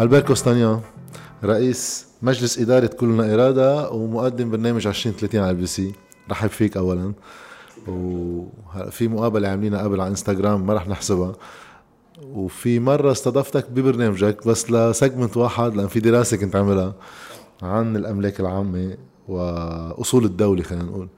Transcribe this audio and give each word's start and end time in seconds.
البير 0.00 0.20
كوستانيان 0.20 0.80
رئيس 1.44 2.06
مجلس 2.22 2.58
إدارة 2.58 2.86
كلنا 2.86 3.34
إرادة 3.34 3.90
ومقدم 3.90 4.50
برنامج 4.50 4.86
2030 4.86 5.40
على 5.40 5.50
LBC. 5.50 5.92
رحب 6.30 6.48
فيك 6.48 6.76
أولا. 6.76 7.12
وفي 7.88 9.08
مقابلة 9.08 9.48
عاملينها 9.48 9.82
قبل 9.82 10.00
على 10.00 10.10
إنستغرام 10.10 10.66
ما 10.66 10.74
رح 10.74 10.88
نحسبها. 10.88 11.32
وفي 12.22 12.80
مرة 12.80 13.12
استضفتك 13.12 13.70
ببرنامجك 13.70 14.46
بس 14.46 14.70
ل 14.70 14.78
segment 14.78 15.36
واحد 15.36 15.76
لأن 15.76 15.88
في 15.88 16.00
دراسة 16.00 16.36
كنت 16.36 16.56
عاملها 16.56 16.94
عن 17.62 17.96
الأملاك 17.96 18.40
العامة 18.40 18.96
وأصول 19.28 20.24
الدولة 20.24 20.62
خلينا 20.62 20.84
نقول. 20.84 21.08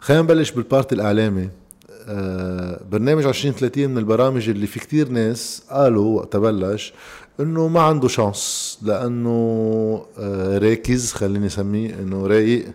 خلينا 0.00 0.22
نبلش 0.22 0.50
بال 0.50 0.64
part 0.64 0.92
الإعلامي. 0.92 1.48
برنامج 2.90 3.24
2030 3.26 3.90
من 3.90 3.98
البرامج 3.98 4.48
اللي 4.48 4.66
في 4.66 4.80
كتير 4.80 5.08
ناس 5.08 5.62
قالوا 5.70 6.16
وقت 6.16 6.36
بلش 6.36 6.92
إنه 7.40 7.68
ما 7.68 7.80
عنده 7.80 8.08
chance 8.08 8.78
لأنه 8.82 10.06
آه، 10.18 10.58
راكز 10.58 11.12
خليني 11.12 11.46
أسميه 11.46 11.94
إنه 11.94 12.26
رايق 12.26 12.66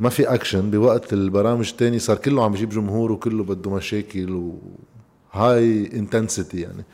ما 0.00 0.08
في 0.08 0.34
اكشن 0.34 0.70
بوقت 0.70 1.12
البرامج 1.12 1.68
التاني 1.68 1.98
صار 1.98 2.16
كله 2.16 2.44
عم 2.44 2.54
يجيب 2.54 2.68
جمهور 2.68 3.12
وكله 3.12 3.44
بده 3.44 3.70
مشاكل 3.70 4.52
وهاي 5.34 5.90
intensity 5.92 6.60
يعني. 6.60 6.84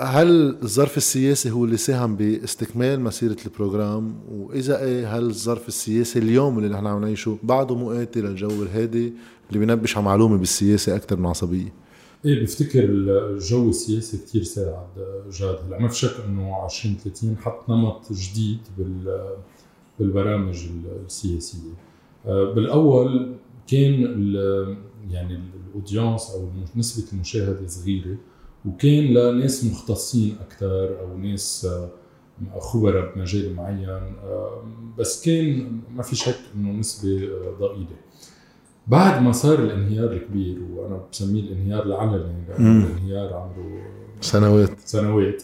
هل 0.00 0.58
الظرف 0.62 0.96
السياسي 0.96 1.50
هو 1.50 1.64
اللي 1.64 1.76
ساهم 1.76 2.16
باستكمال 2.16 3.00
مسيرة 3.00 3.36
ال 3.46 3.54
program 3.54 4.14
وإذا 4.30 4.84
إيه 4.84 5.16
هل 5.18 5.22
الظرف 5.22 5.68
السياسي 5.68 6.18
اليوم 6.18 6.58
اللي 6.58 6.68
نحن 6.68 6.86
عم 6.86 7.00
نعيشه 7.00 7.38
بعده 7.42 7.74
مؤاتي 7.74 8.20
للجو 8.20 8.62
الهادي 8.62 9.12
اللي 9.48 9.58
بينبش 9.58 9.96
على 9.96 10.06
معلومة 10.06 10.36
بالسياسة 10.36 10.96
أكثر 10.96 11.16
من 11.16 11.26
عصبية؟ 11.26 11.72
إيه 12.24 12.42
بفتكر 12.42 12.84
الجو 12.84 13.68
السياسي 13.68 14.18
كثير 14.18 14.42
ساعد 14.42 14.86
جاد. 15.32 15.58
هلأ 15.66 15.78
ما 15.78 15.88
في 15.88 15.96
شك 15.96 16.14
إنه 16.28 16.64
2030 16.64 17.36
حط 17.36 17.70
نمط 17.70 18.12
جديد 18.12 18.58
بالبرامج 19.98 20.66
السياسية. 21.06 21.58
آه، 22.26 22.52
بالأول 22.52 23.34
كان 23.66 24.00
يعني 25.10 25.40
الأودينس 25.70 26.30
أو 26.30 26.48
نسبة 26.76 27.04
المشاهدة 27.12 27.66
صغيرة. 27.66 28.16
وكان 28.66 29.04
لناس 29.04 29.64
مختصين 29.64 30.36
أكثر 30.40 31.00
أو 31.00 31.18
ناس 31.18 31.64
آه، 31.70 31.90
خبراء 32.60 33.14
بمجال 33.14 33.54
معين 33.54 33.88
آه، 33.88 34.62
بس 34.98 35.24
كان 35.24 35.80
ما 35.96 36.02
في 36.02 36.16
شك 36.16 36.38
إنه 36.54 36.72
نسبة 36.72 37.28
ضئيلة. 37.60 37.96
بعد 38.86 39.22
ما 39.22 39.32
صار 39.32 39.58
الانهيار 39.58 40.12
الكبير 40.12 40.58
وأنا 40.74 41.00
بسميه 41.12 41.40
الانهيار 41.40 41.82
العلني 41.86 42.44
الانهيار 42.58 43.34
عمره 43.34 43.82
سنوات. 44.20 44.70
سنوات. 44.84 45.42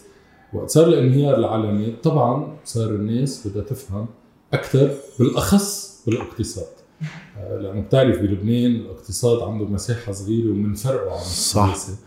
وقت 0.53 0.69
صار 0.69 0.87
الانهيار 0.87 1.37
العلني 1.37 1.91
طبعا 2.03 2.57
صار 2.65 2.89
الناس 2.89 3.47
بدها 3.47 3.63
تفهم 3.63 4.07
أكثر 4.53 4.91
بالأخص 5.19 6.03
بالاقتصاد. 6.07 6.67
آه، 7.37 7.57
لأنه 7.59 7.81
بتعرف 7.81 8.19
بلبنان 8.19 8.75
الاقتصاد 8.75 9.49
عنده 9.49 9.65
مساحة 9.65 10.11
صغيرة 10.11 10.49
ومنفرقه 10.51 11.11
عن 11.11 11.21
السياسة. 11.21 11.97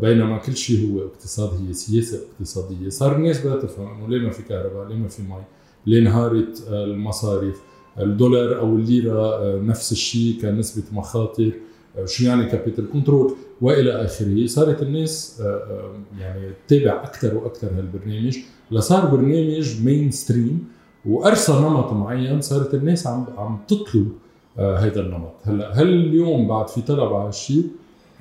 بينما 0.00 0.38
كل 0.38 0.56
شيء 0.56 0.92
هو 0.92 1.06
اقتصاد 1.06 1.50
هي 1.66 1.72
سياسة 1.72 2.20
اقتصادية. 2.32 2.88
صار 2.88 3.16
الناس 3.16 3.40
بدها 3.40 3.56
تفهم 3.56 3.86
إنه 3.86 4.08
ليه 4.08 4.26
ما 4.26 4.30
في 4.30 4.42
كهرباء 4.42 4.88
ليه 4.88 4.96
ما 4.96 5.08
في 5.08 5.22
مي 5.22 5.42
ليه 5.86 5.98
انهارت 5.98 6.64
آه، 6.68 6.84
المصاريف. 6.84 7.60
الدولار 7.98 8.58
أو 8.58 8.76
الليرة 8.76 9.34
آه، 9.34 9.58
نفس 9.60 9.92
الشيء 9.92 10.40
كنسبة 10.42 10.82
مخاطر. 10.92 11.52
آه، 11.98 12.04
شو 12.04 12.24
يعني 12.24 12.46
capital 12.46 12.90
control 12.92 13.34
وإلى 13.60 14.04
آخره. 14.04 14.46
صارت 14.46 14.82
الناس 14.82 15.40
آه، 15.40 15.92
يعني 16.20 16.50
تتابع 16.66 17.04
أكثر 17.04 17.36
وأكثر 17.36 17.68
هالبرنامج. 17.78 18.38
لصار 18.70 19.06
برنامج 19.06 19.84
mainstream 19.84 20.68
وأرسى 21.06 21.52
نمط 21.52 21.92
معين 21.92 22.40
صارت 22.40 22.74
الناس 22.74 23.06
عم 23.06 23.26
عم 23.38 23.58
تطلب 23.68 24.12
هذا 24.58 25.00
النمط. 25.00 25.32
هلأ 25.44 25.72
هل 25.72 25.88
اليوم 25.88 26.48
بعد 26.48 26.68
في 26.68 26.82
طلب 26.82 27.12
على 27.12 27.26
هالشيء؟ 27.26 27.64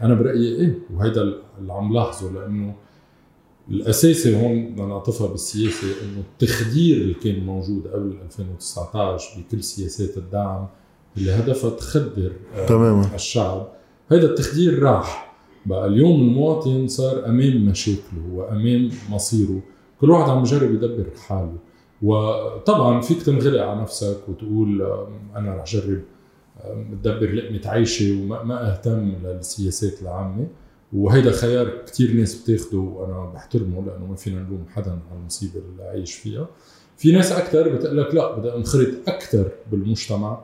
أنا 0.01 0.13
برأيي 0.13 0.55
إيه 0.55 0.79
وهذا 0.93 1.33
اللي 1.59 1.73
عم 1.73 1.93
لاحظه 1.93 2.31
لأنه 2.31 2.75
الأساسي 3.69 4.41
هون 4.41 4.71
بدنا 4.73 4.85
نعطفها 4.87 5.27
بالسياسة 5.27 5.87
إنه 5.87 6.19
التخدير 6.33 6.97
اللي 6.97 7.13
كان 7.13 7.45
موجود 7.45 7.87
قبل 7.87 8.17
2019 8.25 9.41
بكل 9.41 9.63
سياسات 9.63 10.17
الدعم 10.17 10.67
اللي 11.17 11.31
هدفها 11.31 11.69
تخدر 11.69 12.31
آه، 12.55 12.65
تماما. 12.65 13.15
الشعب. 13.15 13.67
هذا 14.11 14.25
التخدير 14.25 14.83
راح. 14.83 15.35
بقى 15.65 15.87
اليوم 15.87 16.21
المواطن 16.21 16.87
صار 16.87 17.25
أمام 17.25 17.65
مشاكله 17.65 18.23
وأمام 18.33 18.89
مصيره. 19.09 19.61
كل 20.01 20.09
واحد 20.11 20.29
عم 20.29 20.41
يجرب 20.41 20.73
يدبر 20.73 21.05
حاله. 21.27 21.57
وطبعا 22.01 23.01
فيك 23.01 23.21
تنغلق 23.23 23.61
على 23.61 23.81
نفسك 23.81 24.17
وتقول 24.29 24.81
أنا 25.35 25.55
رح 25.55 25.65
جرب 25.65 26.01
تدبر 27.03 27.31
لقمة 27.33 27.61
عيشي 27.65 28.21
وما 28.23 28.71
أهتم 28.73 29.13
للسياسات 29.23 30.01
العامة. 30.01 30.47
وهيدا 30.95 31.31
خيار 31.31 31.69
كتير 31.87 32.13
ناس 32.13 32.35
بتاخده 32.35 32.77
وأنا 32.77 33.25
بحترمه 33.25 33.85
لأنه 33.85 34.05
ما 34.05 34.15
فينا 34.15 34.39
نلوم 34.39 34.65
حدا 34.75 34.91
على 34.91 35.19
المصيبة 35.19 35.59
اللي 35.71 35.83
عايش 35.83 36.13
فيها. 36.13 36.47
في 36.97 37.11
ناس 37.11 37.31
أكثر 37.31 37.69
بتقول 37.69 37.97
لك 37.97 38.15
لا 38.15 38.35
بدي 38.37 38.55
أنخرط 38.55 38.87
أكثر 39.07 39.51
بالمجتمع 39.71 40.39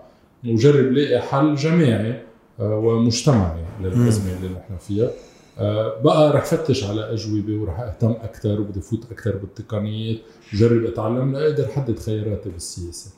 وجرب 0.47 0.91
لاقي 0.91 1.21
حل 1.21 1.55
جماعي 1.55 2.21
آه، 2.59 2.77
ومجتمعي 2.77 3.65
للأزمة 3.81 4.37
اللي 4.37 4.49
نحن 4.49 4.77
فيها. 4.77 5.09
آه، 5.59 6.01
بقى 6.01 6.33
رح 6.33 6.45
فتش 6.45 6.83
على 6.83 7.13
أجوبة 7.13 7.57
ورح 7.57 7.79
أهتم 7.79 8.11
أكثر 8.11 8.61
وبدي 8.61 8.81
فوت 8.81 9.11
أكثر 9.11 9.37
بالتقنيات 9.37 10.17
وجرب 10.53 10.85
أتعلم 10.85 11.33
لأقدر 11.33 11.67
حدد 11.67 11.99
خياراتي 11.99 12.49
بالسياسة. 12.49 13.11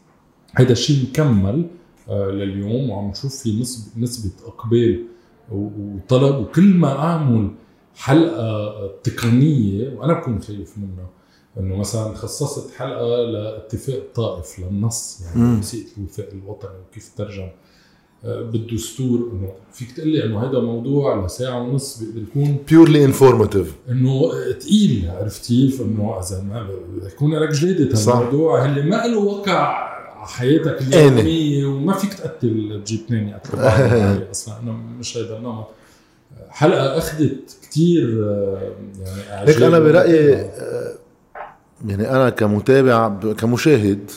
هذا 0.54 0.72
الشيء 0.72 1.10
مكمل 1.10 1.66
آه، 2.10 2.30
لليوم 2.30 2.90
وعم 2.90 3.10
نشوف 3.10 3.36
في 3.44 3.60
نسبة 3.98 4.32
إقبال 4.48 5.06
وطلب 5.52 6.36
وكل 6.36 6.74
ما 6.74 7.00
أعمل 7.00 7.52
حلقة 7.96 8.74
تقنية 9.04 9.96
وأنا 9.96 10.14
بكون 10.14 10.42
خايف 10.42 10.78
منها 10.78 11.10
إنه 11.60 11.76
مثلا 11.76 12.14
خصصت 12.14 12.74
حلقة 12.74 13.16
لاتفاق 13.26 13.96
الطائف 13.96 14.60
للنص 14.60 15.22
يعني 15.22 15.60
وثيقه 15.60 15.90
الوفاق 15.98 16.30
الوطني 16.34 16.80
وكيف 16.90 17.12
ترجم. 17.18 17.50
آه، 18.26 18.42
بالدستور 18.42 19.30
إنه 19.34 19.52
فيك 19.74 19.92
تقول 19.92 20.10
لي 20.10 20.26
إنه 20.26 20.50
هذا 20.50 20.60
موضوع 20.60 21.26
لساعة 21.26 21.62
ونص 21.62 22.04
بيقدر 22.04 22.22
يكون 22.22 22.58
purely 22.70 23.06
informative 23.06 23.76
إنه 23.90 24.32
ثقيل 24.60 25.10
عرفتي 25.10 25.78
إنه 25.82 26.20
إذا 26.20 26.42
ما 26.42 26.68
يكون 27.08 27.36
لك 27.36 27.50
جلاده 27.50 28.14
الموضوع 28.14 28.66
اللي 28.66 28.82
ما 28.82 29.08
له 29.08 29.18
وقع 29.18 29.93
حياتك 30.26 30.82
اليومية 30.82 31.66
وما 31.66 31.94
فيك 31.94 32.14
تقتل 32.14 32.82
تجيب 32.86 33.02
يقتلوا 33.12 33.64
بعض 33.64 34.30
أصلا 34.32 34.60
أنا 34.60 34.72
مش 34.72 35.18
هذا 35.18 35.38
النمط. 35.38 35.68
حلقة 36.50 36.98
أخذت 36.98 37.58
كثير 37.62 38.10
يعني 39.30 39.50
هيك 39.50 39.62
أنا 39.62 39.80
برأيي 39.80 40.36
آه، 40.36 40.96
يعني 41.88 42.10
أنا 42.10 42.30
كمتابع 42.30 43.10
كمشاهد 43.34 44.12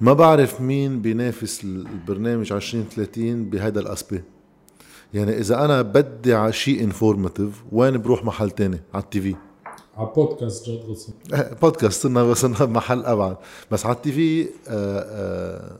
ما 0.00 0.12
بعرف 0.12 0.60
مين 0.60 1.02
بينافس 1.02 1.64
البرنامج 1.64 2.52
2030 2.52 3.50
بهذا 3.50 3.80
ال 3.80 3.86
aspect 3.86 4.22
يعني 5.14 5.38
إذا 5.38 5.64
أنا 5.64 5.82
بدي 5.82 6.34
على 6.34 6.52
شيء 6.52 6.84
informative 6.84 7.62
وين 7.72 8.02
بروح 8.02 8.24
محل 8.24 8.50
تاني؟ 8.50 8.80
على 8.94 9.04
ال 9.04 9.20
TV. 9.20 9.34
على 9.96 10.08
بودكاست 10.16 10.66
جاد 10.66 10.80
غصن. 10.88 11.12
بودكاست 11.62 12.02
صرنا 12.02 12.24
بس 12.24 12.44
محل 12.44 13.04
أبعد. 13.04 13.36
بس 13.70 13.86
على 13.86 13.96
ال 13.96 14.12
TV 14.12 14.42
آه، 14.42 14.48
آه، 14.68 15.76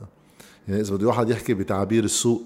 يعني 0.67 0.81
إذا 0.81 0.95
بده 0.95 1.07
واحد 1.07 1.29
يحكي 1.29 1.53
بتعابير 1.53 2.03
السوق 2.03 2.43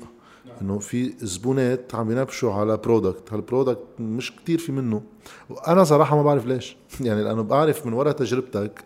إنه 0.61 0.79
في 0.79 1.13
زبونات 1.19 1.95
عم 1.95 2.11
ينبشوا 2.11 2.53
على 2.53 2.77
product 2.77 3.33
هال 3.33 3.44
product 3.44 3.83
مش 3.99 4.35
كتير 4.35 4.57
في 4.57 4.71
منه. 4.71 5.01
وأنا 5.49 5.83
صراحة 5.83 6.15
ما 6.15 6.23
بعرف 6.23 6.45
ليش. 6.45 6.77
يعني 7.01 7.23
لأنه 7.23 7.41
بعرف 7.43 7.85
من 7.85 7.93
وراء 7.93 8.13
تجربتك 8.13 8.83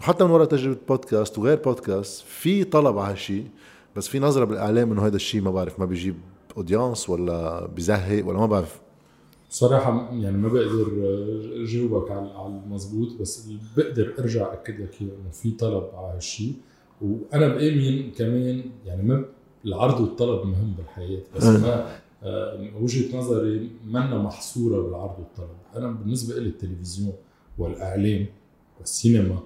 وحتى 0.00 0.24
من 0.24 0.30
وراء 0.30 0.46
تجربة 0.46 0.78
بودكاست 0.88 1.38
وغير 1.38 1.56
بودكاست 1.56 2.24
في 2.26 2.64
طلب 2.64 2.98
على 2.98 3.12
هالشيء 3.12 3.46
بس 3.96 4.08
في 4.08 4.18
نظرة 4.18 4.44
بالإعلام 4.44 4.92
إنه 4.92 5.06
هذا 5.06 5.16
الشيء 5.16 5.40
ما 5.40 5.50
بعرف 5.50 5.80
ما 5.80 5.84
بيجيب 5.84 6.16
audience 6.56 7.10
ولا 7.10 7.66
بزهق 7.66 8.26
ولا 8.26 8.38
ما 8.38 8.46
بعرف. 8.46 8.80
صراحة 9.50 10.10
يعني 10.12 10.36
ما 10.36 10.48
بقدر 10.48 10.88
جاوبك 11.64 12.10
على 12.10 12.46
المضبوط 12.46 13.20
بس 13.20 13.48
بقدر 13.76 14.14
ارجع 14.18 14.52
أكد 14.52 14.80
لك 14.80 14.96
إنه 15.00 15.30
في 15.32 15.50
طلب 15.50 15.90
على 15.94 16.16
هالشيء 16.16 16.54
وأنا 17.02 17.48
بآمن 17.48 18.10
كمان 18.10 18.62
يعني 18.86 19.02
ما 19.02 19.24
العرض 19.64 20.00
والطلب 20.00 20.46
مهم 20.46 20.74
بالحياة 20.78 21.22
بس 21.36 21.44
ما 21.44 22.00
آه، 22.22 22.70
وجهة 22.80 23.16
نظري 23.18 23.70
منا 23.86 24.18
محصورة 24.18 24.82
بالعرض 24.82 25.18
والطلب. 25.18 25.56
أنا 25.76 25.90
بالنسبة 25.90 26.40
لي 26.40 26.48
التلفزيون 26.48 27.12
والإعلام 27.58 28.26
والسينما 28.78 29.38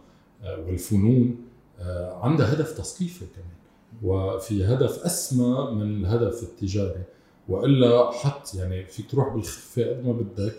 آه، 0.43 0.61
والفنون 0.67 1.37
آه، 1.79 2.21
عندها 2.23 2.53
هدف 2.53 2.79
تثقيفي 2.79 3.25
كمان. 3.35 3.55
وفي 4.03 4.65
هدف 4.65 4.99
أسمى 4.99 5.71
من 5.73 5.83
الهدف 5.83 6.43
التجاري. 6.43 7.03
وإلا 7.49 8.11
حط 8.11 8.55
يعني 8.55 8.85
فيك 8.85 9.11
تروح 9.11 9.35
بالخفة 9.35 9.83
قد 9.91 10.07
ما 10.07 10.13
بدك 10.13 10.55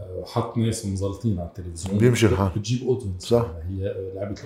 آه، 0.00 0.24
حط 0.24 0.56
ناس 0.56 0.86
مزلطين 0.86 1.38
على 1.38 1.48
التلفزيون 1.48 1.98
بيمشي 1.98 2.26
الحال. 2.26 2.50
بتجيب 2.56 2.88
اودينس 2.88 3.22
صح. 3.22 3.52
هي 3.68 4.12
لعبة. 4.14 4.36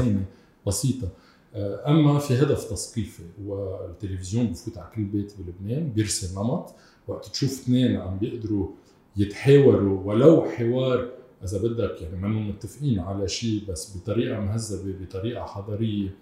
هينة، 0.00 0.24
بسيطة 0.66 1.08
آه، 1.54 1.90
أما 1.90 2.18
في 2.18 2.34
هدف 2.34 2.64
تثقيفي 2.64 3.22
والتلفزيون 3.44 4.46
بفوت 4.46 4.78
على 4.78 4.88
كل 4.94 5.02
بيت 5.02 5.32
بلبنان 5.38 5.88
بيرسم 5.88 6.40
نمط 6.40 6.74
وقت 7.08 7.26
تشوف 7.28 7.50
اثنين 7.50 7.96
عم 7.96 8.18
بيقدروا 8.18 8.68
يتحاوروا 9.16 10.00
ولو 10.04 10.42
حوار 10.42 11.08
إذا 11.44 11.58
بدك 11.58 12.02
يعني 12.02 12.16
منهم 12.16 12.48
متفقين 12.48 12.98
على 12.98 13.28
شيء 13.28 13.64
بس 13.68 13.96
بطريقة 13.96 14.40
مهذبة 14.40 14.94
بطريقة 15.04 15.44
حضارية 15.44 16.14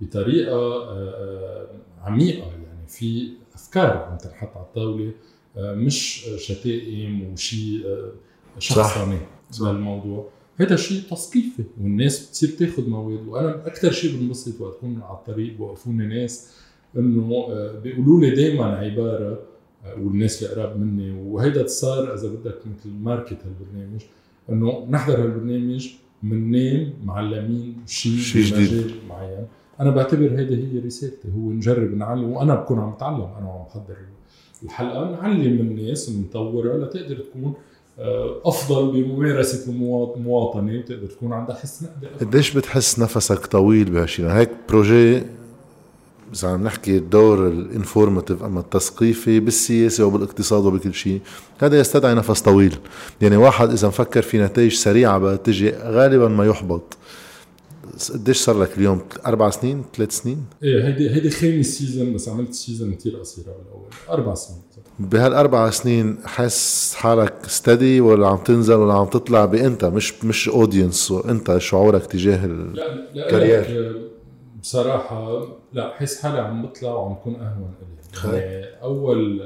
بطريقة 0.00 0.56
آه، 0.56 1.66
عميقة 2.02 2.46
يعني 2.46 2.75
في 2.88 3.30
أفكار 3.54 3.96
عم 3.96 4.18
تنحط 4.18 4.56
على 4.56 4.66
الطاولة 4.66 5.12
آه، 5.56 5.74
مش 5.74 6.26
شتائم 6.36 7.32
وشيء 7.32 7.86
آه، 7.86 8.12
شخصني 8.58 9.18
صح. 9.50 9.68
للموضوع 9.68 10.28
هذا 10.56 10.76
شيء 10.76 11.02
تثقيفي 11.10 11.64
والناس 11.80 12.28
بتصير 12.28 12.48
تاخذ 12.48 12.88
مواد. 12.88 13.28
وأنا 13.28 13.66
أكثر 13.66 13.92
شيء 13.92 14.16
بنبسط 14.16 14.60
وقت 14.60 14.76
اكون 14.76 15.02
على 15.02 15.18
الطريق 15.18 15.56
بوقفوني 15.56 16.06
ناس 16.06 16.52
إنه 16.96 17.46
آه، 17.50 17.78
بيقولوا 17.78 18.20
لي 18.20 18.30
دائما 18.30 18.64
عبارة 18.64 19.42
والناس 19.98 20.42
اللي 20.42 20.54
قراب 20.54 20.80
مني. 20.80 21.10
وهيدا 21.10 21.66
صار 21.66 22.14
إذا 22.14 22.28
بدك 22.28 22.58
مثل 22.66 22.90
ماركت 22.90 23.38
هالبرنامج 23.44 24.00
إنه 24.50 24.86
نحضر 24.90 25.22
هالبرنامج 25.22 25.90
مننام 26.22 26.92
معلمين 27.04 27.76
شيء 27.86 28.16
شي 28.16 28.42
جديد. 28.42 28.92
معين. 29.08 29.46
أنا 29.80 29.90
بعتبر 29.90 30.22
هيدي 30.38 30.54
هي 30.74 30.78
رسالتي 30.86 31.28
هو 31.36 31.50
نجرب 31.50 31.94
نعلم 31.96 32.24
وأنا 32.32 32.54
بكون 32.54 32.78
عم 32.78 32.90
بتعلم 32.90 33.14
أنا 33.38 33.46
وعم 33.46 33.64
بحضر 33.68 33.94
الحلقة 34.62 35.10
نعلم 35.10 35.60
الناس 35.60 36.10
نطورها 36.10 36.78
لتقدر 36.78 37.16
تكون 37.16 37.54
آه، 37.98 38.36
أفضل 38.44 38.92
بممارسة 38.92 39.72
المواط- 39.72 40.16
المواطنه 40.16 40.78
وتقدر 40.78 41.06
تكون 41.06 41.32
عندها 41.32 41.56
حس 41.56 41.82
نقدي. 41.82 42.06
قديش 42.24 42.56
بتحس 42.56 42.98
نفسك 42.98 43.46
طويل 43.46 43.90
بهالشيء 43.90 44.26
هيك 44.26 44.50
projet 44.68 45.22
إذا 46.34 46.48
عم 46.48 46.64
نحكي 46.64 46.96
الدور 46.96 47.48
ال 47.48 47.56
informative 47.56 48.42
أما 48.42 48.60
التثقيفي 48.60 49.40
بالسياسة 49.40 50.04
وبالاقتصاد 50.04 50.64
وبكل 50.64 50.94
شيء 50.94 51.20
هذا 51.58 51.78
يستدعي 51.80 52.14
نفس 52.14 52.40
طويل. 52.42 52.76
يعني 53.22 53.36
واحد 53.36 53.70
إذا 53.70 53.88
مفكر 53.88 54.22
في 54.22 54.38
نتائج 54.42 54.72
سريعة 54.72 55.18
بدها 55.18 55.36
تجي 55.36 55.70
غالبا 55.70 56.28
ما 56.28 56.46
يحبط. 56.46 56.96
قديش 58.12 58.36
صار 58.40 58.58
لك 58.58 58.78
اليوم؟ 58.78 59.00
أربع 59.26 59.50
سنين؟ 59.50 59.84
ثلاث 59.96 60.10
سنين؟ 60.18 60.44
إيه 60.62 60.86
هيدي 60.86 61.10
هيدي 61.10 61.30
خامس 61.30 61.66
season 61.66 62.14
بس 62.14 62.28
عملت 62.28 62.54
season 62.54 62.94
كثير 62.94 63.16
قصيرة 63.16 63.46
بالأول. 63.46 63.88
أربع 64.10 64.34
سنين. 64.34 64.60
بهالأربع 64.98 65.70
سنين 65.70 66.18
حس 66.24 66.94
حالك 66.94 67.34
steady 67.46 68.00
ولا 68.00 68.28
عم 68.28 68.36
تنزل 68.36 68.74
ولا 68.74 68.94
عم 68.94 69.06
تطلع 69.06 69.44
بانت 69.44 69.84
مش 69.84 70.24
مش 70.24 70.48
audience 70.48 71.10
وانت 71.10 71.58
شعورك 71.58 72.06
تجاه 72.06 72.44
ال... 72.44 72.76
لا 73.14 73.30
لا 73.30 74.06
بصراحة 74.62 75.46
لا 75.72 75.88
بحس 75.88 76.22
حالي 76.22 76.38
عم 76.38 76.66
بطلع 76.66 76.90
وعم 76.90 77.14
بكون 77.14 77.34
أهون. 77.34 77.74
إلي. 78.24 78.36
يعني 78.36 78.64
أول 78.82 79.40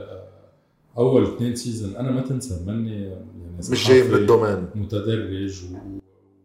أول 0.98 1.34
اثنين 1.34 1.54
season 1.56 1.96
أنا 1.96 2.10
ما 2.10 2.20
تنسى 2.20 2.64
مني 2.66 3.02
يعني 3.02 3.24
مش 3.70 3.88
جاي 3.88 4.02
من 4.02 4.08
صحفي 4.08 4.20
ال 4.22 4.27
domaine. 4.27 4.66
متدرج 4.74 5.62
و- 5.64 5.99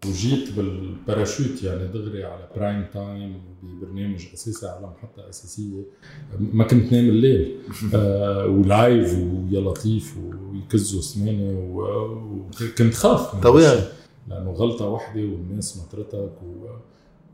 وجيت 0.10 0.52
بالباراشوت 0.52 1.64
يعني 1.64 1.88
دغري 1.88 2.24
على 2.24 2.48
prime 2.56 2.86
time 2.94 3.42
ببرنامج 3.64 4.26
أساسي 4.34 4.68
على 4.68 4.88
محطه 4.88 5.30
أساسية. 5.30 5.84
ما 6.40 6.64
كنت 6.64 6.92
نام 6.94 7.06
الليل. 7.10 7.56
آه 7.96 8.46
و 8.46 8.60
live 8.60 9.14
ويا 9.18 9.60
لطيف 9.62 10.16
ويكزوا 10.18 11.02
و- 11.74 11.82
وكنت 11.82 12.94
خاف 12.94 13.36
طبيعي. 13.36 13.84
لأنه 14.28 14.52
غلطة 14.52 14.88
واحدة 14.88 15.22
والناس 15.22 15.78
نطرتك. 15.88 16.32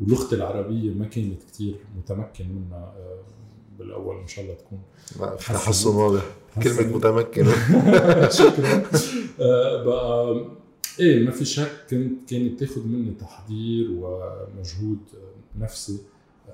ولغتي 0.02 0.36
العربية 0.36 0.92
ما 0.92 1.06
كانت 1.06 1.44
كتير 1.44 1.76
متمكن 1.98 2.46
منها. 2.50 2.94
آه، 2.98 3.20
بالأول 3.80 4.16
إن 4.22 4.28
شاء 4.28 4.46
الله 4.46 4.56
تكون 4.56 4.80
تحسن 5.38 5.90
واضح. 5.90 6.22
حسن. 6.56 6.94
متمكن. 6.94 7.46
شكرا. 8.40 8.84
آه، 9.40 9.84
بقى 9.84 10.46
إيه 11.00 11.26
ما 11.26 11.32
في 11.32 11.46
شك 11.46 11.72
كنت 11.90 12.30
كانت 12.30 12.60
تاخذ 12.60 12.88
مني 12.88 13.12
تحضير 13.12 13.88
ومجهود 13.92 14.98
آه، 15.16 15.60
نفسي 15.60 15.98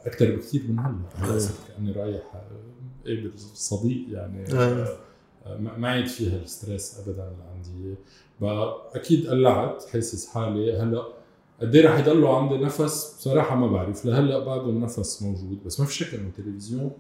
أكثر 0.06 0.36
بكثير 0.36 0.62
من 0.68 0.80
هلأ. 1.16 1.40
صرت 1.40 1.58
كأني 1.68 1.92
رايح 1.92 2.36
آه، 2.36 3.08
قابل 3.08 3.32
صديق 3.54 4.06
يعني 4.12 4.54
آه، 4.54 4.88
آه، 5.46 5.58
ما 5.58 5.90
عاد 5.90 6.06
فيها 6.08 6.42
الستريس 6.42 7.00
ابدا 7.00 7.32
اللي 7.32 7.44
عندي. 7.54 7.96
أكيد 8.96 9.28
قلعت 9.28 9.84
حاسس 9.94 10.28
حالي. 10.28 10.74
هلأ 10.78 11.04
قد 11.62 11.76
إيه 11.76 11.86
رح 11.88 12.00
يضلوا 12.00 12.30
عندي 12.38 12.58
نفس؟ 12.58 13.16
بصراحة 13.20 13.56
ما 13.56 13.68
بعرف. 13.68 14.06
لهلأ 14.06 14.40
بعده 14.40 14.70
النفس 14.70 15.22
موجود 15.22 15.64
بس 15.66 15.80
ما 15.80 15.86
في 15.86 15.94
شك 15.94 16.14
إنه 16.14 16.28
التلفزيون 16.28 16.92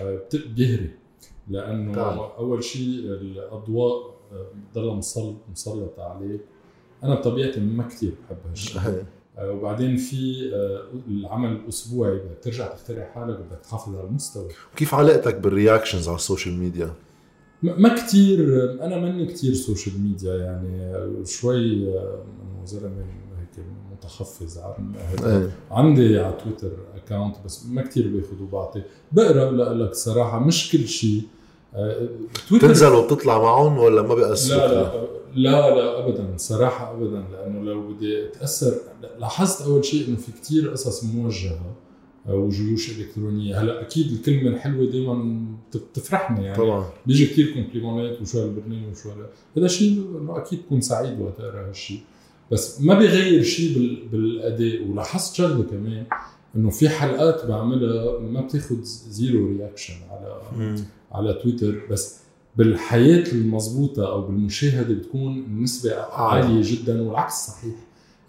آه، 0.00 0.20
بيهري. 0.56 0.90
لأنه 1.48 1.92
طبعاً. 1.94 2.32
أول 2.38 2.64
شيء 2.64 2.98
الأضواء 3.04 4.16
آه، 4.32 4.46
بتضلها 4.70 4.94
مسل- 4.94 5.36
مسلطه 5.52 6.02
عليك 6.02 6.40
أنا 7.04 7.14
بطبيعتي 7.14 7.60
ما 7.60 7.82
كثير 7.88 8.12
بحب 8.26 8.36
هالشيء. 8.50 8.80
آه، 9.38 9.50
وبعدين 9.52 9.96
في 9.96 10.50
آه، 10.54 10.82
العمل 11.08 11.52
الاسبوعي 11.52 12.14
بدك 12.18 12.38
ترجع 12.42 12.66
تخترع 12.66 13.10
حالك 13.14 13.38
بدك 13.38 13.60
تحافظ 13.62 13.96
على 13.96 14.08
المستوى. 14.08 14.48
كيف 14.76 14.94
علاقتك 14.94 15.34
بال 15.34 15.48
reactions 15.48 16.08
على 16.08 16.16
ال 16.16 16.21
social 16.21 16.54
media؟ 16.54 16.90
ما 17.62 17.94
كثير 17.94 18.40
أنا 18.84 18.98
ماني 18.98 19.26
كثير 19.26 19.54
social 19.54 20.00
media 20.00 20.34
يعني 20.34 20.94
شوي 21.26 21.88
آه، 21.98 22.24
زلمه 22.64 23.04
هيك 23.40 23.66
متحفظ 23.92 24.58
عن 24.58 24.92
عندي 25.70 26.18
على 26.18 26.34
تويتر 26.44 26.70
account 26.96 27.36
بس 27.44 27.66
ما 27.66 27.82
كثير 27.82 28.08
باخذ 28.08 28.42
وبعطي 28.42 28.82
بقرأ 29.12 29.50
لك 29.74 29.94
صراحة 29.94 30.38
مش 30.38 30.72
كل 30.72 30.88
شيء. 30.88 31.22
آه، 31.74 32.08
تويتر 32.48 32.66
تنزل 32.68 32.92
وبتطلع 32.92 33.38
معهم 33.38 33.78
ولا 33.78 34.02
ما 34.02 34.14
بيأثروا 34.14 34.60
لا 34.60 34.74
لا 34.74 35.06
لا 35.36 35.74
لا 35.74 36.06
ابدا 36.06 36.34
صراحة 36.36 36.96
ابدا 36.96 37.24
لأنه 37.32 37.64
لو 37.64 37.92
بدي 37.92 38.24
أتأثر 38.24 38.74
لاحظت 39.18 39.62
أول 39.62 39.84
شيء 39.84 40.08
إنه 40.08 40.16
في 40.16 40.32
كتير 40.32 40.70
قصص 40.70 41.04
موجهة 41.04 41.76
وجيوش 42.28 42.98
إلكترونية. 42.98 43.60
هلأ 43.60 43.80
أكيد 43.80 44.12
الكلمة 44.12 44.50
الحلوة 44.50 44.90
دائما 44.90 45.46
بتفرحني 45.74 46.44
يعني. 46.44 46.56
طبعا. 46.56 46.86
بيجي 47.06 47.26
كثير 47.26 47.54
compliment 47.54 48.14
ات 48.14 48.20
وشو 48.20 48.40
هالبرنامج 48.42 48.90
وشو 48.90 49.10
هلا. 49.10 49.26
هذا 49.56 49.68
شيء 49.68 50.18
إنه 50.20 50.38
أكيد 50.38 50.58
بكون 50.58 50.80
سعيد 50.80 51.20
وقت 51.20 51.40
أقرأ 51.40 51.68
هالشيء. 51.68 52.00
بس 52.52 52.80
ما 52.80 52.98
بيغير 52.98 53.42
شيء 53.42 53.78
بال... 53.78 54.08
بالأداء. 54.08 54.88
ولاحظت 54.88 55.34
شغلة 55.34 55.62
كمان 55.62 56.06
إنه 56.56 56.70
في 56.70 56.88
حلقات 56.88 57.46
بعملها 57.46 58.18
ما 58.18 58.40
بتاخذ 58.40 58.82
zero 58.82 59.46
reaction 59.46 59.94
على 60.10 60.40
مم. 60.56 60.84
على 61.12 61.34
تويتر. 61.34 61.86
بس 61.90 62.25
بالحياة 62.56 63.32
المضبوطة 63.32 64.12
أو 64.12 64.22
بالمشاهدة 64.22 64.94
بتكون 64.94 65.36
النسبة 65.38 65.94
عالية 65.94 66.60
جدا 66.62 67.02
والعكس 67.02 67.46
صحيح. 67.46 67.74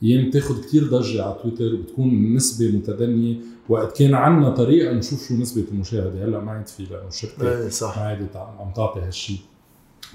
أيام 0.03 0.29
بتاخذ 0.29 0.61
كثير 0.63 0.87
ضجة 0.87 1.23
على 1.23 1.37
تويتر 1.43 1.73
وبتكون 1.75 2.09
النسبة 2.09 2.71
متدنية 2.77 3.35
وقت 3.69 3.97
كان 3.97 4.13
عندنا 4.13 4.49
طريقة 4.49 4.93
نشوف 4.93 5.27
شو 5.27 5.33
نسبة 5.33 5.63
المشاهدة. 5.71 6.25
هلأ 6.25 6.39
ما 6.39 6.51
عاد 6.51 6.67
في 6.67 6.83
لأنه 6.83 7.07
الشركة 7.07 7.61
إيه 7.61 7.69
صح. 7.69 7.97
ما 7.97 8.03
عادت 8.03 8.35
عم 8.35 8.71
تعطي 8.75 8.99
هالشيء 8.99 9.37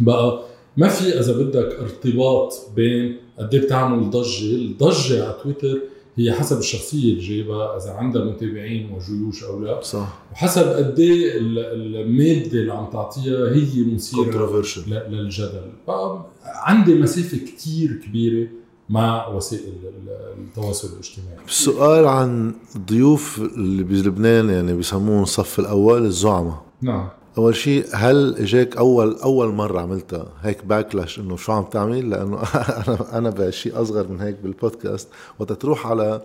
بقى 0.00 0.42
ما 0.76 0.88
في 0.88 1.20
إذا 1.20 1.32
بدك 1.32 1.74
ارتباط 1.80 2.54
بين 2.76 3.16
قد 3.38 3.54
إيه 3.54 3.62
بتعمل 3.62 4.10
ضجة، 4.10 4.54
الضجة 4.54 5.24
على 5.24 5.36
تويتر 5.42 5.78
هي 6.16 6.32
حسب 6.32 6.58
الشخصية 6.58 7.12
اللي 7.12 7.28
جايبها 7.28 7.76
إذا 7.76 7.90
عندها 7.92 8.24
متابعين 8.24 8.92
وجيوش 8.92 9.44
أو 9.44 9.60
لا. 9.60 9.80
صح. 9.82 10.18
وحسب 10.32 10.62
قد 10.62 10.98
إيه 11.00 11.38
ال- 11.38 11.58
المادة 11.96 12.52
اللي 12.60 12.72
عم 12.72 12.86
تعطيها 12.92 13.54
هي 13.54 13.84
مثيرة 13.94 14.62
للجدل. 15.08 15.72
بقى 15.88 16.24
عندي 16.44 16.94
مسافة 16.94 17.36
كتير 17.38 18.00
كبيرة 18.06 18.48
مع 18.88 19.28
وسائل 19.28 19.62
ال- 19.84 20.34
التواصل 20.48 20.88
الاجتماعي. 20.92 21.44
السؤال 21.48 22.06
عن 22.06 22.54
الضيوف 22.76 23.38
اللي 23.56 23.82
بلبنان 23.82 24.50
يعني 24.50 24.74
بيسموهم 24.74 25.22
الصف 25.22 25.58
الأول 25.60 26.04
الزعماء. 26.04 26.62
نعم. 26.82 27.08
أول 27.38 27.56
شيء 27.56 27.86
هل 27.92 28.36
إجاك 28.36 28.76
أول 28.76 29.16
أول 29.24 29.48
مرة 29.48 29.80
عملتها 29.80 30.28
هيك 30.42 30.64
باكلاش 30.64 31.18
إنه 31.18 31.36
شو 31.36 31.52
عم 31.52 31.64
تعمل؟ 31.64 32.10
لأنه 32.10 32.36
أنا 32.88 33.18
أنا 33.18 33.30
بشيء 33.30 33.82
أصغر 33.82 34.08
من 34.08 34.20
هيك 34.20 34.36
بالبودكاست 34.42 35.08
وقت 35.38 35.52
تروح 35.52 35.86
على 35.86 36.22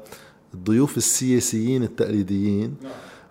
الضيوف 0.54 0.98
السياسيين 0.98 1.84
التقليديين 1.84 2.76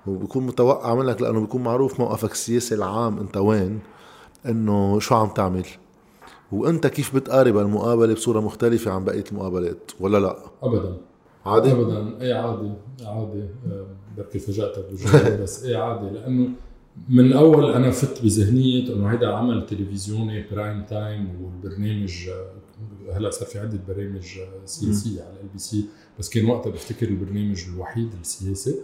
وبكون 0.06 0.46
متوقع 0.46 0.94
منك 0.94 1.22
لأنه 1.22 1.40
بيكون 1.40 1.62
معروف 1.62 2.00
موقفك 2.00 2.32
السياسي 2.32 2.74
العام 2.74 3.18
أنت 3.18 3.36
وين 3.36 3.80
إنه 4.46 4.98
شو 5.00 5.14
عم 5.14 5.28
تعمل؟ 5.28 5.66
وأنت 6.52 6.86
كيف 6.86 7.14
بتقارب 7.14 7.58
المقابلة 7.58 8.14
بصورة 8.14 8.40
مختلفة 8.40 8.90
عن 8.90 9.04
بقية 9.04 9.24
المقابلات 9.32 9.90
ولا 10.00 10.18
لا؟ 10.18 10.36
ابدا. 10.62 10.96
عادي؟ 11.46 11.72
ابدا. 11.72 12.20
اي 12.20 12.32
عادي. 12.32 12.72
عادي. 13.06 13.48
بركي 14.16 14.38
فاجاتك 14.38 14.84
بس 15.42 15.64
اي 15.64 15.76
عادي. 15.76 16.10
لأنه 16.10 16.48
من 17.08 17.32
اول 17.32 17.72
أنا 17.72 17.90
فت 17.90 18.22
بذهنية 18.22 18.94
إنه 18.94 19.06
هيدا 19.12 19.28
عمل 19.28 19.66
تلفزيوني 19.66 20.44
prime 20.52 20.82
time 20.84 21.28
والبرنامج 21.42 22.28
هلأ 23.12 23.30
صار 23.30 23.48
في 23.48 23.58
عدة 23.58 23.80
برامج 23.88 24.38
سياسيه 24.64 25.22
على 25.22 25.40
LBC 25.42 25.84
بس 26.18 26.28
كان 26.28 26.44
وقتها 26.46 26.70
بفتكر 26.70 27.08
البرنامج 27.08 27.64
الوحيد 27.74 28.08
السياسي. 28.20 28.74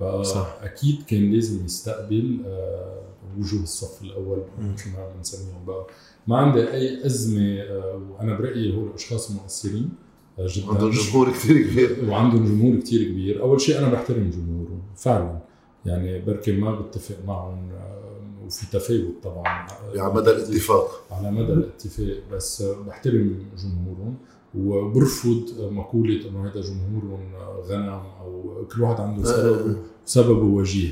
فاكيد 0.00 1.02
كان 1.02 1.32
لازم 1.32 1.64
يستقبل 1.64 2.38
آه، 2.46 3.02
وجوه 3.38 3.62
الصف 3.62 4.02
الأول 4.02 4.42
مثل 4.58 4.90
ما 4.90 5.12
بنسميهم 5.16 5.64
بقى. 5.66 5.86
ما 6.28 6.36
عندي 6.36 6.72
أي 6.72 7.06
أزمة 7.06 7.60
آه، 7.60 8.02
وأنا 8.10 8.38
برأيي 8.38 8.76
هول 8.76 8.90
اشخاص 8.94 9.30
مؤثرين 9.30 9.88
آه، 10.38 10.46
جدا. 10.50 10.66
عندهم 10.68 10.90
جمهور 10.90 11.30
كثير 11.30 11.62
كبير. 11.62 12.08
وعندهم 12.08 12.44
جمهور 12.44 12.80
كتير 12.80 13.08
كبير. 13.08 13.42
أول 13.42 13.60
شيء 13.60 13.78
أنا 13.78 13.88
بحترم 13.88 14.30
جمهورهم 14.30 14.82
فعلا. 14.96 15.49
يعني 15.86 16.18
بركي 16.18 16.52
ما 16.52 16.80
بتفق 16.80 17.16
معهم 17.26 17.70
آه، 17.72 18.46
وفي 18.46 18.66
تفاوت 18.72 19.14
طبعا 19.22 19.66
على 19.96 20.14
مدى 20.14 20.30
الاتفاق. 20.30 21.00
على 21.10 21.30
مدى 21.30 21.52
الاتفاق. 21.52 22.16
بس 22.32 22.62
بحترم 22.62 23.38
جمهورهم 23.58 24.14
وبرفض 24.58 25.42
مقولة 25.58 26.28
إنه 26.28 26.46
هذا 26.48 26.60
جمهورهم 26.60 27.32
غنم 27.62 28.02
أو 28.20 28.64
كل 28.72 28.82
واحد 28.82 29.00
عنده 29.00 29.24
سببه 29.24 29.76
سببه 30.04 30.44
وجيه 30.44 30.90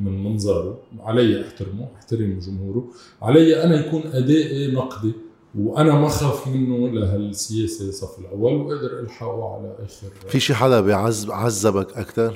من 0.00 0.24
منظره. 0.24 0.78
علي 1.00 1.44
أحترمه 1.46 1.88
أحترم 1.96 2.38
جمهوره. 2.38 2.84
علي 3.22 3.64
أنا 3.64 3.86
يكون 3.86 4.02
أدائي 4.06 4.72
نقدي 4.72 5.12
وأنا 5.58 5.94
ما 5.94 6.08
خاف 6.08 6.48
منه 6.48 6.88
لهالسياسة 6.88 7.90
صف 7.90 8.18
الأول 8.18 8.52
واقدر 8.54 9.00
ألحقه 9.00 9.54
على 9.54 9.76
آخر. 9.84 10.28
في 10.28 10.40
شي 10.40 10.54
حدا 10.54 10.80
بيعذب 10.80 11.30
عذبك 11.30 11.96
أكثر 11.96 12.34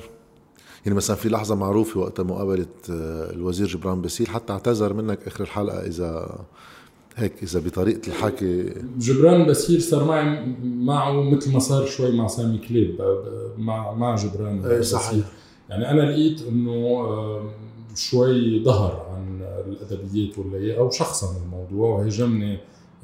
يعني 0.85 0.97
مثلا 0.97 1.15
في 1.15 1.29
لحظة 1.29 1.55
معروفة 1.55 1.99
وقت 1.99 2.21
مقابلة 2.21 2.65
آه، 2.89 3.31
الوزير 3.31 3.67
جبران 3.67 4.01
باسيل 4.01 4.27
حتى 4.27 4.53
اعتذر 4.53 4.93
منك 4.93 5.27
آخر 5.27 5.43
الحلقة 5.43 5.79
إذا 5.79 6.39
هيك 7.15 7.43
إذا 7.43 7.59
بطريقة 7.59 8.07
الحكي. 8.07 8.73
جبران 8.97 9.45
باسيل 9.45 9.81
صار 9.81 10.03
معي 10.05 10.55
معه 10.63 11.21
مثل 11.21 11.53
ما 11.53 11.59
صار 11.59 11.85
شوي 11.85 12.17
مع 12.17 12.27
سامي 12.27 12.57
كليب 12.57 13.01
مع 13.57 13.93
مع 13.93 14.15
جبران 14.15 14.65
إيه 14.65 14.81
صحيح. 14.81 15.25
يعني 15.69 15.89
أنا 15.91 16.01
لقيت 16.01 16.41
إنه 16.47 17.07
شوي 17.95 18.63
ظهر 18.63 19.05
عن 19.11 19.41
الأدبيات 19.67 20.39
واللياقه 20.39 20.83
وشخصا 20.83 21.37
الموضوع 21.45 21.89
وهجمني 21.99 22.59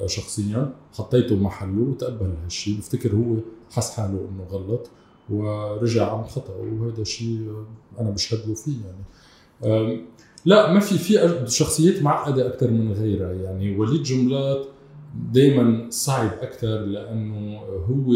شخصيا. 0.06 0.74
حطيته 0.94 1.36
محله 1.36 1.82
وتقبل 1.82 2.34
هالشيء 2.44 2.78
بفتكر 2.78 3.16
هو 3.16 3.36
حس 3.72 3.92
حاله 3.92 4.28
إنه 4.32 4.44
غلط. 4.52 4.90
ورجع 5.32 6.18
عن 6.18 6.24
خطأ 6.24 6.54
وهذا 6.56 7.04
شيء 7.04 7.66
أنا 8.00 8.10
بشهد 8.10 8.48
له 8.48 8.54
فيه 8.54 8.78
يعني. 8.86 10.06
لا 10.46 10.74
ما 10.74 10.80
في 10.80 10.98
في 10.98 11.46
شخصيات 11.48 12.04
معقدة 12.04 12.48
أكثر 12.48 12.72
من 12.72 12.94
غيرها 12.94 13.34
يعني. 13.34 13.78
وليد 13.78 14.04
جملات 14.04 14.66
دائما 15.34 15.88
صعب 15.90 16.32
أكثر 16.42 16.80
لأنه 16.80 17.60
هو 17.90 18.14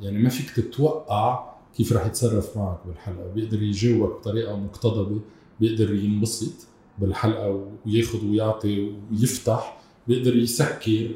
يعني 0.00 0.18
ما 0.18 0.28
فيك 0.28 0.50
تتوقع 0.50 1.52
كيف 1.76 1.92
رح 1.92 2.06
يتصرف 2.06 2.56
معك 2.56 2.78
بالحلقة. 2.86 3.26
بيقدر 3.34 3.62
يجاوبك 3.62 4.20
بطريقة 4.20 4.56
مقتضبة 4.56 5.20
بيقدر 5.60 5.94
ينبسط 5.94 6.66
بالحلقة 6.98 7.66
وياخذ 7.86 8.26
ويعطي 8.26 8.92
ويفتح 9.10 9.82
بيقدر 10.08 10.36
يسكر. 10.36 11.10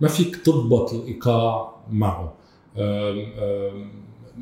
ما 0.00 0.08
فيك 0.08 0.36
تضبط 0.36 0.92
الإيقاع 0.92 1.76
معه. 1.90 2.34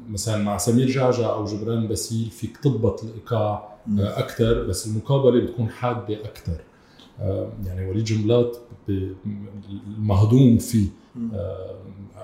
مثلا 0.09 0.45
مع 0.45 0.57
سمير 0.59 0.87
جعجع 0.87 1.33
أو 1.33 1.45
جبران 1.45 1.87
باسيل 1.89 2.31
فيك 2.31 2.57
تضبط 2.57 3.05
الإيقاع 3.05 3.75
أكثر 3.99 4.63
بس 4.67 4.87
المقابلة 4.87 5.41
بتكون 5.41 5.69
حادة 5.69 6.15
أكثر 6.25 6.61
يعني 7.67 7.91
وليد 7.91 8.05
جملات 8.05 8.57
المهضوم 9.99 10.59
فيه. 10.59 10.87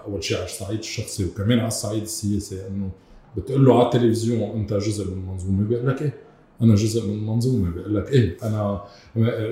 أول 0.06 0.24
شيء 0.24 0.36
على 0.36 0.46
الصعيد 0.46 0.78
الشخصي 0.78 1.24
وكمان 1.24 1.58
على 1.58 1.68
الصعيد 1.68 2.02
السياسي 2.02 2.66
إنه 2.66 2.90
بتقول 3.36 3.64
له 3.64 3.74
على 3.78 3.84
التلفزيون 3.84 4.40
أنت 4.42 4.72
جزء 4.74 5.10
من 5.10 5.12
المنظومة 5.12 5.64
بيقول 5.68 5.88
لك 5.88 6.02
إيه؟ 6.02 6.14
أنا 6.62 6.74
جزء 6.74 7.06
من 7.08 7.14
المنظومه 7.14 7.70
بيقول 7.70 7.94
لك 7.96 8.12
إيه 8.12 8.36
أنا 8.42 8.84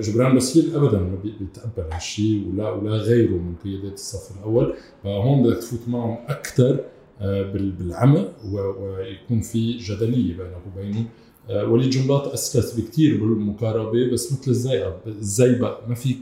جبران 0.00 0.34
باسيل 0.34 0.76
ابدا 0.76 0.98
ما 0.98 1.16
بيتقبل 1.24 1.92
هالشيء 1.92 2.48
ولا 2.48 2.70
ولا 2.70 2.96
غيره 2.96 3.30
من 3.34 3.54
قيادات 3.64 3.94
الصف 3.94 4.38
الأول. 4.38 4.74
فهون 5.04 5.42
بدك 5.42 5.56
تفوت 5.56 5.80
معهم 5.88 6.18
أكثر 6.28 6.80
آه، 7.20 7.42
بالعمق 7.52 8.32
ويكون 8.52 9.40
في 9.40 9.76
جدلية 9.76 10.36
بينك 10.36 10.62
وبينه 10.72 11.04
آه، 11.50 11.66
وليد 11.66 11.90
جنباط 11.90 12.26
اسلس 12.28 12.80
بكثير 12.80 13.20
بالمقاربة 13.20 14.10
بس 14.12 14.32
مثل 14.32 14.50
الزيقه 14.50 14.96
الزيبق 15.06 15.88
ما 15.88 15.94
فيك 15.94 16.18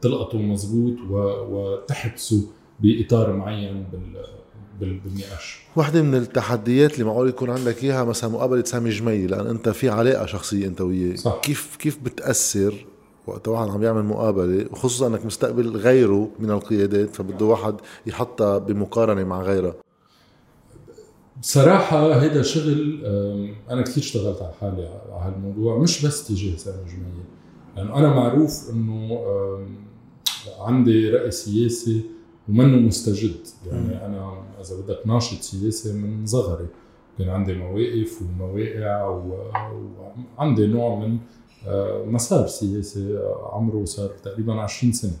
تلقطه 0.00 0.38
مزبوط 0.38 0.94
وتحبسه 1.50 2.48
بإطار 2.80 3.32
معين 3.32 3.84
بال 3.92 4.24
بالنقاش 4.80 5.60
واحدة 5.76 6.02
من 6.02 6.14
التحديات 6.14 6.94
اللي 6.94 7.04
معقول 7.04 7.28
يكون 7.28 7.50
عندك 7.50 7.84
إياها 7.84 8.04
مثلا 8.04 8.30
مقابلة 8.30 8.64
سامي 8.64 8.90
جميل 8.90 9.30
لأن 9.30 9.46
أنت 9.46 9.68
في 9.68 9.88
علاقة 9.88 10.26
شخصية 10.26 10.66
أنت 10.66 10.80
وياه. 10.80 11.16
صح. 11.16 11.40
كيف 11.42 11.76
كيف 11.76 11.98
بتأثر 12.02 12.86
وقت 13.26 13.48
واحد 13.48 13.68
عم 13.68 13.82
يعمل 13.82 14.04
مقابلة 14.04 14.66
وخصوصا 14.70 15.06
إنك 15.06 15.26
مستقبل 15.26 15.76
غيره 15.76 16.30
من 16.38 16.50
القيادات 16.50 17.16
فبده 17.16 17.44
واحد 17.46 17.74
يحطها 18.06 18.58
بمقارنة 18.58 19.24
مع 19.24 19.42
غيرها؟ 19.42 19.74
بصراحة 21.40 22.20
هيدا 22.22 22.42
شغل 22.42 23.00
أنا 23.70 23.82
كثير 23.82 24.02
اشتغلت 24.02 24.42
على 24.42 24.52
حالي 24.60 24.86
على 24.86 25.34
هالموضوع 25.34 25.78
مش 25.78 26.06
بس 26.06 26.28
تجاه 26.28 26.56
سامي 26.56 26.76
جميل 26.84 27.24
لأنه 27.76 27.98
أنا 27.98 28.08
معروف 28.08 28.70
إنه 28.70 29.18
عندي 30.60 31.10
رأي 31.10 31.30
سياسي 31.30 32.02
ومنه 32.48 32.76
مستجد. 32.76 33.36
يعني 33.66 34.06
أنا 34.06 34.42
إذا 34.60 34.76
بدك 34.76 35.06
ناشط 35.06 35.40
سياسي 35.42 35.92
من 35.92 36.26
صغري 36.26 36.66
كان 37.18 37.28
عندي 37.28 37.54
مواقف 37.54 38.22
ومواقع 38.22 39.06
وعندي 40.38 40.66
نوع 40.66 40.98
من 40.98 41.18
آه، 41.66 42.04
مسار 42.04 42.46
سياسي 42.46 43.18
عمره 43.52 43.84
صار 43.84 44.08
تقريبا 44.24 44.54
20 44.60 44.92
سنة. 44.92 45.16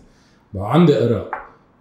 بقى 0.54 0.72
عندي 0.74 1.04
اراء 1.04 1.30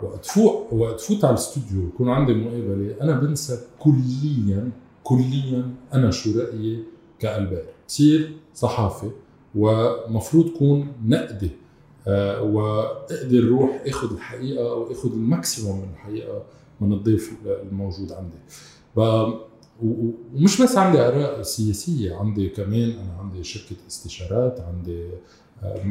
وقت 0.03 0.25
فوق 0.25 0.74
وقت 0.74 1.01
فوت 1.01 1.25
على 1.25 1.33
الاستوديو 1.33 1.88
يكون 1.88 2.10
عندي 2.10 2.33
مقابلة 2.33 2.95
أنا 3.01 3.19
بنسى 3.19 3.60
كليا 3.79 4.71
كليا 5.03 5.71
أنا 5.93 6.12
شو 6.12 6.39
رأيي 6.39 6.83
كألبير 7.19 7.65
بصير 7.88 8.38
صحافي 8.53 9.10
ومفروض 9.55 10.50
كون 10.50 10.88
نقدي 11.05 11.45
آه، 11.45 11.51
وأقدر 12.41 13.43
روح 13.43 13.84
أخذ 13.88 14.13
الحقيقة 14.13 14.72
أو 14.72 14.91
أخذ 14.91 15.12
ال 15.13 15.21
maximum 15.21 15.77
من 15.77 15.88
الحقيقة 15.93 16.43
من 16.81 16.93
الضيف 16.93 17.31
الموجود 17.46 18.12
عندي. 18.12 18.38
ومش 19.84 20.62
بس 20.62 20.77
عندي 20.77 21.00
آراء 21.00 21.41
سياسية 21.41 22.15
عندي 22.15 22.50
كمان 22.50 22.89
أنا 22.91 23.17
عندي 23.20 23.43
شركة 23.43 23.75
استشارات 23.88 24.60
عندي 24.60 25.08
آه، 25.63 25.84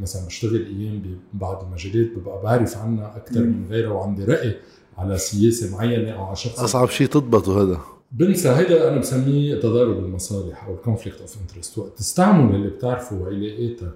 مثلا 0.00 0.26
بشتغل 0.26 0.66
أيام 0.66 1.02
ببعض 1.34 1.64
المجالات 1.64 2.16
ببقى 2.16 2.42
بعرف 2.42 2.76
عنها 2.76 3.16
أكثر 3.16 3.40
من 3.40 3.66
غيرها 3.70 3.90
وعندي 3.92 4.24
رأي 4.24 4.56
على 4.98 5.18
سياسة 5.18 5.76
معينة 5.76 6.10
أو 6.10 6.24
على 6.24 6.36
شخص. 6.36 6.60
أصعب 6.60 6.88
شيء 6.88 7.06
تضبطه 7.06 7.62
هذا. 7.62 7.80
بنسى 8.12 8.48
هيدا 8.48 8.88
أنا 8.88 9.00
بسميه 9.00 9.54
تضارب 9.60 9.98
المصالح 9.98 10.64
أو 10.64 10.74
ال 10.74 10.79
conflict 10.79 11.20
of 11.20 11.36
interest 11.40 11.78
وقت 11.78 11.98
تستعمل 11.98 12.54
اللي 12.54 12.68
بتعرفه 12.68 13.16
وعلاقاتك 13.16 13.94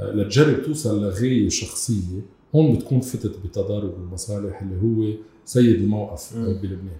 لتجرب 0.00 0.62
توصل 0.62 1.02
لغايه 1.02 1.48
شخصية 1.48 2.20
هون 2.54 2.76
بتكون 2.76 3.00
فتت 3.00 3.38
بتضارب 3.44 3.94
المصالح 3.98 4.62
اللي 4.62 4.76
هو 4.82 5.16
سيد 5.44 5.74
الموقف 5.74 6.36
بلبنان. 6.36 6.96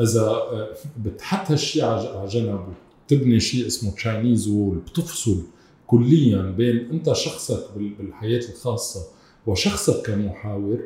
إذا 0.00 0.20
آه، 0.20 0.68
بتحط 1.04 1.50
هالشيء 1.50 1.84
على 1.84 2.28
جنب 2.28 2.60
وتبني 3.06 3.40
شيء 3.40 3.66
اسمه 3.66 3.90
Chinese 3.90 4.48
wall 4.48 4.78
بتفصل 4.78 5.42
كليا 5.86 6.42
بين 6.42 6.90
أنت 6.90 7.12
شخصك 7.12 7.64
بالحياة 7.98 8.42
الخاصة 8.48 9.00
وشخصك 9.46 10.06
كمحاور. 10.06 10.78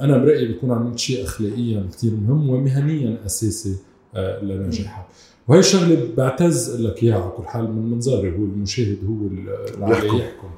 أنا 0.00 0.18
برأيي 0.18 0.48
بكون 0.52 0.70
عملت 0.70 0.98
شيء 0.98 1.24
اخلاقيا 1.24 1.88
كثير 1.92 2.12
مهم 2.12 2.50
ومهنيا 2.50 3.26
أساسي 3.26 3.76
آه، 4.14 4.44
لنجاحك 4.44 5.06
وهي 5.48 5.58
الشغله 5.58 6.08
بعتز 6.16 6.80
لك 6.80 7.02
إياها 7.02 7.22
على 7.22 7.32
كل 7.36 7.44
حال 7.44 7.72
من 7.72 7.90
منظاري 7.90 8.30
هو 8.30 8.44
المشاهد 8.44 8.98
هو 9.08 9.26
اللي 9.26 10.18
يحكم. 10.18 10.50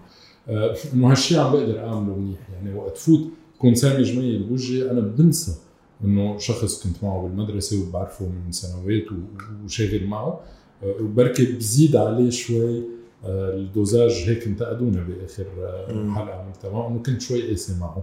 انه 0.49 1.11
هالشيء 1.11 1.39
عم 1.39 1.53
بقدر 1.53 1.79
أعمله 1.79 2.17
منيح. 2.17 2.39
يعني 2.53 2.75
وقت 2.75 2.97
فوت 2.97 3.21
كون 3.59 3.75
سامي 3.75 4.03
جميل. 4.03 4.43
بوجهي 4.43 4.91
أنا 4.91 5.01
بنسى 5.01 5.55
إنه 6.05 6.39
شخص 6.39 6.83
كنت 6.83 7.05
معه 7.05 7.23
بالمدرسة 7.23 7.89
وبعرفه 7.89 8.25
من 8.25 8.53
سنوات 8.53 9.05
وشاغل 9.65 10.07
معه. 10.07 10.41
آه، 10.83 10.95
وبركي 11.01 11.53
بزيد 11.53 11.97
عليه 11.97 12.31
شوي 12.31 12.83
آه، 13.25 13.55
الدوزاج 13.55 14.11
هيك 14.11 14.47
انتقدونا 14.47 15.03
بآخر 15.03 15.47
حلقة 15.89 16.35
عملتها 16.35 16.73
معه 16.73 16.89
إنه 16.89 16.99
كنت 16.99 17.21
شوي 17.21 17.49
قاسي 17.49 17.81
معه. 17.81 18.03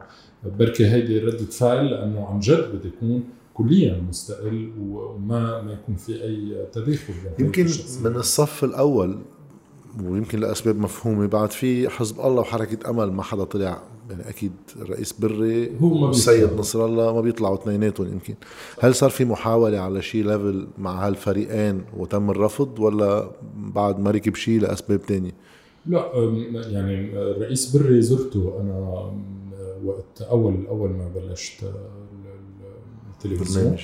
بركي 0.60 0.88
هيدي 0.88 1.20
ردة 1.20 1.46
فعل 1.46 1.92
لأنه 1.92 2.26
عن 2.26 2.40
جد 2.40 2.76
بدي 2.76 2.88
يكون 2.88 3.24
كليا 3.54 4.02
مستقل 4.10 4.72
وما 4.82 5.62
ما 5.62 5.74
يكون 5.74 5.96
في 5.96 6.24
أي 6.24 6.66
تداخل 6.72 7.14
يمكن 7.40 7.68
من 8.04 8.16
الصف 8.16 8.64
الأول 8.64 9.20
ويمكن 10.04 10.40
لأسباب 10.40 10.80
مفهومة. 10.80 11.26
بعد 11.28 11.52
في 11.52 11.90
حزب 11.90 12.20
الله 12.20 12.42
وحركة 12.42 12.90
أمل 12.90 13.12
ما 13.12 13.24
حدا 13.24 13.44
طلع 13.44 13.82
يعني 14.10 14.30
أكيد 14.30 14.52
الرئيس 14.82 15.14
بري 15.14 15.72
هو 15.82 15.94
ما 15.94 16.08
والسيد. 16.08 16.54
نصر 16.54 16.86
الله 16.86 17.14
ما 17.14 17.22
بيطلعوا 17.22 17.56
اثنيناتهم 17.56 18.08
يمكن. 18.08 18.36
هل 18.80 18.96
صار 18.96 19.10
في 19.10 19.26
محاولة 19.26 19.80
على 19.80 20.02
شيء 20.02 20.26
ليفل 20.26 20.68
مع 20.78 21.08
هالفريقين 21.08 21.82
وتم 21.98 22.30
الرفض 22.30 22.80
ولا 22.80 23.32
بعد 23.56 24.00
ما 24.00 24.12
ركب 24.12 24.36
شيء 24.36 24.62
لأسباب 24.62 25.02
تانية؟ 25.02 25.32
لا 25.86 26.06
يعني 26.54 27.22
الرئيس 27.22 27.76
بري 27.78 28.02
زرته. 28.02 28.58
أنا 28.62 29.12
وقت 29.86 30.22
أول 30.22 30.68
أول 30.68 30.90
ما 30.90 31.08
بلشت 31.16 31.64
ال- 31.64 31.68
ال- 31.68 33.14
التلفزيون. 33.16 33.78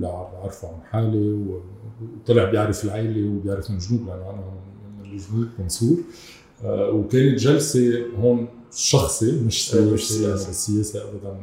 لا 0.00 0.08
بعرفه 0.32 0.68
عن 0.68 0.80
حالي 0.90 1.32
وطلع 2.26 2.50
بيعرف 2.50 2.84
العائله 2.84 3.30
وبيعرف 3.36 3.70
من 3.70 3.78
جنوب 3.78 4.06
لأنه 4.06 4.30
أنا 4.30 4.42
من 5.12 5.18
الجنوب 5.18 5.48
منصور 5.58 5.96
وكانت 6.66 7.38
جلسه 7.38 8.06
هون 8.20 8.48
شخصي 8.74 9.32
مش 9.46 9.74
مش 9.74 10.08
سياسه. 10.08 10.50
السياسة 10.50 11.02
ابدا 11.10 11.36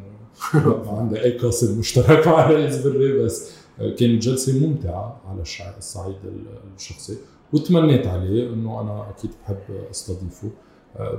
ما 0.56 0.98
عندي 1.00 1.22
اي 1.24 1.38
قاسم 1.38 1.80
مشترك 1.80 2.28
مع 2.28 2.50
الرئيس 2.50 2.78
بري 2.88 3.14
بس 3.24 3.50
كانت 3.80 4.04
جلسه 4.24 4.68
ممتعه 4.68 5.22
على 5.28 5.44
الصعيد 5.78 6.16
ال- 6.26 6.74
الشخصي 6.78 7.18
وتمنيت 7.54 8.08
عليه 8.08 8.54
انه 8.54 8.82
أنا 8.82 9.10
أكيد 9.10 9.32
بحب 9.44 9.58
استضيفه 9.92 10.50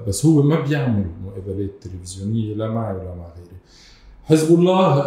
بس 0.08 0.26
هو 0.26 0.42
ما 0.42 0.60
بيعمل 0.60 1.06
مقابلات 1.24 1.70
تلفزيونيه 1.80 2.54
لا 2.54 2.68
معي 2.70 2.94
ولا 2.96 3.14
مع 3.14 3.26
غيري 3.36 3.56
حزب 4.24 4.58
الله 4.58 5.04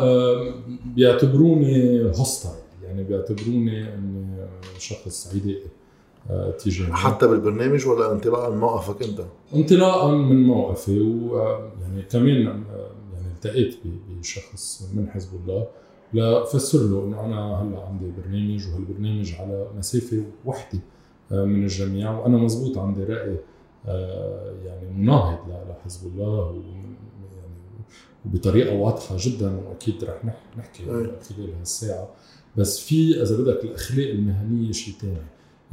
بيعتبروني 0.95 2.01
hostile 2.19 2.55
يعني 2.83 3.03
بيعتبروني 3.03 3.93
اني 3.93 4.47
شخص 4.79 5.27
عدائي 5.35 5.63
تجاههم 6.59 6.93
حتى 6.93 7.27
بالبرنامج 7.27 7.87
ولا 7.87 8.11
انطلاقا 8.11 8.49
من 8.49 8.57
موقفك 8.57 9.03
أنت؟ 9.03 9.23
انطلاقا 9.55 10.11
من 10.11 10.43
موقفي 10.43 10.99
ويعني 11.01 12.01
كمان 12.11 12.47
آه، 12.47 12.89
يعني 13.13 13.27
التقيت 13.35 13.75
بشخص 14.19 14.89
من 14.93 15.09
حزب 15.09 15.29
الله 15.43 15.67
لفسر 16.13 16.79
له 16.79 17.03
إنه 17.05 17.25
أنا 17.25 17.61
هلأ 17.61 17.85
عندي 17.85 18.11
برنامج 18.21 18.67
وهالبرنامج 18.67 19.33
على 19.39 19.67
مسافة 19.77 20.23
وحدة 20.45 20.79
آه، 21.31 21.45
من 21.45 21.63
الجميع 21.63 22.19
وأنا 22.19 22.37
مزبوط 22.37 22.77
عندي 22.77 23.03
رأي 23.03 23.37
آه، 23.85 24.53
يعني 24.65 24.89
مناهض 24.93 25.39
لحزب 25.69 26.07
الله 26.07 26.53
يعني 26.53 26.93
وبطريقة 28.25 28.75
واضحة 28.75 29.15
جدا 29.19 29.57
وأكيد 29.67 30.03
رح 30.03 30.25
نح- 30.25 30.57
نحكي. 30.59 30.85
خلال 30.85 31.53
هالساعة 31.59 32.07
بس 32.57 32.79
في 32.79 33.21
إذا 33.21 33.37
بدك 33.37 33.63
الأخلاق 33.63 34.09
المهنية 34.09 34.71
شيء 34.71 34.93
ثاني 35.01 35.17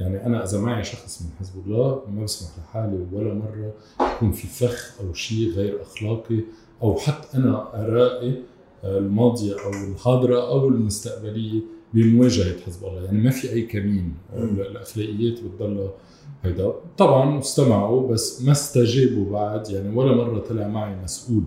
يعني 0.01 0.27
أنا 0.27 0.45
إذا 0.45 0.61
معي 0.61 0.85
شخص 0.85 1.23
من 1.23 1.29
حزب 1.39 1.67
الله 1.67 2.03
ما 2.09 2.25
بسمح 2.25 2.51
لحالي 2.59 3.07
ولا 3.13 3.35
مرة 3.35 3.73
يكون 4.17 4.33
في 4.33 4.47
فخ 4.47 5.01
أو 5.01 5.13
شيء 5.13 5.53
غير 5.53 5.83
أخلاقي 5.83 6.41
أو 6.83 6.95
حتى 6.97 7.37
أنا 7.37 7.85
أرائي 7.85 8.43
الماضية 8.85 9.55
أو 9.65 9.71
الحاضرة 9.71 10.49
أو 10.49 10.69
المستقبلية 10.69 11.61
بمواجهة 11.95 12.61
حزب 12.67 12.85
الله. 12.85 13.05
يعني 13.05 13.19
ما 13.19 13.31
في 13.31 13.53
أي 13.53 13.63
كمين 13.63 14.15
مم. 14.37 14.61
الأخلاقيات 14.61 15.41
بتضلها 15.41 15.91
هيدا. 16.43 16.73
طبعا 16.99 17.39
استمعوا 17.39 18.09
بس 18.09 18.43
ما 18.43 18.53
استجابوا 18.53 19.33
بعد 19.33 19.71
يعني 19.71 19.97
ولا 19.97 20.17
مرة 20.17 20.39
طلع 20.39 20.69
معي 20.69 20.97
مسؤول 21.05 21.43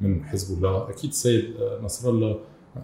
من 0.00 0.24
حزب 0.24 0.56
الله. 0.56 0.90
أكيد 0.90 1.12
سيد 1.12 1.44
نصر 1.82 2.10
الله 2.10 2.38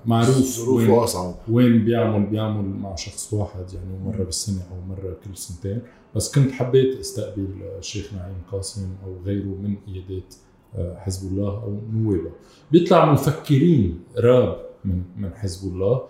معروف 0.07 0.37
وين- 0.37 0.43
ظروفه 0.87 1.05
أصعب. 1.05 1.35
وين 1.49 1.85
بيعمل 1.85 2.27
بيعمل 2.27 2.65
مع 2.65 2.95
شخص 2.95 3.33
واحد 3.33 3.65
يعني 3.75 3.99
مرة 4.07 4.25
بالسنة 4.25 4.61
أو 4.71 4.95
مرة 4.95 5.17
كل 5.25 5.37
سنتين. 5.37 5.81
بس 6.17 6.35
كنت 6.35 6.51
حبيت 6.53 6.99
أستقبل 7.01 7.47
الشيخ 7.79 8.15
نعيم 8.15 8.35
قاسم 8.53 8.89
أو 9.07 9.17
غيره 9.27 9.45
من 9.63 9.75
قيادات 9.87 10.35
آه، 10.77 10.97
حزب 10.99 11.33
الله 11.33 11.49
أو 11.63 11.79
نوابه 11.93 12.31
بيطلع 12.73 13.13
مفكرين 13.13 14.01
راب 14.19 14.57
من 14.85 15.03
من 15.19 15.31
حزب 15.35 15.73
الله. 15.73 16.03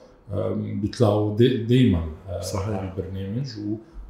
بيطلعوا 0.54 1.36
دائما 1.38 2.08
صحيح. 2.42 2.68
على 2.68 2.92
البرنامج. 2.92 3.46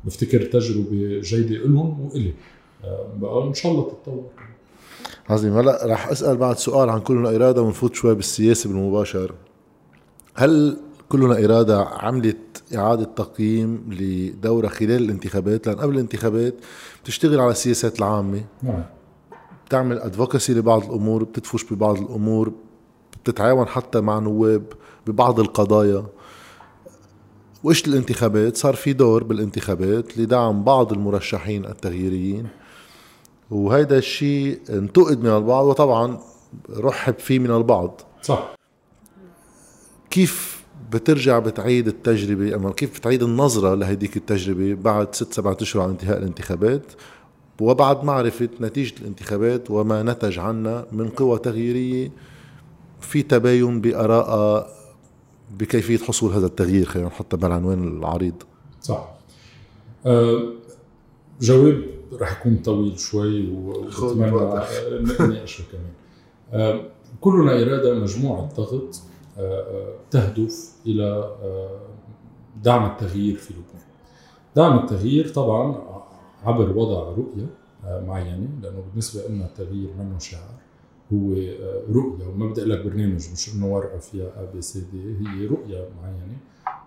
وبفتكر 0.04 0.42
تجربة 0.42 1.20
جيدة 1.20 1.56
لهم 1.56 2.00
وإلي. 2.00 2.34
آه، 2.84 3.06
بقى 3.16 3.48
إن 3.48 3.54
شاء 3.54 3.72
الله 3.72 3.82
تتطور. 3.84 4.24
عظيم. 5.28 5.52
هلا 5.58 5.86
رح 5.86 6.08
أسأل 6.08 6.36
بعد 6.36 6.56
سؤال 6.58 6.90
عن 6.90 7.00
كلنا 7.00 7.36
إرادة 7.36 7.62
ونفوت 7.62 7.94
شوي 7.94 8.14
بالسياسة 8.14 8.68
بالمباشر 8.68 9.34
هل 10.34 10.76
كلنا 11.08 11.44
إرادة 11.44 11.84
عملت 11.84 12.62
إعادة 12.76 13.04
تقييم 13.04 13.88
لدورها 13.90 14.68
خلال 14.68 15.02
الانتخابات؟ 15.04 15.66
لأن 15.66 15.76
قبل 15.76 15.94
الانتخابات 15.94 16.54
بتشتغل 17.02 17.40
على 17.40 17.50
السياسات 17.50 17.98
العامة. 17.98 18.44
نعم. 18.62 18.84
بتعمل 19.66 19.98
ادفوكسي 19.98 20.54
لبعض 20.54 20.84
الأمور 20.84 21.24
بتدفش 21.24 21.72
ببعض 21.72 21.98
الأمور 21.98 22.52
بتتعاون 23.24 23.66
حتى 23.66 24.00
مع 24.00 24.18
نواب 24.18 24.64
ببعض 25.06 25.40
القضايا. 25.40 26.06
واجت 27.64 27.88
الانتخابات؟ 27.88 28.56
صار 28.56 28.74
في 28.74 28.92
دور 28.92 29.24
بالانتخابات 29.24 30.18
لدعم 30.18 30.64
بعض 30.64 30.92
المرشحين 30.92 31.64
التغييريين. 31.64 32.48
وهيدا 33.50 33.98
الشيء 33.98 34.60
انتقد 34.70 35.22
من 35.22 35.30
البعض 35.30 35.66
وطبعا 35.66 36.18
رحب 36.76 37.18
فيه 37.18 37.38
من 37.38 37.50
البعض. 37.50 38.00
صح. 38.22 38.54
كيف 40.18 40.64
بترجع 40.92 41.38
بتعيد 41.38 41.88
التجربة 41.88 42.54
أما 42.54 42.70
كيف 42.72 42.98
بتعيد 42.98 43.22
النظرة 43.22 43.74
لهديك 43.74 44.16
التجربة 44.16 44.74
بعد 44.74 45.14
ست 45.14 45.32
سبعة 45.32 45.56
أشهر 45.60 45.82
عن 45.82 45.90
انتهاء 45.90 46.18
الانتخابات؟ 46.18 46.82
وبعد 47.60 48.04
معرفة 48.04 48.48
نتيجة 48.60 48.94
الانتخابات 49.00 49.70
وما 49.70 50.02
نتج 50.02 50.38
عنها 50.38 50.86
من 50.92 51.08
قوى 51.08 51.38
تغييرية 51.38 52.10
في 53.00 53.22
تباين 53.22 53.80
بآراء 53.80 54.68
بكيفية 55.58 55.98
حصول 55.98 56.32
هذا 56.32 56.46
التغيير 56.46 56.84
خلينا 56.86 57.08
نحطها 57.08 57.36
بالعنوان 57.36 57.98
العريض. 57.98 58.42
صح. 58.82 59.14
آه، 60.06 60.42
جواب 61.40 61.82
رح 62.20 62.40
يكون 62.40 62.56
طويل 62.56 62.98
شوي 62.98 63.50
و- 63.50 63.90
خذ 63.90 64.06
وبتمنى 64.06 64.30
وقتك. 64.32 64.70
آه، 64.72 65.22
نناقشه 65.26 65.64
كمان. 65.72 65.92
آه، 66.62 66.80
كلنا 67.20 67.52
إرادة 67.62 67.94
مجموعة 67.94 68.48
ضغط 68.56 69.00
تهدف 70.10 70.72
إلى 70.86 71.04
آه، 71.42 71.80
دعم 72.62 72.90
التغيير 72.90 73.36
في 73.36 73.54
لبنان. 73.54 73.82
دعم 74.56 74.78
التغيير 74.78 75.28
طبعا 75.28 75.76
عبر 76.44 76.78
وضع 76.78 77.02
رؤية 77.02 77.46
آه، 77.84 78.00
معينة 78.00 78.48
لأنه 78.62 78.80
بالنسبة 78.90 79.28
لنا 79.28 79.46
التغيير 79.46 79.90
منه 79.98 80.18
شعار 80.18 80.54
هو 81.12 81.32
آه، 81.32 81.82
رؤية 81.90 82.26
وما 82.26 82.46
بدي 82.50 82.60
أقول 82.60 82.70
لك 82.70 82.84
برنامج 82.84 83.32
مش 83.32 83.54
إنه 83.54 83.74
ورقة 83.74 83.98
فيها 83.98 84.26
أ 84.36 84.44
بي 84.54 84.62
سي 84.62 84.80
دي 84.92 85.28
هي 85.28 85.46
رؤية 85.46 85.88
معينة 86.02 86.36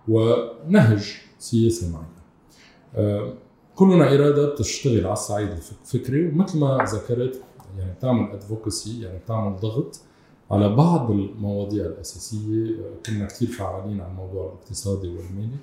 ونهج 0.08 1.16
سياسي 1.38 1.92
معين. 1.92 3.34
كلنا 3.74 4.14
إرادة 4.14 4.48
بتشتغل 4.48 5.04
على 5.04 5.12
الصعيد 5.12 5.48
الفكري 5.48 6.28
ومثل 6.28 6.58
ما 6.58 6.78
ذكرت 6.84 7.42
يعني 7.78 7.92
بتعمل 7.92 8.30
ادفوكسي 8.32 9.02
يعني 9.02 9.18
بتعمل 9.18 9.56
ضغط 9.56 10.00
على 10.50 10.68
بعض 10.68 11.10
المواضيع 11.10 11.86
الأساسية 11.86 12.70
آه، 12.70 13.06
كنا 13.06 13.26
كثير 13.26 13.48
فعالين 13.48 14.00
على 14.00 14.10
الموضوع 14.10 14.44
الاقتصادي 14.46 15.08
والمالي 15.08 15.56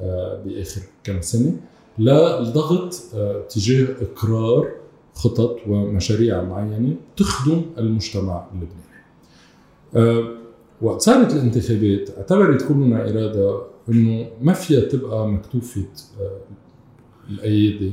آه، 0.00 0.42
بآخر 0.44 0.80
كم 1.04 1.20
سنة 1.20 1.56
للضغط 1.98 3.02
آه، 3.14 3.42
تجاه 3.42 3.86
إقرار 4.00 4.72
خطط 5.14 5.56
ومشاريع 5.68 6.42
معينة 6.42 6.96
تخدم 7.16 7.62
المجتمع 7.78 8.46
اللبناني. 8.52 10.36
وقت 10.82 11.00
صارت 11.00 11.32
الانتخابات 11.32 12.10
اعتبرت 12.18 12.68
كلنا 12.68 13.10
إرادة 13.10 13.62
إنه 13.88 14.28
ما 14.40 14.52
فيها 14.52 14.80
تبقى 14.80 15.28
مكتوفة 15.28 15.86
الايادي 17.30 17.92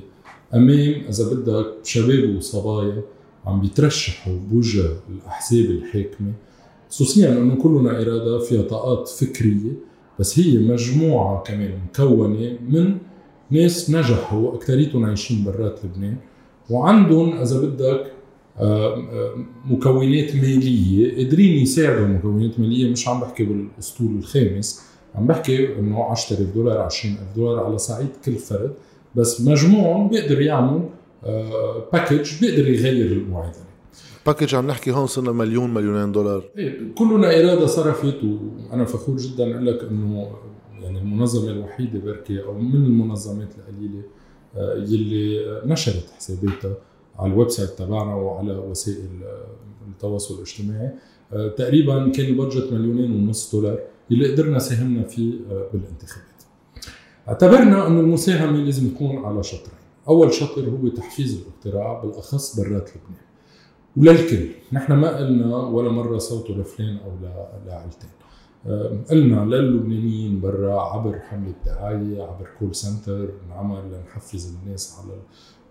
أمام 0.53 1.03
إذا 1.09 1.33
بدك 1.33 1.73
شباب 1.83 2.35
وصبايا 2.35 3.03
عم 3.45 3.61
بيترشحوا 3.61 4.33
بوجه 4.51 4.85
الأحزاب 5.09 5.65
الحاكمة 5.65 6.33
خصوصيا 6.89 7.29
انه 7.29 7.55
كلنا 7.55 8.01
إرادة 8.01 8.39
فيها 8.39 8.61
طاقات 8.61 9.07
فكرية 9.07 9.71
بس 10.19 10.39
هي 10.39 10.57
مجموعة 10.57 11.43
كمان 11.43 11.79
مكونة 11.89 12.57
من 12.69 12.97
ناس 13.51 13.89
نجحوا 13.89 14.55
اكثريتهم 14.55 15.05
عايشين 15.05 15.43
برات 15.43 15.79
لبنان 15.85 16.17
وعندهم 16.69 17.37
إذا 17.37 17.61
بدك 17.61 18.11
آه، 18.59 18.95
آه، 18.95 19.35
مكونات 19.65 20.35
مالية 20.35 21.17
قادرين 21.17 21.63
يساعدوا 21.63 22.07
مكونات 22.07 22.59
مالية 22.59 22.91
مش 22.91 23.07
عم 23.07 23.19
بحكي 23.19 23.43
بالأسطول 23.43 24.17
الخامس 24.17 24.81
عم 25.15 25.27
بحكي 25.27 25.79
إنه 25.79 26.03
10000 26.03 26.53
دولار 26.55 26.77
20000 26.77 27.19
دولار 27.35 27.65
على 27.65 27.77
صعيد 27.77 28.07
كل 28.25 28.35
فرد 28.35 28.73
بس 29.15 29.41
مجموعهم 29.41 30.09
بيقدر 30.09 30.41
يعمل 30.41 30.89
package 31.93 32.39
بيقدر 32.41 32.67
يغير 32.67 33.11
المعادلة. 33.11 33.63
package 34.25 34.55
عم 34.55 34.67
نحكي 34.67 34.91
هون 34.91 35.07
صرنا 35.07 35.31
مليون 35.31 35.73
مليونين 35.73 36.11
دولار. 36.11 36.43
إيه، 36.57 36.93
كلنا 36.95 37.27
إرادة 37.27 37.65
صرفت 37.65 38.23
وأنا 38.23 38.85
فخور 38.85 39.17
جدا 39.17 39.51
أقول 39.51 39.67
لك 39.67 39.83
إنه 39.83 40.31
يعني 40.81 40.99
المنظمة 40.99 41.51
الوحيدة 41.51 41.99
بركي 41.99 42.43
أو 42.43 42.53
من 42.53 42.85
المنظمات 42.85 43.49
القليلة 43.57 44.01
آه، 44.55 44.75
يلي 44.75 45.61
نشرت 45.65 46.05
حساباتها 46.17 46.75
على 47.19 47.33
ال 47.33 47.49
website 47.49 47.69
تبعنا 47.69 48.15
وعلى 48.15 48.53
وسائل 48.53 49.23
آه، 49.23 49.45
التواصل 49.87 50.35
الاجتماعي. 50.35 50.89
آه، 51.33 51.47
تقريبا 51.47 52.11
كان 52.11 52.25
ال 52.25 52.32
budget 52.32 52.73
مليونين 52.73 53.11
ونص 53.11 53.55
دولار 53.55 53.79
اللي 54.11 54.31
قدرنا 54.31 54.59
ساهمنا 54.59 55.03
فيه 55.03 55.31
بالانتخابات. 55.73 56.43
اعتبرنا 57.27 57.87
إنه 57.87 57.99
المساهمة 57.99 58.57
لازم 58.57 58.89
تكون 58.89 59.25
على 59.25 59.43
شطرين 59.43 59.82
أول 60.07 60.33
شطر 60.33 60.69
هو 60.69 60.87
تحفيز 60.87 61.41
الاقتراع 61.41 62.01
بالأخص 62.03 62.59
برات 62.59 62.89
لبنان. 62.89 63.23
وللكل 63.97 64.49
نحن 64.73 64.93
ما 64.93 65.17
قلنا 65.17 65.55
ولا 65.55 65.89
مرة 65.91 66.17
صوته 66.17 66.53
لفلان 66.53 66.97
أو 66.97 67.11
لعائلتين 67.67 68.09
قلنا 69.09 69.55
للبنانيين 69.55 70.41
برا 70.41 70.81
عبر 70.81 71.19
حملة 71.19 71.53
دعاية 71.65 72.23
عبر 72.23 72.47
call 72.59 72.75
center 72.75 73.29
نعمل 73.49 73.81
لنحفز 73.91 74.55
الناس 74.55 74.99
على 74.99 75.17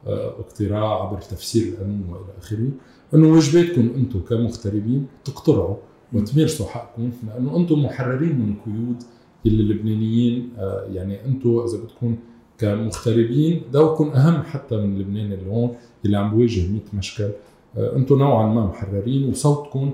الاقتراع 0.07 1.03
عبر 1.03 1.21
تفسير 1.21 1.73
القانون 1.73 2.05
وإلى 2.11 2.39
آخره. 2.39 2.69
إنه 3.15 3.35
واجباتكم 3.35 3.93
أنتم 3.97 4.21
كمغتربين 4.21 5.07
تقترعوا 5.25 5.77
وتمارسوا 6.13 6.67
حقكم 6.67 7.11
لأنه 7.27 7.57
أنتم 7.57 7.85
محررين 7.85 8.41
من 8.41 8.53
القيود 8.53 9.03
اللي 9.47 9.63
اللبنانيين 9.63 10.53
آه، 10.59 10.87
يعني 10.93 11.25
أنتم 11.25 11.59
إذا 11.59 11.79
بدكم 11.79 12.17
كمغتربين 12.63 13.63
دوكم 13.73 14.11
أهم 14.11 14.43
حتى 14.43 14.77
من 14.77 14.99
لبنان 14.99 15.33
اللي 15.33 15.51
هون 15.51 15.77
اللي 16.05 16.17
عم 16.17 16.31
بواجه 16.31 16.61
100 16.61 16.81
مشكل. 16.95 17.31
آه، 17.77 17.97
أنتم 17.97 18.19
نوعا 18.19 18.47
ما 18.47 18.67
محررين 18.67 19.31
وصوتكم 19.31 19.91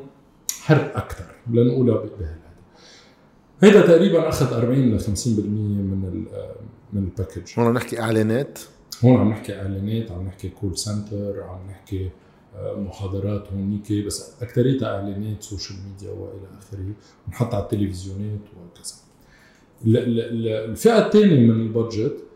حر 0.61 0.93
أكثر 0.95 1.25
لنقولها 1.51 1.95
بهالهذا 1.95 2.39
هيدا 3.61 3.87
تقريبا 3.87 4.29
أخذ 4.29 4.55
40 4.55 4.97
ل 4.97 5.01
50% 5.01 5.07
من 5.39 6.25
من 6.93 7.03
ال 7.03 7.08
package 7.08 7.43
هون 7.59 7.67
عم 7.67 7.75
نحكي 7.75 8.01
إعلانات؟ 8.01 8.59
هون 9.05 9.21
عم 9.21 9.29
نحكي 9.29 9.57
إعلانات 9.57 10.11
عم 10.11 10.27
نحكي 10.27 10.49
call 10.49 10.79
center 10.79 11.43
عم 11.43 11.71
نحكي 11.71 12.11
آه، 12.57 12.75
محاضرات 12.75 13.53
هونيك 13.53 13.93
بس 14.07 14.43
اكثريتها 14.43 14.89
إعلانات 14.89 15.43
social 15.43 15.79
media 15.89 16.11
وإلى 16.11 16.49
آخره. 16.59 16.93
ونحط 17.29 17.55
على 17.55 17.63
التلفزيونات 17.63 18.41
وكذا. 18.41 18.95
الفئة 19.85 21.07
الثانية 21.07 21.41
من 21.41 21.51
ال 21.51 21.58
budget 21.58 21.97
آه، 21.99 22.23
آه، 22.23 22.28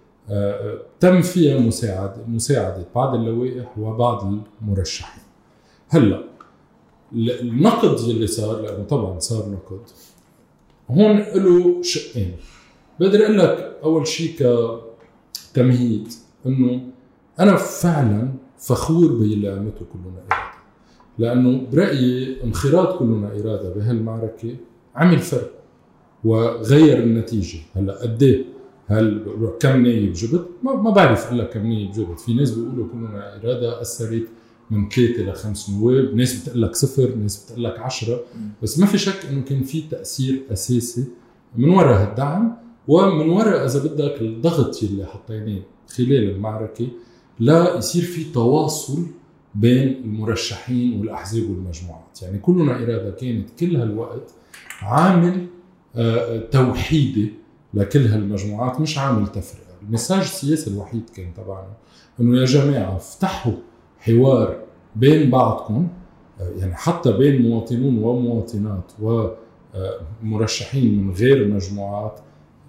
تم 1.01 1.23
فيها 1.23 1.59
مساعدة 1.59 2.17
مساعدة 2.29 2.85
بعض 2.95 3.15
اللوائح 3.15 3.79
وبعض 3.79 4.43
المرشحين. 4.63 5.23
هلأ 5.89 6.23
النقد 7.15 8.01
يلي 8.01 8.27
صار 8.27 8.61
لأنه 8.61 8.85
طبعا 8.85 9.19
صار 9.19 9.49
نقد 9.49 9.81
هون 10.91 11.17
له 11.17 11.83
شقين. 11.83 12.37
بقدر 13.01 13.25
أقول 13.25 13.39
لك 13.39 13.77
أول 13.83 14.07
شيء 14.07 14.37
كتمهيد 15.53 16.09
إنه 16.47 16.81
أنا 17.41 17.57
فعلا 17.57 18.29
فخور 18.59 19.13
باللي 19.13 19.49
عملته 19.49 19.87
كلنا 19.93 20.23
إرادة. 20.31 20.53
لأنه 21.19 21.67
برأيي 21.73 22.45
انخراط 22.45 22.99
كلنا 22.99 23.29
إرادة 23.29 23.75
بهالمعركة 23.75 24.57
عمل 24.95 25.19
فرق 25.19 25.51
وغير 26.25 26.99
النتيجة. 26.99 27.59
هلأ 27.77 28.03
قد 28.03 28.23
إيه؟ 28.23 28.45
هل 28.93 29.25
كم 29.61 29.83
نايب 29.83 30.13
جبت؟ 30.13 30.47
ما 30.63 30.91
بعرف 30.91 31.27
أقول 31.27 31.39
لك 31.39 31.51
كم 31.51 31.67
نايب 31.67 31.91
جبت، 31.93 32.21
في 32.21 32.35
ناس 32.35 32.51
بيقولوا 32.51 32.89
كلنا 32.93 33.37
إرادة 33.37 33.81
اثرت 33.81 34.29
من 34.71 34.89
ثلاثة 34.89 35.23
لخمس 35.23 35.71
نواب، 35.71 36.15
ناس 36.15 36.43
بتقول 36.43 36.63
لك 36.63 36.75
صفر، 36.75 37.15
ناس 37.15 37.45
بتقول 37.45 37.65
لك 37.65 37.79
10 37.79 38.21
بس 38.63 38.79
ما 38.79 38.87
في 38.87 38.99
شك 38.99 39.27
إنه 39.31 39.43
كان 39.43 39.63
في 39.63 39.81
تأثير 39.81 40.43
أساسي 40.53 41.05
من 41.57 41.69
وراء 41.69 42.03
هالدعم 42.03 42.57
ومن 42.89 43.29
وراء 43.29 43.65
إذا 43.67 43.79
بدك 43.79 44.21
الضغط 44.21 44.83
اللي 44.83 45.07
حطيناه 45.07 45.63
خلال 45.89 46.31
المعركة 46.31 46.89
لا 47.41 47.77
يصير 47.77 48.03
في 48.03 48.25
تواصل 48.25 49.03
بين 49.55 50.03
المرشحين 50.05 51.01
والأحزاب 51.01 51.43
والمجموعات، 51.43 52.23
يعني 52.23 52.39
كلنا 52.39 52.77
إرادة 52.77 53.11
كانت 53.11 53.49
كل 53.61 53.77
هالوقت 53.77 54.31
عامل 54.83 55.47
آه، 55.97 56.39
توحيدي 56.39 57.42
لكل 57.75 58.07
هالمجموعات 58.07 58.81
مش 58.81 58.99
عامل 58.99 59.27
تفرقة، 59.27 59.73
المساج 59.83 60.21
السياسي 60.21 60.71
الوحيد 60.71 61.11
كان 61.17 61.35
تبعنا 61.35 61.73
إنه 62.21 62.41
يا 62.41 62.45
جماعة 62.45 62.97
افتحوا 62.97 63.53
حوار 63.99 64.57
بين 64.97 65.31
بعضكم 65.31 65.89
آه، 66.41 66.51
يعني 66.59 66.75
حتى 66.75 67.13
بين 67.13 67.43
مواطنون 67.43 67.99
ومواطنات 67.99 68.93
ومرشحين 70.23 71.03
من 71.03 71.13
غير 71.13 71.49
مجموعات 71.49 72.21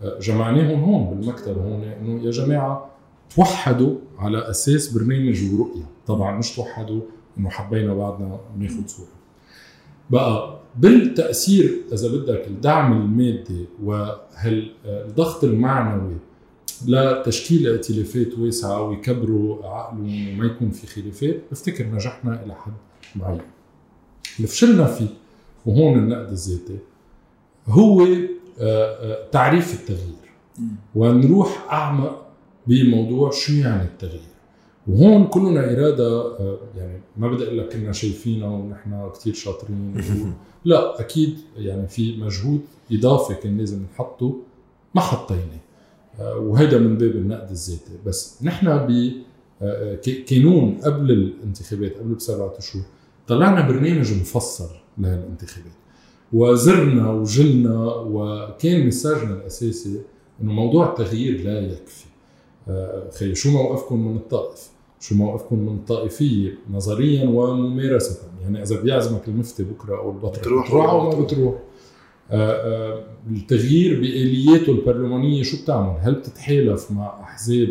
آه، 0.03 0.19
جمعناهم 0.19 0.83
هون 0.83 1.09
بالمكتب 1.09 1.57
هون 1.57 1.83
إنه 1.83 2.23
يا 2.23 2.31
جماعة 2.31 2.89
توحدوا 3.35 3.95
على 4.17 4.49
أساس 4.49 4.97
برنامج 4.97 5.53
ورؤية. 5.53 5.85
طبعا 6.07 6.37
مش 6.37 6.55
توحدوا 6.55 7.01
إنه 7.37 7.49
حبينا 7.49 7.93
بعضنا 7.93 8.39
ناخذ 8.59 8.87
صورة. 8.87 9.07
بقى 10.13 10.59
بالتأثير 10.75 11.81
إذا 11.93 12.07
بدك 12.07 12.47
الدعم 12.47 13.01
المادي 13.01 13.65
وهالضغط 13.83 15.43
المعنوي 15.43 16.17
لتشكيل 16.87 17.67
ائتلافات 17.67 18.39
واسعة 18.39 18.81
ويكبروا 18.81 19.65
عقلهم 19.65 20.29
وما 20.29 20.45
يكون 20.45 20.69
في 20.71 20.87
خلافات 20.87 21.41
بفتكر 21.51 21.85
نجحنا 21.87 22.43
إلى 22.43 22.55
حد 22.55 22.73
معين. 23.15 23.41
اللي 24.37 24.47
فشلنا 24.47 24.85
فيه 24.85 25.07
وهون 25.65 25.99
النقد 25.99 26.29
الذاتي 26.31 26.77
هو 27.67 28.03
آه، 28.03 28.07
آه، 28.59 29.29
تعريف 29.31 29.73
التغيير. 29.73 30.23
ونروح 30.95 31.67
أعمق 31.71 32.25
بموضوع 32.67 33.31
شو 33.31 33.53
يعني 33.53 33.83
التغيير. 33.83 34.32
وهون 34.87 35.27
كلنا 35.27 35.73
إرادة 35.73 36.21
آه، 36.21 36.57
يعني 36.77 37.01
ما 37.17 37.27
بدي 37.27 37.43
أقول 37.43 37.57
لك 37.57 37.73
كنا 37.73 37.91
شايفينها 37.91 38.47
ونحن 38.47 39.09
كثير 39.15 39.33
شاطرين. 39.33 40.03
لا 40.65 40.99
أكيد 40.99 41.37
يعني 41.57 41.87
في 41.87 42.17
مجهود 42.17 42.61
إضافي 42.91 43.35
كان 43.35 43.57
لازم 43.57 43.83
نحطه 43.93 44.37
ما 44.95 45.01
حطيناه. 45.01 45.63
آه، 46.19 46.37
وهذا 46.37 46.77
من 46.77 46.97
باب 46.97 47.11
النقد 47.11 47.49
الذاتي. 47.49 47.91
بس 48.05 48.43
نحن 48.43 48.77
ب 48.77 49.11
آه، 49.61 49.95
كانون 50.27 50.77
قبل 50.83 51.11
الانتخابات 51.11 51.97
قبل 51.97 52.13
بسبعة 52.13 52.53
أشهر 52.57 52.83
طلعنا 53.27 53.67
برنامج 53.67 54.13
مفصل 54.13 54.69
لهالانتخابات. 54.97 55.71
وزرنا 56.33 57.11
وجلنا 57.11 57.85
وكان 57.85 58.87
مساجنا 58.87 59.33
الأساسي 59.33 60.01
إنه 60.41 60.51
موضوع 60.51 60.89
التغيير 60.89 61.43
لا 61.43 61.59
يكفي. 61.59 62.05
خي 63.19 63.35
شو 63.35 63.51
موقفكم 63.51 64.07
من 64.07 64.15
الطائف؟ 64.15 64.72
شو 65.03 65.15
موقفكم 65.15 65.59
من 65.59 65.75
الطائفيه 65.75 66.57
نظريا 66.71 67.29
وممارسه 67.29 68.19
يعني 68.41 68.63
إذا 68.63 68.81
بيعزمك 68.81 69.27
المفتي 69.27 69.63
بكرة 69.63 69.97
أو 69.97 70.11
البطل 70.11 70.39
بتروح 70.39 70.67
بتروح 70.67 70.89
أو 70.89 71.09
ما 71.09 71.23
بتروح. 71.23 71.55
آه، 72.31 72.51
آه، 72.51 73.03
التغيير 73.31 73.99
بآلياته 73.99 74.71
البرلمانية 74.71 75.43
شو 75.43 75.63
بتعمل؟ 75.63 75.95
هل 75.99 76.13
بتتحالف 76.13 76.91
مع 76.91 77.19
أحزاب 77.23 77.69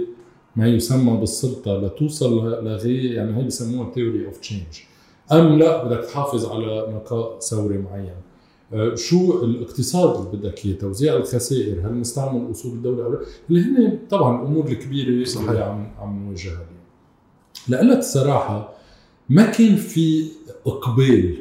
ما 0.57 0.69
يسمى 0.69 1.17
بالسلطة 1.17 1.81
لتوصل 1.81 2.37
لغايه 2.65 3.17
يعني 3.17 3.37
هي 3.37 3.45
بسموها 3.45 3.93
theory 3.95 4.27
of 4.27 4.39
change 4.39 4.81
أم 5.33 5.59
لا 5.59 5.85
بدك 5.85 6.05
تحافظ 6.05 6.47
على 6.51 6.87
نقاء 6.95 7.39
ثوري 7.39 7.79
معين 7.79 8.15
آه، 8.73 8.95
شو 8.95 9.45
الاقتصاد 9.45 10.17
اللي 10.17 10.39
بدك 10.39 10.67
إياه؟ 10.67 10.75
توزيع 10.75 11.17
الخسائر 11.17 11.87
هل 11.87 12.01
نستعمل 12.01 12.51
أصول 12.51 12.73
الدولة 12.73 13.05
أو 13.05 13.13
لا؟ 13.13 13.19
اللي 13.51 13.61
هن 13.61 13.99
طبعا 14.11 14.43
الأمور 14.43 14.67
الكبيرة 14.67 15.25
صحيح. 15.25 15.49
اللي 15.49 15.63
عم 15.63 15.93
عم 15.99 16.27
نواجهها. 16.27 16.72
اليوم 17.69 17.81
لأقول 17.81 17.91
لك 17.91 17.99
الصراحة 17.99 18.73
ما 19.29 19.47
كان 19.47 19.77
في 19.77 20.27
إقبال 20.67 21.35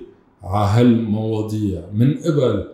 على 0.44 0.70
هالمواضيع 0.70 1.82
من 1.94 2.14
قبل 2.14 2.68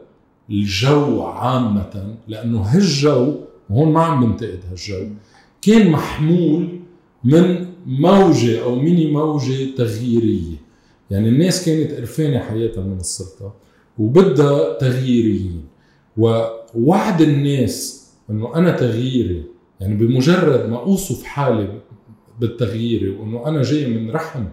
الجو 0.49 1.21
عامة؟ 1.21 2.15
لأنه 2.27 2.61
هالجو 2.61 3.35
وهون 3.69 3.93
ما 3.93 4.03
عم 4.03 4.25
بنتقد 4.25 4.59
هالجو 4.69 5.07
كان 5.61 5.91
محمول 5.91 6.79
من 7.23 7.65
موجة 7.85 8.63
أو 8.63 8.75
ميني 8.75 9.11
موجة 9.11 9.75
تغييرية. 9.77 10.57
يعني 11.11 11.29
الناس 11.29 11.65
كانت 11.65 11.91
قرفانة 11.91 12.39
حياتها 12.39 12.83
من 12.83 12.99
السلطة 12.99 13.53
وبدها 13.97 14.77
تغييريين. 14.77 15.65
ووعد 16.17 17.21
الناس 17.21 18.07
إنه 18.29 18.55
أنا 18.55 18.71
تغييري 18.71 19.43
يعني 19.79 19.95
بمجرد 19.95 20.69
ما 20.69 20.79
أوصف 20.79 21.23
حالي 21.23 21.81
بالتغيير 22.39 23.17
وإنه 23.19 23.47
أنا 23.47 23.61
جاي 23.61 23.87
من 23.87 24.11
رحم 24.11 24.43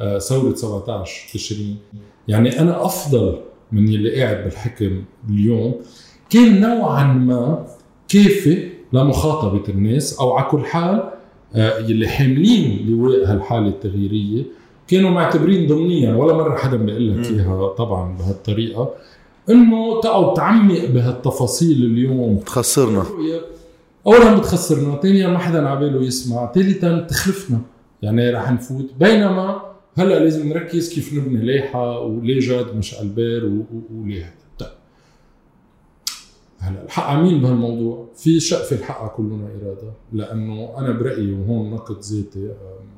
آه، 0.00 0.18
ثورة 0.18 0.54
17 0.54 1.32
تشرين 1.34 1.76
يعني 2.28 2.60
أنا 2.60 2.84
أفضل 2.84 3.38
من 3.72 3.88
يلي 3.88 4.20
قاعد 4.22 4.44
بالحكم 4.44 5.02
اليوم. 5.30 5.74
كان 6.30 6.60
نوعا 6.60 7.04
ما 7.04 7.66
كافي 8.08 8.68
لمخاطبة 8.92 9.62
الناس 9.68 10.18
أو 10.20 10.32
على 10.32 10.48
كل 10.50 10.64
حال 10.64 11.10
آه، 11.54 11.78
يلي 11.78 12.08
حاملين 12.08 12.86
لواء 12.88 13.24
هالحالة 13.32 13.68
التغييرية. 13.68 14.42
كانوا 14.88 15.10
معتبرين 15.10 15.66
ضمنيا 15.66 16.14
ولا 16.14 16.34
مرة 16.34 16.56
حدا 16.56 16.76
بيقول 16.76 17.18
لك 17.20 17.30
إياها 17.30 17.68
طبعا 17.68 18.16
بهالطريقة. 18.18 18.90
إنه 19.50 20.00
تقعد 20.00 20.34
تعمق 20.34 20.84
بهالتفاصيل 20.84 21.84
اليوم. 21.84 22.36
تخسرنا. 22.36 23.04
اولا 24.06 24.38
بتخسرنا 24.38 25.00
ثانيا 25.00 25.28
ما 25.28 25.38
حدا 25.38 25.68
عباله 25.68 26.02
يسمع 26.02 26.52
ثالثا 26.52 27.00
تخلفنا. 27.00 27.60
يعني 28.02 28.30
رح 28.30 28.50
نفوت. 28.52 28.90
بينما 29.00 29.62
هلأ 29.98 30.18
لازم 30.18 30.48
نركز 30.48 30.94
كيف 30.94 31.14
نبني 31.14 31.46
لايحه 31.46 32.00
وليه 32.00 32.40
جاد 32.40 32.76
مش 32.76 33.00
البير 33.00 33.64
وليه 33.94 34.22
هذا 34.24 34.32
طيب. 34.58 34.68
هلأ 36.58 36.84
الحق 36.84 37.04
على 37.04 37.22
مين 37.22 37.40
بهالموضوع؟ 37.42 38.08
في 38.16 38.40
شقفة 38.40 38.76
الحق 38.76 39.00
على 39.00 39.10
كلنا 39.16 39.48
إرادة 39.62 39.92
لأنه 40.12 40.78
أنا 40.78 40.92
برأيي 40.92 41.32
وهون 41.32 41.70
نقد 41.70 42.00
ذاتي 42.00 42.50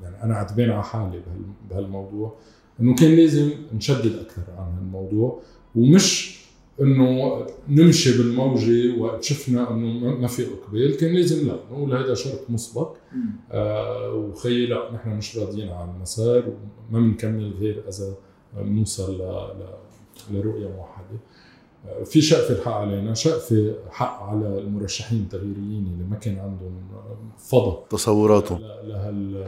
يعني 0.02 0.22
أنا 0.22 0.36
عتبان 0.36 0.70
على 0.70 0.84
حالي 0.84 1.22
بهالموضوع 1.70 2.34
إنه 2.80 2.94
كان 2.94 3.16
لازم 3.16 3.50
نشدد 3.76 4.12
أكثر 4.16 4.42
عن 4.58 4.74
هالموضوع. 4.78 5.42
ومش 5.76 6.37
إنه 6.80 7.46
نمشي 7.68 8.18
بالموجة 8.18 9.00
وقت 9.00 9.22
شفنا 9.22 9.70
إنه 9.70 10.16
ما 10.16 10.26
في 10.26 10.46
إقبال 10.46 10.96
كان 10.96 11.14
لازم 11.14 11.46
لا 11.48 11.56
نقول 11.70 11.96
هذا 11.96 12.14
شرط 12.14 12.40
مسبق. 12.48 12.96
آه 13.52 14.14
وخيي 14.14 14.66
لا 14.66 14.92
نحن 14.94 15.10
مش 15.10 15.38
راضيين 15.38 15.68
على 15.68 15.90
المسار 15.96 16.44
وما 16.90 17.00
بنكمل 17.00 17.54
غير 17.60 17.82
إذا 17.88 18.14
بنوصل 18.56 19.22
لرؤية 20.30 20.68
موحدة. 20.68 21.18
آه 21.86 22.02
في 22.02 22.20
شقفة 22.20 22.54
الحق 22.54 22.72
علينا 22.72 23.14
شقفة 23.14 23.74
حق 23.90 24.22
على 24.22 24.58
المرشحين 24.58 25.18
التغييريين 25.18 25.86
اللي 25.92 26.04
ما 26.10 26.16
كان 26.16 26.38
عندهم 26.38 26.88
فضا 27.38 27.84
تصوراتهم. 27.90 28.58
لهال 28.84 29.44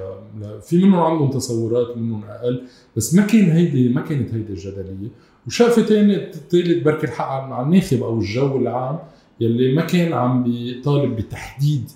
في 0.63 0.79
منهم 0.79 1.01
عندهم 1.01 1.31
تصورات 1.31 1.97
منهم 1.97 2.25
أقل 2.25 2.63
بس 2.97 3.15
ما 3.15 3.23
كان 3.23 3.51
هيدي 3.51 3.89
ما 3.89 4.01
كانت 4.01 4.35
هيدي 4.35 4.53
الجدلية. 4.53 5.09
وشقفه 5.47 5.83
ثانية 5.83 6.31
ثالث 6.51 6.85
بركي 6.85 7.07
الحق 7.07 7.25
على 7.25 7.67
الناخب 7.67 8.03
أو 8.03 8.19
الجو 8.19 8.57
العام 8.57 8.99
يلي 9.41 9.75
ما 9.75 9.83
كان 9.83 10.13
عم 10.13 10.43
بيطالب 10.45 11.17
بتحديد 11.17 11.91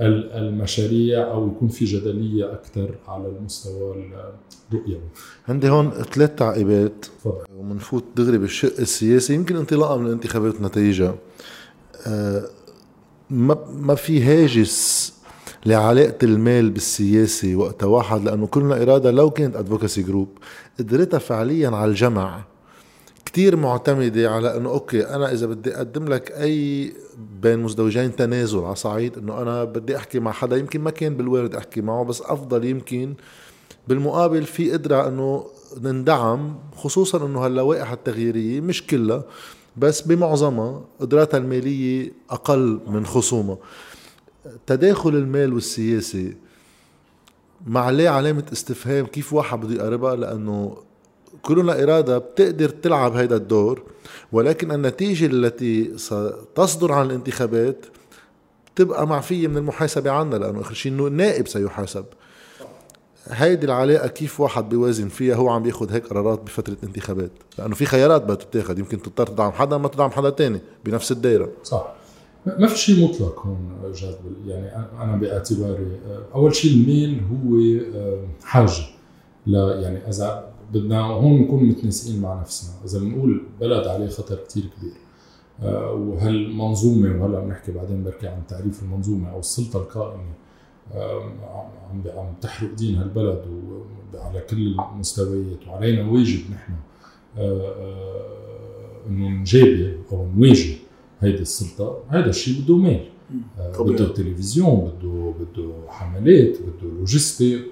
المشاريع 0.00 1.30
أو 1.32 1.48
يكون 1.48 1.68
في 1.68 1.84
جدلية 1.84 2.52
أكثر 2.52 2.94
على 3.08 3.28
المستوى 3.28 4.10
الرؤيوي. 4.72 5.00
عندي 5.48 5.68
هون 5.68 5.90
ثلاث 5.90 6.34
تعقيبات 6.34 7.06
ومنفوت 7.56 8.04
دغري 8.16 8.38
بالشق 8.38 8.80
السياسي 8.80 9.34
يمكن 9.34 9.56
انطلاقا 9.56 9.96
من 9.96 10.06
الانتخابات 10.06 10.60
ونتائجها. 10.60 11.14
أه 12.06 12.42
ما 13.30 13.58
ما 13.72 13.94
في 13.94 14.22
هاجس 14.22 15.12
لعلاقة 15.66 16.18
المال 16.22 16.70
بالسياسة 16.70 17.56
وقتها 17.56 17.86
واحد 17.86 18.24
لأنه 18.24 18.46
كلنا 18.46 18.82
إرادة 18.82 19.10
لو 19.10 19.30
كانت 19.30 19.56
advocacy 19.56 20.02
group 20.02 20.28
قدرتها 20.78 21.18
فعليا 21.18 21.68
على 21.68 21.90
الجمع 21.90 22.44
كتير 23.26 23.56
معتمدة 23.56 24.30
على 24.30 24.56
إنه 24.56 24.68
okay 24.70 25.06
أنا 25.06 25.32
إذا 25.32 25.46
بدي 25.46 25.76
أقدم 25.76 26.04
لك 26.04 26.32
أي 26.32 26.92
بين 27.42 27.58
مزدوجين 27.58 28.16
تنازل 28.16 28.58
على 28.58 28.74
صعيد 28.74 29.18
إنه 29.18 29.42
أنا 29.42 29.64
بدي 29.64 29.96
أحكي 29.96 30.20
مع 30.20 30.32
حدا 30.32 30.56
يمكن 30.56 30.80
ما 30.80 30.90
كان 30.90 31.16
بالوارد 31.16 31.54
أحكي 31.54 31.80
معه 31.80 32.04
بس 32.04 32.22
أفضل 32.22 32.64
يمكن 32.64 33.14
بالمقابل 33.88 34.42
في 34.42 34.72
قدرة 34.72 35.08
إنه 35.08 35.46
نندعم 35.82 36.58
خصوصا 36.76 37.26
إنه 37.26 37.46
هاللوائح 37.46 37.92
التغييرية 37.92 38.60
مش 38.60 38.86
كلها 38.86 39.24
بس 39.76 40.00
بمعظمها 40.00 40.84
قدراتها 41.00 41.38
المالية 41.38 42.12
أقل 42.30 42.80
من 42.86 43.06
خصومها. 43.06 43.58
تداخل 44.66 45.10
المال 45.10 45.52
والسياسة 45.52 46.32
ما 47.66 47.80
عليه 47.80 48.08
علامة 48.08 48.44
استفهام 48.52 49.06
كيف 49.06 49.32
واحد 49.32 49.60
بده 49.60 49.74
يقربها؟ 49.74 50.16
لأنه 50.16 50.76
كلنا 51.46 51.82
إرادة 51.82 52.18
بتقدر 52.18 52.68
تلعب 52.68 53.16
هذا 53.16 53.36
الدور 53.36 53.82
ولكن 54.32 54.72
النتيجة 54.72 55.26
التي 55.26 55.98
ستصدر 55.98 56.92
عن 56.92 57.06
الانتخابات 57.06 57.86
تبقى 58.76 59.06
معفية 59.06 59.48
من 59.48 59.56
المحاسبة 59.56 60.10
عنا 60.10 60.36
لأنه 60.36 60.60
آخر 60.60 60.74
شيء 60.74 60.92
إنه 60.92 61.06
النائب 61.06 61.48
سيحاسب. 61.48 62.04
هيدي 63.28 63.66
العلاقة 63.66 64.08
كيف 64.08 64.40
واحد 64.40 64.68
بيوازن 64.68 65.08
فيها 65.08 65.34
هو 65.34 65.48
عم 65.48 65.62
بياخذ 65.62 65.92
هيك 65.92 66.06
قرارات 66.06 66.40
بفترة 66.42 66.76
انتخابات؟ 66.84 67.30
لأنه 67.58 67.74
في 67.74 67.86
خيارات 67.86 68.22
بدها 68.22 68.34
تتاخذ 68.36 68.78
يمكن 68.78 69.02
تضطر 69.02 69.26
تدعم 69.26 69.52
حدا 69.52 69.76
ما 69.76 69.88
تدعم 69.88 70.10
حدا 70.10 70.30
تاني 70.30 70.60
بنفس 70.84 71.12
الدائرة 71.12 71.48
صح. 71.64 71.92
ما 72.46 72.66
في 72.66 72.78
شيء 72.78 73.04
مطلق 73.04 73.46
هون 73.46 73.92
جاد 73.94 74.16
يعني 74.46 74.86
أنا 75.02 75.16
باعتباري 75.16 76.00
أول 76.34 76.54
شيء 76.54 76.72
الميل 76.72 77.22
هو 77.30 77.58
حاجة؟ 78.44 78.72
لا 79.46 79.74
يعني 79.80 80.08
إذا 80.08 80.55
بدنا 80.72 81.00
هون 81.00 81.40
نكون 81.40 81.64
متناسقين 81.64 82.20
مع 82.20 82.40
نفسنا. 82.40 82.70
إذا 82.84 82.98
بنقول 82.98 83.42
بلد 83.60 83.86
عليه 83.86 84.08
خطر 84.08 84.36
كتير 84.36 84.62
كبير. 84.78 84.92
آه، 85.62 85.92
وهالمنظومه 85.92 87.22
وهلأ 87.22 87.40
بنحكي 87.40 87.72
بعدين 87.72 88.04
بركي 88.04 88.26
عن 88.28 88.42
تعريف 88.48 88.82
المنظومة 88.82 89.30
أو 89.30 89.40
السلطة 89.40 89.76
القائمة 89.76 90.32
عم 91.90 92.02
عم 92.16 92.34
تحرق 92.40 92.74
دين 92.74 92.96
هالبلد 92.96 93.44
وعلى 94.14 94.40
كل 94.40 94.76
المستويات 94.94 95.68
وعلينا 95.68 96.10
واجب 96.10 96.40
نحن 96.50 96.72
آه، 97.38 97.60
آه، 97.60 99.08
إنه 99.08 99.28
نجابه 99.28 99.98
أو 100.12 100.26
نواجه 100.36 100.76
هيدي 101.20 101.42
السلطة 101.42 102.02
هذا 102.08 102.30
الشيء 102.30 102.62
بده 102.62 102.76
مال 102.76 103.04
بده 103.78 104.08
تلفزيون 104.08 104.80
بده 104.80 105.34
بده 105.40 105.72
حملات 105.88 106.56
بده 106.62 106.90
logistique 106.98 107.62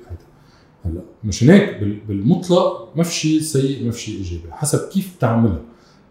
هلا 0.84 1.00
مشان 1.24 1.50
هيك؟ 1.50 1.80
بالمطلق 2.08 2.88
ما 2.96 3.02
في 3.02 3.14
شيء 3.14 3.40
سيء 3.40 3.84
ما 3.84 3.90
في 3.90 4.00
شيء 4.00 4.16
إيجابي 4.16 4.52
حسب 4.52 4.88
كيف 4.88 5.16
تعملها 5.20 5.60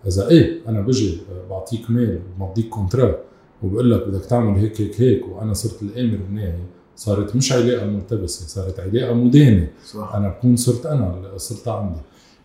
إذا 0.08 0.30
إيه 0.30 0.60
أنا 0.68 0.82
بجي 0.82 1.18
بعطيك 1.50 1.90
mille 1.90 2.20
بمضيك 2.38 2.70
contrat 2.70 3.16
وبقول 3.64 3.92
لك 3.92 4.08
بدك 4.08 4.26
تعمل 4.26 4.60
هيك 4.60 4.82
هيك 4.82 5.02
هيك 5.02 5.28
وأنا 5.28 5.54
صرت 5.54 5.82
الأمر 5.82 6.20
الناهي 6.30 6.60
صارت 6.96 7.36
مش 7.36 7.52
علاقة 7.52 7.86
ملتبسة 7.86 8.48
صارت 8.48 8.80
علاقة 8.80 9.14
مدانه 9.14 9.68
صح. 9.86 10.16
أنا 10.16 10.30
بكون 10.30 10.56
صرت 10.56 10.86
أنا 10.86 11.36
السلطه 11.36 11.80
عندي. 11.80 12.00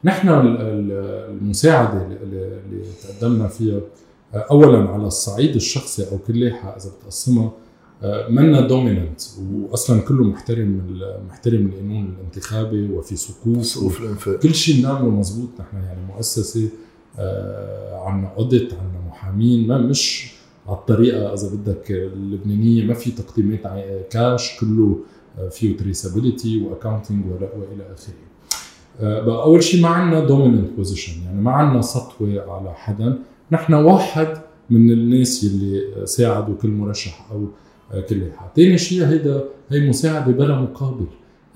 نحن 0.05 0.29
المساعدة 0.29 2.07
اللي 2.23 2.61
تقدمنا 3.03 3.49
فيها 3.49 3.81
اولا 4.35 4.89
على 4.89 5.07
الصعيد 5.07 5.55
الشخصي 5.55 6.11
أو 6.13 6.19
كل 6.19 6.41
لائحة 6.41 6.77
إذا 6.77 6.91
بتقسمها 7.01 7.53
منا 8.29 8.61
dominant 8.61 9.21
واصلا 9.71 10.01
كله 10.01 10.25
محترم 10.25 10.83
محترم 11.29 11.67
القانون 11.67 12.15
الانتخابي 12.19 12.91
وفي 12.93 13.17
سقوف 13.17 14.03
كل 14.43 14.55
شيء 14.55 14.81
بنعمله 14.81 15.11
مزبوط 15.11 15.49
نحن 15.61 15.77
يعني 15.77 16.01
مؤسسة 16.15 16.69
آه، 17.19 18.05
عنا 18.05 18.33
audit 18.39 18.73
عنا 18.73 19.09
محامين. 19.09 19.67
ما 19.67 19.79
مش 19.79 20.33
على 20.67 20.77
الطريقة 20.77 21.35
إذا 21.35 21.49
بدك 21.49 21.91
اللبنانية. 21.91 22.85
ما 22.85 22.95
في 22.95 23.11
تقديمات 23.11 23.61
كاش 24.11 24.61
كله 24.61 24.99
آه، 25.39 25.49
فيه 25.49 25.77
traceability 25.77 26.63
و 26.63 26.69
accounting 26.69 27.27
وإلى 27.27 27.95
آخره. 27.95 28.15
آه، 29.01 29.45
أول 29.45 29.63
شيء 29.63 29.83
ما 29.83 29.89
عندنا 29.89 30.25
dominant 30.27 30.71
position 30.77 31.23
يعني 31.25 31.41
ما 31.41 31.51
عندنا 31.51 31.83
سطوة 31.83 32.53
على 32.53 32.75
حدا. 32.75 33.19
نحن 33.53 33.75
واحد 33.75 34.29
من 34.71 34.91
الناس 34.91 35.45
يلي 35.45 36.07
ساعدوا 36.07 36.55
كل 36.55 36.69
مرشح 36.69 37.29
أو 37.31 37.47
كل 38.09 38.21
لائحة 38.21 38.53
ثاني 38.57 38.79
شيء 38.79 39.07
هيدا 39.07 39.45
هي 39.71 39.89
مساعدة 39.89 40.33
بلا 40.33 40.61
مقابل. 40.61 41.07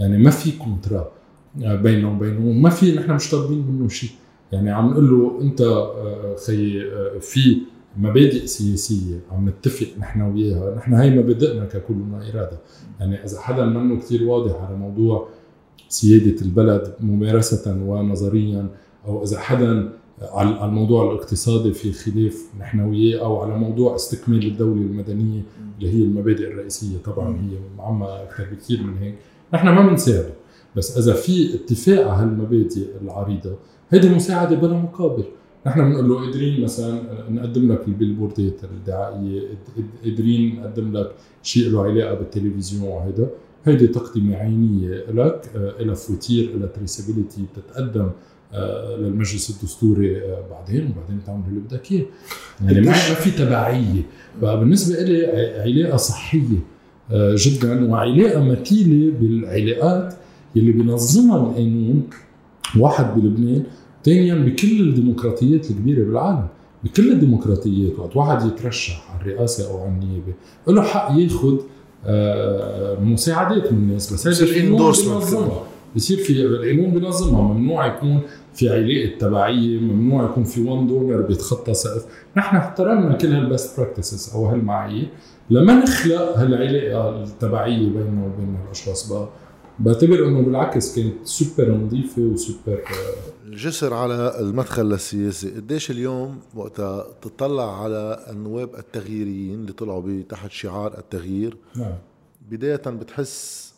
يعني 0.01 0.19
ما 0.19 0.31
في 0.31 0.59
contrat 0.59 1.13
بينه 1.57 2.13
وبينه 2.13 2.41
ما 2.41 2.71
في 2.71 2.95
نحن 2.95 3.13
مش 3.13 3.31
طالبين 3.31 3.67
منه 3.67 3.89
شيء. 3.89 4.11
يعني 4.53 4.71
عم 4.71 4.91
نقول 4.91 5.11
له 5.11 5.39
أنت 5.41 5.61
آه، 5.61 6.37
خي 6.47 6.81
آه، 6.81 7.19
في 7.19 7.59
مبادئ 7.97 8.47
سياسية 8.47 9.21
عم 9.31 9.49
نتفق 9.49 9.87
نحن 9.99 10.23
وياها. 10.23 10.75
نحن 10.77 10.95
هي 10.95 11.11
مبادئنا 11.11 11.65
ككلنا 11.65 12.17
إرادة. 12.17 12.59
يعني 13.01 13.25
إذا 13.25 13.41
حدا 13.41 13.65
منه 13.65 14.01
كثير 14.01 14.25
واضح 14.25 14.55
على 14.55 14.77
موضوع 14.77 15.29
سيادة 15.89 16.43
البلد 16.43 16.95
ممارسة 17.01 17.83
ونظريا 17.87 18.67
أو 19.07 19.25
إذا 19.25 19.39
حدا 19.39 19.93
على 20.23 20.65
الموضوع 20.65 21.13
الاقتصادي 21.13 21.73
في 21.73 21.93
خلاف 21.93 22.43
نحن 22.61 22.81
وياه 22.81 23.21
أو 23.21 23.41
على 23.41 23.59
موضوع 23.59 23.95
استكمال 23.95 24.47
الدولة 24.47 24.81
المدنية. 24.81 25.43
اللي 25.83 25.99
هي 25.99 26.03
المبادئ 26.05 26.49
الرئيسية 26.49 26.99
طبعا 27.05 27.29
هي 27.37 27.59
معمى 27.79 28.07
أكثر 28.07 28.47
بكثير 28.53 28.83
من 28.83 28.99
هيك. 28.99 29.15
نحن 29.55 29.69
ما 29.69 29.89
بنساعده. 29.89 30.35
بس 30.77 30.99
إذا 30.99 31.13
في 31.15 31.55
اتفاق 31.55 32.09
على 32.11 32.23
هالمبادئ 32.23 32.87
العريضة 33.03 33.57
هيدي 33.91 34.09
مساعدة 34.09 34.57
بلا 34.57 34.75
مقابل. 34.75 35.25
نحن 35.67 35.81
بنقول 35.81 36.09
له 36.09 36.25
قادرين 36.25 36.63
مثلا 36.65 37.03
نقدم 37.31 37.73
لك 37.73 37.89
البيلبوردات 37.89 38.65
الدعائية 38.65 39.41
قادرين 40.05 40.61
نقدم 40.61 40.97
لك 40.97 41.13
شيء 41.43 41.71
له 41.71 41.83
علاقة 41.83 42.15
بالتلفزيون 42.15 42.89
وهذا 42.89 43.31
هيدي 43.65 43.87
تقدمة 43.87 44.37
عينية 44.37 45.05
لك 45.11 45.51
لها 45.81 45.95
facture 45.95 46.59
لها 46.59 46.67
traceability 46.67 47.43
بتتقدم 47.43 48.11
للمجلس 48.99 49.51
الدستوري 49.51 50.17
آه، 50.17 50.45
بعدين 50.51 50.81
وبعدين 50.97 51.21
تعمل 51.27 51.43
اللي 51.49 51.61
بدك 51.61 51.93
إياه. 51.93 52.05
يعني 52.65 52.81
ما 52.81 52.93
في 52.93 53.31
تبعية. 53.31 54.03
بقى 54.43 54.61
بالنسبة 54.61 55.03
لي 55.03 55.27
علاقة 55.61 55.97
صحية 55.97 56.41
آه، 57.11 57.35
جدا 57.39 57.91
وعلاقة 57.91 58.41
متينه 58.45 59.13
بالعلاقات 59.21 60.15
يلي 60.57 60.73
بينظمها 60.73 61.37
القانون 61.37 62.03
واحد 62.79 63.15
بلبنان 63.15 63.63
ثانيا 64.05 64.35
بكل 64.35 64.81
الديمقراطيات 64.81 65.71
الكبيرة 65.71 66.05
بالعالم. 66.05 66.47
بكل 66.85 67.13
الديمقراطيات 67.13 67.99
وقت 67.99 68.17
واحد 68.17 68.47
يترشح 68.47 69.11
على 69.11 69.21
الرئاسة 69.23 69.71
أو 69.71 69.81
على 69.81 69.89
النيابة 69.89 70.33
له 70.69 70.83
حق 70.83 71.13
ياخذ 71.19 71.57
آه، 72.07 73.01
مساعدات 73.01 73.73
من 73.73 73.79
الناس. 73.79 74.13
بس 74.13 74.27
هذا 74.27 74.45
القانون 74.45 74.93
بينظمها. 74.93 75.63
بصير 75.97 76.17
في 76.17 76.33
القانون 76.43 76.91
بينظمها. 76.91 77.43
ممنوع 77.43 77.87
يكون 77.87 78.21
في 78.55 78.69
علاقة 78.69 79.19
تبعية 79.19 79.79
ممنوع 79.79 80.25
يكون 80.25 80.45
في 80.45 80.63
one 80.63 80.87
donor 80.87 81.21
بيتخطى 81.21 81.75
سقف. 81.75 82.07
نحن 82.37 82.57
احترمنا 82.57 83.15
كل 83.15 83.33
هال 83.33 83.49
best 83.49 83.81
practices 83.81 84.35
أو 84.35 84.47
هالمعايير. 84.47 85.09
لما 85.51 85.75
نخلق 85.75 86.39
هالعلاقة 86.39 87.23
التبعية 87.23 87.89
بيننا 87.89 88.27
وبين 88.27 88.57
الأشخاص 88.65 89.13
بقى 89.13 89.29
بعتبر 89.79 90.29
إنه 90.29 90.43
بالعكس 90.43 90.97
كانت 90.97 91.15
سوبر 91.25 91.71
نظيفة 91.71 92.23
وسوبر 92.23 92.81
الجسر 93.47 93.95
على 93.95 94.41
المدخل 94.41 94.83
للسياسة. 94.87 95.57
قديش 95.57 95.91
اليوم 95.91 96.39
وقتها 96.55 97.07
تطلع 97.23 97.83
على 97.83 98.27
النواب 98.31 98.75
التغييريين 98.75 99.61
اللي 99.61 99.73
طلعوا 99.73 100.23
تحت 100.29 100.51
شعار 100.51 100.99
التغيير؟ 100.99 101.57
نعم. 101.77 101.95
بداية 102.51 102.77
بتحس 102.87 103.73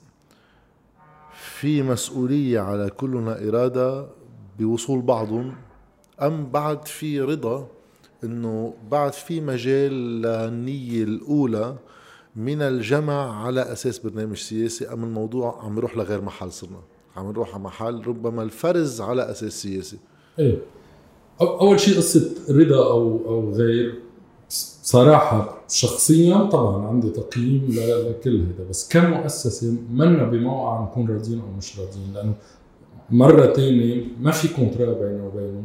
في 1.60 1.82
مسؤولية 1.82 2.60
على 2.60 2.90
كلنا 2.90 3.48
إرادة 3.48 4.06
بوصول 4.58 5.02
بعضهم 5.02 5.54
أم 6.22 6.50
بعد 6.50 6.86
في 6.86 7.20
رضا 7.20 7.66
إنه 8.24 8.74
بعد 8.90 9.12
في 9.12 9.40
مجال 9.40 10.22
للنية 10.22 11.04
الأولى 11.04 11.76
من 12.36 12.62
الجمع 12.62 13.44
على 13.44 13.72
أساس 13.72 13.98
برنامج 13.98 14.36
سياسي 14.36 14.92
أم 14.92 15.04
الموضوع 15.04 15.64
عم 15.64 15.78
يروح 15.78 15.96
لغير 15.96 16.20
محل 16.20 16.52
صرنا. 16.52 16.80
عم 17.16 17.30
نروح 17.30 17.54
على 17.54 17.62
محل 17.62 18.06
ربما 18.06 18.42
الفرز 18.42 19.00
على 19.00 19.30
أساس 19.30 19.62
سياسي. 19.62 19.98
إيه. 20.38 20.58
أول 21.40 21.80
شيء 21.80 21.96
قصة 21.96 22.30
رضا 22.50 22.90
أو 22.90 23.20
أو 23.26 23.52
غير. 23.52 23.94
صراحة 24.82 25.64
شخصيا 25.68 26.44
طبعا 26.44 26.86
عندي 26.86 27.10
تقييم 27.10 27.66
لكل 27.70 28.40
هذا 28.40 28.68
بس 28.70 28.88
كمؤسسة 28.88 29.76
منا 29.90 30.24
بموقع 30.24 30.82
نكون 30.82 31.10
راضيين 31.10 31.40
أو 31.40 31.46
مش 31.58 31.78
راضيين 31.78 32.12
لأنه 32.14 32.34
مرة 33.10 33.46
تانية 33.46 34.02
ما 34.20 34.30
في 34.30 34.48
contrat 34.48 34.92
بيننا 34.92 35.24
وبينهم 35.24 35.64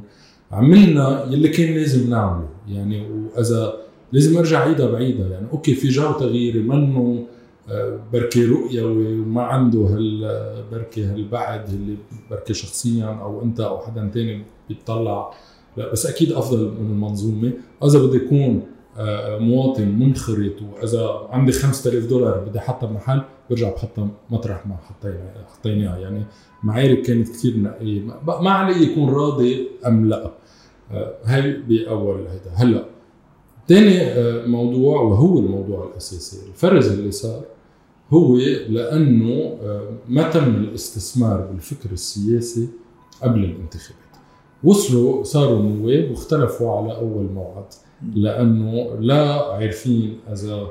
عملنا 0.52 1.26
يلي 1.30 1.50
كان 1.50 1.74
لازم 1.74 2.10
نعمله. 2.10 2.48
يعني 2.70 3.08
وإذا 3.10 3.74
لازم 4.12 4.38
أرجع 4.38 4.60
عيدها 4.60 4.92
بعيدها. 4.92 5.28
يعني 5.28 5.48
okay 5.52 5.74
في 5.76 5.88
جو 5.88 6.12
تغييري 6.12 6.60
منه 6.60 7.26
آه، 7.70 8.00
بركي 8.14 8.46
رؤية 8.46 8.84
وما 8.84 9.42
عنده 9.42 9.80
هال 9.80 10.40
بركي 10.72 11.04
هالبعد 11.06 11.70
اللي 11.70 11.96
بركي 12.32 12.54
شخصيا 12.54 13.06
أو 13.06 13.44
أنت 13.44 13.60
أو 13.60 13.80
حدا 13.80 14.10
تاني 14.14 14.44
بيطلع. 14.70 15.34
لا 15.78 15.92
بس 15.92 16.06
أكيد 16.06 16.32
أفضل 16.32 16.72
من 16.80 16.92
المنظومة. 16.92 17.52
إذا 17.84 18.00
بدي 18.00 18.26
أكون 18.26 18.56
آه، 18.56 18.79
مواطن 19.40 19.88
منخرط 19.88 20.62
وإذا 20.62 21.28
عندي 21.30 21.52
5000 21.52 22.06
دولار 22.06 22.40
بدي 22.40 22.60
احطها 22.60 22.88
بمحل 22.88 23.22
برجع 23.50 23.70
بحطها 23.70 24.08
مطرح 24.30 24.68
ما 24.68 24.78
حطيناها 25.48 25.98
يعني 25.98 26.24
معايير 26.64 27.04
كانت 27.04 27.30
كثير 27.30 27.58
نقية. 27.58 28.02
ما 28.42 28.52
علي 28.52 28.84
يكون 28.84 29.10
راضي 29.10 29.68
أم 29.88 30.06
لا. 30.06 30.32
آه، 30.92 31.14
هاي 31.24 31.54
بأول 31.54 32.28
هيدا. 32.28 32.52
هلأ 32.56 32.86
ثاني 33.68 34.02
آه، 34.02 34.46
موضوع 34.46 35.02
وهو 35.02 35.40
الموضوع 35.40 35.88
الأساسي 35.88 36.48
الفرز 36.48 36.92
اللي 36.92 37.12
صار 37.12 37.42
هو 38.10 38.36
لأنه 38.70 39.58
آه، 39.62 39.90
ما 40.08 40.30
تم 40.30 40.56
الاستثمار 40.56 41.42
بالفكر 41.42 41.92
السياسي 41.92 42.70
قبل 43.24 43.44
الانتخابات. 43.44 44.00
وصلوا 44.64 45.24
صاروا 45.24 45.62
نواب 45.62 46.12
واختلفوا 46.12 46.78
على 46.78 46.96
أول 46.96 47.26
موعد. 47.26 47.66
لأنه 48.16 48.96
لا 49.00 49.42
عارفين 49.42 50.20
إذا 50.32 50.68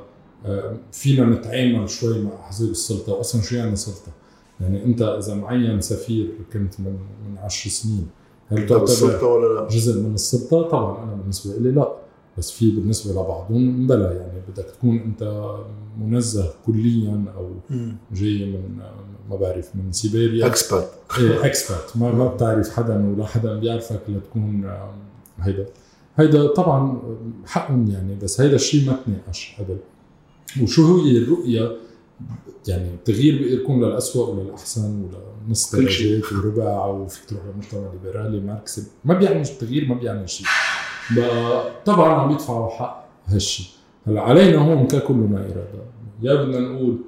فينا 0.92 1.24
نتعامل 1.24 1.90
شوي 1.90 2.22
مع 2.22 2.30
أحزاب 2.40 2.70
السلطة 2.70 3.12
واصلا 3.12 3.42
شو 3.42 3.56
يعني 3.56 3.76
سلطة؟ 3.76 4.12
يعني 4.60 4.84
أنت 4.84 5.02
إذا 5.02 5.34
معين 5.34 5.80
سفير 5.80 6.30
كنت 6.52 6.80
من 6.80 6.98
من 7.28 7.38
10 7.38 7.70
سنين 7.70 8.06
هل 8.48 8.66
تعتبر 8.66 9.24
ولا 9.24 9.60
لا؟ 9.60 9.68
جزء 9.68 10.02
من 10.02 10.14
السلطة؟ 10.14 10.62
طبعا 10.62 11.04
أنا 11.04 11.14
بالنسبة 11.14 11.58
لي 11.58 11.70
لا 11.70 11.92
بس 12.38 12.50
في 12.50 12.70
بالنسبة 12.70 13.12
لبعضهم 13.12 13.86
بلا 13.86 14.12
يعني 14.12 14.40
بدك 14.48 14.64
تكون 14.64 14.98
أنت 14.98 15.52
منزه 16.00 16.54
كليا 16.66 17.24
أو 17.36 17.50
جاي 18.12 18.46
من 18.46 18.78
ما 19.30 19.36
بعرف 19.36 19.76
من 19.76 19.92
سيبيريا. 19.92 20.46
expert 20.46 20.90
إيه 21.18 21.46
expert 21.46 21.96
ما 21.96 22.12
ما 22.12 22.26
بتعرف 22.26 22.76
حدا 22.76 23.08
ولا 23.08 23.26
حدا 23.26 23.54
بيعرفك 23.54 24.00
لتكون 24.08 24.70
هيدا. 25.38 25.66
هيدا 26.18 26.46
طبعا 26.46 27.02
حقهم 27.46 27.90
يعني 27.90 28.14
بس 28.22 28.40
هيدا 28.40 28.54
الشيء 28.54 28.86
ما 28.86 28.98
تناقش 29.06 29.56
قبل 29.58 29.76
وشو 30.62 31.02
هي 31.04 31.18
الرؤية؟ 31.18 31.76
يعني 32.68 32.88
التغيير 32.88 33.38
بيقدر 33.38 33.60
يكون 33.60 33.84
للأسوأ 33.84 34.26
وللأحسن 34.26 35.02
ولنص 35.02 35.76
درجات 35.76 36.32
وربع 36.32 36.86
وفيك 36.86 37.24
تروح 37.24 37.42
لمجتمع 37.54 37.92
ليبرالي 37.92 38.40
ماركسي 38.40 38.82
ما 39.04 39.14
بيعني 39.14 39.40
التغيير 39.40 39.88
ما 39.88 39.94
بيعني 39.94 40.26
شيء. 40.26 40.46
طبعا 41.84 42.12
عم 42.12 42.30
يدفعوا 42.30 42.70
حق 42.70 43.08
هالشيء 43.26 43.66
هلأ 44.06 44.20
علينا 44.20 44.58
هون 44.58 44.86
ككلنا 44.86 45.38
إرادة. 45.38 45.84
يا 46.22 46.34
بدنا 46.34 46.60
نقول 46.60 46.98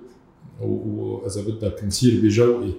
وإذا 0.60 1.42
بدك 1.42 1.84
نصير 1.84 2.20
بجوقة 2.22 2.72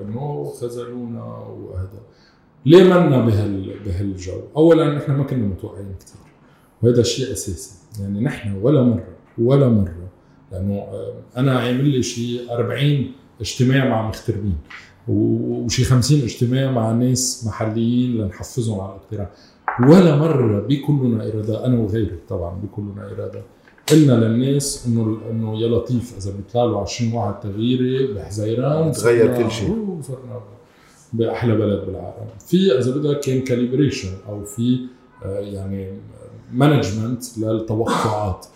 إنه 0.00 0.52
خذلونا 0.60 1.24
وهذا. 1.24 2.00
ليه 2.66 2.84
منا 2.84 3.26
بهال 3.26 3.74
بهالجو؟ 3.86 4.32
اولا 4.56 4.94
نحن 4.94 5.12
ما 5.12 5.24
كنا 5.24 5.46
متوقعين 5.46 5.94
كثير 6.00 6.20
وهذا 6.82 7.02
شيء 7.02 7.32
أساسي. 7.32 7.72
يعني 8.00 8.20
نحن 8.20 8.56
ولا 8.62 8.82
مرة 8.82 9.08
ولا 9.38 9.68
مرة 9.68 10.08
لأنه 10.52 10.74
آه، 10.74 11.14
أنا 11.36 11.58
عامل 11.58 11.84
لي 11.84 12.02
شيء 12.02 12.40
40 12.50 13.12
اجتماع 13.40 13.88
مع 13.88 14.06
مغتربين 14.06 14.56
وشي 15.08 15.84
50 15.84 16.20
اجتماع 16.20 16.70
مع 16.70 16.92
ناس 16.92 17.44
محليين 17.46 18.16
لنحفزهم 18.18 18.80
على 18.80 18.90
الاقتراع. 18.92 19.30
ولا 19.88 20.16
مرة 20.16 20.60
بكلنا 20.60 21.28
إرادة 21.28 21.66
أنا 21.66 21.78
وغيري 21.78 22.18
طبعا 22.28 22.60
بكلنا 22.62 23.06
إرادة 23.06 23.42
قلنا 23.90 24.12
للناس 24.12 24.86
إنه 24.86 25.18
إنه 25.30 25.60
يا 25.60 25.68
لطيف 25.68 26.14
إذا 26.18 26.32
بيطلع 26.36 26.64
له 26.64 26.80
20 26.80 27.12
واحد 27.12 27.40
تغييري 27.40 28.14
بحزيران 28.14 28.92
تغير 28.92 29.42
كل 29.42 29.50
شيء. 29.50 29.68
بأحلى 31.12 31.56
بلد 31.56 31.86
بالعالم. 31.86 32.26
في 32.46 32.78
إذا 32.78 32.96
بدك 32.96 33.20
كان 33.20 33.40
calibration 33.40 34.12
أو 34.28 34.44
في 34.44 34.78
آه، 35.24 35.38
يعني 35.38 35.92
management 36.52 37.38
للتوقعات. 37.38 38.46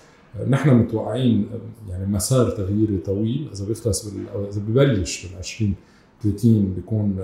نحن 0.49 0.71
متوقعين 0.75 1.47
يعني 1.91 2.07
مسار 2.07 2.51
تغييري 2.51 2.99
طويل. 2.99 3.49
إذا 3.53 3.65
بيخلص 3.65 4.09
بال 4.09 4.49
إذا 4.51 4.61
ببلش 4.61 5.27
بال 5.27 5.39
20 5.39 5.75
30 6.23 6.75
بيكون 6.75 7.17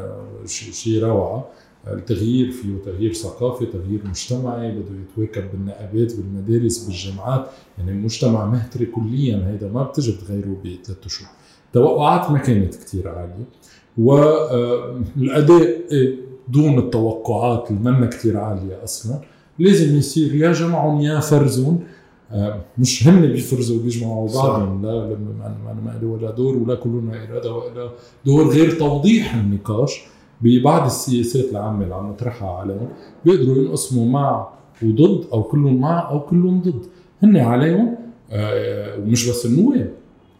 شيء 0.46 1.02
روعة. 1.04 1.48
التغيير 1.86 2.50
فيه 2.50 2.78
تغيير 2.84 3.12
ثقافي 3.12 3.66
تغيير 3.66 4.00
مجتمعي 4.04 4.72
بده 4.72 5.00
يتواكب 5.00 5.52
بالنقابات 5.52 6.16
بالمدارس 6.16 6.84
بالجامعات. 6.84 7.46
يعني 7.78 7.90
المجتمع 7.90 8.46
مهتري 8.46 8.86
كليا 8.86 9.48
هيدا 9.48 9.68
ما 9.68 9.82
بتجي 9.82 10.12
تغيره 10.12 10.56
بثلاث 10.64 11.06
أشهر. 11.06 11.28
التوقعات 11.66 12.30
ما 12.30 12.38
كانت 12.38 12.74
كثير 12.74 13.08
عالية. 13.08 13.44
والاداء 13.98 15.80
آه، 15.92 16.12
دون 16.48 16.78
التوقعات 16.78 17.70
اللي 17.70 17.90
منا 17.90 18.06
كثير 18.06 18.38
عالية 18.38 18.84
أصلا. 18.84 19.18
لازم 19.58 19.96
يصير 19.96 20.34
يا 20.34 20.52
جمعهم 20.52 21.00
يا 21.00 21.20
فرزون. 21.20 21.84
آه، 22.32 22.60
مش 22.78 23.08
هن 23.08 23.20
بيفرزوا 23.20 23.78
وبيجمعوا 23.78 24.28
بعضهم. 24.34 24.86
لا 24.86 25.04
أنا 25.06 25.80
ما 25.84 25.98
لي 26.00 26.06
ولا 26.06 26.30
دور 26.30 26.56
ولا 26.56 26.74
كلنا 26.74 27.24
إرادة 27.30 27.54
ولا 27.54 27.90
دور. 28.26 28.48
غير 28.48 28.70
توضيح 28.70 29.34
النقاش 29.34 30.02
ببعض 30.40 30.86
السياسات 30.86 31.44
العامة 31.52 31.84
اللي 31.84 31.94
عم 31.94 32.10
نطرحها 32.10 32.50
عليهم. 32.50 32.88
بيقدروا 33.24 33.56
ينقسموا 33.56 34.06
مع 34.06 34.48
وضد 34.82 35.24
أو 35.32 35.42
كلهم 35.42 35.80
مع 35.80 36.10
أو 36.10 36.20
كلهم 36.20 36.60
ضد. 36.60 36.86
هن 37.22 37.36
عليهم 37.36 37.94
آه، 38.30 38.98
ومش 38.98 39.28
بس 39.28 39.46
النواب 39.46 39.90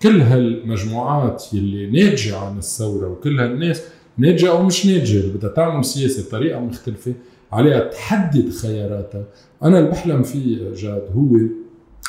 كل 0.03 0.21
هالمجموعات 0.21 1.45
يلي 1.55 1.91
ناتجة 1.91 2.39
عن 2.39 2.59
الثورة 2.59 3.09
وكل 3.09 3.41
هالناس 3.41 3.83
ناتجة 4.19 4.51
أو 4.51 4.63
مش 4.63 4.87
ناتجة 4.87 5.21
اللي 5.21 5.33
بدها 5.33 5.51
تعمل 5.51 5.85
سياسة 5.85 6.29
بطريقة 6.29 6.61
مختلفة 6.61 7.15
عليها 7.53 7.81
تحدد 7.89 8.51
خياراتها. 8.51 9.25
أنا 9.63 9.79
اللي 9.79 9.91
بحلم 9.91 10.23
فيه 10.23 10.75
جاد 10.75 11.03
هو 11.15 11.37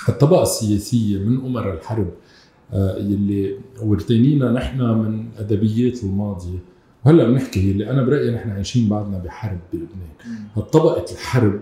الطبقة 0.10 0.42
السياسية 0.42 1.18
من 1.20 1.46
أمر 1.46 1.74
الحرب 1.74 2.10
آه، 2.74 2.98
يلي 2.98 3.58
ورثينينا 3.84 4.52
نحن 4.52 4.82
من 4.82 5.26
أدبيات 5.38 6.04
الماضية. 6.04 6.60
وهلأ 7.06 7.24
بنحكي 7.26 7.72
اللي 7.72 7.90
أنا 7.90 8.04
برأيي 8.04 8.32
نحن 8.32 8.50
عايشين 8.50 8.90
بعدنا 8.90 9.18
بحرب 9.18 9.60
بلبنان. 9.74 10.40
هالطبقة 10.56 11.12
الحرب 11.12 11.60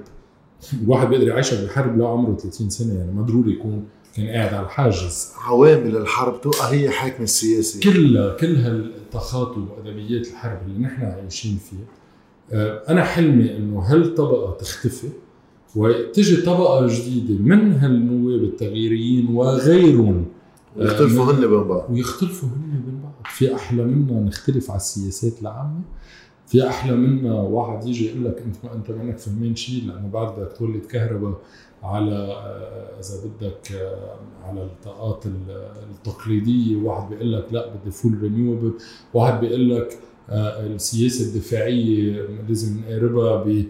الواحد 0.84 1.08
بيقدر 1.08 1.28
يعيشها 1.28 1.66
بحرب 1.66 1.98
لو 1.98 2.08
عمره 2.08 2.36
30 2.36 2.70
سنة 2.70 2.94
يعني 2.94 3.12
ما 3.12 3.22
ضروري 3.22 3.52
يكون 3.52 3.86
كان 4.16 4.28
قاعد 4.28 4.54
على 4.54 4.66
الحاجز 4.66 5.32
عوامل 5.42 5.98
الحرب 5.98 6.42
توقع 6.42 6.70
هي 6.70 6.90
حاكم 6.90 7.24
السياسي 7.24 7.80
كلها 7.80 8.36
كل 8.36 8.56
هالتخاطب 8.56 9.68
وادبيات 9.70 10.28
الحرب 10.28 10.60
اللي 10.68 10.80
نحن 10.80 11.02
عايشين 11.02 11.58
فيها 11.70 11.86
آه، 12.52 12.84
أنا 12.90 13.04
حلمي 13.04 13.58
إنه 13.58 13.80
هالطبقة 13.80 14.58
تختفي 14.58 15.08
وتجي 15.76 16.36
طبقة 16.42 16.88
جديدة 16.88 17.44
من 17.44 17.74
هالنواب 17.74 18.44
التغييريين 18.44 19.36
وغيرهم 19.36 20.26
يختلفوا 20.78 21.32
هن 21.32 21.40
بين 21.48 21.64
بعض. 21.64 21.92
ويختلفوا 21.92 22.50
هن 22.50 22.82
بين 22.86 23.02
بعض. 23.02 23.14
في 23.26 23.56
أحلى 23.56 23.84
منا 23.84 24.20
نختلف 24.20 24.70
على 24.72 24.78
السياسات 24.78 25.42
العامة 25.42 25.82
في 26.48 26.68
أحلى 26.68 26.96
منا 26.96 27.34
واحد 27.34 27.88
يجي 27.88 28.08
يقول 28.08 28.26
لك 28.26 28.44
أنت 28.46 28.56
ما 28.64 28.74
أنت 28.76 28.92
منك 28.92 29.18
فهمان 29.18 29.56
شيء 29.56 29.84
لأنه 29.88 30.08
بعد 30.14 30.40
بدك 30.40 30.58
تولد 30.58 30.86
كهرباء 30.86 31.42
على 31.84 32.12
آه، 32.16 33.00
إذا 33.00 33.16
بدك 33.26 33.72
آه، 33.72 34.16
على 34.44 34.64
الطاقات 34.64 35.26
ال- 35.26 35.72
التقليدية. 35.92 36.76
واحد 36.76 37.10
بيقول 37.10 37.34
لك 37.34 37.46
لا 37.52 37.74
بدي 37.74 37.92
full 37.92 38.18
renewable 38.22 38.74
واحد 39.14 39.40
بيقول 39.40 39.76
لك 39.76 39.98
آه، 40.30 40.66
السياسة 40.66 41.26
الدفاعية 41.26 42.22
لازم 42.48 42.80
نقاربها 42.82 43.44
ب 43.44 43.66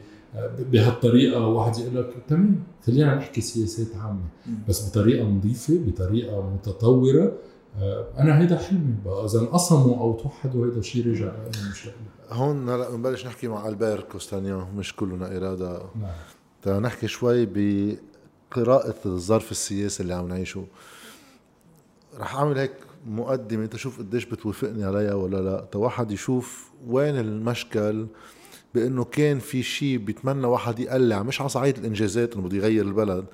بهالطريقة. 0.72 1.47
واحد 1.47 1.78
يقول 1.78 1.95
لك 1.95 2.14
تمام 2.28 2.64
خلينا 2.88 3.16
نحكي 3.16 3.41
سياسات 3.41 3.95
عامة 3.95 4.24
بس 4.70 4.89
بطريقة 4.89 5.26
نظيفة 5.28 5.80
بطريقة 5.88 6.49
متطورة. 6.53 7.32
أنا 8.20 8.39
هيدا 8.41 8.57
حلمي. 8.57 8.95
بقى 9.05 9.26
إذا 9.26 9.39
انقسموا 9.39 9.97
أو 9.97 10.14
توحدوا 10.14 10.66
هيدا 10.66 10.82
شيء 10.82 11.07
رجع 11.07 11.32
مش. 11.72 11.89
هون 12.32 12.70
هلا 12.70 12.89
بنبلش 12.89 13.26
نحكي 13.26 13.47
مع 13.47 13.68
ألبير 13.68 14.01
كوستانيان 14.01 14.66
مش 14.78 14.95
كلنا 14.95 15.38
إرادة. 15.38 15.82
نعم. 16.01 16.12
نحكي 16.68 17.07
شوي 17.07 17.45
بقراءة 17.45 18.95
الظرف 19.05 19.51
السياسي 19.51 20.03
اللي 20.03 20.14
عم 20.14 20.28
نعيشه. 20.28 20.66
رح 22.20 22.36
أعمل 22.36 22.57
هيك 22.57 22.72
مقدمة 23.07 23.66
تشوف 23.66 23.99
قديش 23.99 24.26
بتوافقني 24.26 24.84
عليها 24.84 25.14
ولا 25.14 25.38
لا. 25.38 25.66
تا 25.72 25.80
واحد 25.80 26.12
يشوف 26.12 26.70
وين 26.88 27.18
المشكل 27.18 28.07
بأنه 28.76 29.03
كان 29.03 29.39
في 29.39 29.64
شيء 29.64 29.97
بيتمنى 29.97 30.47
واحد 30.47 30.80
يقلع 30.80 31.24
مش 31.24 31.41
على 31.41 31.49
صعيد 31.49 31.78
الإنجازات 31.78 32.34
إنه 32.34 32.43
بده 32.43 32.57
يغير 32.57 32.86
البلد 32.86 33.26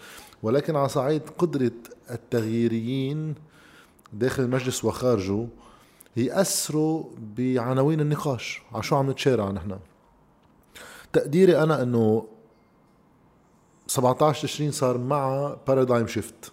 ولكن 0.44 0.76
على 0.76 0.90
صعيد 0.90 1.22
قدرة 1.38 1.72
التغييريين 2.12 3.36
داخل 4.14 4.44
المجلس 4.44 4.86
وخارجه 4.86 5.48
يأثروا 6.18 7.04
بعناوين 7.38 8.02
النقاش 8.02 8.62
على 8.74 8.84
شو 8.84 8.96
عم 8.96 9.10
نتشارع 9.12 9.52
نحن. 9.52 9.78
تقديري 11.14 11.64
أنا 11.64 11.82
إنه 11.82 12.28
17 13.88 14.48
تشرين 14.48 14.72
صار 14.72 14.98
مع 14.98 15.56
بارادايم 15.68 16.08
شيفت 16.08 16.52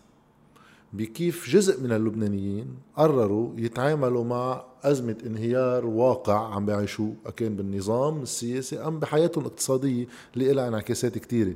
بكيف 0.92 1.50
جزء 1.50 1.80
من 1.80 1.92
اللبنانيين 1.92 2.76
قرروا 2.96 3.50
يتعاملوا 3.56 4.24
مع 4.24 4.64
أزمة 4.82 5.16
انهيار 5.26 5.86
واقع 5.86 6.54
عم 6.54 6.66
بيعيشوه 6.66 7.14
كان 7.36 7.56
بالنظام 7.56 8.22
السياسي 8.22 8.78
أم 8.78 8.98
بحياتهم 8.98 9.44
الاقتصادية 9.44 10.06
اللي 10.34 10.52
لها 10.52 10.68
انعكاسات 10.68 11.18
كتيرة. 11.18 11.54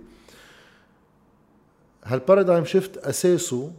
هالبارادايم 2.04 2.64
شيفت 2.64 2.96
أساسه؟ 2.96 3.72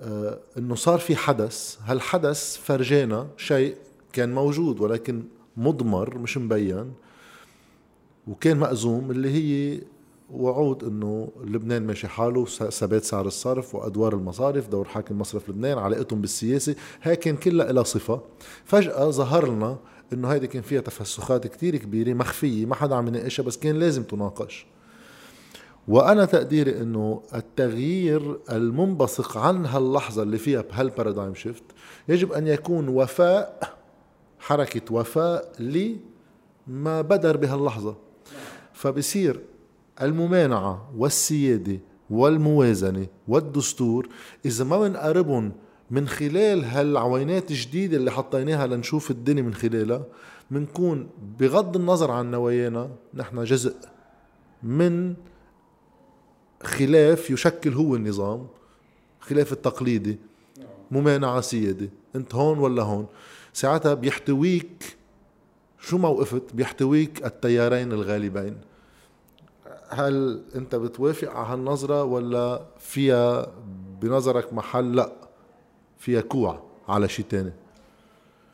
آه 0.00 0.38
إنه 0.58 0.74
صار 0.74 0.98
في 0.98 1.16
حدث. 1.16 1.78
هالحدث 1.84 2.56
فرجانا 2.56 3.28
شيء 3.36 3.76
كان 4.12 4.34
موجود 4.34 4.80
ولكن 4.80 5.22
مضمر 5.56 6.18
مش 6.18 6.38
مبين؟ 6.38 6.92
وكان 8.26 8.56
مأزوم 8.56 9.10
اللي 9.10 9.30
هي 9.30 9.80
وعود 10.32 10.84
إنه 10.84 11.28
لبنان 11.44 11.86
ماشي 11.86 12.08
حاله 12.08 12.44
ثبات 12.44 13.04
سعر 13.04 13.26
الصرف 13.26 13.74
وأدوار 13.74 14.14
المصارف 14.14 14.68
دور 14.68 14.84
حاكم 14.84 15.18
مصرف 15.18 15.48
لبنان 15.48 15.78
علاقتهم 15.78 16.20
بالسياسة 16.20 16.74
هاي 17.02 17.16
كان 17.16 17.36
كلها 17.36 17.72
لها 17.72 17.82
صفة. 17.82 18.20
فجأة 18.64 19.10
ظهر 19.10 19.48
لنا 19.48 19.78
إنه 20.12 20.28
هيدي 20.28 20.46
كان 20.46 20.62
فيها 20.62 20.80
تفسخات 20.80 21.46
كتير 21.46 21.76
كبيرة 21.76 22.12
مخفية 22.12 22.66
ما 22.66 22.74
حدا 22.74 22.94
عم 22.94 23.08
يناقشها 23.08 23.42
بس 23.42 23.56
كان 23.56 23.78
لازم 23.78 24.02
تناقش. 24.02 24.66
وأنا 25.88 26.24
تقديري 26.24 26.80
إنه 26.80 27.22
التغيير 27.34 28.38
المنبثق 28.50 29.36
عن 29.38 29.66
هاللحظة 29.66 30.22
اللي 30.22 30.38
فيها 30.38 30.60
بهالبارادايم 30.60 31.34
شيفت 31.34 31.62
يجب 32.08 32.32
أن 32.32 32.46
يكون 32.46 32.88
وفاء 32.88 33.76
حركة 34.38 34.94
وفاء 34.94 35.52
لما 35.58 37.00
بدر 37.00 37.36
بهاللحظة. 37.36 37.96
فبصير 38.72 39.40
الممانعة 40.02 40.90
والسيادة 40.96 41.78
والموازنة 42.10 43.06
والدستور 43.28 44.08
إذا 44.44 44.64
ما 44.64 44.88
بنقربهم 44.88 45.52
من 45.90 46.08
خلال 46.08 46.64
هالعوينات 46.64 47.50
الجديدة 47.50 47.96
اللي 47.96 48.10
حطيناها 48.10 48.66
لنشوف 48.66 49.10
الدنيا 49.10 49.42
من 49.42 49.54
خلالها 49.54 50.04
بنكون 50.50 51.08
بغض 51.40 51.76
النظر 51.76 52.10
عن 52.10 52.30
نوايانا 52.30 52.90
نحن 53.14 53.44
جزء 53.44 53.74
من 54.62 55.14
خلاف 56.62 57.30
يشكل 57.30 57.72
هو 57.72 57.96
النظام 57.96 58.46
خلاف 59.20 59.52
التقليدي 59.52 60.18
ممانعة 60.90 61.40
سيادة. 61.40 61.88
أنت 62.16 62.34
هون 62.34 62.58
ولا 62.58 62.82
هون؟ 62.82 63.06
ساعتها 63.52 63.94
بيحتويك 63.94 64.96
شو 65.80 65.98
ما 65.98 66.08
وقفت 66.08 66.54
بيحتويك 66.54 67.26
التيارين 67.26 67.92
الغالبين. 67.92 68.56
هل 69.94 70.42
انت 70.54 70.74
بتوافق 70.74 71.30
على 71.30 71.46
هالنظرة 71.48 72.04
ولا 72.04 72.62
فيها 72.78 73.52
بنظرك 74.00 74.52
محل؟ 74.52 74.96
لا 74.96 75.12
فيها 75.98 76.20
كوع 76.20 76.62
على 76.88 77.08
شيء 77.08 77.24
تاني. 77.28 77.52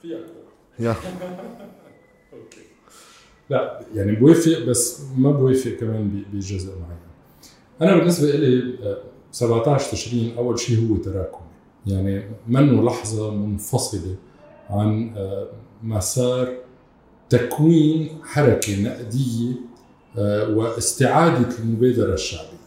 فيها 0.03 0.19
يا. 0.79 0.95
لا 3.51 3.81
يعني 3.95 4.13
بوافق 4.13 4.65
بس 4.65 5.03
ما 5.17 5.31
بوافق 5.31 5.71
كمان 5.71 6.25
بجزء 6.33 6.73
معين. 6.79 6.99
أنا 7.83 7.97
بالنسبة 7.99 8.31
لي 8.31 8.79
آه، 8.83 9.03
17 9.33 9.93
تشرين 9.93 10.37
أول 10.37 10.59
شيء 10.59 10.91
هو 10.91 10.97
تراكمي. 10.97 11.49
يعني 11.87 12.31
منه 12.49 12.83
لحظة 12.83 13.35
منفصلة 13.35 14.17
عن 14.71 15.15
آه، 15.17 15.49
مسار 15.83 16.57
تكوين 17.29 18.09
حركة 18.25 18.83
نقدية 18.83 19.55
آه، 20.19 20.49
واستعادة 20.57 21.59
المبادرة 21.59 22.15
الشعبية. 22.15 22.59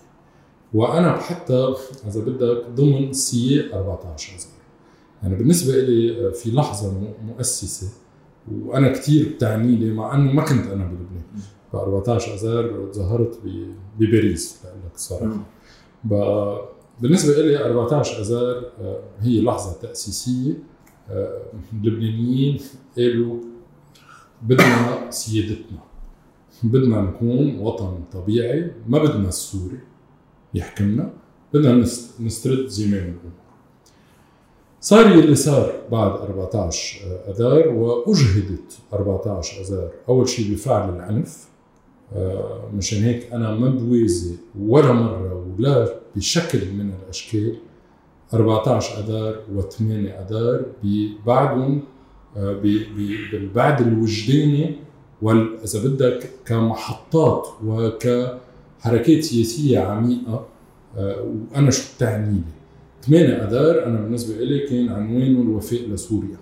وأنا 0.74 1.18
حتى 1.18 1.74
إذا 2.08 2.22
بدك 2.22 2.64
ضمن 2.76 3.14
سياق 3.14 3.76
14 3.76 4.34
اذار 4.36 4.48
يعني 5.24 5.36
بالنسبة 5.36 5.74
لي 5.82 6.28
آه، 6.28 6.32
في 6.32 6.52
لحظة 6.52 6.92
م- 6.92 7.14
مؤسسة 7.28 7.88
وأنا 8.52 8.92
كثير 8.94 9.30
بتعني 9.36 9.76
لي 9.76 9.92
مع 9.94 10.16
إنه 10.16 10.32
ما 10.32 10.42
كنت 10.46 10.68
أنا 10.68 10.86
بلبنان. 10.86 11.24
ب 11.74 11.76
14 11.76 12.34
أذار 12.34 12.90
ظهرت 12.94 13.40
بباريس 14.00 14.60
لأقول 14.64 14.80
لك 14.86 14.96
الصراحه 14.96 15.46
بقى 16.04 16.66
بالنسبة 17.02 17.34
لي 17.42 17.66
14 17.66 18.22
أذار 18.22 18.64
آه، 18.82 19.00
هي 19.20 19.42
لحظة 19.42 19.74
تأسيسية 19.82 20.54
آه، 21.10 21.42
اللبنانيين 21.74 22.60
قالوا 22.98 23.36
بدنا 24.42 25.12
سيادتنا. 25.12 25.78
بدنا 26.64 27.02
نكون 27.02 27.60
وطن 27.60 28.00
طبيعي 28.14 28.72
ما 28.88 29.00
بدنا 29.04 29.28
السوري. 29.30 29.80
يحكمنا 30.54 31.14
بدنا 31.54 31.86
نس- 31.86 32.22
نسترد 32.22 32.68
زمام 32.68 32.94
الأمور. 33.04 33.42
صار 34.82 35.12
يلي 35.12 35.36
صار 35.36 35.72
بعد 35.92 36.12
14 36.12 37.00
أذار 37.28 37.68
وأجهدت 37.68 38.80
14 38.94 39.62
أذار. 39.62 39.92
أول 40.10 40.30
شيء 40.30 40.54
بفعل 40.54 40.96
العنف. 40.96 41.48
آه، 42.16 42.70
مشان 42.74 43.04
هيك 43.04 43.34
أنا 43.34 43.56
ما 43.56 43.70
بوازي 43.70 44.36
ولا 44.60 44.92
مرة 44.92 45.46
ولا 45.60 45.94
بشكل 46.16 46.60
من 46.74 46.94
الأشكال 47.04 47.56
14 48.34 49.00
أذار 49.04 49.36
و8 49.58 49.82
أذار 49.82 50.66
بعدهم 51.26 51.84
آه، 52.38 52.54
بالبعد 53.32 53.82
الوجداني 53.82 54.76
إذا 55.24 55.84
بدك 55.84 56.30
كمحطات 56.46 57.48
وكحركات 57.66 59.24
سياسية 59.24 59.80
عميقة 59.80 60.46
آه، 60.98 61.36
وأنا 61.52 61.72
شو 61.72 61.84
بتعني 61.96 62.32
لي؟ 62.32 62.42
8 63.02 63.28
آذار 63.28 63.86
أنا 63.86 64.02
بالنسبة 64.02 64.44
لي 64.44 64.68
كان 64.68 64.90
عنوانه 64.90 65.42
الوفاء 65.42 65.90
لسوريا 65.90 66.38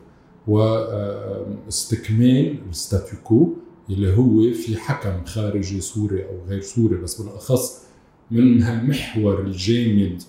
واستكمال 1.67 2.55
ال 2.69 2.78
status 2.78 3.28
quo 3.28 3.53
اللي 3.89 4.17
هو 4.17 4.53
في 4.53 4.77
حكم 4.77 5.25
خارجي 5.25 5.81
سوري 5.81 6.25
أو 6.25 6.39
غير 6.47 6.61
سوري 6.61 6.95
بس 6.97 7.21
بالأخص 7.21 7.83
من 8.31 8.63
هالمحور 8.63 9.41
الجامد 9.41 10.21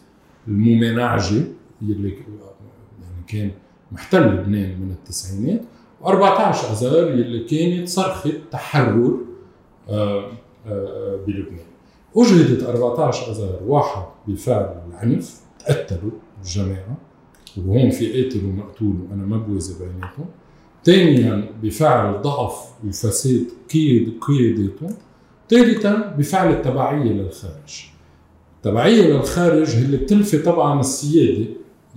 الممانعجي 0.48 1.42
اللي 1.82 2.08
يعني 2.08 3.24
كان 3.28 3.50
محتل 3.92 4.22
لبنان 4.22 4.80
من 4.80 4.90
التسعينات 4.90 5.62
و14 6.02 6.70
اذار 6.70 7.08
اللي 7.08 7.44
كانت 7.44 7.88
صرخه 7.88 8.32
تحرر 8.50 9.16
آه، 9.88 10.24
آه، 10.66 11.16
بلبنان. 11.26 11.66
أجهدت 12.16 12.62
14 12.62 13.30
اذار 13.32 13.58
واحد 13.66 14.02
بفعل 14.28 14.82
العنف 14.88 15.40
تقتلوا 15.58 16.10
الجماعة 16.42 16.96
وهون 17.56 17.90
في 17.90 18.22
قاتل 18.22 18.44
ومقتول 18.44 18.96
وأنا 19.10 19.26
ما 19.26 19.36
بوازي 19.36 19.74
بيناتهم. 19.84 20.26
ثانيا 20.84 21.48
بفعل 21.62 22.22
ضعف 22.22 22.68
وفساد 22.86 23.44
قيد 23.74 24.12
قياداتهم 24.20 24.96
ثالثا 25.50 26.14
بفعل 26.18 26.50
التبعية 26.50 27.12
للخارج. 27.12 27.84
التبعية 28.56 29.02
للخارج 29.02 29.76
اللي 29.76 29.96
بتنفي 29.96 30.38
طبعا 30.38 30.80
السيادة 30.80 31.46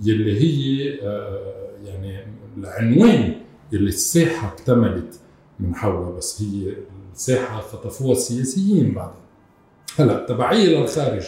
يلي 0.04 0.40
هي 0.40 0.98
آه، 1.02 1.70
يعني 1.84 2.18
العنوان 2.58 3.34
يلي 3.74 3.88
الساحة 3.88 4.48
اكتملت 4.48 5.20
من 5.60 5.74
حولها 5.74 6.10
بس 6.10 6.42
هي 6.42 6.72
الساحة 7.14 7.60
خطفوها 7.60 8.12
السياسيين 8.12 8.94
بعدين. 8.94 9.20
هلأ 9.96 10.20
التبعيه 10.20 10.78
للخارج 10.78 11.22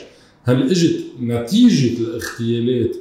هل 0.45 0.71
إجت 0.71 1.05
نتيجة 1.21 2.01
الاغتيالات 2.01 2.97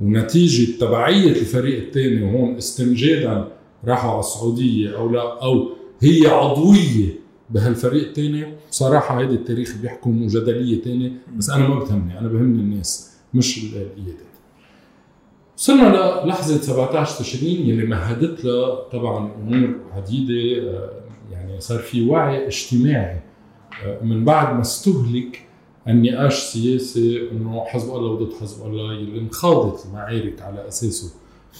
ونتيجة 0.00 0.78
تبعية 0.78 1.30
الفريق 1.30 1.82
الثاني 1.86 2.22
وهون 2.22 2.56
استمجادا 2.56 3.48
راحوا 3.84 4.10
على 4.10 4.20
السعودية 4.20 4.96
أو 4.96 5.10
لا 5.10 5.42
أو 5.42 5.68
هي 6.00 6.26
عضوية 6.26 7.18
بهالفريق 7.50 8.08
الثاني؟ 8.08 8.46
بصراحة 8.70 9.20
هيدي 9.20 9.34
التاريخ 9.34 9.76
بيحكم 9.82 10.22
وجدلية 10.22 10.82
ثانية 10.82 11.12
بس 11.36 11.50
أنا 11.50 11.68
ما 11.68 11.78
بتهمني 11.78 12.18
أنا 12.18 12.28
بهمني 12.28 12.60
الناس 12.60 13.10
مش 13.34 13.58
القيادات 13.58 14.27
وصلنا 15.58 16.22
للحظة 16.24 16.60
17 16.60 17.18
تشرين 17.18 17.68
يلي 17.68 17.86
مهدت 17.86 18.44
لها 18.44 18.74
طبعا 18.74 19.32
أمور 19.40 19.74
عديدة 19.96 20.70
آه، 20.70 20.90
يعني 21.32 21.60
صار 21.60 21.78
في 21.78 22.08
وعي 22.08 22.46
اجتماعي 22.46 23.20
آه، 23.84 24.04
من 24.04 24.24
بعد 24.24 24.54
ما 24.54 24.60
استهلك 24.60 25.42
النقاش 25.88 26.38
السياسي 26.38 27.30
إنه 27.32 27.64
حزب 27.64 27.94
الله 27.94 28.10
وضد 28.10 28.32
حزب 28.40 28.66
الله 28.66 28.94
يلي 28.94 29.18
انخاضت 29.18 29.86
المعارك 29.86 30.42
على 30.42 30.68
أساسه 30.68 31.10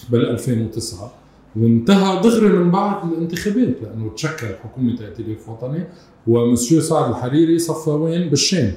بال 0.09 0.29
2009 0.29 1.13
وانتهى 1.55 2.21
دغري 2.21 2.47
من 2.47 2.71
بعد 2.71 3.11
الانتخابات 3.11 3.75
لأنه 3.81 4.11
تشكل 4.15 4.47
حكومة 4.63 4.97
ائتلاف 5.01 5.49
وطني 5.49 5.83
ومسيو 6.27 6.81
سعد 6.81 7.09
الحريري 7.09 7.59
صفى 7.59 7.89
وين؟ 7.89 8.29
بالشام 8.29 8.73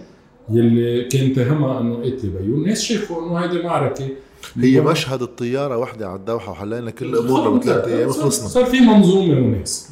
يلي 0.51 1.05
كان 1.05 1.33
تهمها 1.33 1.81
إنه 1.81 1.97
قتل 1.97 2.29
بيو 2.29 2.55
الناس 2.55 2.83
شافوا 2.83 3.23
إنه 3.23 3.37
هيدي 3.37 3.62
معركة 3.62 4.09
هي 4.57 4.80
مشهد 4.80 5.22
الطيارة 5.22 5.78
وحده 5.78 6.09
على 6.09 6.18
الدوحة 6.18 6.53
وحلينا 6.53 6.90
كل 6.90 7.16
أمورنا 7.16 7.59
بثلاث 7.59 7.88
أيام 7.88 8.11
خلصنا 8.11 8.49
صار 8.49 8.64
في 8.64 8.80
منظومة 8.80 9.38
وناس 9.38 9.90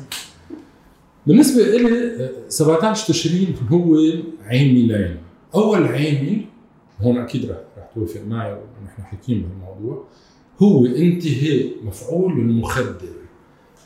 بالنسبة 1.26 1.62
لي 1.62 2.30
17 2.48 3.08
تشرين 3.08 3.54
هو 3.68 3.96
عاملين 4.44 5.16
أول 5.54 5.84
عامل 5.84 6.44
هون 7.00 7.18
أكيد 7.18 7.50
رح 7.50 7.56
رح 7.78 7.90
توافق 7.94 8.20
معي 8.28 8.52
ونحن 8.52 9.02
حاكيين 9.02 9.42
بهالموضوع 9.42 10.04
هو 10.62 10.86
انتهاء 10.86 11.70
مفعول 11.84 12.32
المخدر. 12.32 13.08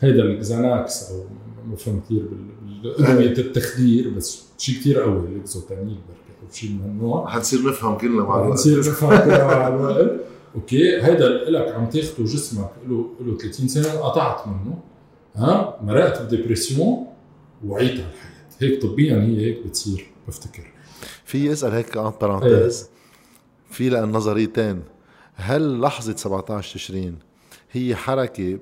هيدا 0.00 0.22
ال 0.22 0.37
Xanax 0.37 1.10
أو 1.10 1.24
ما 1.70 1.76
فهم 1.76 2.00
كثير 2.00 2.22
بادويه 2.98 3.38
التخدير 3.38 4.10
بس 4.10 4.44
شيء 4.58 4.74
كثير 4.74 5.00
قوي 5.00 5.28
ال 5.28 5.34
Lexotanil 5.34 5.84
بركي 5.86 6.42
أو 6.42 6.52
شيء 6.52 6.70
من 6.70 6.80
هالنوع. 6.80 7.30
حنصير 7.30 7.68
نفهم 7.68 7.96
كلنا 7.98 8.22
مع 8.22 8.36
الوقت. 8.36 8.50
حنصير 8.50 8.78
نفهم 8.78 9.18
كلنا 9.18 9.46
مع 9.46 9.68
الوقت. 9.68 10.10
okay 10.54 11.02
هيدا 11.02 11.28
لك 11.28 11.74
عم 11.74 11.86
تاخده 11.90 12.24
جسمك 12.24 12.70
له 12.88 13.10
له 13.20 13.38
30 13.38 13.68
سنة 13.68 13.92
قطعت 13.92 14.46
منه 14.46 14.78
ها؟ 15.34 15.78
مرقت 15.82 16.22
ب 16.22 16.30
dépression 16.30 17.06
وعيت 17.66 17.90
على 17.90 18.00
الحياة. 18.00 18.34
هيك 18.60 18.82
طبيا 18.82 19.22
هي 19.22 19.46
هيك 19.46 19.66
بتصير 19.66 20.06
بفتكر. 20.28 20.72
في 21.24 21.52
اسال 21.52 21.72
هيك 21.72 21.96
عن 21.96 22.12
parenthèse. 22.20 22.88
في 23.70 23.88
لأن 23.88 24.12
نظريتين. 24.12 24.82
هل 25.34 25.80
لحظة 25.80 26.16
17 26.16 26.74
تشرين 26.74 27.18
هي 27.72 27.96
حركة 27.96 28.58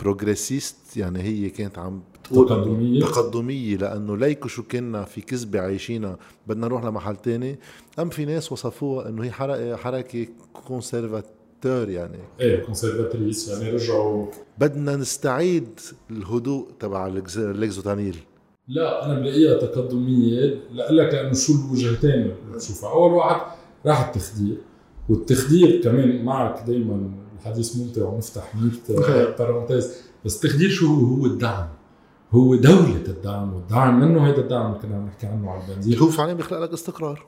progressiste؟ 0.00 0.96
يعني 0.96 1.22
هي 1.22 1.50
كانت 1.50 1.78
عم 1.78 2.02
تقدمية. 2.32 3.00
تقدمية 3.00 3.76
لأنه 3.76 4.16
ليكو 4.16 4.48
شو 4.48 4.62
كنا 4.62 5.04
في 5.04 5.20
كذبه 5.20 5.60
عايشينها 5.60 6.18
بدنا 6.46 6.66
نروح 6.66 6.84
لمحل 6.84 7.16
تاني. 7.16 7.58
أم 7.98 8.08
في 8.10 8.24
ناس 8.24 8.52
وصفوها 8.52 9.08
إنه 9.08 9.24
هي 9.24 9.30
حركه 9.30 9.76
حركة 9.76 10.26
conservateur 10.66 11.88
يعني. 11.88 12.18
إيه 12.40 12.64
conservatrice 12.64 13.48
يعني 13.48 13.70
رجعوا. 13.70 14.26
بدنا 14.58 14.96
نستعيد 14.96 15.80
الهدوء 16.10 16.68
تبع 16.80 17.06
ال 17.36 17.43
Lexotanil. 17.43 18.16
لا 18.68 19.06
أنا 19.06 19.20
بلاقيها 19.20 19.58
تقدمية. 19.58 20.60
لك 20.72 21.14
لأنه 21.14 21.32
شو 21.32 21.52
الوجهتين 21.52 22.10
اللي 22.10 22.54
بتشوفها 22.54 22.90
أول 22.90 23.12
واحد 23.12 23.40
راح 23.86 24.06
التخدير. 24.06 24.56
والتخدير 25.08 25.82
كمان 25.82 26.24
معك 26.24 26.66
دائما 26.66 27.10
الحديث 27.38 27.76
ممتع 27.76 28.02
ونفتح 28.02 28.54
100 28.88 29.36
بارونتيز 29.38 29.96
بس 30.24 30.44
التخدير 30.44 30.70
شو 30.70 30.86
هو؟ 30.86 31.14
هو 31.14 31.26
الدعم. 31.26 31.68
هو 32.32 32.54
دولة 32.54 33.04
الدعم 33.08 33.54
والدعم 33.54 34.00
منه 34.00 34.26
هيدا 34.26 34.40
الدعم 34.40 34.66
اللي 34.66 34.78
كنا 34.82 34.96
عم 34.96 35.06
نحكي 35.06 35.26
عنه 35.26 35.50
على 35.50 35.62
البنزين. 35.62 35.92
اللي 35.92 36.04
هو 36.04 36.08
فعليا 36.10 36.34
بيخلق 36.34 36.58
لك 36.58 36.72
استقرار. 36.72 37.26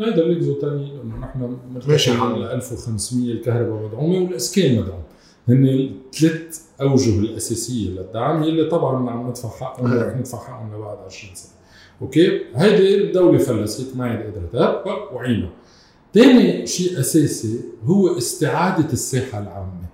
هيدا 0.00 0.22
الاكزوتاني 0.22 1.00
إنه 1.02 1.16
نحن 1.16 1.56
ماشي. 1.88 2.10
على 2.10 2.54
1500 2.54 3.32
الكهرباء 3.32 3.86
مدعومه 3.86 4.24
والإسكان 4.24 4.80
مدعوم 4.80 5.02
هن 5.48 5.64
الثلاث 5.64 6.60
أوجه 6.80 7.18
الأساسية 7.18 7.90
للدعم 7.90 8.42
يلي 8.42 8.64
طبعا 8.64 9.10
عم 9.10 9.28
ندفع 9.28 9.48
حقهم. 9.48 9.92
ورح 9.92 10.16
ندفع 10.16 10.38
حقهم 10.38 10.74
لبعد 10.76 10.98
20 10.98 11.34
سنة. 11.34 11.52
okay؟ 12.02 12.40
هيدي 12.54 13.04
الدولة 13.04 13.38
فلست 13.38 13.96
ما 13.96 14.04
عاد 14.04 14.22
قدرت 14.22 14.56
هب 14.56 14.82
وعينا. 15.12 15.50
ثاني 16.14 16.66
شيء 16.66 17.00
أساسي 17.00 17.60
هو 17.84 18.18
استعادة 18.18 18.92
الساحة 18.92 19.38
العامة. 19.38 19.88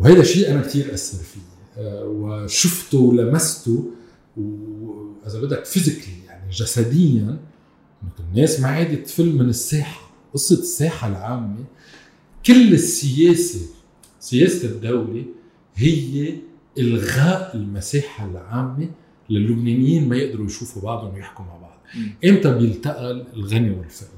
وهذا 0.00 0.22
شيء 0.22 0.50
أنا 0.50 0.60
كثير 0.60 0.94
أثر 0.94 1.24
فيه. 1.24 1.51
وشفته 1.78 2.98
ولمسته. 2.98 3.90
وإذا 4.36 5.40
بدك 5.40 5.64
physically 5.64 6.24
يعني 6.26 6.50
جسديا 6.50 7.38
الناس 8.20 8.60
ما 8.60 8.68
عادت 8.68 9.06
تفل 9.06 9.34
من 9.36 9.48
الساحة 9.48 10.10
قصة 10.34 10.58
الساحة 10.58 11.08
العامة. 11.08 11.64
كل 12.46 12.74
السياسة 12.74 13.60
سياسة 14.20 14.68
الدولة 14.68 15.24
هي 15.74 16.34
إلغاء 16.78 17.56
المساحة 17.56 18.30
العامة 18.30 18.90
للبنانيين 19.30 20.08
ما 20.08 20.16
يقدروا 20.16 20.46
يشوفوا 20.46 20.82
بعضهم 20.82 21.14
ويحكوا 21.14 21.44
مع 21.44 21.56
بعض. 21.56 21.78
إمتى 22.24 22.58
بيلتقى 22.58 23.10
الغني 23.10 23.70
والفقير؟ 23.70 24.11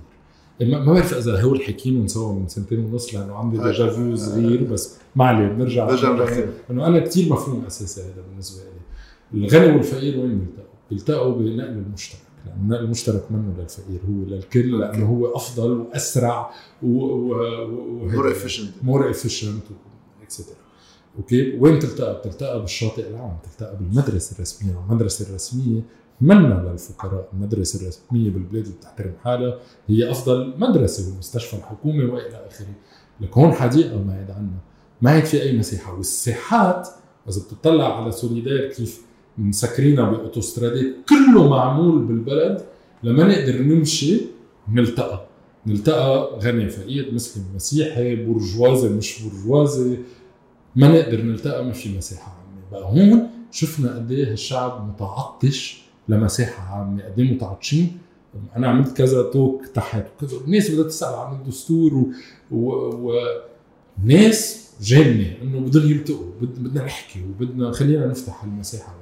ما 0.61 0.93
بعرف 0.93 1.15
إذا 1.15 1.43
هول 1.43 1.63
حكينا 1.63 2.07
سوا 2.07 2.33
من 2.33 2.49
سنتين 2.49 2.85
ونص 2.85 3.15
لأنه 3.15 3.35
عندي. 3.35 3.59
déjà 3.59 3.98
vu 3.98 4.17
صغير 4.17 4.65
بس 4.65 4.97
ما 5.17 5.25
عليه 5.25 5.49
بنرجع 5.49 6.11
بنحكي 6.13 6.47
انه 6.71 6.87
أنا 6.87 6.99
كثير 6.99 7.33
مفهوم 7.33 7.65
أساسي 7.65 8.01
هذا 8.01 8.23
بالنسبة 8.29 8.63
لي. 8.63 9.47
الغني 9.47 9.77
والفقير 9.77 10.21
وين 10.21 10.39
بيلتقوا؟ 10.39 10.75
بيلتقوا 10.91 11.35
بنقل 11.35 11.69
المشترك. 11.69 12.21
لأنه 12.47 12.63
النقل 12.63 12.85
المشترك 12.85 13.25
منه 13.31 13.55
للفقير 13.59 14.01
هو 14.09 14.25
للكل 14.25 14.81
لأنه 14.81 15.07
هو 15.07 15.37
أفضل 15.37 15.71
وأسرع 15.71 16.51
more 16.83 18.31
efficient 18.31 18.71
more 18.83 19.11
efficient 19.11 19.63
extra 20.23 20.57
okay 21.19 21.59
وين 21.59 21.79
تلتقى؟ 21.79 22.19
بتلتقى 22.19 22.61
بالشاطئ 22.61 23.09
العام، 23.09 23.37
تلتقى 23.43 23.77
بالمدرسة 23.77 24.35
الرسمية، 24.37 24.77
والمدرسة 24.77 25.29
الرسمية 25.29 25.81
منا 26.21 26.69
للفقراء، 26.71 27.29
المدرسة 27.33 27.83
الرسمية 27.83 28.31
بالبلاد 28.31 28.65
اللي 28.65 28.77
بتحترم 28.79 29.13
حالها 29.25 29.59
هي 29.89 30.11
أفضل 30.11 30.55
مدرسة 30.59 31.09
والمستشفى 31.09 31.57
الحكومي 31.57 32.05
وإلى 32.05 32.47
آخره، 32.51 32.75
لك 33.21 33.39
هون 33.39 33.53
حديقه 33.53 34.03
ما 34.03 34.15
عاد 34.15 34.31
عنا، 34.31 34.59
ما 35.03 35.11
عاد 35.11 35.25
في 35.25 35.43
أي 35.43 35.59
مساحه، 35.59 35.97
والساحات 35.97 36.89
إذا 37.29 37.41
بتطلع 37.43 38.03
على 38.03 38.13
سوليدير 38.13 38.69
كيف 38.69 39.03
مسكرينها 39.39 40.11
باوتوسترادات 40.11 40.95
كله 41.09 41.49
معمول 41.49 42.05
بالبلد 42.05 42.65
لما 43.03 43.25
نقدر 43.25 43.63
نمشي 43.63 44.21
نلتقى. 44.69 45.27
نلتقى 45.67 46.39
غني 46.43 46.69
فقير 46.69 47.15
مسلم 47.15 47.45
مسيحي 47.55 48.17
برجوازي 48.17 48.89
مش 48.89 49.23
برجوازي 49.23 49.99
ما 50.77 50.89
نقدر 50.89 51.23
نلتقى 51.23 51.65
ما 51.65 51.73
في 51.73 51.97
مساحه 51.97 52.33
عامة. 52.33 52.71
بقى 52.73 52.93
هون 52.93 53.31
شفنا 53.51 53.95
قد 53.95 54.13
إيه 54.13 54.33
الشعب 54.33 54.89
متعطش 54.89 55.84
لمساحه 56.09 56.75
عامه 56.79 57.03
قد 57.03 57.19
إيه 57.21 57.35
متعطشين 57.35 57.99
أنا 58.57 58.69
عملت 58.69 58.97
كذا 58.97 59.23
توك 59.23 59.67
تحت 59.67 60.05
وكذا 60.17 60.37
الناس 60.47 60.71
بدها 60.71 60.85
تسأل 60.85 61.15
عن 61.15 61.37
الدستور 61.37 61.95
و, 61.95 62.13
و... 62.51 62.69
و... 62.91 63.13
ناس 64.05 64.65
إنه 65.43 65.61
بدهم 65.61 65.91
يلتقوا 65.91 66.27
بد- 66.43 66.59
بدنا 66.65 66.85
نحكي 66.85 67.21
وبدنا 67.25 67.73
خلينا 67.73 68.07
نفتح 68.07 68.45
المساحه 68.45 68.95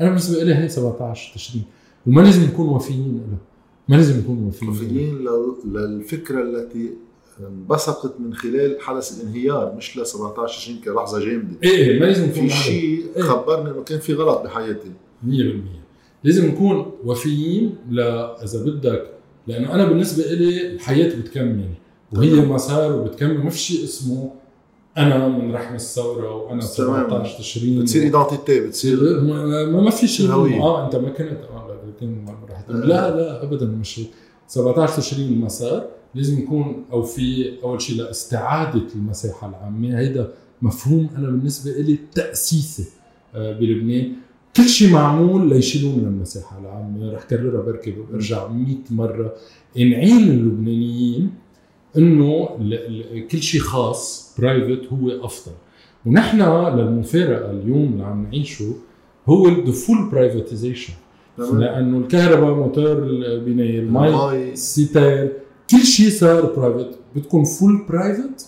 أنا 0.00 0.08
بالنسبة 0.08 0.42
لي 0.42 0.54
هي 0.54 0.68
17 0.68 1.34
تشرين 1.34 1.64
وما 2.06 2.20
لازم 2.22 2.44
نكون 2.44 2.68
وفيين 2.68 3.14
له 3.30 3.36
ما 3.88 3.96
لازم 3.96 4.18
نكون 4.20 4.44
وفيين. 4.46 4.70
وفيين 4.70 5.18
لل- 5.18 5.72
للفكرة 5.72 6.42
التي 6.42 6.90
انبثقت 7.40 8.20
من 8.20 8.34
خلال 8.34 8.76
حدث 8.80 9.20
الانهيار 9.20 9.74
مش 9.74 9.96
ل 9.98 10.06
17 10.06 10.58
تشرين 10.58 10.80
كلحظة 10.80 11.18
جامدة 11.24 11.56
إيه 11.62 11.70
إيه، 11.70 12.00
ما 12.00 12.04
لازم 12.04 12.24
نكون 12.24 12.48
في. 12.48 12.54
شيء 12.54 13.04
إيه. 13.16 13.22
خبرني 13.22 13.70
إنه 13.70 13.82
كان 13.82 13.98
في 13.98 14.14
غلط 14.14 14.42
بحياتي 14.44 14.90
100% 15.26 15.30
لازم 16.26 16.46
نكون 16.46 16.90
وفيين 17.04 17.74
ل 17.90 18.00
إذا 18.44 18.64
بدك 18.64 19.02
لأنه 19.46 19.74
أنا 19.74 19.84
بالنسبة 19.84 20.24
لي 20.24 20.66
الحياة 20.72 21.16
بتكمل 21.20 21.68
وهي. 22.12 22.30
مسار 22.40 22.92
وبتكمل 22.92 23.38
ما 23.44 23.50
في 23.50 23.58
شيء 23.58 23.84
اسمه 23.84 24.30
أنا 24.98 25.28
من 25.28 25.54
رحم 25.54 25.74
الثورة 25.74 26.34
وأنا 26.36 26.60
17 26.60 27.38
تشرين. 27.38 27.80
بتصير 27.82 28.02
ايدنتيتي 28.02 28.60
بتصير 28.60 29.20
ما, 29.20 29.64
ما 29.80 29.90
في 29.90 30.08
شيء. 30.08 30.30
آه 30.32 30.86
أنت 30.86 30.96
ما 30.96 31.08
كنت 31.08 31.20
آه 31.50 31.76
رح 32.50 32.60
تقول. 32.60 32.88
لا 32.88 33.16
لا 33.16 33.42
ابدا 33.42 33.66
مش 33.66 33.98
هيك. 33.98 34.10
17 34.48 34.96
تشرين 35.02 35.32
المسار 35.32 35.86
لازم 36.14 36.38
يكون 36.38 36.84
أو 36.92 37.02
في 37.02 37.52
أول 37.62 37.82
شيء 37.82 37.96
لاستعادة 38.02 38.82
المساحة 38.94 39.48
العامة. 39.48 39.98
هيدا 39.98 40.28
مفهوم 40.62 41.08
أنا 41.16 41.30
بالنسبة 41.30 41.70
لي 41.70 41.98
تأسيسي 42.14 42.84
آه، 43.34 43.52
بلبنان. 43.52 44.12
كل 44.56 44.68
شيء 44.68 44.92
معمول 44.92 45.48
ليشيلوا 45.48 45.92
من 45.92 46.04
المساحة 46.04 46.60
العامة. 46.60 47.12
رح 47.12 47.22
كررها 47.22 47.62
بركي 47.62 47.94
برجع 48.12 48.48
100 48.48 48.76
مرة. 48.90 49.34
نعين 49.76 50.28
اللبنانيين 50.28 51.30
إنه 51.96 52.48
كل 53.30 53.42
شيء 53.42 53.60
خاص 53.60 54.34
private 54.38 54.92
هو 54.92 55.10
أفضل. 55.10 55.52
ونحن 56.06 56.42
للمفارقة 56.78 57.50
اليوم 57.50 57.92
اللي 57.92 58.04
عم 58.04 58.22
نعيشه 58.22 58.74
هو 59.28 59.48
the 59.48 59.72
full 59.72 60.10
privatization 60.12 60.92
لأنه 61.38 61.98
الكهرباء 61.98 62.54
موتور 62.54 62.98
البنايه 63.02 63.80
المي 63.80 64.08
المي. 64.08 64.52
الستاير 64.52 65.32
كل 65.70 65.78
شيء 65.78 66.10
صار 66.10 66.52
private 66.56 66.98
بدكم 67.16 67.44
full 67.44 67.86
private 67.88 68.46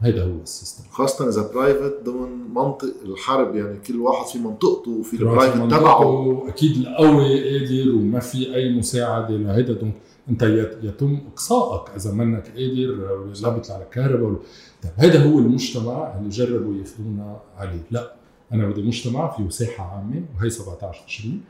هيدا 0.00 0.24
هو 0.24 0.40
ال 0.42 0.47
system. 0.47 0.84
خاصة 0.90 1.28
إذا 1.28 1.50
private 1.54 1.94
ضمن 2.04 2.54
منطق 2.54 2.94
الحرب 3.04 3.56
يعني 3.56 3.78
كل 3.78 4.00
واحد 4.00 4.26
في 4.26 4.38
منطقته 4.38 4.90
وفي 4.90 5.14
ال 5.16 5.21
private 5.21 5.56
تبعه. 5.56 6.48
أكيد 6.48 6.76
القوي 6.76 7.58
قادر 7.58 7.94
وما 7.94 8.20
في 8.20 8.54
أي 8.54 8.72
مساعدة 8.72 9.36
لهيدا. 9.36 9.72
donc 9.72 10.42
يت- 10.42 10.78
يتم 10.84 11.18
إقصائك 11.32 11.90
إذا 11.96 12.12
منك 12.12 12.46
قادر 12.48 13.00
ولا 13.00 13.48
بيطلع 13.54 13.74
على 13.74 13.84
الكهرباء 13.84 14.22
ولا- 14.28 14.38
طيب 14.82 14.92
هيدا 14.96 15.24
هو 15.24 15.38
المجتمع 15.38 16.14
اللي 16.18 16.28
جربوا 16.28 16.74
ياخذونا 16.74 17.40
عليه. 17.56 17.82
لا 17.90 18.12
أنا 18.52 18.66
بدي 18.68 18.82
مجتمع 18.82 19.36
فيه 19.36 19.48
ساحه 19.48 19.84
عامة 19.96 20.22
وهي 20.38 20.50
17 20.50 21.04
تشرين 21.06 21.40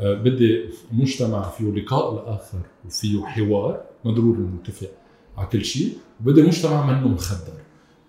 آه، 0.00 0.14
بدي 0.14 0.64
مجتمع 0.92 1.42
فيه 1.50 1.64
لقاء 1.70 2.14
الآخر 2.14 2.58
وفيه 2.86 3.22
حوار 3.24 3.80
ما 4.04 4.10
ضروري 4.12 4.38
نتفق 4.40 4.88
على 5.36 5.46
كل 5.46 5.64
شيء. 5.64 5.92
وبدي 6.20 6.42
مجتمع 6.42 6.86
منه 6.86 7.08
مخدر. 7.08 7.52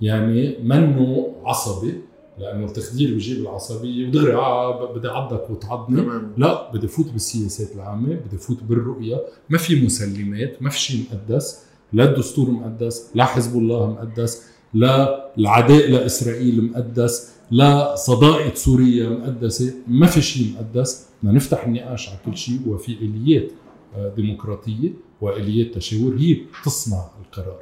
يعني 0.02 0.58
منه 0.64 1.28
عصبي 1.46 1.94
لأنه 2.40 2.66
التخدير 2.66 3.14
بيجيب 3.14 3.42
العصبية 3.42 4.08
ودغري 4.08 4.34
آه 4.34 4.94
بدي 4.94 5.08
أعضك 5.08 5.50
وتعضني. 5.50 6.02
تمام. 6.02 6.32
لا 6.38 6.72
بدي 6.72 6.88
فوت 6.88 7.12
بالسياسات 7.12 7.76
العامة 7.76 8.14
بدي 8.14 8.38
فوت 8.38 8.64
بالرؤية. 8.64 9.22
ما 9.50 9.58
في 9.58 9.86
مسلمات 9.86 10.62
ما 10.62 10.70
في 10.70 10.80
شيء 10.80 11.06
مقدس 11.12 11.64
لا 11.94 12.04
الدستور 12.04 12.50
مقدس 12.50 13.12
لا 13.16 13.26
حزب 13.26 13.58
الله 13.58 13.92
مقدس 13.92 14.44
لا 14.74 15.26
العداء 15.38 15.92
لإسرائيل 15.92 16.64
مقدس 16.64 17.32
لا 17.52 17.96
صداقه 17.96 18.54
سوريا 18.54 19.10
مقدسة. 19.10 19.74
ما 19.88 20.08
في 20.08 20.22
شيء 20.22 20.54
مقدس. 20.56 21.06
بدنا 21.24 21.36
نفتح 21.36 21.66
النقاش 21.66 22.10
على 22.10 22.18
كل 22.26 22.38
شيء 22.38 22.60
وفي 22.68 22.92
آليات 22.92 23.52
آه، 23.96 24.14
ديمقراطية 24.16 24.90
وآليات 25.22 25.76
تشاور. 25.76 26.16
هي 26.18 26.38
بتصنع 26.62 27.06
القرار. 27.26 27.60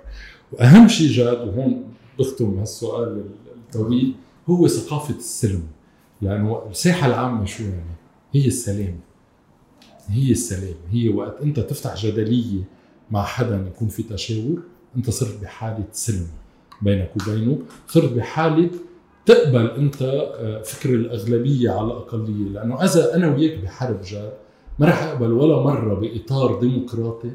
وأهم 0.52 0.88
شيء 0.88 1.08
جاد 1.08 1.48
وهون 1.48 1.84
بختم 2.20 2.60
هالسؤال 2.60 3.24
الطويل 3.56 4.16
هو 4.50 4.68
ثقافة 4.68 5.16
السلم. 5.16 5.64
يعني 6.22 6.58
الساحة 6.70 7.08
العامة 7.08 7.46
شو 7.46 7.64
يعني؟ 7.64 7.96
هي 8.34 8.48
السلام. 8.48 9.00
هي 10.08 10.32
السلام. 10.32 10.76
هي 10.92 11.10
وقت 11.10 11.42
أنت 11.42 11.60
تفتح 11.60 12.06
جدلية 12.06 12.64
مع 13.12 13.24
حدا 13.24 13.66
يكون 13.68 13.88
في 13.88 14.04
تشاور 14.04 14.62
أنت 14.96 15.10
صرت 15.10 15.42
بحالة 15.42 15.84
سلم 15.92 16.28
بينك 16.82 17.12
وبينه. 17.22 17.58
صرت 17.88 18.12
بحالة 18.12 18.70
تقبل 19.26 19.68
أنت 19.68 20.02
آه، 20.02 20.62
فكر 20.62 20.90
الأغلبية 20.90 21.70
على 21.70 21.88
الأقلية. 21.88 22.50
لأنه 22.50 22.84
إذا 22.84 23.16
أنا 23.16 23.36
وياك 23.36 23.64
بحرب 23.64 24.02
جار 24.02 24.34
ما 24.80 24.88
رح 24.88 25.04
أقبل 25.04 25.32
ولا 25.32 25.62
مرة 25.62 25.94
بإطار 25.94 26.60
ديمقراطي 26.60 27.32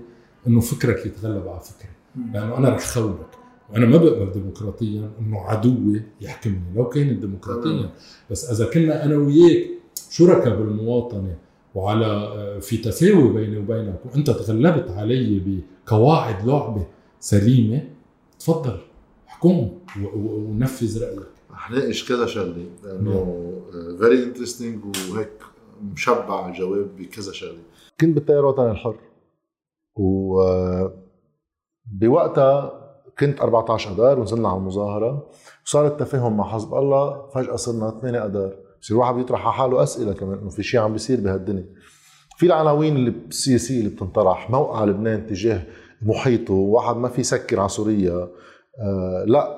إنه 0.47 0.61
فكرك 0.61 1.07
يتغلب 1.07 1.49
على 1.49 1.61
فكري. 1.61 1.91
لأنه 2.35 2.57
أنا 2.59 2.69
رح 2.69 2.87
خونك. 2.87 3.38
وأنا 3.73 3.87
ما 3.87 3.97
بقبل 3.97 4.33
ديمقراطيا 4.33 5.11
إنه 5.21 5.39
عدوي 5.41 6.03
يحكمني 6.21 6.61
لو 6.77 6.89
كانت 6.89 7.19
ديمقراطيا. 7.21 7.91
بس 8.31 8.51
إذا 8.51 8.71
كنا 8.71 9.05
أنا 9.05 9.17
وياك 9.17 9.67
شركاء 10.11 10.57
بالمواطنة 10.57 11.37
وعلى 11.75 12.07
آه، 12.07 12.59
في 12.59 12.77
تساوي 12.77 13.33
بيني 13.33 13.59
وبينك 13.59 14.01
وأنت 14.07 14.31
تغلبت 14.31 14.91
علي 14.91 15.63
بقواعد 15.87 16.47
لعبة 16.49 16.87
سليمة 17.21 17.89
تفضل 18.39 18.79
و- 20.03 20.19
ونفذ 20.51 21.03
رأيك. 21.05 21.27
رح 21.51 21.71
ناقش 21.71 22.09
كذا 22.09 22.27
شغلة 22.27 22.67
لأنه 22.85 23.45
very 24.01 24.25
interesting 24.25 24.85
وهيك 24.85 25.29
مشبع 25.93 26.49
الجواب 26.49 26.97
بكذا 26.99 27.33
شغلة. 27.33 27.59
كنت 28.01 28.15
بالتيار 28.15 28.41
الوطني 28.41 28.71
الحر 28.71 28.97
و 29.97 30.43
بوقتها 31.87 32.88
كنت 33.21 33.41
14 33.41 33.93
اذار 33.93 34.19
ونزلنا 34.19 34.49
على 34.49 34.59
المظاهرة 34.59 35.27
وصار 35.67 35.87
التفاهم 35.87 36.37
مع 36.37 36.45
حزب 36.49 36.75
الله 36.75 37.29
فجأة 37.35 37.57
صرنا 37.57 37.99
8 38.01 38.27
اذار 38.27 38.55
بصير 38.83 38.97
الواحد 38.97 39.15
بيطرح 39.15 39.47
على 39.47 39.53
حاله 39.53 39.83
أسئلة 39.83 40.13
كمان 40.13 40.39
إنه 40.39 40.51
في 40.51 40.63
شيء 40.63 40.81
عم 40.81 40.93
بيصير 40.93 41.21
بهالدنيا. 41.21 41.65
في 42.37 42.47
العناوين 42.47 43.07
السياسيه 43.09 43.79
اللي 43.79 43.91
بتنطرح 43.91 44.51
موقع 44.51 44.85
لبنان 44.85 45.27
تجاه 45.27 45.63
محيطه 46.03 46.55
واحد 46.55 46.97
ما 46.97 47.09
في 47.09 47.21
يسكر 47.21 47.61
على 47.61 47.69
سوريا 47.69 48.29
آه 48.81 49.25
لا 49.27 49.58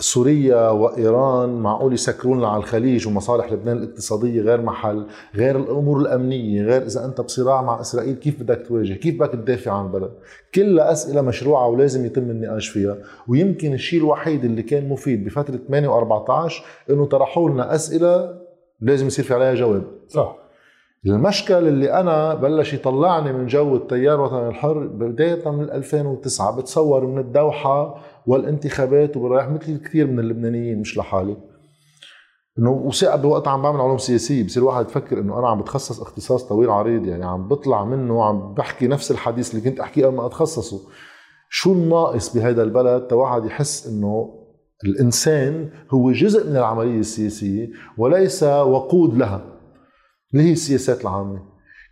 سوريا 0.00 0.70
وإيران 0.70 1.48
معقول 1.48 1.92
يسكرون 1.92 2.44
على 2.44 2.56
الخليج 2.56 3.08
ومصالح 3.08 3.52
لبنان 3.52 3.76
الاقتصادية 3.76 4.42
غير 4.42 4.60
محل 4.60 5.06
غير 5.34 5.56
الأمور 5.56 6.00
الأمنية 6.00 6.62
غير 6.62 6.82
إذا 6.82 7.04
أنت 7.04 7.20
بصراع 7.20 7.62
مع 7.62 7.80
إسرائيل 7.80 8.14
كيف 8.14 8.42
بدك 8.42 8.66
تواجه؟ 8.68 8.92
كيف 8.92 9.20
بدك 9.20 9.32
تدافع 9.32 9.72
عن 9.72 9.86
البلد؟ 9.86 10.10
كلها 10.54 10.92
أسئلة 10.92 11.22
مشروعة 11.22 11.68
ولازم 11.68 12.06
يتم 12.06 12.30
النقاش 12.30 12.68
فيها 12.68 12.96
ويمكن 13.28 13.74
الشيء 13.74 14.00
الوحيد 14.00 14.44
اللي 14.44 14.62
كان 14.62 14.88
مفيد 14.88 15.24
بفترة 15.24 15.58
8 15.68 15.88
و14 15.88 16.52
إنه 16.90 17.06
طرحوا 17.06 17.50
لنا 17.50 17.74
أسئلة 17.74 18.34
لازم 18.80 19.06
يصير 19.06 19.24
في 19.24 19.34
عليها 19.34 19.54
جواب. 19.54 19.84
صح. 20.08 20.36
المشكل 21.06 21.68
اللي 21.68 21.92
أنا 21.92 22.34
بلش 22.34 22.74
يطلعني 22.74 23.32
من 23.32 23.46
جو 23.46 23.76
التيار 23.76 24.14
الوطني 24.14 24.48
الحر 24.48 24.86
بداية 24.86 25.50
من 25.50 25.70
2009 25.70 26.56
بتصور 26.56 27.06
من 27.06 27.18
الدوحة 27.18 27.94
والانتخابات 28.28 29.16
وبرايح 29.16 29.48
مثل 29.48 29.72
الكثير 29.72 30.06
من 30.06 30.18
اللبنانيين 30.18 30.80
مش 30.80 30.98
لحالي. 30.98 31.36
إنه 32.58 32.70
وثائق 32.70 33.16
بوقت 33.16 33.48
عم 33.48 33.62
بعمل 33.62 33.80
علوم 33.80 33.98
سياسية 33.98 34.44
بصير 34.44 34.62
الواحد 34.62 34.86
يفكر 34.86 35.20
إنه 35.20 35.38
أنا 35.38 35.48
عم 35.48 35.60
بتخصص 35.60 36.00
اختصاص 36.00 36.44
طويل 36.48 36.70
عريض 36.70 37.06
يعني 37.06 37.24
عم 37.24 37.48
بطلع 37.48 37.84
منه 37.84 38.24
عم 38.24 38.54
بحكي 38.54 38.86
نفس 38.86 39.10
الحديث 39.10 39.54
اللي 39.54 39.70
كنت 39.70 39.80
أحكيه 39.80 40.06
قبل 40.06 40.16
ما 40.16 40.26
أتخصصه. 40.26 40.80
شو 41.50 41.72
الناقص 41.72 42.36
بهذا 42.36 42.62
البلد؟ 42.62 43.06
تواحد 43.06 43.44
يحس 43.44 43.86
إنه 43.86 44.34
الإنسان 44.84 45.70
هو 45.90 46.12
جزء 46.12 46.50
من 46.50 46.56
العملية 46.56 47.00
السياسية 47.00 47.68
وليس 47.98 48.42
وقود 48.42 49.18
لها. 49.18 49.44
اللي 50.34 50.44
هي 50.44 50.52
السياسات 50.52 51.00
العامة. 51.00 51.47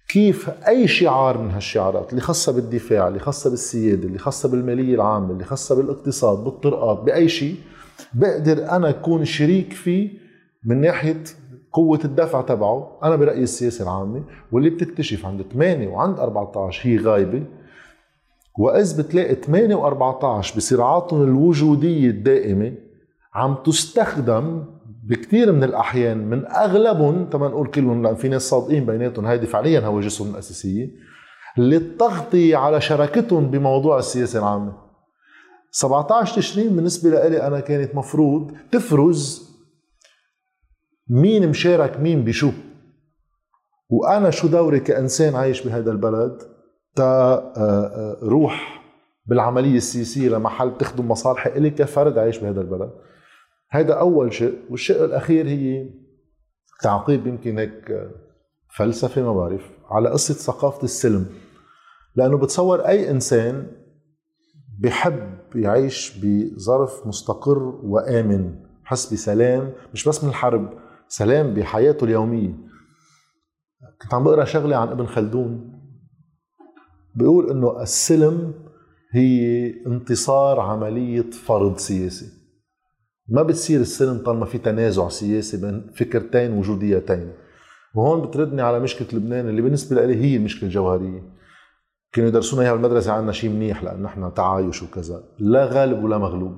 كيف 0.08 0.50
أي 0.68 0.88
شعار 0.88 1.38
من 1.38 1.50
هالشعارات 1.50 2.10
اللي 2.10 2.20
خاصة 2.20 2.52
بالدفاع 2.52 3.08
اللي 3.08 3.18
خاصة 3.18 3.50
بالسيادة 3.50 4.06
اللي 4.06 4.18
خاصة 4.18 4.48
بالمالية 4.48 4.94
العامة 4.94 5.30
اللي 5.30 5.44
خاصة 5.44 5.74
بالاقتصاد 5.74 6.44
بالطرقات 6.44 6.98
بأي 6.98 7.28
شيء 7.28 7.56
بقدر 8.14 8.70
أنا 8.70 8.88
أكون 8.88 9.24
شريك 9.24 9.72
فيه 9.72 10.10
من 10.64 10.80
ناحية 10.80 11.22
قوة 11.72 12.00
الدفع 12.04 12.40
تبعه. 12.40 12.98
أنا 13.02 13.16
برأيي 13.16 13.42
السياسة 13.42 13.82
العامة 13.82 14.24
واللي 14.52 14.70
بتكتشف 14.70 15.26
عند 15.26 15.42
8 15.52 15.88
وعند 15.88 16.18
14 16.18 16.88
هي 16.88 16.98
غايبة. 16.98 17.42
وإذ 18.58 19.02
بتلاقي 19.02 19.34
8 19.34 19.76
و14 19.76 20.56
بصراعاتهم 20.56 21.22
الوجودية 21.22 22.10
الدائمة 22.10 22.72
عم 23.34 23.54
تستخدم 23.54 24.64
بكثير 25.08 25.52
من 25.52 25.64
الأحيان 25.64 26.18
من 26.18 26.46
أغلبهم 26.46 27.30
تما 27.30 27.48
نقول 27.48 27.70
كلهم 27.70 28.02
لأن 28.02 28.14
في 28.14 28.28
ناس 28.28 28.42
صادقين 28.42 28.86
بيناتهم 28.86 29.26
هيدي 29.26 29.46
فعليا 29.46 29.80
هواجسهم 29.80 30.30
الأساسية 30.30 30.90
للتغطية 31.58 32.56
على 32.56 32.80
شراكتهم 32.80 33.50
بموضوع 33.50 33.98
السياسة 33.98 34.38
العامة. 34.38 34.72
17 35.70 36.36
تشرين 36.36 36.76
بالنسبة 36.76 37.10
لي 37.10 37.46
أنا 37.46 37.60
كانت 37.60 37.94
مفروض 37.94 38.52
تفرز 38.72 39.50
مين 41.10 41.48
مشارك 41.48 42.00
مين 42.00 42.24
بشو. 42.24 42.50
وأنا 43.90 44.30
شو 44.30 44.48
دوري 44.48 44.80
كإنسان 44.80 45.34
عايش 45.34 45.66
بهذا 45.66 45.90
البلد؟ 45.90 46.38
تا 46.96 47.52
روح 48.22 48.82
بالعملية 49.26 49.76
السياسية 49.76 50.28
لمحل 50.28 50.78
تخدم 50.78 51.08
مصالحي 51.08 51.50
إلي 51.50 51.70
كفرد 51.70 52.18
عايش 52.18 52.38
بهذا 52.38 52.60
البلد. 52.60 52.90
هذا 53.70 53.94
أول 53.94 54.32
شيء. 54.32 54.58
والشيء 54.70 55.04
الأخير 55.04 55.48
هي 55.48 55.90
تعقيب 56.82 57.26
يمكن 57.26 57.58
هيك 57.58 58.10
فلسفة 58.76 59.22
ما 59.22 59.32
بعرف 59.34 59.70
على 59.90 60.08
قصة 60.10 60.34
ثقافة 60.34 60.84
السلم. 60.84 61.26
لأنه 62.16 62.38
بتصور 62.38 62.80
أي 62.80 63.10
إنسان 63.10 63.66
بحب 64.78 65.38
يعيش 65.54 66.18
بظرف 66.22 67.06
مستقر 67.06 67.58
وآمن 67.82 68.54
حس 68.84 69.12
بسلام 69.12 69.72
مش 69.92 70.08
بس 70.08 70.24
من 70.24 70.30
الحرب 70.30 70.78
سلام 71.08 71.54
بحياته 71.54 72.04
اليومية. 72.04 72.54
كنت 74.02 74.14
عم 74.14 74.24
بقرأ 74.24 74.44
شغلة 74.44 74.76
عن 74.76 74.88
ابن 74.88 75.06
خلدون 75.06 75.72
بيقول 77.14 77.50
إنه 77.50 77.82
السلم 77.82 78.54
هي 79.12 79.70
انتصار 79.86 80.60
عملية 80.60 81.30
فرض 81.30 81.78
سياسي. 81.78 82.35
ما 83.28 83.42
بتصير 83.42 83.80
السلم 83.80 84.18
طالما 84.18 84.44
في 84.44 84.58
تنازع 84.58 85.08
سياسي 85.08 85.56
بين 85.56 85.90
فكرتين 85.94 86.58
وجوديتين. 86.58 87.32
وهون 87.94 88.22
بتردني 88.22 88.62
على 88.62 88.80
مشكلة 88.80 89.08
لبنان 89.12 89.48
اللي 89.48 89.62
بالنسبة 89.62 90.06
لي 90.06 90.14
هي 90.24 90.36
المشكلة 90.36 90.68
الجوهرية. 90.68 91.22
كانوا 92.12 92.28
يدرسونا 92.28 92.62
إياها 92.62 92.72
بالمدرسة 92.72 93.12
عنا 93.12 93.32
شيء 93.32 93.50
منيح 93.50 93.84
لأن 93.84 94.02
نحن 94.02 94.34
تعايش 94.34 94.82
وكذا. 94.82 95.22
لا 95.38 95.64
غالب 95.64 96.04
ولا 96.04 96.18
مغلوب. 96.18 96.56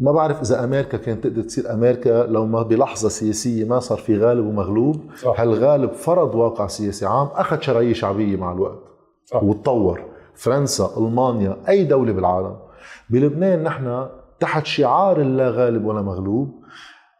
ما 0.00 0.12
بعرف 0.12 0.40
إذا 0.40 0.64
أمريكا 0.64 0.98
كانت 0.98 1.24
تقدر 1.24 1.42
تصير 1.42 1.72
أمريكا 1.72 2.26
لو 2.26 2.46
ما 2.46 2.62
بلحظة 2.62 3.08
سياسية 3.08 3.64
ما 3.64 3.80
صار 3.80 3.98
في 3.98 4.18
غالب 4.18 4.46
ومغلوب. 4.46 5.10
صح. 5.16 5.40
هالغالب 5.40 5.92
فرض 5.92 6.34
واقع 6.34 6.66
سياسي 6.66 7.06
عام؟ 7.06 7.26
أخذ 7.26 7.60
شرعية 7.60 7.92
شعبية 7.92 8.36
مع 8.36 8.52
الوقت. 8.52 8.82
صح. 9.24 9.42
وتطور. 9.42 10.04
فرنسا 10.34 10.94
ألمانيا 10.98 11.56
أي 11.68 11.84
دولة 11.84 12.12
بالعالم. 12.12 12.56
بلبنان 13.10 13.62
نحن 13.62 14.08
تحت 14.40 14.66
شعار 14.66 15.22
لا 15.22 15.50
غالب 15.50 15.84
ولا 15.84 16.02
مغلوب. 16.02 16.62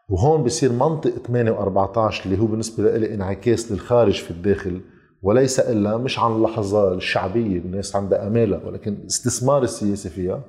وهون 0.08 0.42
بصير 0.42 0.72
منطق 0.72 1.10
8 1.10 1.52
و14 1.52 2.26
اللي 2.26 2.38
هو 2.38 2.46
بالنسبة 2.46 2.96
لي 2.96 3.14
انعكاس 3.14 3.72
للخارج 3.72 4.14
في 4.22 4.30
الداخل 4.30 4.80
وليس 5.22 5.60
إلا 5.60 5.96
مش 5.96 6.18
عن 6.18 6.32
اللحظة 6.32 6.94
الشعبية 6.94 7.58
الناس 7.58 7.96
عندها 7.96 8.26
أمالها 8.26 8.60
ولكن 8.66 8.98
استثمار 9.06 9.62
السياسي 9.62 10.08
فيها 10.08 10.44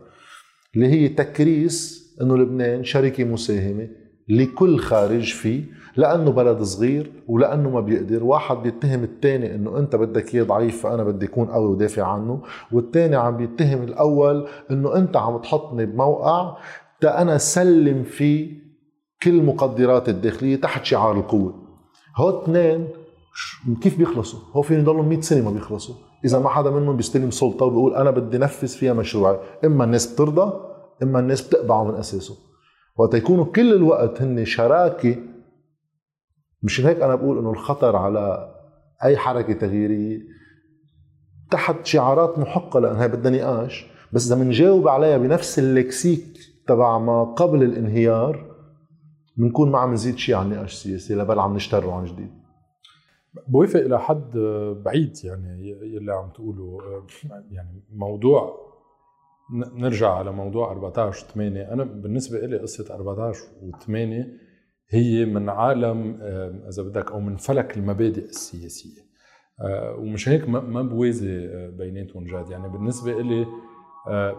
اللي 0.75 0.87
هي 0.87 1.07
تكريس 1.09 2.07
إنه 2.21 2.37
لبنان 2.37 2.83
شركة 2.83 3.23
مساهمة 3.23 3.87
لكل 4.29 4.79
خارج 4.79 5.33
فيه 5.33 5.63
لأنه 5.97 6.31
بلد 6.31 6.61
صغير 6.61 7.11
ولأنه 7.27 7.69
ما 7.69 7.81
بيقدر. 7.81 8.23
واحد 8.23 8.57
بيتهم 8.57 9.03
الثاني 9.03 9.55
إنه 9.55 9.77
أنت 9.77 9.95
بدك 9.95 10.35
إياه 10.35 10.43
ضعيف 10.43 10.83
فأنا 10.83 11.03
بدي 11.03 11.25
أكون 11.25 11.47
قوي 11.47 11.67
ودافع 11.67 12.03
عنه. 12.03 12.41
والثاني 12.71 13.15
عم 13.15 13.37
بيتهم 13.37 13.83
الأول 13.83 14.47
إنه 14.71 14.95
أنت 14.95 15.17
عم 15.17 15.37
تحطني 15.37 15.85
بموقع 15.85 16.57
تا 17.01 17.21
أنا 17.21 17.37
سلم 17.37 18.03
فيه 18.03 18.67
كل 19.23 19.43
مقدرات 19.43 20.09
الداخلية 20.09 20.55
تحت 20.55 20.85
شعار 20.85 21.17
القوة. 21.17 21.53
هو 22.17 22.43
اثنين 22.43 22.87
كيف 23.81 23.97
بيخلصوا؟ 23.97 24.39
هو 24.53 24.61
فين 24.61 24.79
يضلوا 24.79 25.03
100 25.03 25.21
سنة 25.21 25.45
ما 25.45 25.51
بيخلصوا. 25.51 25.95
إذا 26.25 26.39
ما 26.39 26.49
حدا 26.49 26.71
منهم 26.71 26.97
بيستلم 26.97 27.31
سلطة 27.31 27.65
وبيقول 27.65 27.95
أنا 27.95 28.11
بدي 28.11 28.37
نفذ 28.37 28.67
فيها 28.67 28.93
مشروعي. 28.93 29.39
إما 29.65 29.83
الناس 29.83 30.13
بترضى 30.13 30.53
إما 31.03 31.19
الناس 31.19 31.47
بتقبعه 31.47 31.83
من 31.83 31.95
أساسه. 31.95 32.46
وقت 32.97 33.13
يكونوا 33.13 33.45
كل 33.45 33.73
الوقت 33.73 34.21
هن 34.21 34.45
شراكة. 34.45 35.15
مشان 36.63 36.85
هيك 36.85 37.01
أنا 37.01 37.15
بقول 37.15 37.37
إنه 37.37 37.51
الخطر 37.51 37.95
على 37.95 38.53
أي 39.03 39.17
حركة 39.17 39.53
تغييرية 39.53 40.19
تحت 41.51 41.85
شعارات 41.85 42.39
محقة 42.39 42.79
لانها 42.79 43.07
بدها 43.07 43.31
نقاش 43.31 43.85
بس 44.13 44.31
إذا 44.31 44.43
بنجاوب 44.43 44.87
عليها 44.87 45.17
بنفس 45.17 45.59
اللكسيك 45.59 46.37
تبع 46.67 46.97
ما 46.97 47.23
قبل 47.23 47.63
الانهيار 47.63 48.55
بنكون 49.37 49.71
ما 49.71 49.79
عم 49.79 49.93
نزيد 49.93 50.17
شيء 50.17 50.35
عن 50.35 50.49
نقاش 50.49 50.73
سياسي 50.73 51.15
لا 51.15 51.23
بل 51.23 51.39
عم 51.39 51.55
نشتره 51.55 51.91
عن 51.91 52.05
جديد. 52.05 52.31
بوافق 53.47 53.79
إلى 53.79 53.99
حد 53.99 54.31
بعيد 54.85 55.17
يعني 55.23 55.69
يلي 55.69 56.13
عم 56.13 56.29
تقوله. 56.29 56.77
يعني 57.51 57.83
موضوع 57.93 58.66
نرجع 59.51 60.13
على 60.13 60.31
موضوع 60.31 60.71
14 60.71 61.25
8 61.27 61.73
أنا 61.73 61.83
بالنسبة 61.83 62.39
لي 62.39 62.57
قصة 62.57 62.95
14 62.95 63.39
و8 63.39 64.25
هي 64.89 65.25
من 65.25 65.49
عالم 65.49 66.19
إذا 66.69 66.83
بدك 66.83 67.11
أو 67.11 67.19
من 67.19 67.35
فلك 67.35 67.77
المبادئ 67.77 68.25
السياسية. 68.25 69.07
آه، 69.61 69.95
ومش 69.99 70.29
هيك 70.29 70.49
ما 70.49 70.81
بوازي 70.81 71.47
بيناتهم 71.67 72.23
جاد. 72.23 72.49
يعني 72.49 72.69
بالنسبة 72.69 73.21
لي 73.21 73.45
آه، 74.07 74.37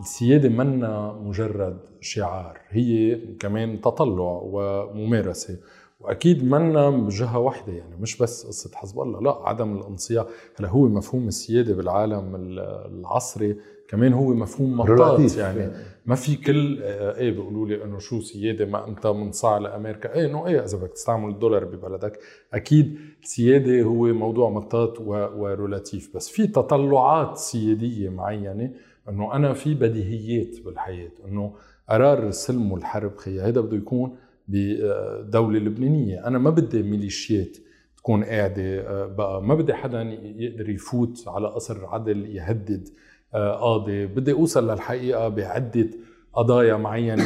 السيادة 0.00 0.48
منا 0.48 1.12
مجرد 1.12 1.80
شعار. 2.00 2.58
هي 2.68 3.16
كمان 3.40 3.80
تطلع 3.80 4.40
وممارسة. 4.42 5.58
وأكيد 6.00 6.44
منا 6.44 6.90
بجهة 6.90 7.38
واحدة 7.38 7.72
يعني 7.72 7.96
مش 7.96 8.18
بس 8.18 8.46
قصة 8.46 8.70
حزب 8.76 9.00
الله 9.00 9.20
لا 9.20 9.48
عدم 9.48 9.76
الانصياع. 9.76 10.26
هلا 10.58 10.68
هو 10.68 10.88
مفهوم 10.88 11.28
السيادة 11.28 11.74
بالعالم 11.74 12.36
العصري 12.36 13.56
كمان 13.92 14.12
هو 14.12 14.34
مفهوم 14.34 14.76
مطاط 14.76 15.36
يعني 15.36 15.70
ما 16.06 16.14
في 16.14 16.36
كل 16.36 16.78
آه، 16.82 17.16
إيه 17.16 17.30
بيقولوا 17.30 17.66
لي 17.66 17.84
إنه 17.84 17.98
شو 17.98 18.20
سيادة 18.20 18.64
ما 18.64 18.88
أنت 18.88 19.06
منصاع 19.06 19.58
لأمريكا. 19.58 20.14
إيه 20.14 20.26
إنه 20.26 20.46
إيه 20.46 20.64
إذا 20.64 20.78
بدك 20.78 20.92
تستعمل 20.92 21.30
الدولار 21.30 21.64
ببلدك 21.64 22.18
أكيد 22.54 22.98
السياده 23.22 23.82
هو 23.82 24.06
موضوع 24.06 24.50
مطاط 24.50 25.00
ورولاتيف 25.00 26.16
بس 26.16 26.28
في 26.28 26.46
تطلعات 26.46 27.36
سيادية 27.36 28.08
معينة 28.08 28.70
إنه 29.08 29.34
أنا 29.34 29.52
في 29.52 29.74
بديهيات 29.74 30.60
بالحياة 30.64 31.10
إنه 31.28 31.54
قرار 31.88 32.28
السلم 32.28 32.72
والحرب 32.72 33.16
خي 33.16 33.40
هذا 33.40 33.60
بده 33.60 33.76
يكون 33.76 34.16
بدوله 34.48 35.58
لبنانية. 35.58 36.26
أنا 36.26 36.38
ما 36.38 36.50
بدي 36.50 36.82
ميليشيات 36.82 37.56
تكون 37.96 38.24
قاعدة 38.24 38.62
آه، 38.80 39.06
بقى 39.06 39.42
ما 39.42 39.54
بدي 39.54 39.74
حدا 39.74 40.02
يقدر 40.36 40.70
يفوت 40.70 41.24
على 41.26 41.48
قصر 41.48 41.86
عدل 41.86 42.36
يهدد 42.36 42.88
آه، 42.88 43.11
قاضي. 43.34 44.06
بدي 44.06 44.32
أوصل 44.32 44.70
للحقيقة 44.70 45.28
بعدة 45.28 45.88
قضايا 46.34 46.76
معينة. 46.76 47.24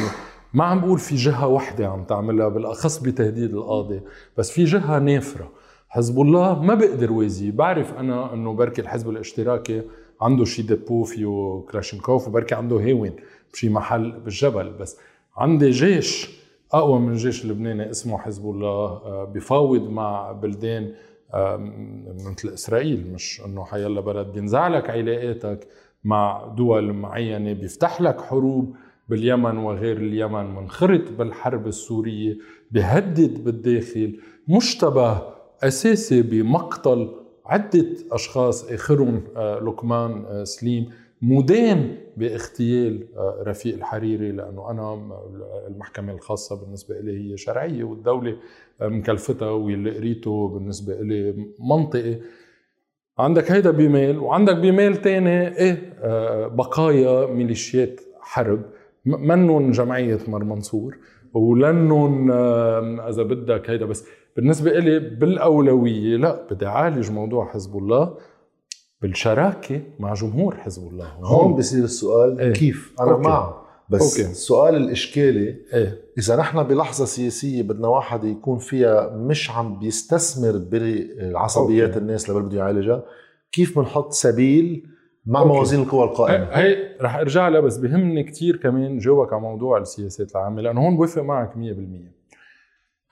ما 0.53 0.63
عم 0.63 0.79
بقول 0.81 0.99
في 0.99 1.15
جهة 1.15 1.47
وحدة 1.47 1.87
عم 1.87 2.03
تعملها 2.03 2.47
بالأخص 2.47 2.97
بتهديد 2.97 3.53
القاضي. 3.53 4.01
بس 4.37 4.51
في 4.51 4.63
جهة 4.63 4.99
نافرة. 4.99 5.51
حزب 5.89 6.21
الله 6.21 6.61
ما 6.61 6.73
بقدر 6.73 7.11
وازي. 7.11 7.51
بعرف 7.51 7.93
أنا 7.93 8.33
إنه 8.33 8.53
بركي 8.53 8.81
الحزب 8.81 9.09
الاشتراكي 9.09 9.81
عنده 10.21 10.45
شي 10.45 10.61
dépôt 10.61 11.03
فيه 11.03 11.63
كلاشينكوف 11.71 12.27
وبركي 12.27 12.55
عنده 12.55 12.75
هاون 12.75 13.11
بشي 13.53 13.69
محل 13.69 14.11
بالجبل. 14.11 14.69
بس 14.69 14.97
عندي 15.37 15.69
جيش 15.69 16.37
أقوى 16.73 16.99
من 16.99 17.09
الجيش 17.09 17.45
اللبناني 17.45 17.89
اسمه 17.89 18.17
حزب 18.17 18.49
الله 18.49 18.85
آه، 18.85 19.31
بفاوض 19.35 19.89
مع 19.89 20.31
بلدان 20.31 20.91
مثل 22.25 22.49
إسرائيل. 22.53 23.13
مش 23.13 23.41
إنه 23.45 23.65
حيلا 23.65 24.01
بلد 24.01 24.27
بينزع 24.27 24.67
لك 24.67 24.89
علاقاتك. 24.89 25.67
مع 26.07 26.53
دول 26.57 26.93
معينة 26.93 27.53
بيفتح 27.53 28.01
لك 28.01 28.21
حروب 28.21 28.75
باليمن 29.09 29.57
وغير 29.57 29.97
اليمن 29.97 30.55
منخرط 30.55 31.11
بالحرب 31.11 31.67
السورية 31.67 32.37
بهدد 32.71 33.43
بالداخل 33.43 34.19
مش 34.47 34.84
تبه 34.84 35.21
أساسي 35.63 36.21
بمقتل 36.21 37.09
عدة 37.45 37.87
أشخاص 38.11 38.71
اخرهم 38.71 39.23
آه، 39.37 39.59
لقمان 39.59 40.25
آه، 40.25 40.43
سليم 40.43 40.89
مدان 41.21 41.97
باغتيال 42.17 43.07
آه، 43.17 43.43
رفيق 43.47 43.73
الحريري 43.75 44.31
لأنه 44.31 44.71
أنا 44.71 45.11
المحكمة 45.67 46.13
الخاصة 46.13 46.55
بالنسبة 46.61 46.99
لي 46.99 47.31
هي 47.33 47.37
شرعية 47.37 47.83
والدولة 47.83 48.37
مكلفتها 48.81 49.49
واللي 49.49 49.97
قريته 49.97 50.47
بالنسبة 50.47 50.93
لي 51.01 51.47
منطقي. 51.59 52.19
عندك 53.19 53.51
هيدا 53.51 53.71
بميل 53.71 54.17
وعندك 54.19 54.55
بميل 54.55 54.97
تاني 54.97 55.57
إيه 55.57 55.93
بقايا 56.47 57.25
ميليشيات 57.25 58.01
حرب 58.21 58.61
منن 59.05 59.71
جمعية 59.71 60.19
مر 60.27 60.43
منصور 60.43 60.97
ولنن 61.33 62.31
إذا 63.09 63.23
بدك 63.23 63.69
هيدا 63.69 63.85
بس 63.85 64.05
بالنسبة 64.35 64.71
لي 64.71 64.99
بالأولوية 64.99 66.17
لا 66.17 66.47
بدي 66.51 66.65
أعالج 66.67 67.11
موضوع 67.11 67.45
حزب 67.45 67.77
الله 67.77 68.17
بالشراكة 69.01 69.81
مع 69.99 70.13
جمهور 70.13 70.55
حزب 70.55 70.87
الله 70.87 71.05
هون 71.05 71.53
بصير 71.53 71.83
السؤال 71.83 72.39
إيه؟ 72.39 72.53
كيف 72.53 72.93
أنا 73.01 73.11
okay. 73.11 73.23
معه 73.27 73.66
بس 73.89 74.19
okay. 74.19 74.31
السؤال 74.31 74.75
الإشكالي 74.75 75.55
إيه؟ 75.73 76.01
إذا 76.17 76.35
نحن 76.35 76.63
بلحظة 76.63 77.05
سياسية 77.05 77.63
بدنا 77.63 77.87
واحد 77.87 78.23
يكون 78.23 78.57
فيها 78.57 79.09
مش 79.17 79.51
عم 79.51 79.79
بيستثمر 79.79 80.57
بالعصبيات 80.57 81.89
okay. 81.89 81.99
الناس 81.99 82.29
اللي 82.29 82.41
بده 82.41 82.57
يعالجها 82.57 83.03
كيف 83.51 83.79
بنحط 83.79 84.11
سبيل 84.11 84.87
مع 85.25 85.39
okay. 85.39 85.53
موازين 85.53 85.79
القوى 85.81 86.03
القائمة 86.03 86.45
هي 86.45 86.95
رح 87.01 87.15
أرجع 87.15 87.47
لها 87.47 87.59
بس 87.59 87.77
بهمني 87.77 88.23
كثير 88.23 88.57
كمان 88.57 88.97
جاوبك 88.97 89.33
على 89.33 89.41
موضوع 89.41 89.77
السياسات 89.77 90.31
العامة 90.31 90.61
لأنه 90.61 90.81
هون 90.87 90.95
بوافق 90.97 91.21
معك 91.21 91.53
100% 91.53 91.57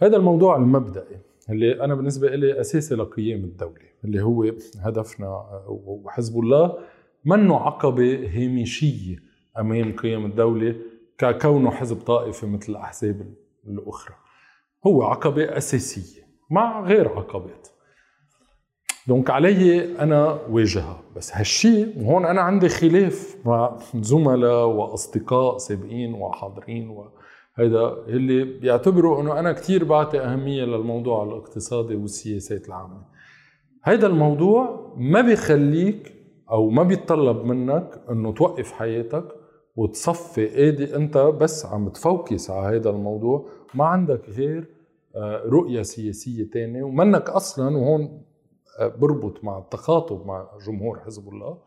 هذا 0.03 0.17
الموضوع 0.17 0.55
المبدئي 0.57 1.17
اللي 1.49 1.83
أنا 1.83 1.95
بالنسبة 1.95 2.35
لي 2.35 2.61
أساسي 2.61 2.95
لقيام 2.95 3.43
الدولة 3.43 3.85
اللي 4.05 4.21
هو 4.21 4.51
هدفنا 4.79 5.43
وحزب 5.67 6.39
الله 6.39 6.77
منه 7.25 7.55
عقبة 7.55 8.29
هامشية 8.33 9.24
امام 9.59 9.95
قيام 9.95 10.25
الدولة 10.25 10.75
ككونه 11.17 11.71
حزب 11.71 12.01
طائفي 12.01 12.45
مثل 12.45 12.71
الأحزاب 12.71 13.33
الأخرى. 13.67 14.15
هو 14.87 15.03
عقبة 15.03 15.57
أساسية 15.57 16.21
مع 16.49 16.81
غير 16.81 17.09
عقبات. 17.09 17.67
دونك 19.07 19.29
علي 19.29 19.97
أنا 19.99 20.39
واجهها. 20.49 21.01
بس 21.15 21.35
هالشيء 21.35 21.93
وهون 21.97 22.25
أنا 22.25 22.41
عندي 22.41 22.69
خلاف 22.69 23.37
مع 23.45 23.77
زملاء 23.95 24.65
وأصدقاء 24.65 25.57
سابقين 25.57 26.13
وحاضرين 26.13 26.97
هيدا 27.55 27.93
اللي 28.07 28.43
بيعتبروا 28.43 29.21
إنه 29.21 29.39
أنا 29.39 29.51
كثير 29.51 29.83
بعطي 29.83 30.19
أهمية 30.19 30.63
للموضوع 30.63 31.23
الاقتصادي 31.23 31.95
والسياسات 31.95 32.67
العامة. 32.67 33.01
هيدا 33.83 34.07
الموضوع 34.07 34.93
ما 34.97 35.21
بيخليك 35.21 36.13
أو 36.51 36.69
ما 36.69 36.83
بيتطلب 36.83 37.45
منك 37.45 38.01
إنه 38.09 38.33
توقف 38.33 38.71
حياتك 38.71 39.25
وتصفي 39.75 40.55
ايدي 40.55 40.95
انت 40.95 41.17
بس 41.17 41.65
عم 41.65 41.89
تفوكس 41.89 42.49
على 42.49 42.77
هذا 42.77 42.89
الموضوع 42.89 43.49
ما 43.73 43.85
عندك 43.85 44.29
غير 44.29 44.67
آه، 45.15 45.43
رؤية 45.45 45.81
سياسية 45.81 46.49
تانية. 46.49 46.83
ومنك 46.83 47.29
أصلا 47.29 47.77
وهون 47.77 48.21
آه، 48.79 48.87
بربط 48.87 49.43
مع 49.43 49.57
التخاطب 49.57 50.25
مع 50.25 50.47
جمهور 50.67 50.99
حزب 50.99 51.29
الله 51.29 51.57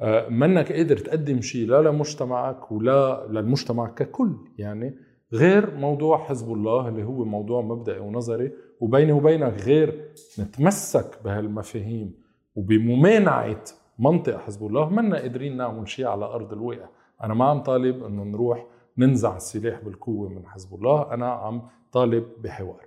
آه، 0.00 0.28
منك 0.28 0.72
قادر 0.72 0.96
تقدم 0.96 1.40
شيء 1.40 1.66
لا 1.66 1.82
لمجتمعك 1.82 2.72
ولا 2.72 3.26
للمجتمع 3.30 3.88
ككل. 3.88 4.36
يعني 4.58 4.94
غير 5.32 5.74
موضوع 5.74 6.18
حزب 6.18 6.52
الله 6.52 6.88
اللي 6.88 7.04
هو 7.04 7.24
موضوع 7.24 7.62
مبدئي 7.62 7.98
ونظري 7.98 8.52
وبيني 8.80 9.12
وبينك 9.12 9.62
غير 9.62 10.10
نتمسك 10.38 11.18
بهالمفاهيم 11.24 12.14
وبممانعة 12.54 13.64
منطق 13.98 14.36
حزب 14.36 14.66
الله 14.66 14.88
منا 14.88 15.18
قادرين 15.18 15.56
نعمل 15.56 15.88
شيء 15.88 16.06
على 16.06 16.24
أرض 16.24 16.52
الواقع. 16.52 16.88
أنا 17.24 17.34
ما 17.34 17.44
عم 17.44 17.62
طالب 17.62 18.04
إنه 18.04 18.24
نروح 18.24 18.66
ننزع 18.98 19.36
السلاح 19.36 19.80
بالقوة 19.80 20.28
من 20.28 20.46
حزب 20.46 20.74
الله 20.74 21.14
أنا 21.14 21.26
عم 21.32 21.62
طالب 21.92 22.24
بحوار. 22.42 22.80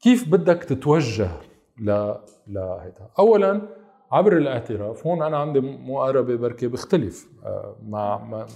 كيف 0.00 0.28
بدك 0.28 0.64
تتوجه 0.64 1.30
ل 1.80 2.14
لهيدا 2.46 3.08
اولا 3.18 3.62
عبر 4.12 4.36
الاعتراف 4.36 5.06
هون 5.06 5.22
أنا 5.22 5.36
عندي 5.36 5.60
مقاربة 5.60 6.36
بركي 6.36 6.68
بختلف 6.68 7.28
آه، 7.44 7.76
مع 7.86 8.46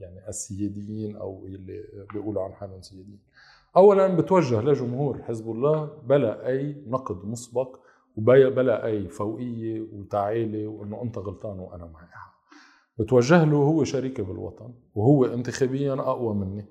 يعني 0.00 0.28
السياديين 0.28 1.16
أو 1.16 1.46
اللي 1.46 1.84
بيقولوا 2.12 2.42
عن 2.42 2.52
حالهم 2.52 2.82
سياديين. 2.82 3.20
اولا 3.76 4.06
بتوجه 4.16 4.60
لجمهور 4.60 5.22
حزب 5.22 5.50
الله 5.50 5.90
بلا 6.06 6.46
أي 6.48 6.82
نقد 6.86 7.24
مسبق 7.26 7.76
وبلا 8.16 8.86
أي 8.86 9.08
فوقية 9.08 9.80
وتعالي 9.92 10.66
وإنه 10.66 11.02
أنت 11.02 11.18
غلطان 11.18 11.58
وأنا 11.60 11.84
معي. 11.84 12.06
حق 12.10 12.31
بتوجه 13.02 13.44
له 13.44 13.56
هو 13.56 13.84
شريكي 13.84 14.22
بالوطن 14.22 14.74
وهو 14.94 15.24
انتخابيا 15.24 15.92
أقوى 15.92 16.34
مني. 16.34 16.66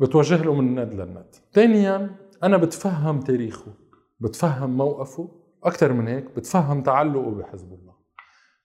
بتوجه 0.00 0.42
له 0.42 0.54
من 0.54 0.80
ند 0.80 0.94
للند. 0.94 1.34
ثانيا 1.52 2.16
أنا 2.42 2.56
بتفهم 2.56 3.20
تاريخه 3.20 3.74
بتفهم 4.20 4.76
موقفه. 4.76 5.42
أكثر 5.64 5.92
من 5.92 6.08
هيك 6.08 6.36
بتفهم 6.36 6.82
تعلقه 6.82 7.30
بحزب 7.30 7.72
الله. 7.72 7.94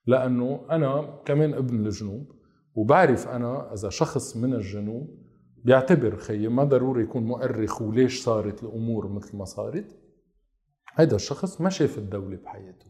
لأنه 0.06 0.66
أنا 0.72 1.22
كمان 1.26 1.54
ابن 1.54 1.86
الجنوب 1.86 2.32
وبعرف 2.76 3.28
أنا 3.28 3.74
إذا 3.74 3.90
شخص 3.90 4.38
من 4.38 4.54
الجنوب 4.54 5.22
بيعتبر 5.64 6.16
خيي 6.16 6.48
ما 6.48 6.64
ضروري 6.64 7.04
يكون 7.04 7.24
مؤرخ 7.24 7.82
وليش 7.82 8.24
صارت 8.24 8.64
الأمور 8.64 9.08
مثل 9.08 9.38
ما 9.38 9.46
صارت. 9.46 9.98
هيدا 10.96 11.16
الشخص 11.16 11.62
ما 11.62 11.70
شاف 11.70 11.98
الدولة 11.98 12.38
بحياته 12.38 12.86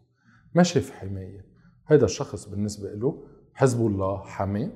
ما 0.56 0.64
شاف 0.64 0.92
حماية. 0.92 1.51
هيدا 1.92 2.06
الشخص 2.06 2.50
بالنسبة 2.50 2.90
له 2.90 3.24
حزب 3.54 3.88
الله 3.88 4.18
حماه 4.18 4.70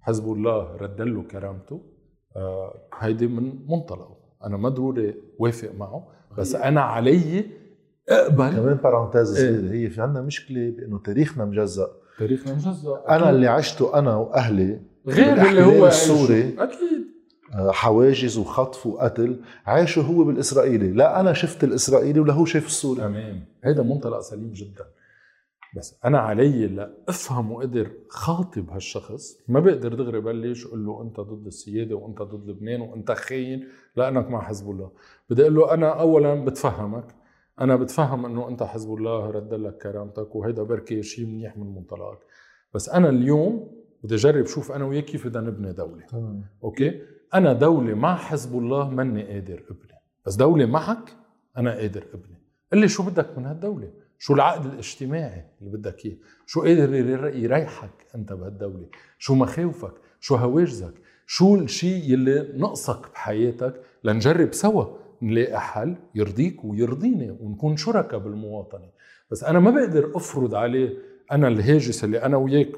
حزب 0.00 0.32
الله 0.32 0.76
رد 0.76 1.00
له 1.00 1.22
كرامته. 1.22 1.80
آه 2.36 2.88
هيدي 2.98 3.26
من 3.26 3.66
منطلقه. 3.68 4.16
أنا 4.44 4.56
ما 4.56 4.68
ضروري 4.68 5.14
وافق 5.38 5.74
معه 5.78 6.08
بس 6.38 6.54
أنا 6.54 6.80
علي 6.80 7.44
أقبل. 8.08 8.50
كمان 8.50 8.74
بارانتيز 8.74 9.34
صغيره 9.34 9.72
هي 9.72 9.90
في 9.90 10.00
عندنا 10.00 10.22
مشكلة 10.22 10.70
بإنه 10.70 10.98
تاريخنا 10.98 11.44
مجزأ. 11.44 11.88
تاريخنا 12.18 12.54
مجزأ. 12.54 13.04
أنا 13.08 13.30
اللي 13.30 13.46
عشته 13.46 13.98
أنا 13.98 14.16
وأهلي 14.16 14.80
غير 15.06 15.48
اللي 15.48 15.64
هو 15.64 15.86
السوري. 15.86 16.54
أكيد. 16.58 17.02
آه، 17.54 17.70
حواجز 17.70 18.38
وخطف 18.38 18.86
وقتل. 18.86 19.40
عاشه 19.66 20.02
هو 20.02 20.24
بالإسرائيلي. 20.24 20.92
لا 20.92 21.20
أنا 21.20 21.32
شفت 21.32 21.64
الإسرائيلي 21.64 22.20
ولا 22.20 22.32
هو 22.32 22.44
شاف 22.44 22.66
السوري. 22.66 23.00
تمام 23.00 23.44
هذا 23.64 23.82
منطلق 23.82 24.20
سليم 24.20 24.52
جدا. 24.52 24.84
بس 25.76 25.98
أنا 26.04 26.18
علي 26.18 26.66
لافهم 26.66 27.52
وقدر 27.52 27.90
خاطب 28.08 28.70
هالشخص. 28.70 29.38
ما 29.48 29.60
بقدر 29.60 29.94
دغري 29.94 30.20
بلش 30.20 30.66
أقول 30.66 30.86
له 30.86 31.02
أنت 31.02 31.20
ضد 31.20 31.46
السيادة 31.46 31.96
وأنت 31.96 32.22
ضد 32.22 32.48
لبنان 32.48 32.80
وأنت 32.80 33.12
خاين؟ 33.12 33.68
لانك 33.96 34.30
مع 34.30 34.42
حزب 34.42 34.70
الله. 34.70 34.90
بدي 35.30 35.42
أقول 35.42 35.54
له 35.54 35.74
أنا 35.74 36.00
اولا 36.00 36.44
بتفهمك. 36.44 37.14
أنا 37.60 37.76
بتفهم 37.76 38.26
إنه 38.26 38.48
أنت 38.48 38.62
حزب 38.62 38.94
الله 38.94 39.30
رد 39.30 39.54
لك 39.54 39.76
كرامتك 39.76 40.34
وهيدا 40.34 40.62
بركي 40.62 41.02
شيء 41.02 41.26
منيح 41.26 41.56
من 41.56 41.74
منطلقك. 41.74 42.18
بس 42.74 42.88
أنا 42.88 43.08
اليوم 43.08 43.70
بدي 44.02 44.14
اجرب 44.14 44.46
شوف 44.46 44.72
أنا 44.72 44.84
وياك 44.84 45.04
كيف 45.04 45.26
بدنا 45.26 45.50
نبني 45.50 45.72
دولة. 45.72 46.06
طبعا. 46.06 46.44
أوكي؟ 46.64 47.00
أنا 47.34 47.52
دولة 47.52 47.94
مع 47.94 48.16
حزب 48.16 48.58
الله 48.58 48.90
ماني 48.90 49.22
قادر 49.22 49.62
أبني. 49.70 49.98
بس 50.26 50.34
دولة 50.34 50.66
معك 50.66 51.16
أنا 51.56 51.74
قادر 51.74 52.04
أبني. 52.14 52.42
قل 52.72 52.78
لي 52.78 52.88
شو 52.88 53.02
بدك 53.02 53.38
من 53.38 53.46
هالدولة؟ 53.46 54.01
شو 54.24 54.34
العقد 54.34 54.66
الاجتماعي 54.66 55.44
اللي 55.60 55.76
بدك 55.76 56.06
إياه؟ 56.06 56.16
شو 56.46 56.62
قادر 56.62 56.94
يريحك 57.34 58.06
أنت 58.14 58.32
بهالدولة؟ 58.32 58.86
شو 59.18 59.34
مخاوفك؟ 59.34 59.94
شو 60.20 60.34
هواجسك؟ 60.34 60.94
شو 61.26 61.56
الشيء 61.56 62.12
يلي 62.12 62.52
نقصك 62.56 63.12
بحياتك؟ 63.12 63.82
لنجرب 64.04 64.52
سوا 64.52 64.84
نلاقي 65.22 65.60
حل 65.60 65.96
يرضيك 66.14 66.64
ويرضيني 66.64 67.30
ونكون 67.40 67.76
شركاء 67.76 68.20
بالمواطنة. 68.20 68.88
بس 69.30 69.44
أنا 69.44 69.60
ما 69.60 69.70
بقدر 69.70 70.12
أفرض 70.14 70.54
عليه 70.54 70.98
أنا 71.32 71.48
الهاجس 71.48 72.04
اللي 72.04 72.22
أنا 72.22 72.36
وياك 72.36 72.72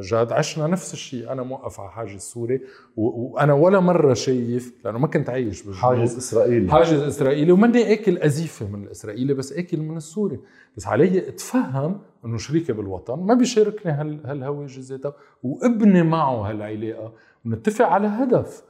جاد 0.00 0.32
عشنا 0.32 0.66
نفس 0.66 0.92
الشيء 0.92 1.32
أنا 1.32 1.42
موقف 1.42 1.80
على 1.80 1.90
حاجز 1.90 2.20
سوري 2.20 2.60
وأنا 2.96 3.52
ولا 3.52 3.80
مرة 3.80 4.14
شايف 4.14 4.74
لأنه 4.84 4.98
ما 4.98 5.06
كنت 5.06 5.30
عايش 5.30 5.62
بالجنوب. 5.62 5.82
حاجز 5.82 6.16
إسرائيلي. 6.16 6.70
حاجز 6.70 7.02
إسرائيلي 7.02 7.52
وماني 7.52 7.92
آكل 7.92 8.18
أزيفة 8.18 8.68
من 8.68 8.84
الإسرائيلي 8.84 9.34
بس 9.34 9.52
آكل 9.52 9.80
من 9.80 9.96
السوري. 9.96 10.40
بس 10.76 10.86
علي 10.86 11.28
اتفهم 11.28 12.00
إنه 12.24 12.38
شريكي 12.38 12.72
بالوطن 12.72 13.18
ما 13.18 13.34
بيشاركني 13.34 13.92
هالهواجس 14.24 14.78
ذاتها 14.78 15.14
وابني 15.42 16.02
معه 16.02 16.50
هالعلاقة. 16.50 17.12
ونتفق 17.44 17.86
على 17.86 18.06
هدف 18.06 18.62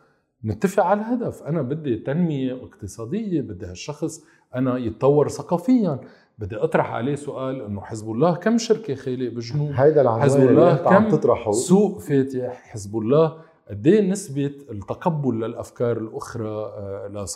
نتفق 0.44 0.84
على 0.84 1.00
الهدف 1.00 1.42
أنا 1.42 1.62
بدي 1.62 1.96
تنمية 1.96 2.52
اقتصادية 2.52 3.40
بدي 3.40 3.66
هالشخص 3.66 4.24
أنا 4.54 4.78
يتطور 4.78 5.28
ثقافيا. 5.28 6.00
بدي 6.38 6.56
أطرح 6.56 6.92
عليه 6.92 7.14
سؤال 7.14 7.60
إنه 7.62 7.80
حزب 7.80 8.10
الله 8.10 8.34
كم 8.34 8.58
شركة 8.58 8.94
خالق 8.94 9.32
بالجنوب 9.32 9.70
هيدا 9.74 10.00
العنوان 10.00 10.22
حزب 10.22 10.40
الله 10.40 10.76
كم 10.76 11.08
تطرحه. 11.08 11.50
سوق 11.52 11.98
فاتح؟ 11.98 12.62
حزب 12.70 12.96
الله 12.96 13.36
قد 13.70 13.86
إيه 13.86 14.10
نسبة 14.10 14.52
التقبل 14.70 15.40
للأفكار 15.40 15.96
الأخرى 15.98 16.48
آه، 16.48 17.28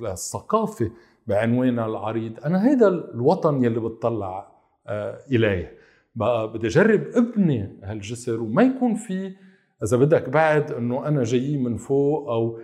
للثقافة 0.00 0.90
بعنوانها 1.26 1.86
العريض؟ 1.86 2.32
أنا 2.44 2.68
هيدا 2.70 2.88
الوطن 2.88 3.64
يلي 3.64 3.80
بتطلع 3.80 4.52
آه، 4.86 5.18
إليه. 5.32 5.72
بقى 6.14 6.52
بدي 6.52 6.66
أجرب 6.66 7.00
ابني 7.14 7.80
هالجسر 7.82 8.40
وما 8.40 8.62
يكون 8.62 8.94
في 8.94 9.32
إذا 9.82 9.96
بدك 9.96 10.28
بعد 10.28 10.72
إنه 10.72 11.08
أنا 11.08 11.22
جاي 11.24 11.56
من 11.56 11.76
فوق 11.76 12.28
أو 12.30 12.58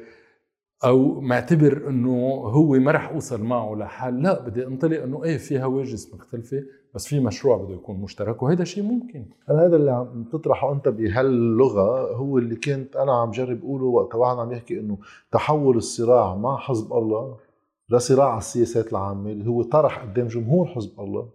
أو 0.85 1.21
معتبر 1.21 1.89
إنه 1.89 2.11
هو 2.35 2.73
ما 2.73 2.93
رح 2.93 3.11
أوصل 3.11 3.43
معه 3.43 3.75
لحل. 3.75 4.23
لا 4.23 4.43
بدي 4.49 4.67
أنطلق 4.67 5.03
إنه 5.03 5.25
إيه 5.25 5.39
في 5.39 5.63
هواجس 5.63 6.15
مختلفة 6.15 6.63
بس 6.95 7.07
في 7.07 7.21
مشروع 7.21 7.57
بده 7.57 7.75
يكون 7.75 8.01
مشترك 8.01 8.43
وهذا 8.43 8.65
شيء 8.65 8.85
ممكن. 8.85 9.27
أنا 9.51 9.67
هذا 9.67 9.77
اللي 9.77 9.91
عم 9.91 10.25
تطرحه 10.33 10.73
أنت 10.73 10.89
بهاللغة 10.89 12.15
هو 12.17 12.39
اللي 12.39 12.57
كنت 12.57 12.97
أنا 12.97 13.13
عم 13.13 13.31
جرب 13.31 13.59
أقوله 13.65 13.85
وقت 13.85 14.15
واحد 14.15 14.37
عم 14.39 14.53
يحكي 14.53 14.81
إنه 14.81 14.99
تحول 15.33 15.77
الصراع 15.77 16.35
مع 16.37 16.57
حزب 16.57 16.93
الله 16.93 17.37
لصراع 17.91 18.39
السياسات 18.39 18.93
العامة 18.93 19.31
اللي 19.31 19.51
هو 19.51 19.63
طرح 19.63 20.03
قدام 20.03 20.27
جمهور 20.27 20.67
حزب 20.67 21.01
الله 21.01 21.29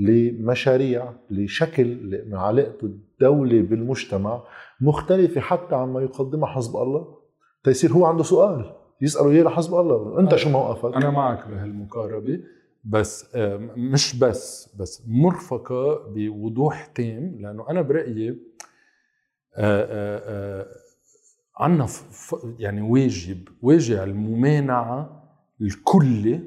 لمشاريع 0.00 1.12
لشكل 1.30 2.20
علاقه 2.32 2.78
الدولة 2.82 3.62
بالمجتمع 3.62 4.42
مختلفة 4.80 5.40
حتى 5.40 5.74
عما 5.74 6.00
يقدمها 6.02 6.48
حزب 6.48 6.76
الله. 6.76 7.18
تيصير 7.64 7.92
هو 7.92 8.04
عنده 8.04 8.22
سؤال. 8.22 8.77
يسألوا 9.00 9.30
اياه 9.32 9.42
لحزب 9.42 9.74
الله. 9.74 10.20
أنت 10.20 10.36
شو 10.36 10.48
موقفك؟ 10.50 10.96
أنا 10.96 11.10
معك 11.10 11.48
بهالمقاربة 11.48 12.40
بس 12.84 13.36
آه، 13.36 13.56
مش 13.76 14.18
بس 14.18 14.74
بس 14.76 15.02
مرفقة 15.08 16.06
بوضوح 16.14 16.86
تام 16.86 17.36
لأنه 17.40 17.70
أنا 17.70 17.82
برأيي 17.82 18.28
آه، 18.30 18.36
آه، 19.56 20.66
عندنا 21.58 21.86
يعني 22.58 22.80
واجب 22.82 23.48
واجب 23.62 23.96
الممانعة 24.02 25.24
الكلي 25.60 26.40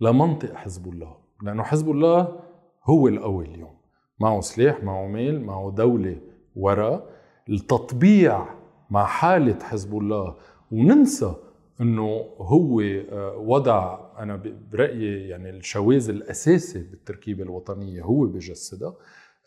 لمنطق 0.00 0.54
حزب 0.54 0.88
الله. 0.92 1.16
لأنه 1.42 1.62
حزب 1.62 1.90
الله 1.90 2.40
هو 2.84 3.08
القوي 3.08 3.44
اليوم. 3.44 3.76
معه 4.20 4.40
سلاح 4.40 4.82
معه 4.84 5.06
مال 5.06 5.44
معه 5.44 5.70
دولة 5.76 6.16
وراء. 6.56 7.06
التطبيع 7.48 8.46
مع 8.90 9.04
حالة 9.04 9.58
حزب 9.62 9.98
الله 9.98 10.34
وننسى 10.72 11.34
إنه 11.80 12.24
هو 12.38 12.80
آه، 12.80 13.36
وضع 13.36 13.98
أنا 14.18 14.42
برأيي 14.72 15.28
يعني 15.28 15.50
الشواذ 15.50 16.10
الأساسي 16.10 16.78
بالتركيبة 16.90 17.42
الوطنية 17.42 18.02
هو 18.02 18.24
بجسدها 18.26 18.94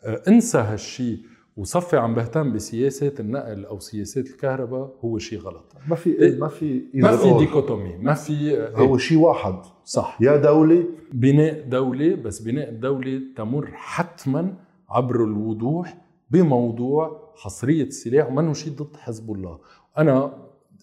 آه، 0.04 0.22
انسى 0.28 0.58
هالشيء 0.58 1.18
وصفي 1.56 1.96
عم 1.96 2.14
بهتم 2.14 2.52
بسياسات 2.52 3.20
النقل 3.20 3.64
أو 3.64 3.78
سياسات 3.78 4.26
الكهرباء 4.26 4.94
هو 5.04 5.18
شيء 5.18 5.38
غلط. 5.38 5.72
ما 5.88 5.96
في 5.96 6.10
إيه؟ 6.10 6.38
ما 6.38 6.48
في 6.48 6.84
ما 6.94 7.16
في 7.16 7.22
either 7.30 7.34
or. 7.34 7.38
ديكوتومي 7.38 7.96
ما 7.96 8.14
في 8.14 8.58
هو 8.74 8.98
شيء 8.98 9.18
واحد. 9.18 9.54
صح. 9.84 10.18
يا 10.20 10.36
دولة. 10.36 10.84
بناء 11.12 11.68
دولة 11.68 12.14
بس 12.14 12.40
بناء 12.42 12.68
الدولة 12.68 13.20
تمر 13.36 13.70
حتما 13.72 14.54
عبر 14.88 15.24
الوضوح 15.24 15.96
بموضوع 16.30 17.32
حصرية 17.36 17.84
السلاح. 17.84 18.28
ومنه 18.28 18.52
شيء 18.52 18.72
ضد 18.72 18.96
حزب 18.96 19.32
الله. 19.32 19.58
أنا 19.98 20.32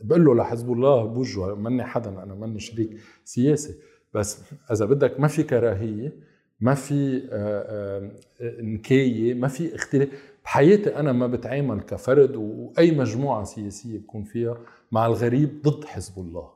بقول 0.04 0.26
له 0.26 0.36
لحزب 0.36 0.72
الله 0.72 1.06
بوجهه 1.06 1.56
مني 1.56 1.84
حدا 1.84 2.24
أنا 2.24 2.36
مني 2.36 2.60
شريك 2.60 2.98
سياسي 3.26 3.76
بس 4.14 4.40
إذا 4.72 4.86
بدك 4.86 5.20
ما 5.20 5.28
في 5.28 5.44
كراهية 5.44 6.14
ما 6.60 6.74
في 6.74 7.18
آه، 7.32 8.12
آه، 8.42 8.62
نكاية 8.62 9.34
ما 9.34 9.48
في 9.48 9.76
اختلاف. 9.76 10.10
بحياتي 10.44 10.96
أنا 10.96 11.12
ما 11.12 11.28
بتعامل 11.28 11.82
كفرد 11.82 12.36
وأي 12.36 12.92
مجموعة 12.92 13.44
سياسية 13.44 13.98
بكون 13.98 14.24
فيها 14.24 14.58
مع 14.92 15.06
الغريب 15.06 15.62
ضد 15.64 15.86
حزب 15.86 16.14
الله. 16.18 16.50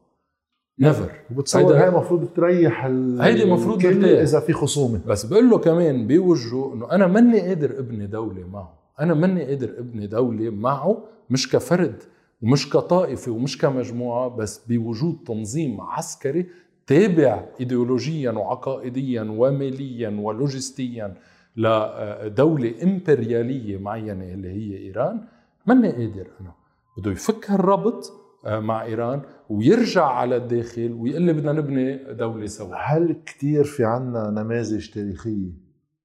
نيفر 0.79 1.11
وبتصور 1.31 1.77
هاي 1.77 1.87
المفروض 1.87 2.27
تريح 2.35 2.85
هيدي 3.19 3.45
مفروض 3.45 3.85
الكل 3.85 4.01
ترتاح. 4.01 4.21
إذا 4.21 4.39
في 4.39 4.53
خصومة. 4.53 5.01
بس 5.07 5.25
بقول 5.25 5.49
له 5.49 5.57
كمان 5.57 6.07
بوجهه 6.07 6.73
إنه 6.73 6.91
أنا 6.91 7.07
ماني 7.07 7.39
قادر 7.41 7.79
أبني 7.79 8.07
دولة 8.07 8.47
معه. 8.47 8.73
أنا 8.99 9.13
ماني 9.13 9.43
قادر 9.43 9.79
أبني 9.79 10.07
دولة 10.07 10.49
معه 10.49 11.03
مش 11.29 11.51
كفرد. 11.51 12.03
ومش 12.41 12.69
كطائفة 12.69 13.31
ومش 13.31 13.57
كمجموعة 13.57 14.27
بس 14.29 14.65
بوجود 14.67 15.17
تنظيم 15.25 15.81
عسكري 15.81 16.45
تابع 16.87 17.45
ايديولوجيا 17.59 18.31
وعقائديا 18.31 19.21
وماليا 19.21 20.09
ولوجستيا 20.19 21.15
لدولة 21.57 22.83
إمبريالية 22.83 23.77
معينة 23.77 24.23
اللي 24.33 24.49
هي 24.49 24.77
إيران 24.77 25.21
ماني 25.65 25.91
قادر 25.91 26.27
أنا. 26.41 26.53
بده 26.97 27.11
يفك 27.11 27.51
هالربط 27.51 28.13
آه، 28.45 28.59
مع 28.59 28.83
إيران 28.83 29.21
ويرجع 29.49 30.05
على 30.05 30.35
الداخل 30.35 30.93
ويقول 30.93 31.21
لي 31.21 31.33
بدنا 31.33 31.51
نبني 31.53 32.13
دولة 32.13 32.45
سوا. 32.45 32.75
هل 32.75 33.21
كتير 33.25 33.63
في 33.63 33.85
عنا 33.85 34.29
نماذج 34.29 34.89
تاريخية 34.89 35.51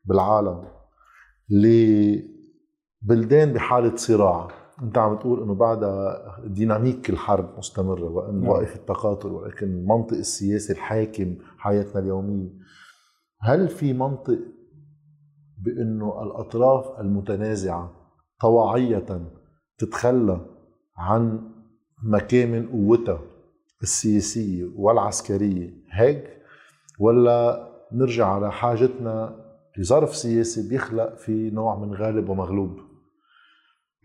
بالعالم 0.04 0.64
لبلدان 3.02 3.52
بحالة 3.52 3.96
صراع؟ 3.96 4.48
انت 4.82 4.98
عم 4.98 5.16
تقول 5.16 5.42
انه 5.42 5.54
بعدها 5.54 6.36
ديناميك 6.46 7.10
الحرب 7.10 7.58
مستمرة 7.58 8.04
وإن 8.04 8.40
نعم. 8.40 8.48
واقف 8.48 8.76
التقاتل 8.76 9.28
ولكن 9.28 9.66
المنطق 9.66 10.16
السياسي 10.16 10.72
الحاكم 10.72 11.36
حياتنا 11.58 12.00
اليومية 12.00 12.50
هل 13.40 13.68
في 13.68 13.92
منطق 13.92 14.38
بإنه 15.58 16.22
الأطراف 16.22 17.00
المتنازعة 17.00 17.92
طواعية 18.40 19.30
تتخلى 19.78 20.40
عن 20.96 21.50
مكامن 22.02 22.66
قوتها 22.66 23.20
السياسية 23.82 24.70
والعسكرية 24.76 25.70
هيك 25.90 26.36
ولا 27.00 27.68
نرجع 27.92 28.26
على 28.26 28.52
حاجتنا 28.52 29.46
لظرف 29.78 30.16
سياسي 30.16 30.68
بيخلق 30.68 31.16
في 31.16 31.50
نوع 31.50 31.78
من 31.78 31.94
غالب 31.94 32.28
ومغلوب 32.28 32.85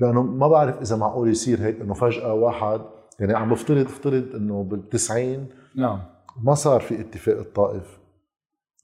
لأنه 0.01 0.23
ما 0.23 0.47
بعرف 0.47 0.81
إذا 0.81 0.95
معقول 0.95 1.29
يصير 1.29 1.61
هيك 1.61 1.81
إنه 1.81 1.93
فجأة 1.93 2.33
واحد 2.33 2.81
يعني 3.19 3.33
عم 3.33 3.49
بفترض 3.49 3.85
افترض 3.85 4.35
إنه 4.35 4.63
بالتسعين 4.63 5.49
نعم. 5.75 5.99
ما 6.43 6.53
صار 6.53 6.81
في 6.81 7.01
اتفاق 7.01 7.37
الطائف 7.37 7.99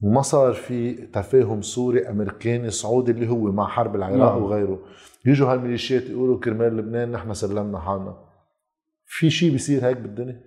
وما 0.02 0.22
صار 0.22 0.54
في 0.54 0.94
تفاهم 0.94 1.62
سوري 1.62 2.10
أمريكاني 2.10 2.70
سعودي 2.70 3.12
اللي 3.12 3.30
هو 3.30 3.52
مع 3.52 3.68
حرب 3.68 3.96
العراق 3.96 4.34
نعم. 4.34 4.44
وغيره. 4.44 4.80
يجوا 5.26 5.54
هالميليشيات 5.54 6.04
يقولوا 6.04 6.40
كرمال 6.40 6.78
لبنان 6.78 7.12
نحن 7.12 7.34
سلمنا 7.34 7.80
حالنا. 7.80 8.18
في 9.06 9.30
شيء 9.30 9.52
بيصير 9.52 9.86
هيك 9.86 9.98
بالدنيا؟ 9.98 10.42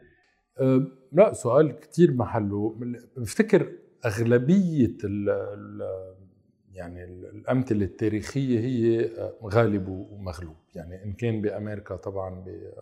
أه، 0.61 0.87
لا 1.13 1.33
سؤال 1.33 1.81
كتير 1.81 2.13
محله. 2.15 2.77
بفتكر 3.17 3.73
أغلبية 4.07 4.97
ال 5.05 5.31
ال 5.31 5.83
يعني 6.75 7.05
ال- 7.05 7.27
الأمثلة 7.27 7.85
التاريخية 7.85 8.61
هي 8.61 9.05
أه، 9.19 9.33
غالب 9.45 9.89
ومغلوب 9.89 10.57
يعني 10.75 11.05
إن 11.05 11.13
كان 11.13 11.41
بأمريكا 11.41 11.97
طبعا 11.97 12.31
ب- 12.41 12.73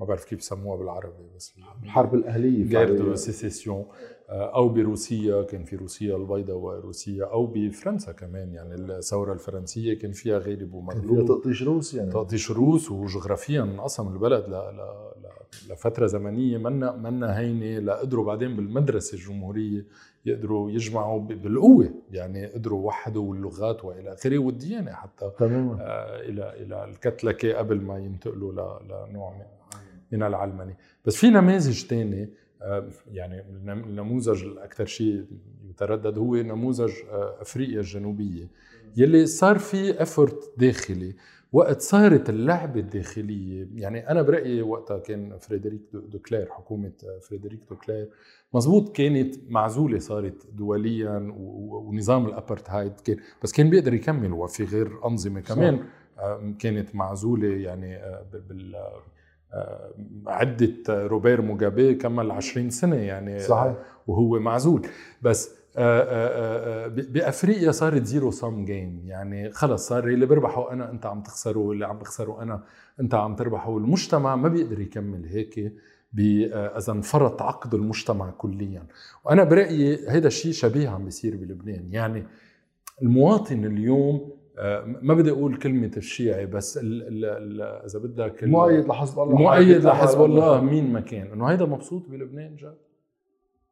ما 0.00 0.06
بعرف 0.06 0.24
كيف 0.24 0.42
سموها 0.42 0.76
بالعربي 0.76 1.24
بس 1.36 1.54
الحرب 1.82 2.14
الأهلية 2.14 2.64
guerre 2.64 2.96
de 2.96 3.14
sécession 3.14 3.86
أو 4.30 4.68
بروسيا 4.68 5.42
كان 5.42 5.64
في 5.64 5.76
روسيا 5.76 6.16
البيضاء 6.16 6.56
وروسيا 6.56 7.24
أو 7.24 7.46
بفرنسا 7.46 8.12
كمان. 8.12 8.52
يعني 8.52 8.74
الثورة 8.74 9.32
الفرنسية 9.32 9.98
كان 9.98 10.12
فيها 10.12 10.38
غالب 10.38 10.58
كان 10.58 10.68
فيها 10.68 10.76
ومغلوب 10.78 11.28
تقطيش 11.28 11.62
روس 11.62 11.94
يعني. 11.94 12.10
تقطيش 12.10 12.50
روس 12.50 12.90
وجغرافيا 12.90 13.62
انقسم 13.62 14.08
البلد 14.08 14.44
ل... 14.48 14.50
ل... 14.50 14.80
ل... 15.22 15.72
لفتره 15.72 16.06
زمنية 16.06 16.58
منا 16.58 16.96
منا 16.96 17.38
هينة 17.38 17.78
لقدروا 17.78 18.24
بعدين 18.24 18.56
بالمدرسة 18.56 19.14
الجمهورية 19.14 19.86
يقدروا 20.26 20.70
يجمعوا. 20.70 21.20
بالقوة. 21.20 21.90
يعني 22.10 22.46
قدروا 22.46 22.86
وحدوا 22.86 23.34
اللغات 23.34 23.84
وإلى 23.84 24.12
آخره 24.12 24.38
والديانة 24.38 24.92
حتى 24.92 25.30
تماما. 25.38 25.78
آه، 25.80 26.20
إلى 26.20 26.52
إلى 26.62 26.84
الكتلكة 26.84 27.52
قبل 27.54 27.80
ما 27.80 27.98
ينتقلوا 27.98 28.52
ل... 28.52 28.88
لنوع 28.88 29.30
من 29.32 29.44
من 30.12 30.22
العلمنه 30.22 30.76
بس 31.04 31.16
في 31.16 31.30
نماذج 31.30 31.86
تاني 31.86 32.22
آه، 32.22 32.28
يعني 33.12 33.40
النم- 33.40 33.84
النموذج 33.84 34.44
الأكثر 34.44 34.86
شيء 34.86 35.24
يتردد 35.70 36.18
هو 36.18 36.36
نموذج 36.36 36.92
آه، 37.10 37.36
أفريقيا 37.42 37.80
الجنوبية. 37.80 38.48
يلي 38.96 39.26
صار 39.26 39.58
في 39.58 40.02
effort 40.02 40.52
داخلي 40.56 41.14
وقت 41.52 41.80
صارت 41.80 42.30
اللعبة 42.30 42.80
الداخلية 42.80 43.68
يعني 43.74 44.10
أنا 44.10 44.22
برأيي 44.22 44.62
وقتها 44.62 44.98
كان 44.98 45.38
فريدريك 45.38 45.80
دو- 45.92 46.00
دوكليرك 46.00 46.46
حكومة 46.50 46.92
آه، 47.04 47.18
فريدريك 47.18 47.60
دوكليرك 47.70 48.08
مزبوط 48.54 48.96
كانت 48.96 49.34
معزولة 49.48 49.98
صارت 49.98 50.46
دوليا 50.52 51.32
ونظام 51.36 52.26
الأبرتهايد 52.26 53.00
كان 53.00 53.16
بس 53.42 53.52
كان 53.52 53.70
بيقدر 53.70 53.94
يكمل 53.94 54.32
وفي 54.32 54.64
غير 54.64 55.06
أنظمة 55.06 55.40
كمان 55.40 55.80
آه، 56.18 56.54
كانت 56.58 56.94
معزولة 56.94 57.48
يعني 57.48 57.96
آه، 57.96 58.26
بال- 58.48 58.74
آه، 58.74 59.02
عدة 60.26 61.06
روبير 61.06 61.42
موغابي 61.42 61.94
كمل 61.94 62.30
20 62.30 62.70
سنة 62.70 62.96
يعني 62.96 63.38
صحيح. 63.38 63.74
وهو 64.06 64.38
معزول. 64.38 64.86
بس 65.22 65.58
آه، 65.76 66.00
آه، 66.00 66.84
آه، 66.84 66.88
بأفريقيا 66.88 67.70
صارت 67.70 68.04
zero-sum 68.04 68.64
game 68.64 69.02
يعني 69.06 69.52
خلص 69.52 69.88
صار 69.88 70.08
اللي 70.08 70.26
بربحه 70.26 70.72
أنا 70.72 70.90
أنت 70.90 71.06
عم 71.06 71.22
تخسره 71.22 71.58
واللي 71.58 71.86
عم 71.86 71.98
بخسره 71.98 72.42
أنا 72.42 72.62
أنت 73.00 73.14
عم 73.14 73.36
تربحه. 73.36 73.70
والمجتمع 73.70 74.36
ما 74.36 74.48
بيقدر 74.48 74.80
يكمل 74.80 75.24
هيك 75.26 75.72
إذا 76.78 76.92
انفرط 76.92 77.42
عقد 77.42 77.74
المجتمع 77.74 78.30
كليا. 78.30 78.86
وأنا 79.24 79.44
برأيي 79.44 80.08
هذا 80.08 80.26
الشيء 80.26 80.52
شبيه 80.52 80.88
عم 80.88 81.04
بيصير 81.04 81.36
بلبنان. 81.36 81.88
يعني 81.92 82.24
المواطن 83.02 83.64
اليوم 83.64 84.37
ما 85.02 85.14
بدي 85.14 85.30
أقول 85.30 85.56
كلمة 85.56 85.90
الشيعي 85.96 86.46
بس 86.46 86.78
ال 86.78 87.02
ال 87.02 87.24
ال 87.24 87.62
إذا 87.62 87.98
بدك 87.98 88.44
مؤيد 88.44 88.88
لحزب 88.88 89.18
الله 89.18 89.36
مؤيد 89.36 89.84
لحزب 89.84 90.24
الله 90.24 90.60
مين 90.60 90.92
ما 90.92 91.00
كان. 91.00 91.32
إنه 91.32 91.46
هيدا 91.46 91.64
مبسوط 91.64 92.02
بلبنان 92.08 92.56
جد؟ 92.56 92.74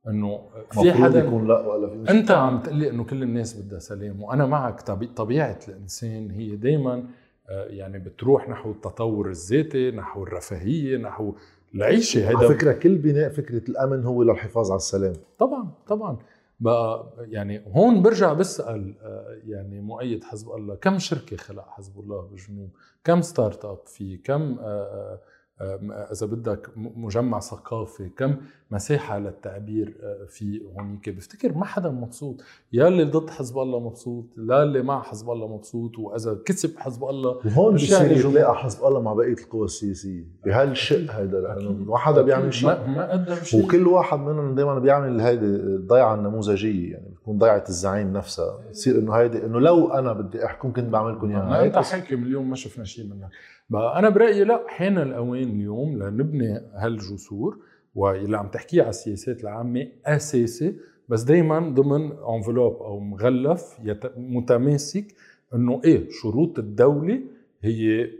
إنه 0.08 0.40
في 0.70 0.92
حدا 0.92 1.18
يكون 1.18 1.48
لا 1.48 1.66
ولا 1.66 1.88
في. 1.88 2.10
أنت 2.10 2.30
عم 2.30 2.58
تقول 2.58 2.76
لي 2.76 2.90
إنه 2.90 3.04
كل 3.04 3.22
الناس 3.22 3.60
بدها 3.60 3.78
سلام 3.78 4.22
وأنا 4.22 4.46
معك 4.46 4.80
طبي... 4.80 5.06
طبيعة 5.06 5.58
الإنسان 5.68 6.30
هي 6.30 6.56
دائما 6.56 7.04
يعني 7.48 7.98
بتروح 7.98 8.48
نحو 8.48 8.70
التطور 8.70 9.30
الذاتي 9.30 9.90
نحو 9.90 10.22
الرفاهية 10.22 10.96
نحو 10.96 11.34
العيشة. 11.74 12.26
على 12.26 12.36
هيدا 12.36 12.54
فكرة 12.54 12.72
كل 12.72 12.98
بناء 12.98 13.28
فكرة 13.28 13.70
الأمن 13.70 14.04
هو 14.04 14.22
للحفاظ 14.22 14.70
على 14.70 14.76
السلام. 14.76 15.12
طبعا 15.38 15.70
طبعا. 15.86 16.16
بقى 16.60 17.12
يعني 17.18 17.62
هون 17.66 18.02
برجع 18.02 18.32
بسأل 18.32 18.94
آه، 19.02 19.40
يعني 19.44 19.80
مؤيد 19.80 20.24
حزب 20.24 20.50
الله 20.50 20.74
كم 20.74 20.98
شركة 20.98 21.36
خلق 21.36 21.68
حزب 21.68 22.00
الله 22.00 22.20
بالجنوب 22.22 22.70
كم 23.04 23.22
start-up 23.22 23.86
في؟ 23.86 24.16
كم 24.16 24.58
آه، 24.58 24.62
آه، 24.64 25.20
إذا 25.60 26.26
بدك 26.26 26.70
مجمع 26.76 27.40
ثقافي 27.40 28.08
كم 28.08 28.36
مساحة 28.70 29.18
للتعبير 29.18 29.96
آه، 30.02 30.24
في 30.28 30.60
هونيك. 30.76 31.08
بفتكر 31.08 31.52
ما 31.54 31.64
حدا 31.64 31.90
مبسوط. 31.90 32.42
يا 32.72 32.88
اللي 32.88 33.04
ضد 33.04 33.30
حزب 33.30 33.58
الله 33.58 33.80
مبسوط 33.80 34.24
لا 34.36 34.62
اللي 34.62 34.82
مع 34.82 35.02
حزب 35.02 35.30
الله 35.30 35.48
مبسوط 35.56 35.98
وإذا 35.98 36.38
كسب 36.44 36.78
حزب 36.78 37.04
الله 37.04 37.30
وهون 37.30 37.74
مش 37.74 37.84
بصير 37.84 38.00
يعني 38.06 38.18
يتلاقى 38.18 38.56
حزب 38.56 38.84
الله 38.84 39.00
مع 39.00 39.12
بقية 39.12 39.32
القوى 39.32 39.64
السياسية. 39.64 40.24
بهالشق 40.44 41.10
هيدا 41.10 41.40
لأنه 41.40 41.70
ما 41.70 41.98
حدا 41.98 42.22
بيعمل 42.22 42.54
شيء. 42.54 42.68
ما, 42.68 42.86
ما 42.86 43.12
قدم 43.12 43.34
شيء. 43.34 43.64
وكل 43.64 43.86
واحد 43.88 44.18
منهم 44.18 44.54
دائما 44.54 44.78
بيعمل 44.78 45.20
هيدي 45.20 45.46
الضيعه 45.46 46.14
النموذجيه 46.14 46.92
يعني 46.92 47.08
بتكون 47.08 47.38
ضيعة 47.38 47.64
الزعيم 47.68 48.12
نفسها. 48.12 48.58
بتصير 48.68 48.98
إنه 48.98 49.12
هيدي 49.12 49.44
إنه 49.46 49.60
لو 49.60 49.88
أنا 49.90 50.12
بدي 50.12 50.44
أحكم 50.44 50.72
كنت 50.72 50.88
بعملكم 50.92 51.28
ما 51.28 51.56
اياها 51.58 51.66
أنت 51.66 51.76
هيك 51.76 51.84
حاكم 51.84 52.22
اليوم 52.22 52.50
ما 52.50 52.56
شفنا 52.56 52.84
شيء 52.84 53.04
منك. 53.04 53.28
بقى 53.70 53.98
أنا 53.98 54.08
برأيي 54.08 54.44
لا 54.44 54.64
حان 54.68 54.98
الأوان 54.98 55.42
اليوم 55.42 55.98
لنبني 56.02 56.60
هالجسور 56.74 57.58
واللي 57.94 58.38
عم 58.38 58.48
تحكيه 58.48 58.80
على 58.82 58.90
السياسات 58.90 59.40
العامة 59.42 59.88
أساسي 60.06 60.76
بس 61.08 61.22
دائما 61.22 61.58
ضمن 61.58 62.12
انفلوب 62.12 62.76
أو 62.76 63.00
مغلف 63.00 63.76
متماسك 64.16 65.14
إنه 65.54 65.80
إيه 65.84 66.08
شروط 66.22 66.58
الدولة 66.58 67.20
هي 67.62 68.10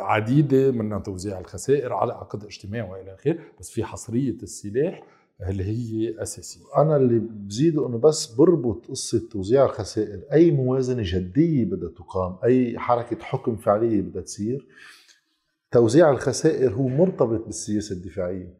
عديدة 0.00 0.70
منها 0.72 0.98
توزيع 0.98 1.38
الخسائر 1.40 1.92
على 1.92 2.12
عقد 2.12 2.44
اجتماعي 2.44 2.90
وإلى 2.90 3.14
آخره 3.14 3.38
بس 3.60 3.70
في 3.70 3.84
حصرية 3.84 4.36
السلاح 4.42 5.02
اللي 5.48 5.64
هي 5.64 6.22
أساسية. 6.22 6.60
أنا 6.76 6.96
اللي 6.96 7.18
بزيده 7.18 7.86
إنه 7.88 7.98
بس 7.98 8.26
بربط 8.34 8.86
قصة 8.86 9.28
توزيع 9.30 9.64
الخسائر 9.64 10.20
أي 10.32 10.50
موازنة 10.50 11.02
جدية 11.06 11.64
بدها 11.64 11.88
تقام 11.90 12.36
أي 12.44 12.78
حركة 12.78 13.16
حكم 13.24 13.56
فعلية 13.56 14.00
بدها 14.00 14.22
تصير 14.22 14.66
توزيع 15.76 16.10
الخسائر 16.10 16.74
هو 16.74 16.88
مرتبط 16.88 17.44
بالسياسة 17.44 17.94
الدفاعية. 17.94 18.54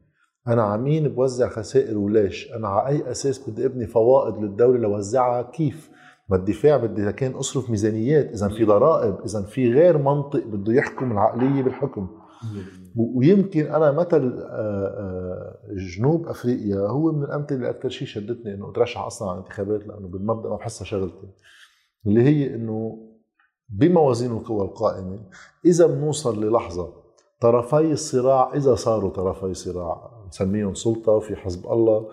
أنا 0.49 0.63
عمين 0.63 1.09
بوزع 1.09 1.49
خسائر 1.49 1.99
وليش 1.99 2.53
أنا 2.53 2.69
على 2.69 2.89
أي 2.89 3.11
أساس 3.11 3.51
بدي 3.51 3.67
أبني 3.67 3.87
فوائد 3.87 4.43
للدولة 4.43 4.79
لوزعها؟ 4.79 5.43
كيف؟ 5.43 5.91
ما 6.29 6.37
الدفاع 6.37 6.77
بدي 6.77 7.03
إذا 7.03 7.11
كان 7.11 7.33
أصرف 7.33 7.71
ميزانيات 7.71 8.33
إذا 8.33 8.49
في 8.49 8.65
ضرائب 8.65 9.17
إذا 9.25 9.43
في 9.43 9.73
غير 9.73 9.99
منطق 9.99 10.47
بده 10.47 10.73
يحكم 10.73 11.13
العقلية 11.13 11.63
بالحكم. 11.63 12.09
ويمكن 12.97 13.67
أنا 13.67 13.93
مثل 13.93 14.39
آه، 14.41 14.87
آه، 14.87 15.59
جنوب 15.97 16.27
أفريقيا 16.27 16.77
هو 16.77 17.13
من 17.13 17.25
الأمثلة 17.25 17.57
اللي 17.57 17.71
أكثر 17.71 17.89
شيء 17.89 18.09
شدتني 18.09 18.55
إنه 18.55 18.71
اترشح 18.71 19.01
أصلا 19.01 19.29
على 19.29 19.39
الانتخابات 19.39 19.87
لأنه 19.87 20.09
بالمبدأ 20.09 20.49
ما 20.49 20.57
بحسها 20.57 20.85
شغلتي 20.85 21.29
اللي 22.07 22.23
هي 22.23 22.55
إنه 22.55 23.07
بموازين 23.69 24.33
القوى 24.33 24.65
القائمة 24.65 25.19
إذا 25.65 25.87
بنوصل 25.87 26.45
للحظة 26.45 27.06
طرفي 27.41 27.93
الصراع 27.93 28.55
إذا 28.55 28.75
صاروا 28.75 29.11
طرفي 29.11 29.55
صراع 29.55 30.25
نسميهم 30.29 30.75
سلطة 30.75 31.13
وفي 31.13 31.37
حزب 31.37 31.67
الله. 31.67 32.09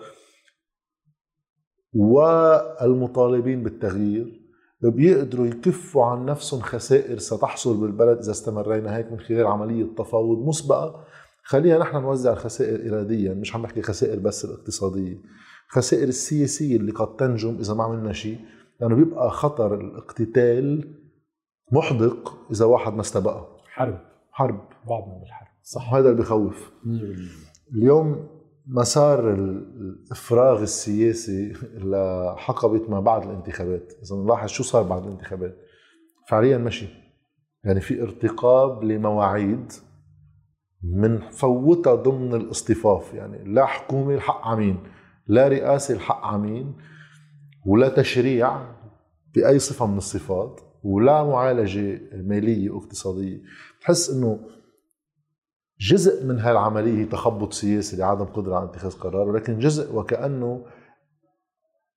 والمطالبين 1.94 3.62
بالتغيير 3.62 4.40
بيقدروا 4.82 5.46
يكفوا 5.46 6.04
عن 6.04 6.24
نفسهم 6.26 6.60
خسائر 6.60 7.18
ستحصل 7.18 7.80
بالبلد 7.80 8.18
إذا 8.18 8.30
استمرينا 8.30 8.96
هيك 8.96 9.12
من 9.12 9.20
خلال 9.20 9.46
عملية 9.46 9.86
تفاوض 9.96 10.38
مسبقة. 10.38 11.04
خلينا 11.42 11.78
نحن 11.78 11.96
نوزع 11.96 12.32
الخسائر 12.32 12.92
اراديا 12.94 13.34
مش 13.34 13.54
عم 13.54 13.62
نحكي 13.62 13.82
خسائر 13.82 14.18
بس 14.18 14.44
الاقتصادية 14.44 15.22
الخسائر 15.70 16.08
السياسية 16.08 16.76
اللي 16.76 16.92
قد 16.92 17.16
تنجم 17.16 17.56
إذا 17.60 17.74
ما 17.74 17.84
عملنا 17.84 18.12
شيء 18.12 18.38
لأنه 18.80 18.94
يعني 18.94 19.04
بيبقى 19.04 19.30
خطر 19.30 19.74
الاقتتال 19.74 20.94
محدق 21.72 22.38
إذا 22.50 22.64
واحد 22.64 22.94
ما 22.94 23.00
استبقى. 23.00 23.46
حرب. 23.66 24.13
حرب. 24.34 24.60
بعضنا 24.88 25.18
بالحرب 25.18 25.46
صح. 25.62 25.94
هذا 25.94 26.10
اللي 26.10 26.22
بخوف. 26.22 26.72
اليوم 27.74 28.28
مسار 28.66 29.34
الافراغ 29.34 30.62
السياسي 30.62 31.52
لحقبة 31.74 32.82
ما 32.88 33.00
بعد 33.00 33.22
الانتخابات 33.22 33.92
إذا 34.02 34.16
نلاحظ 34.16 34.48
شو 34.48 34.62
صار 34.62 34.82
بعد 34.82 35.04
الانتخابات. 35.04 35.56
فعليا 36.28 36.58
مشي. 36.58 36.86
يعني 37.64 37.80
في 37.80 38.02
ارتقاب 38.02 38.84
لمواعيد 38.84 39.72
فوتها 41.30 41.94
ضمن 41.94 42.34
الاصطفاف. 42.34 43.14
يعني 43.14 43.54
لا 43.54 43.66
حكومة 43.66 44.14
الحق 44.14 44.46
عمين 44.46 44.78
لا 45.26 45.48
رئاسة 45.48 45.94
الحق 45.94 46.24
عمين 46.24 46.74
ولا 47.66 47.88
تشريع 47.88 48.74
بأي 49.34 49.58
صفة 49.58 49.86
من 49.86 49.96
الصفات 49.96 50.60
ولا 50.82 51.24
معالجة 51.24 52.00
مالية 52.12 52.70
واقتصاديه 52.70 53.42
بحس 53.84 54.10
إنه 54.10 54.38
جزء 55.80 56.26
من 56.26 56.38
هالعملية 56.38 57.00
هي 57.00 57.04
تخبط 57.04 57.52
سياسي 57.52 57.96
لعدم 57.96 58.24
قدرة 58.24 58.56
على 58.56 58.64
اتخاذ 58.64 58.92
قرار 58.92 59.28
ولكن 59.28 59.58
جزء 59.58 59.94
وكأنه 59.96 60.64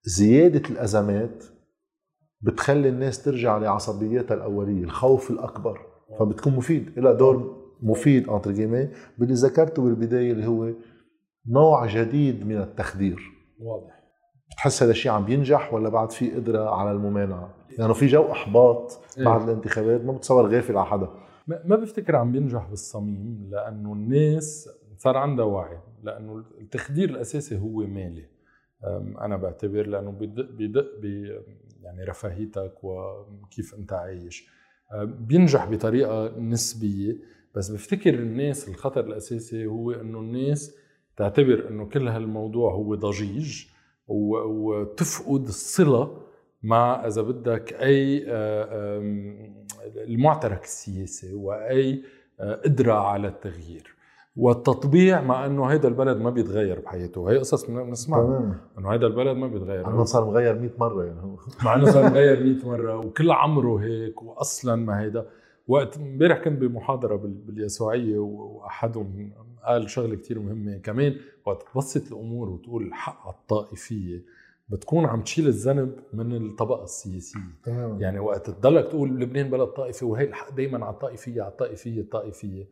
زيادة 0.04 0.70
الأزمات 0.70 1.44
بتخلي 2.42 2.90
الناس 2.90 3.24
ترجع 3.24 3.58
لعصبياتها 3.58 4.36
الأولية 4.36 4.84
الخوف 4.84 5.32
الأكبر. 5.32 5.80
فبتكون 6.20 6.56
مفيد. 6.56 7.00
لها 7.00 7.14
دور 7.14 7.58
مفيد 7.82 8.30
انتر 8.30 8.52
جيمي 8.52 8.90
باللي 9.18 9.34
ذكرته 9.34 9.82
بالبداية 9.82 10.32
اللي 10.32 10.48
هو 10.48 10.72
نوع 11.50 11.86
جديد 11.86 12.48
من 12.48 12.58
التخدير. 12.62 13.20
واضح. 13.60 13.98
بتحس 14.52 14.84
هذا 14.84 14.92
الشيء 14.92 15.12
عم 15.12 15.26
بينجح 15.26 15.74
ولا 15.74 15.90
بعد 15.90 16.12
في 16.12 16.32
قدرة 16.32 16.70
على 16.70 16.92
الممانعة؟ 16.92 17.54
لأنه 17.70 17.82
يعني 17.82 17.94
في 17.94 18.08
جو 18.08 18.32
إحباط 18.32 19.00
إيه. 19.18 19.26
بعد 19.26 19.50
الانتخابات 19.50 20.02
ما 20.02 20.12
بتصور 20.14 20.56
غافل 20.56 20.78
على 20.78 20.86
حدا. 20.86 21.27
ما 21.48 21.76
بفتكر 21.76 22.16
عم 22.16 22.32
بينجح 22.32 22.70
بالصميم 22.70 23.48
لأنه 23.52 23.94
الناس 23.94 24.70
صار 24.98 25.18
عندها 25.18 25.46
وعي 25.46 25.80
لأنه 26.04 26.44
التخدير 26.62 27.10
الأساسي 27.10 27.58
هو 27.58 27.88
مالي. 27.88 28.26
أنا 29.22 29.38
بعتبر 29.38 29.88
لأنه 29.88 30.12
بيدق 30.12 30.52
بيدق 30.52 30.86
يعني 31.82 32.04
رفاهيتك 32.04 32.74
وكيف 32.84 33.76
أنت 33.76 33.94
عايش. 33.94 34.50
بينجح 35.04 35.70
بطريقة 35.70 36.40
نسبية 36.40 37.16
بس 37.56 37.72
بفتكر 37.72 38.14
الناس 38.14 38.70
الخطر 38.70 39.06
الأساسي 39.08 39.66
هو 39.66 39.92
إنه 39.92 40.20
الناس 40.20 40.76
تعتبر 41.18 41.70
إنه 41.70 41.86
كل 41.86 42.08
هالموضوع 42.08 42.74
هو 42.74 42.96
ضجيج 42.96 43.66
وتفقد 44.08 45.48
الصلة 45.48 46.22
مع 46.64 47.08
إذا 47.08 47.22
بدك 47.22 47.74
أي 47.74 48.26
المعترك 49.96 50.64
السياسي 50.64 51.34
وأي 51.34 52.04
قدره 52.66 52.94
على 52.94 53.28
التغيير. 53.28 53.98
والتطبيع 54.38 55.22
مع 55.22 55.46
إنه 55.46 55.66
هيدا 55.66 55.88
البلد 55.88 56.18
ما 56.18 56.30
بيتغير 56.30 56.80
بحياته. 56.80 57.32
هي 57.32 57.38
قصص 57.38 57.66
بنسمعها 57.66 58.56
إنه 58.78 58.90
هيدا 58.90 59.08
البلد 59.08 59.38
ما 59.38 59.48
بيتغير. 59.48 59.84
مع 59.84 59.94
إنه 59.94 60.04
صار 60.04 60.26
مغير 60.26 60.60
100 60.60 60.70
مرة 60.78 61.04
يعني. 61.06 61.36
مع 61.66 61.76
إنه 61.76 61.86
صار 61.86 62.10
مغير 62.10 62.44
100 62.44 62.66
مرة 62.66 62.98
وكل 62.98 63.32
عمره 63.32 63.78
هيك 63.78 64.24
واصلا 64.24 64.76
ما 64.76 65.02
هيدا. 65.02 65.26
وقت 65.68 65.98
امبارح 65.98 66.38
كنت 66.38 66.62
بمحاضرة 66.62 67.16
باليسوعية 67.16 68.18
وأحدهم 68.18 69.32
قال 69.68 69.90
شغلة 69.90 70.16
كتير 70.16 70.40
مهمة 70.40 70.78
كمان. 70.78 71.16
وقت 71.46 71.66
تبسط 71.74 72.12
الأمور 72.12 72.50
وتقول 72.50 72.84
الحق 72.84 73.22
على 73.28 73.36
الطائفية. 73.36 74.24
بتكون 74.70 75.06
عم 75.06 75.22
تشيل 75.22 75.48
الذنب 75.48 75.96
من 76.14 76.36
الطبقة 76.36 76.84
السياسية. 76.84 77.40
تمام. 77.64 78.02
يعني 78.02 78.20
وقت 78.20 78.50
تضلك 78.50 78.88
تقول 78.88 79.20
لبنان 79.20 79.50
بلد 79.50 79.68
طائفي 79.68 80.06
وهي 80.06 80.24
الحق 80.26 80.52
دائما 80.56 80.86
على 80.86 80.94
الطائفية 80.94 81.42
على 81.42 81.52
الطائفية 81.52 82.02
الطائفية. 82.02 82.68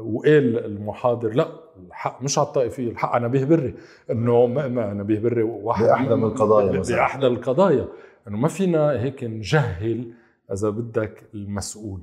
وقال 0.00 0.64
المحاضر 0.64 1.28
لا 1.34 1.48
الحق 1.86 2.22
مش 2.22 2.38
على 2.38 2.46
الطائفية 2.48 2.90
الحق 2.90 3.08
على 3.08 3.28
نبيه 3.28 3.44
بري. 3.44 3.74
إنه 4.10 4.46
ما 4.46 4.92
نبيه 4.94 5.20
بري 5.20 5.42
واحد 5.42 5.84
بأحدى 5.84 6.14
من 6.14 6.24
القضايا 6.24 6.78
مثلا. 6.78 6.96
بأحدى 6.96 7.26
القضايا. 7.26 7.88
إنه 8.28 8.36
ما 8.36 8.48
فينا 8.48 8.90
هيك 8.90 9.24
نجهل 9.24 10.12
إذا 10.52 10.70
بدك 10.70 11.22
المسؤول. 11.34 12.00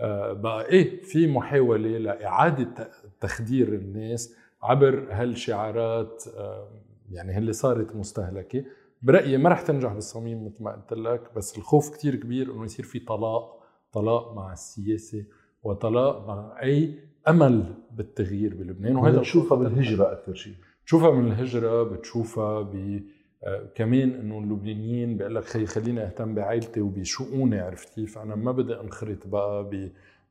آه، 0.00 0.32
بقى 0.32 0.66
إيه 0.66 1.02
في 1.02 1.26
محاولة 1.26 1.98
لإعادة 1.98 2.90
تخدير 3.20 3.68
الناس 3.68 4.34
عبر 4.62 5.06
هالشعارات 5.10 6.24
آه، 6.36 6.68
يعني 7.10 7.38
اللي 7.38 7.52
صارت 7.52 7.96
مستهلكة. 7.96 8.64
برأيي 9.02 9.36
ما 9.36 9.48
رح 9.48 9.60
تنجح 9.60 9.92
بالصميم 9.92 10.46
مثل 10.46 10.62
ما 10.64 10.72
قلت 10.72 10.92
لك 10.92 11.34
بس 11.36 11.58
الخوف 11.58 11.96
كتير 11.96 12.16
كبير 12.16 12.52
إنه 12.52 12.64
يصير 12.64 12.84
في 12.84 12.98
طلاق 12.98 13.60
طلاق 13.92 14.34
مع 14.34 14.52
السياسة 14.52 15.24
وطلاق 15.62 16.26
مع 16.28 16.58
أي 16.62 16.98
أمل 17.28 17.74
بالتغيير 17.92 18.54
بلبنان. 18.54 18.96
وهذا 18.96 19.18
بتشوفها 19.18 19.58
بالهجرة 19.58 20.12
أكثر 20.12 20.34
شيء. 20.34 20.54
بتشوفها 20.82 21.10
من 21.10 21.26
الهجرة 21.32 21.82
بتشوفها 21.82 22.60
ب 22.62 23.02
آه، 23.44 23.66
كمان 23.74 24.10
إنه 24.10 24.38
اللبنانيين 24.38 25.16
بيقول 25.16 25.34
لك 25.34 25.44
خي 25.44 25.66
خليني 25.66 26.02
أهتم 26.02 26.34
بعائلتي 26.34 26.80
وبشؤوني 26.80 27.60
عرفت 27.60 27.94
كيف 27.94 28.18
أنا 28.18 28.34
ما 28.34 28.52
بدي 28.52 28.80
أنخرط 28.80 29.26
بقى 29.26 29.70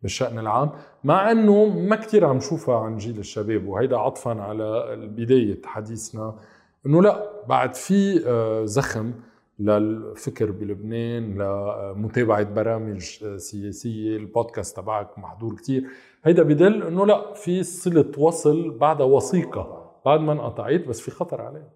بالشأن 0.02 0.40
العام 0.40 0.70
مع 1.04 1.32
إنه 1.32 1.66
ما 1.66 1.96
كثير 1.96 2.26
عم 2.26 2.40
شوفها 2.40 2.80
عن 2.80 2.98
جيل 2.98 3.20
الشباب 3.20 3.68
وهيدا 3.68 3.98
عطفا 3.98 4.42
على 4.42 4.96
بداية 5.18 5.62
حديثنا. 5.66 6.40
إنه 6.86 7.02
لا 7.02 7.46
بعد 7.48 7.76
في 7.76 8.24
آه، 8.28 8.66
زخم 8.66 9.14
للفكر 9.60 10.52
بلبنان 10.52 11.38
لمتابعة 11.38 12.44
برامج 12.44 13.24
آه، 13.24 13.38
سياسية 13.38 14.18
البودكاست 14.18 14.78
تبعك 14.78 15.20
محضور 15.20 15.56
كتير. 15.56 15.84
هيدا 16.24 16.44
بدل 16.44 16.84
إنه 16.84 17.06
لا 17.06 17.34
في 17.34 17.64
صلة 17.64 18.12
وصل 18.18 18.78
بعدها 18.78 19.06
وثيقة 19.06 19.92
بعد 20.06 20.20
ما 20.20 20.32
انقطعت 20.34 20.80
بس 20.88 21.00
في 21.00 21.12
خطر 21.12 21.42
عليه 21.42 21.70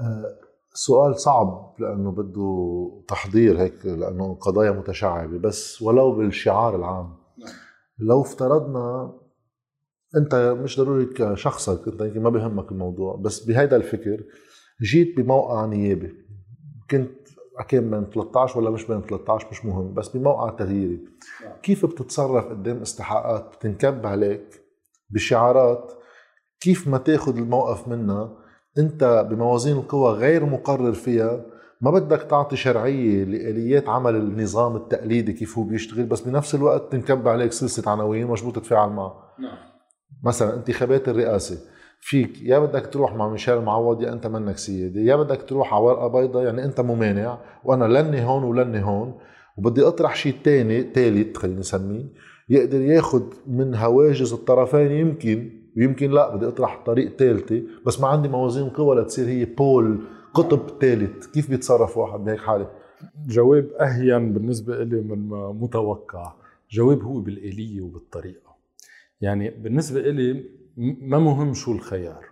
أه 0.00 0.48
سؤال 0.74 1.20
صعب 1.20 1.74
لأنه 1.78 2.10
بده 2.10 2.90
تحضير 3.08 3.60
هيك 3.60 3.86
لأنه 3.86 4.34
قضايا 4.34 4.70
متشعبة 4.70 5.38
بس 5.38 5.82
ولو 5.82 6.12
بالشعار 6.12 6.76
العام. 6.76 7.16
نعم. 7.38 7.48
لو 7.98 8.20
افترضنا 8.22 9.12
أنت 10.16 10.34
مش 10.34 10.80
ضروري 10.80 11.06
كشخصك 11.06 11.88
أنت 11.88 12.00
يمكن 12.00 12.22
ما 12.22 12.30
بهمك 12.30 12.72
الموضوع 12.72 13.16
بس 13.16 13.44
بهيدا 13.44 13.76
الفكر 13.76 14.24
جيت 14.82 15.16
بموقع 15.16 15.66
نيابي. 15.66 16.12
كنت 16.90 17.28
كان 17.68 17.90
بين 17.90 18.04
13 18.04 18.58
ولا 18.58 18.70
مش 18.70 18.84
بين 18.84 19.02
13 19.02 19.48
مش 19.50 19.64
مهم 19.64 19.94
بس 19.94 20.08
بموقع 20.08 20.50
تغييري. 20.50 21.04
نعم. 21.44 21.52
كيف 21.62 21.86
بتتصرف 21.86 22.44
قدام 22.44 22.80
استحقاقات 22.80 23.56
بتنكب 23.56 24.06
عليك 24.06 24.62
بشعارات؟ 25.10 25.92
كيف 26.60 26.88
ما 26.88 26.98
تاخذ 26.98 27.36
الموقف 27.36 27.88
منها؟ 27.88 28.36
أنت 28.78 29.26
بموازين 29.30 29.76
القوى 29.76 30.12
غير 30.12 30.46
مقرر 30.46 30.92
فيها. 30.92 31.44
ما 31.80 31.90
بدك 31.90 32.22
تعطي 32.22 32.56
شرعية 32.56 33.24
لآليات 33.24 33.88
عمل 33.88 34.16
النظام 34.16 34.76
التقليدي 34.76 35.32
كيف 35.32 35.58
هو 35.58 35.64
بيشتغل 35.64 36.06
بس 36.06 36.20
بنفس 36.20 36.54
الوقت 36.54 36.92
تنكب 36.92 37.28
عليك 37.28 37.52
سلسلة 37.52 37.92
عناوين 37.92 38.26
مجبور 38.26 38.52
تتفاعل 38.52 38.88
معها 38.88 39.34
نعم. 39.38 39.77
مثلا 40.24 40.54
انتخابات 40.54 41.08
الرئاسة 41.08 41.58
فيك 42.00 42.42
يا 42.42 42.58
بدك 42.58 42.86
تروح 42.86 43.14
مع 43.14 43.28
ميشيل 43.28 43.60
معوض 43.60 44.02
يا 44.02 44.12
أنت 44.12 44.26
منك 44.26 44.58
سيادي 44.58 45.06
يا 45.06 45.16
بدك 45.16 45.42
تروح 45.42 45.74
على 45.74 45.84
ورقة 45.84 46.08
بيضاء 46.08 46.44
يعني 46.44 46.64
أنت 46.64 46.80
ممانع 46.80 47.38
وأنا 47.64 47.84
لني 47.84 48.24
هون 48.24 48.44
ولني 48.44 48.84
هون 48.84 49.14
وبدي 49.56 49.82
أطرح 49.82 50.16
شيء 50.16 50.34
تاني 50.44 50.82
ثالث 50.82 51.36
خلينا 51.36 51.60
نسميه 51.60 52.04
يقدر 52.48 52.80
ياخذ 52.80 53.22
من 53.46 53.74
هواجس 53.74 54.32
الطرفين 54.32 54.92
يمكن 54.92 55.50
ويمكن 55.76 56.10
لا 56.10 56.36
بدي 56.36 56.48
أطرح 56.48 56.82
طريق 56.86 57.16
ثالثه 57.16 57.62
بس 57.86 58.00
ما 58.00 58.08
عندي 58.08 58.28
موازين 58.28 58.68
قوى 58.68 58.96
لتصير 58.96 59.28
هي 59.28 59.44
بول 59.44 59.98
قطب 60.34 60.60
ثالث 60.80 61.26
كيف 61.26 61.50
بيتصرف 61.50 61.98
واحد 61.98 62.24
بهيك 62.24 62.38
حالة؟ 62.38 62.70
جواب 63.26 63.68
أهين 63.80 64.32
بالنسبة 64.32 64.84
لي 64.84 65.00
من 65.00 65.28
متوقع 65.60 66.32
جواب 66.70 67.02
هو 67.02 67.20
بالآلية 67.20 67.80
وبالطريقة. 67.80 68.47
يعني 69.20 69.50
بالنسبة 69.50 70.00
لي 70.00 70.44
ما 70.76 71.18
مهم 71.18 71.54
شو 71.54 71.72
الخيار 71.72 72.24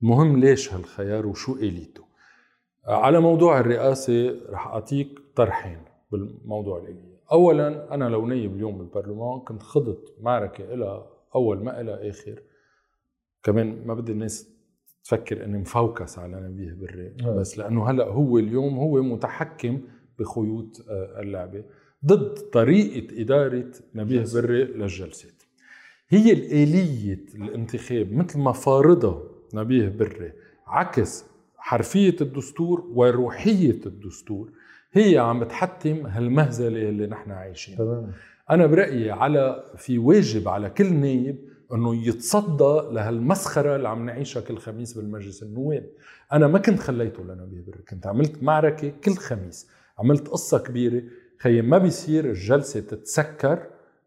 مهم 0.00 0.36
ليش 0.40 0.74
هالخيار 0.74 1.26
وشو 1.26 1.54
آليته. 1.54 2.04
على 2.86 3.20
موضوع 3.20 3.60
الرئاسة 3.60 4.40
رح 4.50 4.66
أعطيك 4.66 5.18
طرحين 5.36 5.78
بالموضوع 6.12 6.78
الآلية 6.78 7.14
أولا 7.32 7.94
أنا 7.94 8.04
لو 8.04 8.26
نايب 8.26 8.54
اليوم 8.54 8.78
بالبرلمان 8.78 9.40
كنت 9.40 9.62
خضت 9.62 10.14
معركة 10.20 10.74
إلى 10.74 11.06
أول 11.34 11.64
ما 11.64 11.80
إلى 11.80 12.10
آخر. 12.10 12.42
كمان 13.42 13.86
ما 13.86 13.94
بدي 13.94 14.12
الناس 14.12 14.54
تفكر 15.04 15.44
إني 15.44 15.58
مfocus 15.58 16.18
على 16.18 16.40
نبيه 16.40 16.72
بري 16.72 17.16
آه. 17.24 17.36
بس 17.36 17.58
لأنه 17.58 17.90
هلأ 17.90 18.04
هو 18.04 18.38
اليوم 18.38 18.78
هو 18.78 19.02
متحكم 19.02 19.80
بخيوط 20.18 20.80
آه، 20.90 21.20
اللعبة 21.20 21.64
ضد 22.06 22.34
طريقة 22.34 23.20
إدارة 23.22 23.70
نبيه 23.94 24.24
بري 24.34 24.64
للجلسات. 24.64 25.33
هي 26.08 26.32
الآلية 26.32 27.24
الانتخاب 27.34 28.12
مثل 28.12 28.38
ما 28.38 28.52
فارضها 28.52 29.22
نبيه 29.54 29.88
بري 29.88 30.32
عكس 30.66 31.24
حرفية 31.56 32.16
الدستور 32.20 32.80
وروحية 32.94 33.80
الدستور 33.86 34.50
هي 34.92 35.18
عم 35.18 35.40
بتحتم 35.40 36.06
هالمهزلة 36.06 36.88
اللي 36.88 37.06
نحن 37.06 37.30
عايشين. 37.30 37.76
تمام. 37.76 38.12
أنا 38.50 38.66
برأيي 38.66 39.10
على 39.10 39.64
في 39.76 39.98
واجب 39.98 40.48
على 40.48 40.70
كل 40.70 40.92
نايب 40.92 41.38
إنه 41.72 42.06
يتصدى 42.08 42.94
لهالمسخرة 42.94 43.76
اللي 43.76 43.88
عم 43.88 44.06
نعيشها 44.06 44.40
كل 44.40 44.58
خميس 44.58 44.92
بالمجلس 44.92 45.42
النواب. 45.42 45.90
أنا 46.32 46.46
ما 46.46 46.58
كنت 46.58 46.78
خليته 46.80 47.22
لنبيه 47.22 47.60
بري 47.66 47.82
كنت 47.90 48.06
عملت 48.06 48.42
معركة 48.42 48.92
كل 49.04 49.14
خميس 49.14 49.68
عملت 49.98 50.28
قصة 50.28 50.58
كبيرة 50.58 51.02
خيي 51.38 51.62
ما 51.62 51.78
بيصير 51.78 52.24
الجلسة 52.30 52.80
تتسكر 52.80 53.66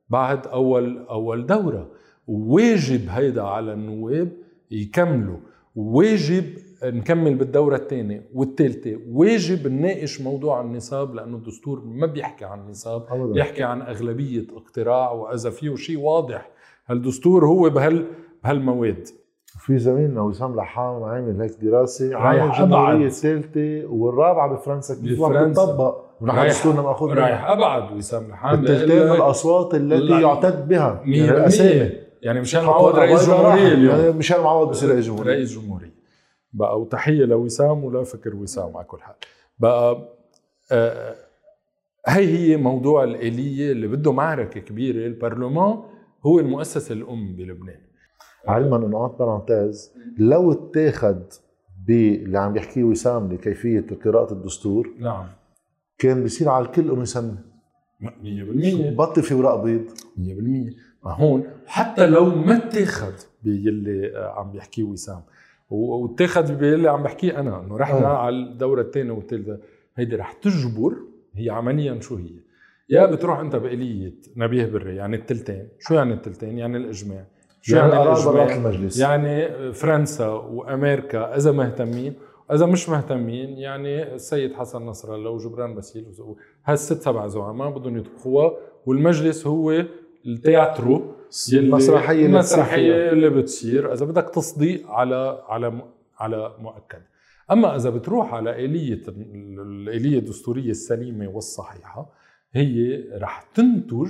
بعد 0.10 0.48
أول 0.48 0.98
أول 1.10 1.46
دورة 1.46 1.88
واجب 2.28 3.02
هيدا 3.10 3.42
على 3.42 3.74
النواب 3.74 4.30
يكملوا 4.72 5.38
واجب 5.76 6.44
نكمل 6.84 7.36
بالدورة 7.36 7.76
الثانية 7.76 8.24
والثالثة 8.34 8.98
واجب 9.12 9.68
نناقش 9.68 10.22
موضوع 10.22 10.62
النصاب 10.62 11.16
لأنه 11.16 11.38
الدستور 11.38 11.82
ما 11.86 12.06
بيحكي 12.08 12.46
عن 12.46 12.60
النصاب 12.60 13.06
أبداً. 13.10 13.34
بيحكي 13.34 13.64
عن 13.64 13.82
أغلبية 13.82 14.46
اقتراع 14.56 15.12
وإذا 15.12 15.50
فيه 15.50 15.76
شيء 15.76 16.00
واضح 16.00 16.50
هالدستور 16.88 17.46
هو 17.46 17.70
بهال 17.70 18.06
بهالمواد 18.44 19.08
في 19.60 19.78
زميلنا 19.80 20.22
وسام 20.22 20.56
لحام 20.56 21.04
عامل 21.04 21.42
هيك 21.42 21.52
دراسة 21.62 22.06
رايح 22.12 22.26
عامل 22.26 22.52
الجمهوريه 22.52 22.94
أبعد. 22.96 23.02
الثالثة 23.02 23.86
والرابعة 23.94 24.54
بفرنسا 24.54 24.96
كيف 24.96 25.22
عم 25.24 25.30
بفرنسا. 25.30 25.66
تطبق 25.66 26.07
ونحن 26.22 26.48
دستورنا 26.48 26.82
ماخوذ 26.82 27.14
رايح 27.14 27.42
منها 27.42 27.54
ابعد 27.54 27.92
وسام 27.98 28.30
لحام 28.30 28.62
بالتلتين 28.62 29.04
من 29.06 29.12
الأصوات 29.12 29.76
التي. 29.76 30.22
يعتد 30.22 30.68
بها. 30.68 31.02
يعني. 31.06 31.30
الاسامي 31.30 31.92
يعني 32.22 32.42
مشان 32.42 32.64
معوض 32.66 32.96
رئيس. 32.96 33.28
جمهورية 33.30 33.68
اليوم. 33.74 33.96
يعني 34.00 34.12
مشان 34.12 34.40
معوض 34.42 34.70
بصير 34.70 34.90
رئيس 34.90 35.06
جمهورية. 35.06 35.32
رئيس 35.34 35.60
جمهورية. 35.60 35.94
بقى 36.54 36.82
وتحية 36.82 37.26
لوسام 37.26 37.84
ولا 37.84 38.04
فكر 38.04 38.36
وسام 38.36 38.78
على 38.78 38.86
كل 38.86 39.02
حال. 39.02 39.16
بقى 39.60 40.10
آه 40.72 41.16
هي 42.08 42.38
هي 42.38 42.58
موضوع 42.58 43.04
الآلية 43.04 43.72
اللي 43.72 43.88
بده 43.88 44.12
معركة 44.12 44.60
كبيرة 44.60 45.08
البرلمان 45.08 45.80
هو 46.26 46.40
المؤسسة 46.40 46.94
الأم 46.94 47.36
بلبنان. 47.36 47.82
علما 48.48 48.78
إنه 48.78 49.04
عن 49.04 49.10
بارانتيز 49.20 49.94
لو 50.18 50.52
اتاخد 50.52 51.24
باللي 51.88 52.40
عم 52.40 52.56
يحكيه 52.58 52.84
وسام 52.84 53.34
لكيفية 53.34 53.86
قراءه 54.06 54.34
الدستور 54.34 54.90
نعم. 55.00 55.26
كان 55.98 56.24
بيصير 56.24 56.50
على 56.50 56.66
الكل 56.66 56.92
إنه 56.92 57.02
يسمي 57.02 57.36
100% 58.02 58.96
بطل 58.98 59.24
في 59.24 59.34
ورق 59.34 59.56
بيض. 59.64 59.82
100% 60.18 60.76
ما 61.06 61.12
هون 61.14 61.44
حتى 61.66 62.08
لو 62.08 62.26
ما 62.26 62.58
اتاخد 62.58 63.14
باللي 63.44 64.18
آه، 64.18 64.40
عم 64.40 64.52
بيحكيه 64.52 64.84
وسام 64.84 65.22
و- 65.70 65.96
واتاخد 66.04 66.46
باللي 66.58 66.90
عم 66.90 67.04
بحكيه 67.04 67.40
أنا 67.40 67.60
إنه 67.60 67.78
رحنا 67.78 68.06
آه. 68.08 68.18
على 68.18 68.36
الدورة 68.36 68.82
الثانية 68.82 69.12
والثالثه 69.12 69.58
هيدي 69.96 70.16
رح 70.16 70.34
تجبر 70.34 70.94
هي 71.36 71.50
عمليا 71.50 72.00
شو 72.00 72.16
هي؟ 72.16 72.30
يا 72.90 73.06
بتروح 73.06 73.40
أنت 73.40 73.56
بآلية 73.56 74.14
نبيه 74.36 74.66
بري 74.66 74.96
يعني 74.96 75.16
التلتين، 75.16 75.68
شو 75.80 75.94
يعني 75.94 76.14
التلتين؟ 76.14 76.58
يعني 76.58 76.78
الإجماع. 76.78 77.26
شو 77.62 77.76
يعني 77.76 77.92
يعني, 77.92 78.04
الإجماع؟ 78.12 78.56
المجلس. 78.56 79.00
يعني 79.00 79.48
فرنسا 79.74 80.28
وأمريكا 80.28 81.36
إذا 81.38 81.52
مهتمين. 81.52 82.14
إذا 82.52 82.66
مش 82.66 82.90
مهتمين 82.90 83.50
يعني 83.58 84.14
السيد 84.16 84.54
حسن 84.54 84.82
نصر 84.82 85.16
الله 85.16 85.30
وجبران 85.30 85.76
باسيل 85.76 86.06
هالست 86.66 87.02
سبع 87.02 87.28
زعماء 87.28 87.70
بدهم 87.70 87.98
يطبخوها 87.98 88.52
والمجلس 88.86 89.48
هو 89.48 89.86
التياترو 90.26 91.16
اللي 91.54 91.60
المسرحية 92.26 93.10
اللي 93.10 93.30
بتصير. 93.30 93.94
إذا 93.94 94.06
بدك 94.06 94.30
تصديق 94.30 94.92
على 94.92 95.44
على 95.48 95.82
على 96.20 96.56
مؤكد. 96.60 97.02
أما 97.52 97.76
إذا 97.76 97.90
بتروح 97.90 98.34
على 98.34 98.66
آلية 98.66 99.02
الآلية 99.08 100.20
الدستورية 100.20 100.72
السليمة 100.72 101.28
والصحيحة 101.28 102.14
هي 102.54 103.04
رح 103.14 103.42
تنتج 103.42 104.10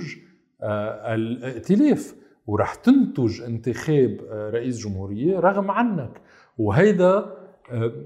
آه، 0.62 1.14
الائتلاف 1.14 2.14
ورح 2.46 2.74
تنتج 2.74 3.42
انتخاب 3.42 4.20
آه، 4.30 4.50
رئيس 4.50 4.86
جمهورية 4.86 5.40
رغم 5.40 5.70
عنك. 5.70 6.20
وهيدا 6.58 7.37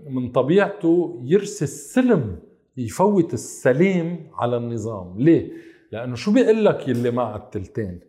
من 0.07 0.33
طبيعته 0.33 1.21
يرسي 1.25 1.65
السلم 1.65 2.39
يفوت 2.77 3.35
السلم 3.35 4.31
على 4.35 4.57
النظام. 4.57 5.19
ليه؟ 5.19 5.53
لأنه 5.93 6.15
شو 6.15 6.33
بيقول 6.33 6.65
لك 6.65 6.89
يلي 6.89 7.11
مع 7.11 7.37
التلتين؟ 7.37 8.01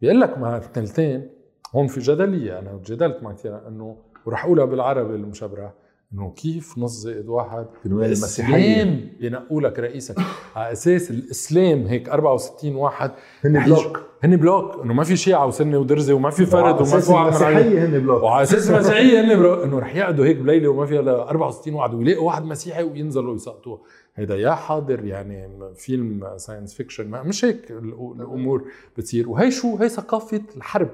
بيقول 0.00 0.20
لك 0.20 0.38
مع 0.38 0.56
التلتين 0.56 1.30
هون 1.74 1.86
في 1.86 2.00
جدلية. 2.00 2.58
أنا 2.58 2.80
جدلت 2.86 3.22
مع 3.22 3.32
كثير 3.32 3.68
إنه 3.68 3.96
ورح 4.26 4.44
أقولها 4.44 4.64
بالعربي 4.64 5.14
المشبرح 5.14 5.72
إنه 6.14 6.30
كيف 6.36 6.78
نص 6.78 6.92
زائد 7.00 7.28
واحد 7.28 7.66
بنواب 7.84 8.04
المسيحية 8.06 8.82
الإسلام. 8.82 9.08
بينقوا 9.20 9.60
لك 9.60 9.78
رئيسك. 9.78 10.16
على 10.56 10.72
أساس 10.72 11.10
الإسلام 11.10 11.86
هيك 11.86 12.08
64 12.08 12.76
واحد. 12.76 13.10
هن 13.44 13.64
بلوك. 13.64 14.00
هن 14.24 14.36
بلوك. 14.36 14.80
إنه 14.84 14.94
ما 14.94 15.04
في 15.04 15.16
شيعة 15.16 15.46
وسنة 15.46 15.78
ودرزة 15.78 16.14
وما 16.14 16.30
في 16.30 16.46
فرد 16.46 16.74
وما 16.80 17.00
في 17.00 17.12
واحد. 17.12 17.26
المسيحية 17.26 17.84
هن 17.86 17.98
بلوك. 18.00 18.22
وعلى 18.22 18.42
أساس 18.42 18.70
المسيحية 18.70 19.20
هن 19.20 19.38
برو- 19.38 19.64
إنه 19.64 19.78
رح 19.78 19.94
يقعدوا 19.96 20.24
هيك 20.24 20.36
بليلة 20.36 20.68
وما 20.68 20.86
فيها 20.86 21.00
إلا 21.00 21.30
64 21.30 21.74
واحد 21.74 21.94
ويلاقوا 21.94 22.26
واحد 22.26 22.44
مسيحي 22.44 22.82
وينزلوا 22.82 23.34
يسقطوه. 23.34 23.80
هيدا 24.16 24.36
يا 24.36 24.54
حاضر 24.54 25.04
يعني 25.04 25.48
فيلم 25.76 26.28
science 26.36 26.74
fiction. 26.74 27.10
مش 27.10 27.44
هيك 27.44 27.70
الأمور 27.70 28.64
بتصير. 28.96 29.28
وهي 29.28 29.50
شو؟ 29.50 29.76
هي 29.76 29.88
ثقافة 29.88 30.42
الحرب. 30.56 30.90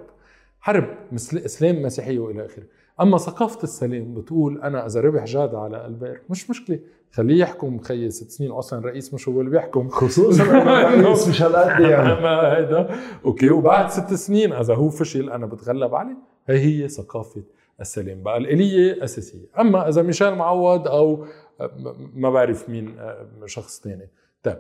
حرب 0.61 0.85
مثل 1.13 1.39
إسلام 1.39 1.83
مسيحية 1.83 2.19
وإلى 2.19 2.47
آخره. 2.47 2.65
أما 3.01 3.19
ثقافة 3.19 3.63
السلام 3.63 4.15
بتقول 4.15 4.63
أنا 4.63 4.87
إذا 4.87 5.01
ربح 5.01 5.25
جاد 5.25 5.55
على 5.55 5.87
البير 5.87 6.23
مش 6.31 6.51
مشكلة 6.51 6.79
خليه 7.13 7.41
يحكم 7.41 7.79
خيي 7.79 8.11
ست 8.11 8.31
سنين 8.31 8.51
أصلا 8.51 8.87
رئيس 8.87 9.15
مش 9.15 9.29
هو 9.29 9.41
اللي 9.41 9.51
بيحكم 9.51 9.89
خصوصا 9.89 10.43
الرئيس 10.63 11.29
مش 11.29 11.43
هالقد 11.43 11.81
يعني. 11.81 12.09
ما 12.23 12.57
هيدا. 12.57 12.91
أوكي 13.25 13.51
وبعد 13.51 13.91
ست 13.91 14.15
سنين 14.15 14.53
إذا 14.53 14.75
هو 14.75 14.89
فشل 14.89 15.31
أنا 15.31 15.47
بتغلب 15.47 15.95
عليه 15.95 16.17
هي 16.47 16.83
هي 16.83 16.89
ثقافة 16.89 17.43
السلام 17.81 18.23
بقى 18.23 18.37
الإلية 18.37 19.05
اساسيه 19.05 19.47
أما 19.59 19.89
إذا 19.89 20.03
ميشيل 20.03 20.35
معوض 20.35 20.89
أو 20.89 21.27
ما 22.15 22.31
بعرف 22.31 22.69
مين 22.69 22.99
آه، 22.99 23.27
شخص 23.47 23.81
تاني. 23.81 24.09
طيب 24.43 24.59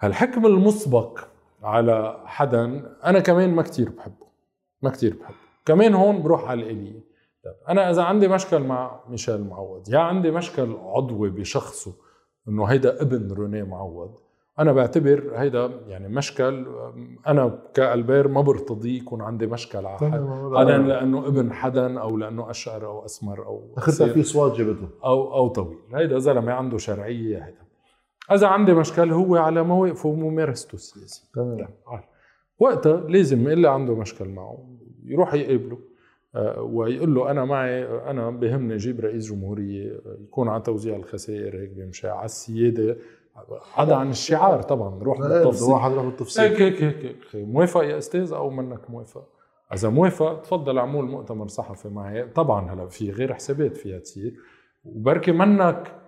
هالحكم 0.00 0.46
المسبق 0.46 1.18
على 1.62 2.22
حدا 2.24 2.90
أنا 3.04 3.20
كمان 3.20 3.50
ما 3.50 3.62
كتير 3.62 3.90
بحبه 3.90 4.26
ما 4.82 4.90
كتير 4.90 5.16
بحبه. 5.20 5.36
كمان 5.66 5.94
هون 5.94 6.22
بروح 6.22 6.50
على 6.50 6.62
الإلية. 6.62 7.11
طيب 7.44 7.54
أنا 7.68 7.90
إذا 7.90 8.02
عندي 8.02 8.28
مشكل 8.28 8.62
مع 8.62 9.00
ميشيل 9.08 9.44
معوض 9.44 9.88
يا 9.88 9.98
عندي 9.98 10.30
مشكل 10.30 10.76
عضوي 10.80 11.30
بشخصه 11.30 11.92
إنه 12.48 12.64
هيدا 12.64 13.02
ابن 13.02 13.32
روني 13.32 13.62
معوض 13.62 14.18
أنا 14.58 14.72
بعتبر 14.72 15.32
هيدا 15.34 15.66
يعني 15.86 16.08
مشكل 16.08 16.66
أنا 17.26 17.58
كألبير 17.74 18.28
ما 18.28 18.40
برتضيه 18.40 18.98
يكون 18.98 19.22
عندي 19.22 19.46
مشكل 19.46 19.86
على 19.86 19.98
حد 19.98 20.26
حدا 20.56 20.78
لأنه 20.78 21.26
ابن 21.26 21.52
حدا 21.52 22.00
أو 22.00 22.16
لأنه 22.16 22.50
اشقر 22.50 22.86
أو 22.86 23.04
أسمر 23.04 23.46
أو 23.46 23.74
اخذتها 23.76 24.12
في 24.12 24.22
صوت 24.22 24.58
جبته 24.58 24.88
أو 25.04 25.34
أو 25.34 25.48
طويل 25.48 25.78
هيدا 25.94 26.18
زلمة 26.18 26.52
عنده 26.52 26.78
شرعية 26.78 27.44
هيدا. 27.44 27.62
إذا 28.32 28.46
عندي 28.46 28.74
مشكل 28.74 29.12
هو 29.12 29.36
على 29.36 29.62
مواقفه 29.62 30.08
وممارسته 30.08 30.74
السياسيه 30.74 31.28
تمام. 31.34 31.68
وقتها 32.58 33.00
لازم 33.00 33.48
اللي 33.48 33.68
عنده 33.68 33.94
مشكل 33.94 34.28
معه 34.28 34.68
يروح 35.04 35.34
يقابله. 35.34 35.78
ويقول 36.58 37.14
له 37.14 37.30
أنا 37.30 37.44
معي 37.44 37.84
أنا 38.10 38.30
بهمني 38.30 38.74
أجيب 38.74 39.00
رئيس 39.00 39.32
جمهورية 39.32 40.00
يكون 40.22 40.48
على 40.48 40.62
توزيع 40.62 40.96
الخسائر 40.96 41.56
هيك 41.56 41.70
بيمشي 41.70 42.08
على 42.08 42.24
السيادة. 42.24 42.96
عدا 43.76 43.94
عن 43.94 44.10
الشعار 44.10 44.62
طبعا 44.62 45.02
روح 45.02 45.20
بالتفصيل. 45.20 45.72
واحد 45.72 45.92
روح 45.92 46.04
بالتفصيل 46.04 46.44
هيك 46.44 46.82
هيك 46.82 47.04
هيك 47.04 47.16
موافق 47.34 47.84
يا 47.84 47.98
أستاذ 47.98 48.32
أو 48.32 48.50
منك 48.50 48.90
موافق؟ 48.90 49.28
إذا 49.74 49.88
موافق 49.88 50.42
تفضل 50.42 50.78
اعمل 50.78 51.02
مؤتمر 51.02 51.48
صحفي 51.48 51.88
معي. 51.88 52.24
طبعا 52.24 52.72
هلا 52.72 52.86
في 52.86 53.10
غير 53.10 53.34
حسابات 53.34 53.76
فيها 53.76 53.98
تصير 53.98 54.34
وبركي 54.84 55.32
منك 55.32 55.98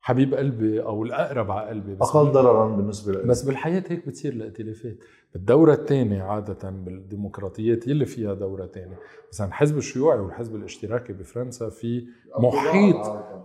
حبيب 0.00 0.34
قلبي 0.34 0.82
أو 0.82 1.02
الأقرب 1.02 1.50
على 1.50 1.68
قلبي 1.68 1.94
بس 1.94 2.08
أقل 2.08 2.32
ضررا 2.32 2.76
بالنسبة 2.76 3.12
لي. 3.12 3.28
بس 3.28 3.42
بالحياة 3.42 3.84
هيك 3.88 4.06
بتصير 4.06 4.32
الائتلافات. 4.32 4.96
بالدوره 5.34 5.72
الثانية 5.72 6.22
عادة 6.22 6.70
بالديمقراطيات 6.70 7.88
يلي 7.88 8.06
فيها 8.06 8.34
دورة 8.34 8.66
ثانية. 8.66 8.98
مثلا 9.32 9.46
الحزب 9.46 9.78
الشيوعي 9.78 10.18
والحزب 10.18 10.56
الاشتراكي 10.56 11.12
بفرنسا 11.12 11.68
في 11.68 12.06
محيط 12.38 12.96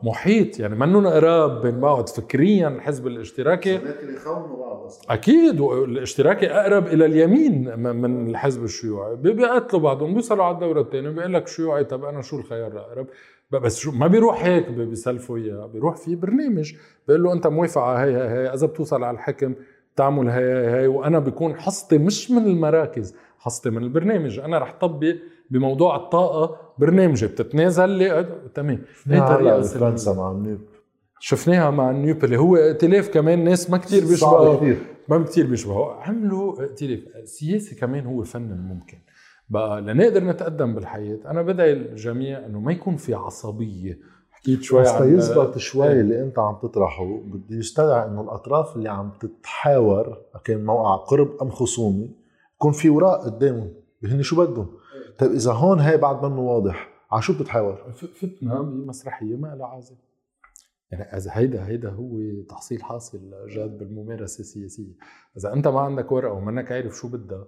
محيط. 0.03 0.60
يعني 0.60 0.76
منهم 0.76 1.07
قراب 1.07 1.62
بين 1.62 1.80
بعض 1.80 2.10
فكريا 2.10 2.68
الحزب 2.68 3.07
الاشتراكي. 3.07 3.80
أكيد 5.10 5.60
والاشتراكي 5.60 6.52
أقرب 6.52 6.88
إلى 6.88 7.06
اليمين 7.06 7.80
من 7.80 8.30
الحزب 8.30 8.64
الشيوعي. 8.64 9.16
بيقتلوا 9.16 9.82
بعضهم 9.82 10.14
بيوصلوا 10.14 10.44
على 10.44 10.56
الدورة 10.56 10.82
الثانية 10.82 11.10
بيقول 11.10 11.34
لك 11.34 11.48
شيوعي 11.48 11.84
طب 11.84 12.06
أنا 12.06 12.22
شو 12.22 12.40
الخيار 12.40 12.72
الأقرب؟ 12.72 13.07
بس 13.52 13.80
شو 13.80 13.91
ما 13.91 14.07
بيروح 14.07 14.45
هيك 14.45 14.70
بيسلفوا 14.70 15.38
إياه 15.38 15.66
بيروح 15.66 15.95
في 15.95 16.16
برنامج 16.16 16.74
بيقول 17.07 17.24
له 17.24 17.34
أنت 17.34 17.48
موافق 17.48 17.82
على 17.82 18.12
هي 18.12 18.18
هي 18.18 18.53
إذا 18.53 18.68
بتوصل 18.68 19.03
على 19.03 19.16
الحكم 19.16 19.56
تعمل 19.95 20.30
هي 20.30 20.81
هي, 20.81 20.88
وأنا 20.88 21.19
بكون 21.19 21.55
حصتي 21.55 21.97
مش 21.97 22.31
من 22.31 22.45
المراكز 22.45 23.15
حصتي 23.39 23.69
من 23.69 23.84
البرنامج. 23.84 24.39
أنا 24.39 24.57
رح 24.57 24.77
طبق 24.81 25.15
بموضوع 25.49 25.95
الطاقة 25.95 26.57
برنامجي. 26.77 27.27
بتتنازل 27.27 27.89
لي 27.89 28.27
تمام. 28.53 28.81
هي 29.07 29.19
طريقة 29.19 29.61
فرنسا 29.61 30.13
مع 30.13 30.31
النيوب 30.31 30.59
شفناها 31.19 31.72
مع 31.72 31.89
النيوب 31.91 32.23
اللي 32.23 32.38
هو 32.38 32.55
ائتلاف 32.55 33.09
كمان 33.09 33.43
ناس 33.43 33.69
ما 33.69 33.77
كثير 33.77 34.05
بيشبهوا. 34.05 34.73
ما 35.09 35.23
كثير 35.23 35.47
بيشبهوا. 35.47 35.93
عملوا 35.93 36.61
ائتلاف. 36.61 36.99
السياسة 37.15 37.76
كمان 37.76 38.05
هو 38.05 38.23
فن 38.23 38.51
الممكن. 38.51 38.97
بقى 39.49 39.81
لنقدر 39.81 40.23
نتقدم 40.23 40.76
بالحياة 40.76 41.19
أنا 41.26 41.41
بدعي 41.41 41.73
الجميع 41.73 42.45
إنه 42.45 42.59
ما 42.59 42.72
يكون 42.72 42.95
في 42.95 43.13
عصبية. 43.13 43.99
حكيت 44.45 44.63
شوي 44.63 44.81
بس 44.81 44.88
عن 44.88 45.17
يزبط 45.17 45.57
شوي 45.57 45.88
إيه. 45.88 46.01
اللي 46.01 46.22
انت 46.22 46.39
عم 46.39 46.57
تطرحه. 46.61 47.05
بده 47.05 47.55
يستدعي 47.55 48.07
انه 48.07 48.22
الاطراف 48.22 48.76
اللي 48.76 48.89
عم 48.89 49.11
تتحاور 49.19 50.17
كان 50.43 50.65
موقع 50.65 50.95
قرب 50.95 51.38
ام 51.41 51.49
خصومي 51.49 52.09
يكون 52.55 52.72
في 52.72 52.89
وراء 52.89 53.22
قدامهم 53.22 53.73
هن 54.03 54.22
شو 54.22 54.45
بدهم؟ 54.45 54.67
طيب 55.17 55.31
إذا 55.31 55.51
هون 55.51 55.80
هي 55.80 55.97
بعد 55.97 56.26
منه 56.26 56.39
واضح 56.39 56.89
على 57.11 57.22
شو 57.22 57.34
بتتحاور؟ 57.34 57.91
فتنا 57.91 58.61
بمسرحيه 58.61 59.35
ما 59.35 59.55
لها 59.55 59.67
عازم 59.67 59.95
يعني 60.91 61.17
إذا 61.17 61.31
هيدا 61.34 61.67
هيدا 61.67 61.89
هو 61.89 62.19
تحصيل 62.49 62.84
حاصل 62.84 63.19
جاد 63.49 63.77
بالممارسة 63.77 64.39
السياسية، 64.39 64.93
إذا 65.38 65.53
أنت 65.53 65.67
ما 65.67 65.80
عندك 65.80 66.11
ورقة 66.11 66.34
ومنك 66.34 66.72
عارف 66.72 66.95
شو 66.95 67.07
بدها 67.07 67.45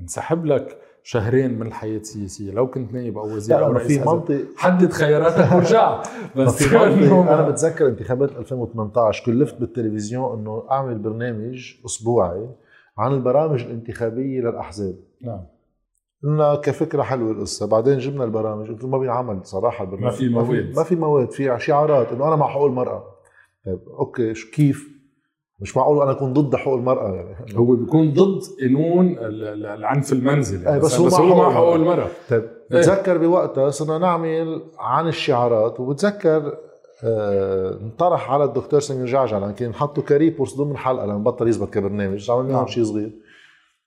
انسحب 0.00 0.46
لك 0.46 0.78
شهرين 1.02 1.58
من 1.58 1.66
الحياة 1.66 1.98
السياسية. 1.98 2.52
لو 2.52 2.70
كنت 2.70 2.92
نائب 2.92 3.18
أو 3.18 3.24
وزير 3.24 3.64
أو 3.64 3.72
رئيس 3.72 3.98
في 3.98 4.08
منطق 4.08 4.44
حدد 4.56 4.92
خياراتك 4.92 5.52
ورجع 5.54 6.02
بس 6.36 6.62
في 6.62 6.76
أنا 7.12 7.48
بتذكر 7.48 7.88
انتخابات 7.88 8.30
2018 8.30 9.24
كلفت 9.26 9.60
بالتلفزيون 9.60 10.38
إنه 10.38 10.66
أعمل 10.70 10.98
برنامج 10.98 11.74
أسبوعي 11.86 12.48
عن 12.98 13.12
البرامج 13.12 13.62
الانتخابية 13.62 14.40
للأحزاب. 14.40 14.96
نعم. 15.22 15.46
قلنا 16.22 16.54
كفكرة 16.54 17.02
حلوة 17.02 17.30
القصة. 17.30 17.66
بعدين 17.66 17.98
جبنا 17.98 18.24
البرامج 18.24 18.68
قلت 18.68 18.84
ما 18.84 18.98
بينعمل 18.98 19.46
صراحة 19.46 19.84
البرنامج. 19.84 20.12
ما 20.12 20.18
في 20.18 20.28
مواد. 20.28 20.76
ما 20.76 20.84
في 20.84 20.96
مواد 20.96 21.30
في 21.30 21.56
شعارات 21.58 22.12
إنه 22.12 22.28
أنا 22.28 22.36
مع 22.36 22.48
حقوق 22.48 22.66
المراه 22.66 23.04
طيب 23.66 23.78
أوكي 23.98 24.34
شو 24.34 24.50
كيف؟ 24.50 24.93
مش 25.60 25.76
معقول 25.76 26.02
أنا 26.02 26.10
أكون 26.10 26.32
ضد 26.32 26.56
حقوق 26.56 26.74
المرأة 26.74 27.14
يعني. 27.14 27.36
هو 27.56 27.76
بيكون 27.76 28.12
ضد 28.12 28.40
قانون 28.60 29.16
العنف 29.20 30.12
المنزلي. 30.12 30.64
يعني 30.64 30.80
بس, 30.80 31.00
بس 31.00 31.14
هو 31.14 31.36
مع 31.36 31.50
حقوق 31.50 31.74
المرأة. 31.74 32.08
طيب 32.30 32.42
إيه. 32.42 32.78
بتذكر 32.78 33.18
بوقتها 33.18 33.70
صرنا 33.70 33.98
نعمل 33.98 34.62
عن 34.78 35.08
الشعارات 35.08 35.80
وبتذكر 35.80 36.54
آه 37.04 37.78
انطرح 37.82 38.30
على 38.30 38.44
الدكتور 38.44 38.80
سمير 38.80 39.06
جعجع 39.06 39.38
لما 39.38 39.52
كان 39.52 39.74
حطوا 39.74 40.02
كاريبوس 40.02 40.56
ضمن 40.56 40.76
حلقة 40.76 41.06
لما 41.06 41.18
بطل 41.18 41.48
يزبط 41.48 41.70
كبرنامج 41.70 42.30
عملنا 42.30 42.52
نعم. 42.52 42.66
شيء 42.66 42.84
صغير. 42.84 43.10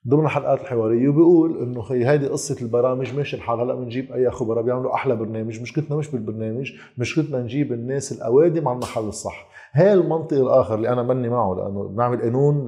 ضمن 0.08 0.26
الحلقات 0.26 0.62
الحوارية 0.62 1.10
وبيقول 1.10 1.58
إنه 1.58 1.82
خي 1.82 2.06
هيدي 2.06 2.28
قصة 2.28 2.62
البرامج 2.62 3.16
ماشي 3.16 3.36
الحال. 3.36 3.60
هلأ 3.60 3.76
بنجيب 3.76 4.12
أي 4.12 4.32
خبراء 4.32 4.64
بيعملوا 4.64 4.94
أحلى 4.94 5.16
برنامج. 5.16 5.62
مشكلتنا 5.62 5.98
مش 5.98 6.08
بالبرنامج 6.08 6.72
مشكلتنا 6.98 7.42
نجيب 7.42 7.74
الناس 7.74 8.12
الأوادم 8.12 8.68
على 8.68 8.76
المحل 8.76 9.04
الصح. 9.04 9.48
هي 9.72 9.94
المنطق 9.94 10.38
الآخر 10.38 10.76
اللي 10.76 10.90
أنا 10.90 11.04
بني 11.04 11.30
معه 11.30 11.56
لأنه 11.56 11.88
بنعمل 11.88 12.22
قانون 12.22 12.66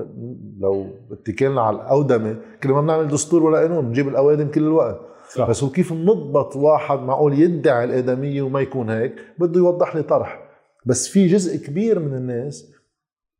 لو 0.59 0.87
اتكلنا 1.11 1.61
على 1.61 1.75
الأودمة 1.75 2.35
كل 2.63 2.69
ما 2.69 2.81
بنعمل 2.81 3.07
دستور 3.07 3.43
ولا 3.43 3.59
قانون 3.59 3.85
بنجيب 3.85 4.07
الأوادم 4.07 4.47
كل 4.47 4.61
الوقت 4.61 4.99
صح. 5.35 5.49
بس 5.49 5.63
هو 5.63 5.69
كيف 5.69 5.93
نضبط 5.93 6.55
واحد 6.55 6.99
معقول 6.99 7.39
يدعي 7.39 7.83
الآدمية 7.83 8.41
وما 8.41 8.61
يكون 8.61 8.89
هيك 8.89 9.15
بده 9.39 9.59
يوضح 9.59 9.95
لي 9.95 10.03
طرح 10.03 10.49
بس 10.85 11.07
في 11.07 11.27
جزء 11.27 11.65
كبير 11.65 11.99
من 11.99 12.13
الناس 12.13 12.71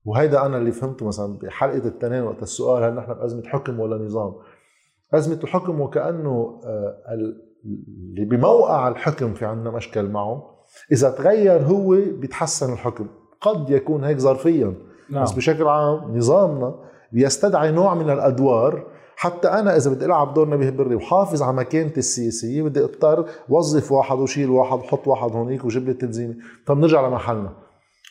وهيدا 0.06 0.46
أنا 0.46 0.58
اللي 0.58 0.72
فهمته 0.72 1.06
مثلا 1.06 1.38
بحلقة 1.38 1.88
التنين 1.88 2.24
وقت 2.24 2.44
السؤال 2.44 2.84
هل 2.84 2.96
نحن 2.96 3.14
بازمه 3.14 3.44
حكم 3.44 3.80
ولا 3.80 4.06
نظام؟ 4.06 4.34
أزمة 5.14 5.40
الحكم 5.44 5.82
وكأنه 5.82 6.62
آه، 6.66 6.98
اللي 7.66 8.26
بموقع 8.26 8.88
الحكم 8.88 9.34
في 9.34 9.46
عندنا 9.46 9.72
مشكل 9.72 10.10
معه 10.10 10.56
إذا 10.92 11.10
تغير 11.10 11.62
هو 11.62 11.90
بيتحسن 11.90 12.74
الحكم 12.74 13.08
قد 13.42 13.70
يكون 13.70 14.04
هيك 14.04 14.18
ظرفيا. 14.18 14.74
نعم. 15.10 15.24
بس 15.24 15.32
بشكل 15.32 15.68
عام 15.68 16.18
نظامنا 16.18 16.76
بيستدعي 17.12 17.72
نوع 17.72 17.94
من 17.94 18.10
الأدوار. 18.10 18.86
حتى 19.16 19.48
أنا 19.48 19.78
إذا 19.78 19.92
بدي 19.92 20.06
ألعب 20.06 20.34
دور 20.34 20.50
نبيه 20.50 20.70
بري 20.70 20.96
وحافظ 20.96 21.42
على 21.42 21.58
مكانتي 21.58 22.00
السياسيه 22.00 22.62
بدي 22.62 22.84
أضطر 22.84 23.26
وظف 23.50 23.92
واحد 23.92 24.18
وشيل 24.18 24.50
واحد 24.50 24.80
وحط 24.80 25.08
واحد 25.08 25.32
هونيك 25.32 25.66
وجيب 25.66 25.88
لي 25.88 25.94
تنظيمي 25.94 26.36
طب 26.66 26.78
نرجع 26.78 27.08
لمحلنا. 27.08 27.54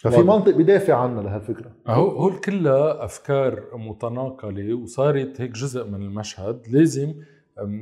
ففي 0.03 0.23
منطق 0.23 0.57
بدافع 0.57 0.95
عنا 0.95 1.21
لهالفكرة. 1.21 1.71
هو 1.87 2.09
هو 2.09 2.31
كلها 2.31 3.05
أفكار 3.05 3.63
متناقلة 3.75 4.75
وصارت 4.75 5.41
هيك 5.41 5.51
جزء 5.51 5.85
من 5.85 6.03
المشهد 6.03 6.61
لازم 6.71 7.15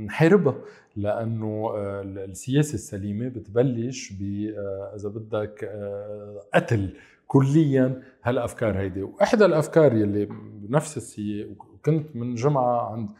نحاربها. 0.06 0.54
لأنه 0.96 1.72
آه، 1.74 2.02
السياسة 2.02 2.74
السليمة 2.74 3.28
بتبلش 3.28 4.12
ب 4.12 4.22
آه، 4.58 4.92
إذا 4.96 5.08
بدك 5.08 5.64
آه، 5.64 6.40
قتل 6.54 6.90
كليا 7.26 8.02
هالأفكار 8.22 8.78
هيدي. 8.78 9.02
وإحدى 9.02 9.44
الأفكار 9.44 9.94
يلي 9.94 10.28
بنفس 10.62 10.96
السياق 10.96 11.48
وكنت 11.50 12.16
من 12.16 12.34
جمعة 12.34 12.92
عند 12.92 13.10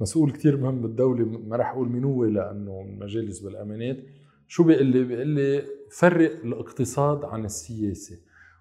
مسؤول 0.00 0.30
كتير 0.30 0.56
مهم 0.56 0.82
بالدولة 0.82 1.24
ما 1.24 1.56
راح 1.56 1.70
أقول 1.70 1.88
مين 1.88 2.04
هو 2.04 2.24
لأنه 2.24 2.82
من 2.82 2.98
مجالس 2.98 3.40
بالأمانات. 3.40 3.96
شو 4.48 4.64
بيقول 4.64 4.86
لي 4.86 5.04
بيقول 5.04 5.26
لي 5.26 5.62
فرق 5.90 6.32
الاقتصاد 6.44 7.24
عن 7.24 7.44
السياسة. 7.44 8.16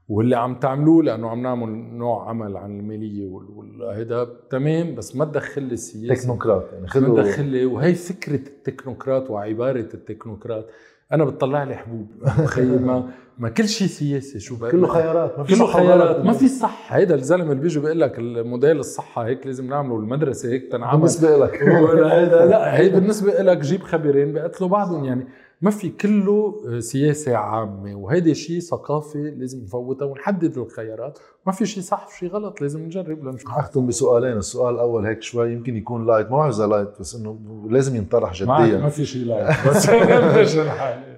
واللي 0.09 0.35
عم 0.35 0.59
تعملوه 0.59 1.03
لأنه 1.03 1.29
عم 1.29 1.41
نعمل 1.41 1.69
نوع 1.69 2.29
عمل 2.29 2.57
عن 2.57 2.79
المالية 2.79 3.27
وهذا 3.27 4.29
تمام 4.49 4.95
بس 4.95 5.15
ما 5.15 5.25
تدخل 5.25 5.63
لي 5.63 5.73
السياسة. 5.73 6.21
تكنوقراط 6.21 6.73
يعني 6.73 6.85
ما 6.85 7.21
تدخل 7.21 7.45
لي. 7.45 7.65
وهي 7.65 7.93
فكرة 7.93 8.47
التكنوقراط 8.47 9.29
وعبارة 9.29 9.89
التكنوقراط. 9.93 10.65
أنا 11.13 11.25
بتطلع 11.25 11.63
لي 11.63 11.75
حبوب. 11.75 12.07
خي 12.45 12.61
ما 12.65 13.09
ما 13.37 13.49
كل 13.49 13.67
شيء 13.67 13.87
سياسي. 13.87 14.39
شو 14.39 14.55
بقى؟ 14.55 14.71
كله 14.71 14.87
خيارات. 14.87 15.37
ما 15.39 15.43
في 15.43 15.55
كله 15.55 15.65
خيارات. 15.67 16.25
ما 16.25 16.33
في 16.33 16.47
صح. 16.47 16.93
هيدا 16.93 17.15
الزلمة 17.15 17.51
اللي 17.51 17.61
بيجي 17.61 17.79
بيقول 17.79 17.99
لك 17.99 18.19
الموديل 18.19 18.79
الصحة 18.79 19.25
هيك 19.25 19.45
لازم 19.47 19.67
نعمله 19.69 19.95
المدرسة 19.99 20.49
هيك 20.49 20.71
تنعمل. 20.71 20.97
بالنسبة 20.97 21.37
لك. 21.37 21.63
هيدا 22.13 22.45
لا 22.45 22.77
هي 22.77 22.89
بالنسبة 22.89 23.31
لك 23.41 23.57
جيب 23.57 23.81
خبيرين 23.83 24.33
بيقتلوا 24.33 24.69
بعضهم 24.69 25.05
يعني. 25.05 25.27
ما 25.61 25.71
في 25.71 25.89
كله 25.89 26.61
سياسة 26.79 27.35
عامة 27.35 27.95
وهيدا 27.95 28.33
شيء 28.33 28.59
ثقافي 28.59 29.31
لازم 29.37 29.63
نفوتها 29.63 30.05
ونحدد 30.05 30.57
الخيارات. 30.57 31.19
ما 31.47 31.51
في 31.51 31.65
شيء 31.65 31.83
صح 31.83 32.07
وشيء 32.07 32.29
غلط 32.29 32.61
لازم 32.61 32.85
نجرب 32.85 33.25
لنشوف 33.25 33.51
أختم 33.51 33.87
بسؤالين. 33.87 34.37
السؤال 34.37 34.75
الأول 34.75 35.05
هيك 35.05 35.21
شوي 35.21 35.53
يمكن 35.53 35.75
يكون 35.75 36.07
light 36.07 36.31
ما 36.31 36.37
بعرف 36.37 36.55
إذا 36.55 36.67
light 36.67 36.89
بس 36.99 37.15
إنه 37.15 37.39
لازم 37.69 37.95
ينطرح 37.95 38.33
جديا. 38.33 38.77
ما 38.77 38.89
في 38.89 39.05
شيء 39.05 39.25
light 39.25 39.57
بس 39.67 39.89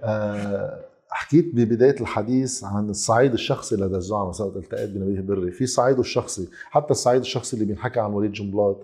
آه، 0.04 0.80
حكيت 1.10 1.56
ببداية 1.56 2.02
الحديث 2.02 2.64
عن 2.64 2.90
الصعيد 2.90 3.34
الشخصي 3.34 3.76
لدى 3.76 3.96
الزعماء 3.96 4.32
سواء 4.32 4.58
التقيت 4.58 4.90
بنبيه 4.90 5.22
بري. 5.22 5.52
في 5.52 5.66
صعيده 5.66 6.00
الشخصي 6.00 6.48
حتى 6.70 6.92
الصعيد 6.92 7.22
الشخصي 7.22 7.54
اللي 7.54 7.66
بينحكى 7.66 8.00
عن 8.00 8.14
وليد 8.14 8.32
جنبلاط. 8.32 8.78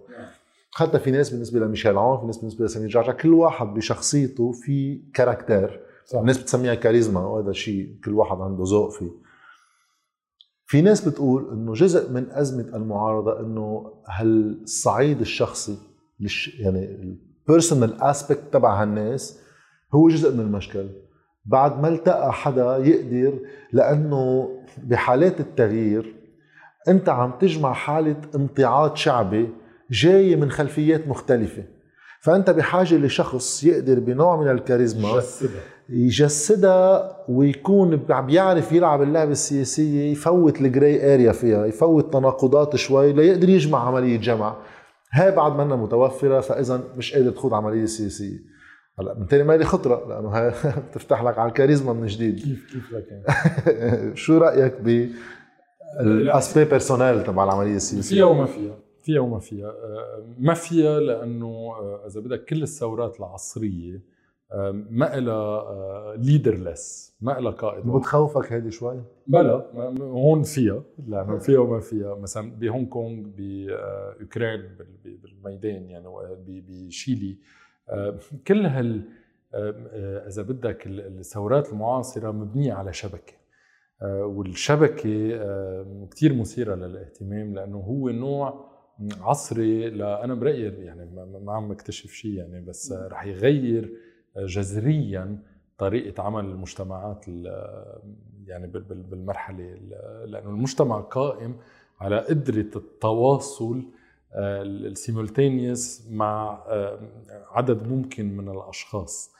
حتى 0.77 0.99
في 0.99 1.11
ناس 1.11 1.29
بالنسبة 1.29 1.59
لميشيل 1.59 1.97
عون 1.97 2.19
في 2.19 2.25
ناس 2.25 2.37
بالنسبة 2.37 2.65
لسمير 2.65 2.89
جعجع 2.89 3.13
كل 3.13 3.33
واحد 3.33 3.67
بشخصيته 3.67 4.51
في 4.51 5.01
caractère. 5.13 5.81
صح. 6.05 6.19
الناس 6.19 6.37
بتسميها 6.37 6.75
كاريزما 6.75 7.19
وهذا 7.21 7.51
شيء 7.51 7.95
كل 8.05 8.13
واحد 8.13 8.37
عنده 8.37 8.63
ذوق 8.63 8.91
فيه. 8.91 9.11
في 10.65 10.81
ناس 10.81 11.07
بتقول 11.07 11.49
إنه 11.53 11.73
جزء 11.73 12.11
من 12.11 12.31
أزمة 12.31 12.75
المعارضة 12.75 13.39
إنه 13.39 13.93
هالصعيد 14.07 15.19
الشخصي 15.19 15.77
يعني 16.59 16.85
ال 16.85 16.98
personal 16.98 18.01
aspect 18.01 18.43
تبع 18.51 18.81
هالناس 18.81 19.39
هو 19.93 20.09
جزء 20.09 20.33
من 20.33 20.39
المشكل. 20.39 20.89
بعد 21.45 21.81
ما 21.81 21.87
التقى 21.87 22.33
حدا 22.33 22.77
يقدر 22.77 23.39
لأنه 23.73 24.49
بحالات 24.83 25.39
التغيير 25.39 26.15
أنت 26.87 27.09
عم 27.09 27.31
تجمع 27.39 27.73
حالة 27.73 28.21
امتعاض 28.35 28.95
شعبي 28.95 29.49
جاي 29.91 30.35
من 30.35 30.51
خلفيات 30.51 31.07
مختلفة. 31.07 31.63
فأنت 32.21 32.49
بحاجة 32.49 32.95
لشخص 32.95 33.63
يقدر 33.63 33.99
بنوع 33.99 34.41
من 34.41 34.51
الكاريزما 34.51 35.09
يجسدها. 35.09 35.61
يجسدها 35.89 37.17
ويكون 37.29 38.05
عم 38.09 38.29
يعرف 38.29 38.71
يلعب 38.71 39.01
اللعبة 39.01 39.31
السياسية 39.31 40.11
يفوت 40.11 40.61
الجراي 40.61 41.13
اريا 41.13 41.31
فيها 41.31 41.65
يفوت 41.65 42.13
تناقضات 42.13 42.75
شوي 42.75 43.13
ليقدر 43.13 43.49
يجمع 43.49 43.87
عملية 43.87 44.17
جمع. 44.17 44.55
هاي 45.11 45.31
بعد 45.31 45.51
منا 45.51 45.75
متوفرة 45.75 46.39
فإذا 46.39 46.83
مش 46.97 47.13
قادر 47.13 47.31
تخوض 47.31 47.53
عملية 47.53 47.85
سياسية. 47.85 48.37
هلا 48.99 49.19
من 49.19 49.27
تاني 49.27 49.43
مالي 49.43 49.65
خطرة 49.65 50.05
لأنه 50.09 50.29
هاي 50.29 50.53
بتفتح 50.91 51.23
لك 51.23 51.37
على 51.37 51.49
الكاريزما 51.49 51.93
من 51.93 52.07
جديد. 52.07 52.35
كيف 52.35 52.71
كيف 52.73 52.91
لك 52.91 53.05
شو 54.23 54.37
رأيك 54.37 54.73
ب 54.81 55.09
ال 56.01 56.10
aspect 56.10 56.65
personnel 56.65 57.23
تبع 57.23 57.43
العملية 57.43 57.75
السياسية؟ 57.75 58.15
فيها 58.15 58.25
وما 58.25 58.45
فيها. 58.45 58.86
فيها 59.07 59.19
وما 59.19 59.39
فيها؟ 59.39 59.67
آه، 59.67 60.25
ما 60.37 60.53
فيها 60.53 60.99
لأنه 60.99 61.47
آه، 61.47 62.07
إذا 62.07 62.21
بدك 62.21 62.45
كل 62.45 62.63
الثورات 62.63 63.19
العصرية 63.19 64.01
آه، 64.51 64.71
ما 64.89 65.17
إلها 65.17 66.15
leaderless 66.15 67.15
ما 67.21 67.39
إلها 67.39 67.51
قائد 67.51 67.87
بتخوفك 67.87 68.53
هيدي 68.53 68.71
شوي؟ 68.71 69.01
بلا 69.27 69.65
هون 70.01 70.43
فيها. 70.43 70.83
لأنه 71.07 71.37
فيها 71.37 71.59
وما 71.59 71.79
فيها. 71.79 72.15
مثلا 72.15 72.51
بهونغ 72.51 72.85
كونغ 72.85 73.23
بأوكرانيا 73.37 74.69
بالميدان 75.05 75.89
يعني 75.89 76.07
بشيلي 76.47 77.37
كل 78.47 78.65
هال 78.65 79.01
إذا 80.27 80.41
بدك 80.41 80.87
الثورات 80.87 81.69
المعاصرة 81.73 82.31
مبنية 82.31 82.73
على 82.73 82.93
شبكة. 82.93 83.33
والشبكة 84.03 85.37
كثير 86.11 86.33
مثيرة 86.33 86.75
للاهتمام 86.75 87.53
لأنه 87.55 87.77
هو 87.77 88.09
نوع 88.09 88.66
عصري 89.21 89.89
لا 89.89 90.23
أنا 90.23 90.33
برأيي 90.33 90.63
يعني 90.63 91.05
ما 91.45 91.53
عم 91.53 91.67
بكتشف 91.67 92.11
شيء 92.11 92.31
يعني 92.31 92.61
بس 92.61 92.93
رح 92.93 93.25
يغير 93.25 93.93
جذريا 94.37 95.39
طريقة 95.77 96.23
عمل 96.23 96.45
المجتمعات 96.45 97.25
يعني 98.45 98.67
بالمرحلة 98.67 99.73
لأنه 100.25 100.49
المجتمع 100.49 101.01
قائم 101.01 101.55
على 101.99 102.19
قدرة 102.19 102.69
التواصل 102.75 103.83
السيمولتينيوس 104.35 106.07
مع 106.11 106.63
عدد 107.51 107.87
ممكن 107.87 108.37
من 108.37 108.49
الأشخاص. 108.49 109.36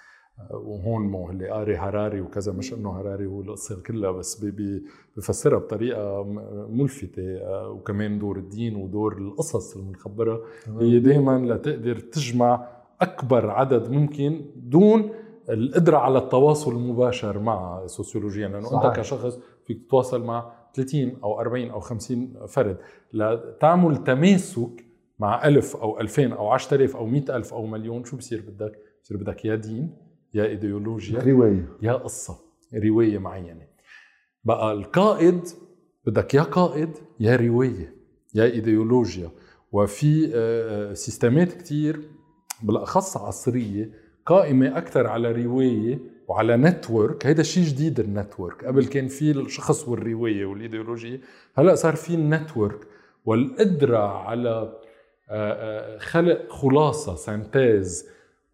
وهون 0.49 1.01
مو 1.01 1.29
اللي 1.29 1.49
قاري 1.49 1.77
هراري 1.77 2.21
وكذا 2.21 2.51
مش 2.51 2.73
انه 2.73 2.99
هراري 2.99 3.25
هو 3.25 3.41
القصة 3.41 3.81
كلها 3.81 4.11
بس 4.11 4.45
بفسرها 5.17 5.59
بطريقة 5.59 6.23
ملفتة 6.69 7.37
آه، 7.37 7.69
وكمان 7.69 8.19
دور 8.19 8.37
الدين 8.37 8.75
ودور 8.75 9.17
القصص 9.17 9.77
المخبره 9.77 10.41
هي 10.79 10.99
دائما 10.99 11.53
لتقدر 11.53 11.99
تجمع 11.99 12.67
أكبر 13.01 13.49
عدد 13.49 13.91
ممكن 13.91 14.45
دون 14.55 15.09
القدرة 15.49 15.97
على 15.97 16.17
التواصل 16.17 16.71
المباشر 16.71 17.39
مع 17.39 17.87
سوسيولوجيا 17.87 18.47
لأنه 18.47 18.67
صحيح. 18.67 18.85
انت 18.85 18.99
كشخص 18.99 19.39
فيك 19.65 19.85
تتواصل 19.85 20.23
مع 20.23 20.51
30 20.73 21.17
أو 21.23 21.39
40 21.39 21.69
أو 21.69 21.79
50 21.79 22.33
فرد 22.47 22.77
لتعمل 23.13 24.03
تماسك 24.03 24.85
مع 25.19 25.47
ألف 25.47 25.75
أو 25.75 25.99
ألفين 25.99 26.31
أو 26.31 26.49
عشرة 26.49 26.75
آلاف 26.77 26.95
أو 26.95 27.05
مئة 27.05 27.35
ألف 27.35 27.53
أو 27.53 27.65
مليون 27.65 28.03
شو 28.03 28.17
بصير 28.17 28.43
بدك؟ 28.47 28.79
بصير 29.03 29.17
بدك 29.17 29.45
يا 29.45 29.55
دين 29.55 30.06
يا 30.33 30.45
إيديولوجيا 30.45 31.19
رواية. 31.19 31.65
يا 31.81 31.93
قصة 31.93 32.39
رواية 32.73 33.17
معينة. 33.17 33.67
بقى 34.43 34.71
القائد 34.73 35.41
بدك 36.05 36.33
يا 36.33 36.41
قائد 36.41 36.89
يا 37.19 37.35
رواية 37.35 37.93
يا 38.35 38.43
إيديولوجيا. 38.43 39.29
وفي 39.71 40.25
آه، 40.35 40.91
آه، 40.91 40.93
سيستمات 40.93 41.53
كتير 41.53 42.01
بالأخص 42.63 43.17
عصرية 43.17 43.89
قائمة 44.25 44.77
أكثر 44.77 45.07
على 45.07 45.31
رواية 45.31 45.99
وعلى 46.27 46.57
network. 46.57 47.25
هيدا 47.25 47.43
شيء 47.43 47.63
جديد 47.63 47.99
ال 47.99 48.07
network. 48.07 48.65
قبل 48.65 48.85
كان 48.85 49.07
في 49.07 49.31
الشخص 49.31 49.87
والرواية 49.87 50.45
والإيديولوجية 50.45 51.21
هلأ 51.57 51.75
صار 51.75 51.95
في 51.95 52.13
ال 52.13 52.22
network. 52.22 52.87
والقدرة 53.25 53.97
على 54.27 54.73
آه، 55.29 55.97
خلق 55.97 56.51
خلاصة 56.51 57.15
synthèse 57.15 58.07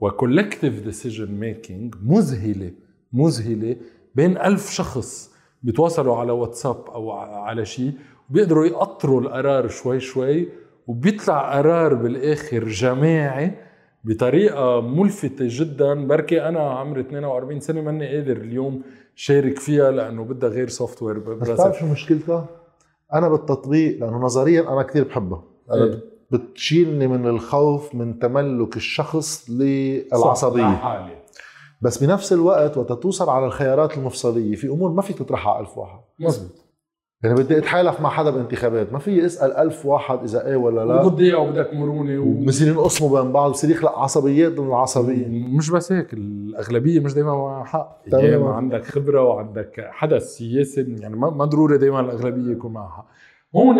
و 0.03 0.11
collective 0.11 0.84
decision 0.84 1.31
making 1.31 1.95
مذهلة 2.05 2.71
مذهلة 3.13 3.75
بين 4.15 4.38
ألف 4.38 4.71
شخص 4.71 5.34
بيتواصلوا 5.63 6.15
على 6.15 6.31
واتساب 6.31 6.85
أو 6.89 7.11
على 7.11 7.65
شيء 7.65 7.91
وبيقدروا 8.30 8.65
يقطروا 8.65 9.21
القرار 9.21 9.67
شوي 9.67 9.99
شوي 9.99 10.47
وبيطلع 10.88 11.57
قرار 11.57 11.93
بالآخر 11.93 12.63
جماعي 12.63 13.51
بطريقة 14.03 14.81
ملفتة 14.81 15.45
جدا 15.49 16.07
بركي 16.07 16.47
أنا 16.47 16.59
عمري 16.59 17.01
42 17.01 17.59
سنة 17.59 17.81
ماني 17.81 18.15
قادر 18.15 18.38
اليوم 18.38 18.81
شارك 19.15 19.59
فيها 19.59 19.91
لأنه 19.91 20.23
بدها 20.23 20.49
غير 20.49 20.69
software 20.69 21.19
بس 21.19 21.49
بتعرف 21.49 21.80
شو 21.80 21.85
مشكلتها؟ 21.85 22.45
أنا 23.13 23.30
بالتطبيق 23.30 23.99
لأنه 23.99 24.17
نظريا 24.17 24.73
أنا 24.73 24.84
كثير 24.84 25.03
بحبها 25.03 25.43
أنا 25.71 25.84
إيه؟ 25.84 26.12
بتشيلني 26.34 27.07
من 27.07 27.27
الخوف 27.27 27.95
من 27.95 28.19
تملك 28.19 28.77
الشخص 28.77 29.49
للعصبية. 29.49 30.81
بس 31.81 32.03
بنفس 32.03 32.34
الوقت 32.34 32.77
وقت 32.77 32.91
توصل 32.91 33.30
على 33.30 33.45
الخيارات 33.45 33.97
المفصلية. 33.97 34.55
في 34.55 34.68
أمور 34.68 34.91
ما 34.91 35.01
فيك 35.01 35.18
تطرحها 35.18 35.53
على 35.53 35.61
ألف 35.61 35.77
واحد. 35.77 35.99
مزبوط 36.19 36.64
يعني 37.23 37.35
بدي 37.35 37.57
أتحالف 37.57 38.01
مع 38.01 38.10
حدا 38.10 38.30
بانتخابات. 38.30 38.93
ما 38.93 38.99
في 38.99 39.26
اسال 39.26 39.53
ألف 39.53 39.85
واحد 39.85 40.23
إذا 40.23 40.47
إيه 40.47 40.55
ولا 40.55 40.85
لا. 40.85 41.03
وبدي 41.03 41.34
أو 41.34 41.51
بدك 41.51 41.73
مرونة 41.73 42.19
وبصير 42.19 42.68
ينقسموا 42.68 43.22
بين 43.22 43.31
بعض. 43.31 43.51
بصير 43.51 43.69
يخلق 43.69 43.99
عصبيات 43.99 44.51
ضمن 44.51 44.68
العصبية. 44.68 45.27
مش 45.27 45.69
بس 45.69 45.91
هيك 45.91 46.14
الأغلبية 46.14 46.99
مش 46.99 47.14
دائما 47.14 47.35
معها 47.35 47.64
حق. 47.64 48.01
يعني 48.07 48.47
عندك 48.47 48.85
خبرة 48.85 49.23
وعندك 49.23 49.88
حدث 49.91 50.23
سياسي 50.23 50.95
يعني 50.99 51.15
ما 51.15 51.45
ضروري 51.45 51.77
دائما 51.77 51.99
الأغلبية 51.99 52.51
يكون 52.51 52.73
معها 52.73 52.89
حق. 52.89 53.07
هون 53.55 53.80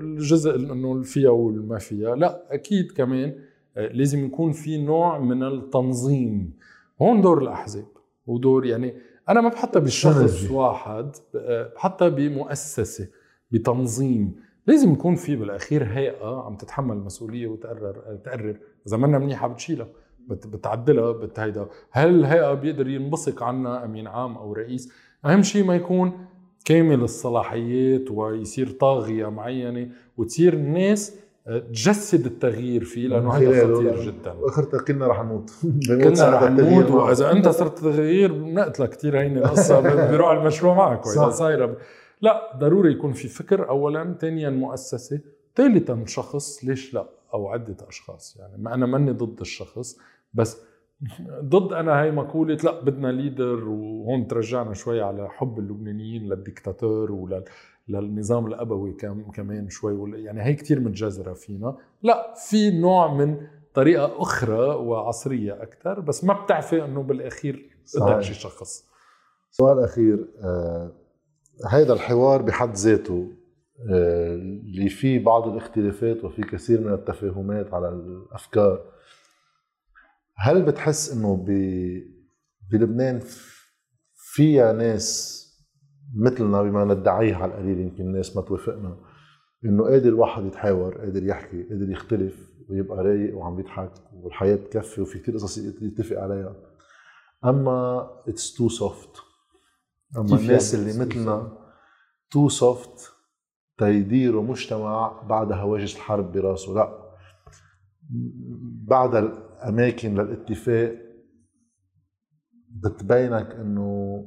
الجزء 0.00 0.56
إنه 0.56 1.02
فيها 1.02 1.30
والما 1.30 1.78
فيها 1.78 2.16
لا 2.16 2.54
أكيد 2.54 2.92
كمان 2.92 3.34
آه، 3.76 3.88
لازم 3.88 4.26
يكون 4.26 4.52
في 4.52 4.78
نوع 4.78 5.18
من 5.18 5.42
التنظيم. 5.42 6.56
هون 7.02 7.20
دور 7.20 7.42
الأحزاب 7.42 7.86
ودور 8.26 8.66
يعني 8.66 8.94
أنا 9.28 9.40
ما 9.40 9.48
بحطها 9.48 9.80
بشخص 9.80 10.50
واحد 10.50 11.10
آه، 11.36 11.72
بحطها 11.74 12.08
بمؤسسة 12.08 13.08
بتنظيم. 13.50 14.34
لازم 14.66 14.92
يكون 14.92 15.14
في 15.14 15.36
بالأخير 15.36 15.84
هيئة 15.84 16.42
عم 16.46 16.56
تتحمل 16.56 16.96
المسؤوليه 16.96 17.46
وتقرر 17.46 18.02
آه، 18.06 18.20
تقرر 18.24 18.58
إذا 18.86 18.96
منا 18.96 19.18
منيحة 19.18 19.48
بتشيلها 19.48 19.88
بتعدلها 20.28 21.12
بتهيدا 21.12 21.66
هل 21.90 22.08
الهيئة 22.08 22.54
بيقدر 22.54 22.88
ينبثق 22.88 23.42
عنها 23.42 23.84
أمين 23.84 24.06
عام 24.06 24.36
أو 24.36 24.52
رئيس؟ 24.52 24.92
أهم 25.24 25.42
شيء 25.42 25.64
ما 25.64 25.76
يكون 25.76 26.26
كامل 26.66 27.02
الصلاحيات 27.02 28.10
ويصير 28.10 28.70
طاغية 28.70 29.26
معينة 29.30 29.88
وتصير 30.16 30.52
الناس 30.52 31.14
آه، 31.46 31.58
تجسد 31.58 32.26
التغيير 32.26 32.84
فيه 32.84 33.08
لأنه 33.08 33.32
هذا 33.32 33.74
خطير 33.74 34.00
جدا. 34.00 34.32
واخرتها 34.32 34.80
كلنا 34.80 35.06
رح 35.06 35.22
نموت. 35.22 35.50
كلنا 35.86 36.30
رح 36.30 36.50
نموت 36.50 36.90
وإذا 36.90 37.32
أنت 37.32 37.48
صرت 37.48 37.78
تغيير 37.78 38.32
بنقتلك 38.32 38.90
كثير 38.90 39.20
هيني 39.20 39.38
القصة 39.38 39.80
بيروح 40.10 40.30
المشروع 40.30 40.74
معك 40.74 41.06
وإذا 41.06 41.30
صايرة 41.30 41.76
لا 42.20 42.52
ضروري 42.58 42.92
يكون 42.92 43.12
في 43.12 43.28
فكر. 43.28 43.68
اولا 43.68 44.16
ثانيا 44.20 44.50
مؤسسة. 44.50 45.20
ثالثا 45.56 46.04
شخص. 46.06 46.64
ليش 46.64 46.94
لا؟ 46.94 47.08
أو 47.34 47.48
عدة 47.48 47.76
أشخاص. 47.88 48.36
يعني 48.40 48.62
ما 48.62 48.74
أنا 48.74 48.86
ماني 48.86 49.10
ضد 49.12 49.40
الشخص 49.40 49.98
بس 50.34 50.58
ضد 51.40 51.72
أنا 51.72 52.02
هاي 52.02 52.10
مقولة 52.10 52.54
لا 52.64 52.80
بدنا 52.80 53.08
leader 53.08 53.68
وهون 53.68 54.26
ترجعنا 54.26 54.74
شوي 54.74 55.00
على 55.00 55.28
حب 55.28 55.58
اللبنانيين 55.58 56.22
للديكتاتور 56.28 57.12
ولل 57.12 57.44
للنظام 57.88 58.46
الأبوي 58.46 58.96
كمان 59.34 59.68
شوي 59.68 60.22
يعني 60.22 60.42
هي 60.42 60.54
كتير 60.54 60.80
متجذرة 60.80 61.32
فينا. 61.32 61.76
لا 62.02 62.34
في 62.48 62.70
نوع 62.80 63.14
من 63.14 63.36
طريقة 63.74 64.22
أخرى 64.22 64.58
وعصرية 64.68 65.62
أكثر 65.62 66.00
بس 66.00 66.24
ما 66.24 66.42
بتعفي 66.42 66.84
إنه 66.84 67.02
بالأخير 67.02 67.76
بدك 68.00 68.20
شي 68.20 68.34
شخص. 68.34 68.88
سؤال 69.50 69.84
أخير 69.84 70.28
آه 70.42 70.92
هيدا 71.66 71.92
الحوار 71.92 72.42
بحد 72.42 72.74
ذاته 72.74 73.32
آه 73.90 74.34
اللي 74.34 74.88
فيه 74.88 75.24
بعض 75.24 75.48
الاختلافات 75.48 76.24
وفي 76.24 76.42
كثير 76.42 76.80
من 76.80 76.92
التفاهمات 76.92 77.74
على 77.74 77.88
الأفكار. 77.88 78.95
هل 80.38 80.62
بتحس 80.62 81.12
إنه 81.12 81.36
ب... 81.36 81.50
بلبنان 82.70 83.20
فيها 84.14 84.72
ناس 84.72 85.42
مثلنا 86.16 86.62
بما 86.62 86.84
ندعيه 86.84 87.34
على 87.34 87.52
القليل 87.52 87.80
يمكن 87.80 88.04
الناس 88.04 88.36
ما 88.36 88.42
توافقنا 88.42 88.96
إنه 89.64 89.84
قادر 89.84 90.08
الواحد 90.08 90.44
يتحاور 90.44 90.98
قادر 90.98 91.24
يحكي 91.24 91.62
قادر 91.62 91.90
يختلف 91.90 92.50
ويبقى 92.70 93.04
رايق 93.04 93.36
وعم 93.36 93.56
بيضحك 93.56 93.92
والحياة 94.12 94.56
تكفي 94.56 95.00
وفي 95.00 95.18
كثير 95.18 95.34
قصص 95.34 95.58
يتفق 95.58 96.18
عليها. 96.20 96.56
أما 97.44 98.08
اتس 98.28 98.54
تو 98.54 98.68
سوفت 98.68 99.16
أما 100.16 100.36
الناس 100.36 100.74
يعني؟ 100.74 100.90
اللي 100.90 101.04
مثلنا 101.04 101.58
تو 102.30 102.48
سوفت 102.48 103.12
تيديروا 103.78 104.42
مجتمع 104.42 105.22
بعد 105.22 105.52
هواجس 105.52 105.96
الحرب 105.96 106.32
براسه. 106.32 106.74
لا. 106.74 107.05
بعد 108.88 109.14
الأماكن 109.14 110.14
للاتفاق 110.14 110.96
بتبينك 112.70 113.50
إنه 113.50 114.22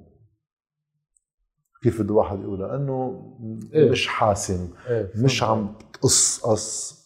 كيف 1.82 2.02
بده 2.02 2.10
الواحد 2.12 2.40
يقولها 2.40 2.76
إنه 2.76 3.26
إيه؟ 3.74 3.92
مش 3.92 4.08
حاسم 4.08 4.74
إيه؟ 4.88 5.12
مش 5.24 5.44
عم 5.44 5.76
تقص 5.94 6.40
قص 6.46 7.00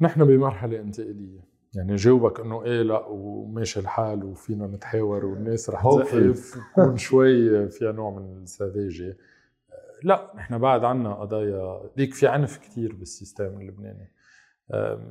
نحن 0.00 0.24
بمرحلة 0.24 0.80
انتقالية 0.80 1.40
يعني 1.74 1.94
جاوبك 1.96 2.40
إنه 2.40 2.64
إيه 2.64 2.82
لأ 2.82 3.06
وماشي 3.06 3.80
الحال 3.80 4.24
وفينا 4.24 4.66
نتحاور 4.66 5.24
والناس 5.24 5.70
رح 5.70 5.82
تزقف 5.82 6.56
ويكون 6.78 6.96
شوي 6.96 7.68
فيها 7.68 7.92
نوع 7.92 8.10
من 8.10 8.42
السذاجة 8.42 9.16
لا 10.02 10.32
نحن 10.36 10.58
بعد 10.58 10.84
عنا 10.84 11.14
قضايا 11.14 11.90
ديك 11.96 12.14
في 12.14 12.26
عنف 12.26 12.58
كثير 12.58 12.94
بال 12.94 13.11
system 13.11 13.60
اللبناني. 13.60 14.12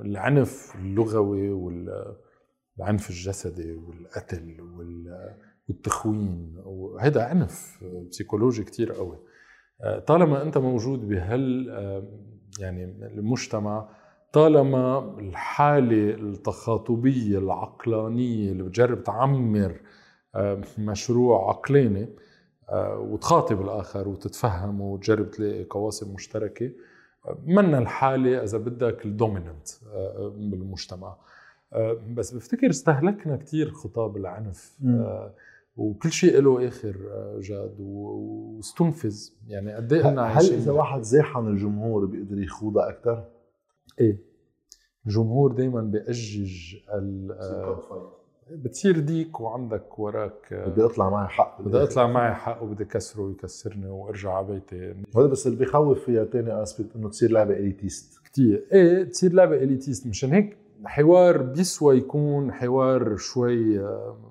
العنف 0.02 0.76
اللغوي 0.76 1.50
والعنف 1.50 3.10
الجسدي 3.10 3.72
والقتل 3.74 4.58
والتخوين 5.70 6.56
وهذا 6.66 7.24
عنف 7.24 7.84
بسيكولوجي 8.10 8.64
كثير 8.64 8.92
قوي. 8.92 9.20
أه، 9.82 10.00
طالما 10.00 10.42
أنت 10.42 10.58
موجود 10.58 11.08
بهال 11.08 11.68
يعني 12.60 12.84
المجتمع 13.08 13.90
طالما 14.34 15.16
الحالة 15.20 16.14
التخاطبية 16.16 17.38
العقلانية 17.38 18.52
اللي 18.52 18.64
بتجرب 18.64 19.04
تعمر 19.04 19.80
مشروع 20.78 21.50
عقلاني 21.50 22.10
وتخاطب 22.74 23.62
الآخر 23.62 24.08
وتتفهم 24.08 24.82
وتجرب 24.82 25.32
تلاقي 25.32 25.64
قواسم 25.64 26.14
مشتركة. 26.14 26.72
منا 27.46 27.78
الحالة 27.78 28.44
إذا 28.44 28.58
بدك 28.58 29.06
الدوميننت 29.06 29.68
أه، 29.94 30.34
بالمجتمع. 30.38 31.16
بس 32.14 32.34
بفتكر 32.34 32.70
استهلكنا 32.70 33.36
كثير 33.36 33.72
خطاب 33.72 34.18
العنف 34.18 34.78
وكل 35.78 36.12
شيء 36.12 36.42
له 36.42 36.68
آخر 36.68 36.96
آه، 37.12 37.40
جاد 37.42 37.76
واستنفذ. 37.80 39.30
يعني 39.48 39.74
قد 39.74 39.94
إيه 39.94 40.22
هل 40.22 40.54
إذا 40.54 40.72
واحد 40.72 41.02
زاحم 41.02 41.48
الجمهور 41.48 42.06
بيقدر 42.06 42.40
يخوضها 42.42 42.90
أكثر؟ 42.90 43.24
إيه. 44.00 44.18
الجمهور 45.06 45.52
دائما 45.52 45.82
بيأجج 45.82 46.76
ال 46.94 47.32
آه، 47.32 48.15
بتصير 48.52 49.00
ديك 49.00 49.40
وعندك 49.42 50.00
وراك 50.00 50.54
آه، 50.54 50.68
بدي 50.68 50.86
أطلع 50.86 51.10
معي 51.10 51.28
حق 51.28 51.62
بدي 51.62 51.84
أطلع 51.84 52.08
معي 52.08 52.34
حق 52.34 52.64
وبدي 52.64 52.86
كسره 52.86 53.22
ويكسرني 53.22 53.88
وأرجع 53.88 54.34
على 54.34 54.48
بيتي. 54.48 54.94
هذا 55.18 55.26
بس 55.28 55.48
اللي 55.48 55.58
بيخوف 55.58 56.06
فيها 56.06 56.26
ثاني 56.26 56.64
aspect 56.64 56.96
إنه 56.96 57.10
تصير 57.10 57.32
لعبة 57.32 57.54
elitist 57.54 58.20
كثير 58.26 58.66
إيه 58.74 59.04
تصير 59.04 59.34
لعبة 59.34 59.56
elitist 59.56 60.08
مشان 60.08 60.32
هيك 60.34 60.58
حوار 60.86 61.42
بيسوى 61.42 61.98
يكون 61.98 62.54
حوار 62.54 63.18
شوي 63.18 63.80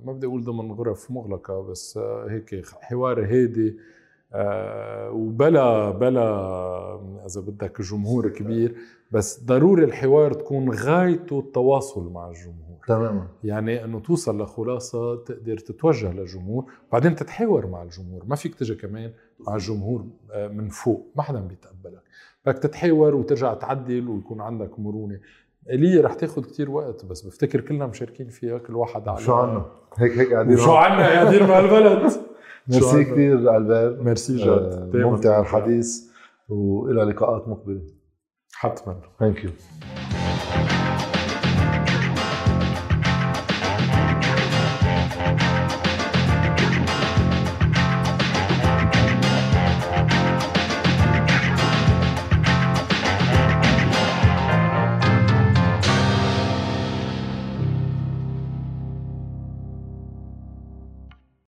ما 0.04 0.12
بدي 0.12 0.26
أقول 0.26 0.44
ضمن 0.44 0.72
غرف 0.72 1.10
مغلقة 1.10 1.62
بس 1.62 1.98
هيك 2.28 2.64
حوار 2.80 3.24
هادي 3.24 3.76
آه، 4.34 5.10
وبلا 5.10 5.90
بلا 5.90 6.24
إذا 7.26 7.40
بدك 7.40 7.80
جمهور 7.80 8.28
كبير. 8.28 8.74
بس 9.14 9.44
ضروري 9.44 9.84
الحوار 9.84 10.32
تكون 10.32 10.70
غايته 10.70 11.38
التواصل 11.38 12.12
مع 12.12 12.28
الجمهور. 12.28 12.78
تماما. 12.88 13.26
يعني 13.44 13.84
إنه 13.84 14.00
توصل 14.00 14.42
لخلاصة 14.42 15.16
تقدر 15.16 15.58
تتوجه 15.58 16.12
للجمهور 16.12 16.64
بعدين 16.92 17.14
تتحاور 17.14 17.66
مع 17.66 17.82
الجمهور. 17.82 18.22
ما 18.26 18.36
فيك 18.36 18.54
تجي 18.54 18.74
كمان 18.74 19.12
مع 19.40 19.54
الجمهور 19.54 20.04
آه، 20.32 20.48
من 20.48 20.68
فوق 20.68 21.06
ما 21.16 21.22
حدا 21.22 21.40
بيتقبلك. 21.40 22.02
بدك 22.46 22.58
تتحاور 22.58 23.14
وترجع 23.14 23.54
تعدل 23.54 24.08
ويكون 24.08 24.40
عندك 24.40 24.78
مرونة. 24.78 25.20
إلي 25.70 26.00
رح 26.00 26.14
تاخذ 26.14 26.44
كتير 26.44 26.70
وقت 26.70 27.04
بس 27.04 27.22
بفتكر 27.22 27.60
كلنا 27.60 27.86
مشاركين 27.86 28.28
فيها 28.28 28.58
كل 28.58 28.76
واحد 28.76 29.08
على 29.08 29.20
شو 29.20 29.34
عنا؟ 29.34 29.66
هيك 29.96 30.18
هيك 30.18 30.32
قاعدين 30.32 30.56
شو 30.56 30.72
عنا؟ 30.72 31.08
قاعدين 31.08 31.48
مع 31.48 31.58
البلد. 31.58 32.12
ميرسي 32.68 33.04
كثير 33.04 33.56
البير 33.56 34.02
ميرسي 34.02 34.36
جد. 34.36 34.46
آه 34.48 34.90
ممتع 34.94 35.40
الحديث 35.40 36.10
وإلى 36.48 37.02
لقاءات 37.02 37.48
مقبلة. 37.48 37.82
Thank 39.18 39.42
you. 39.42 40.23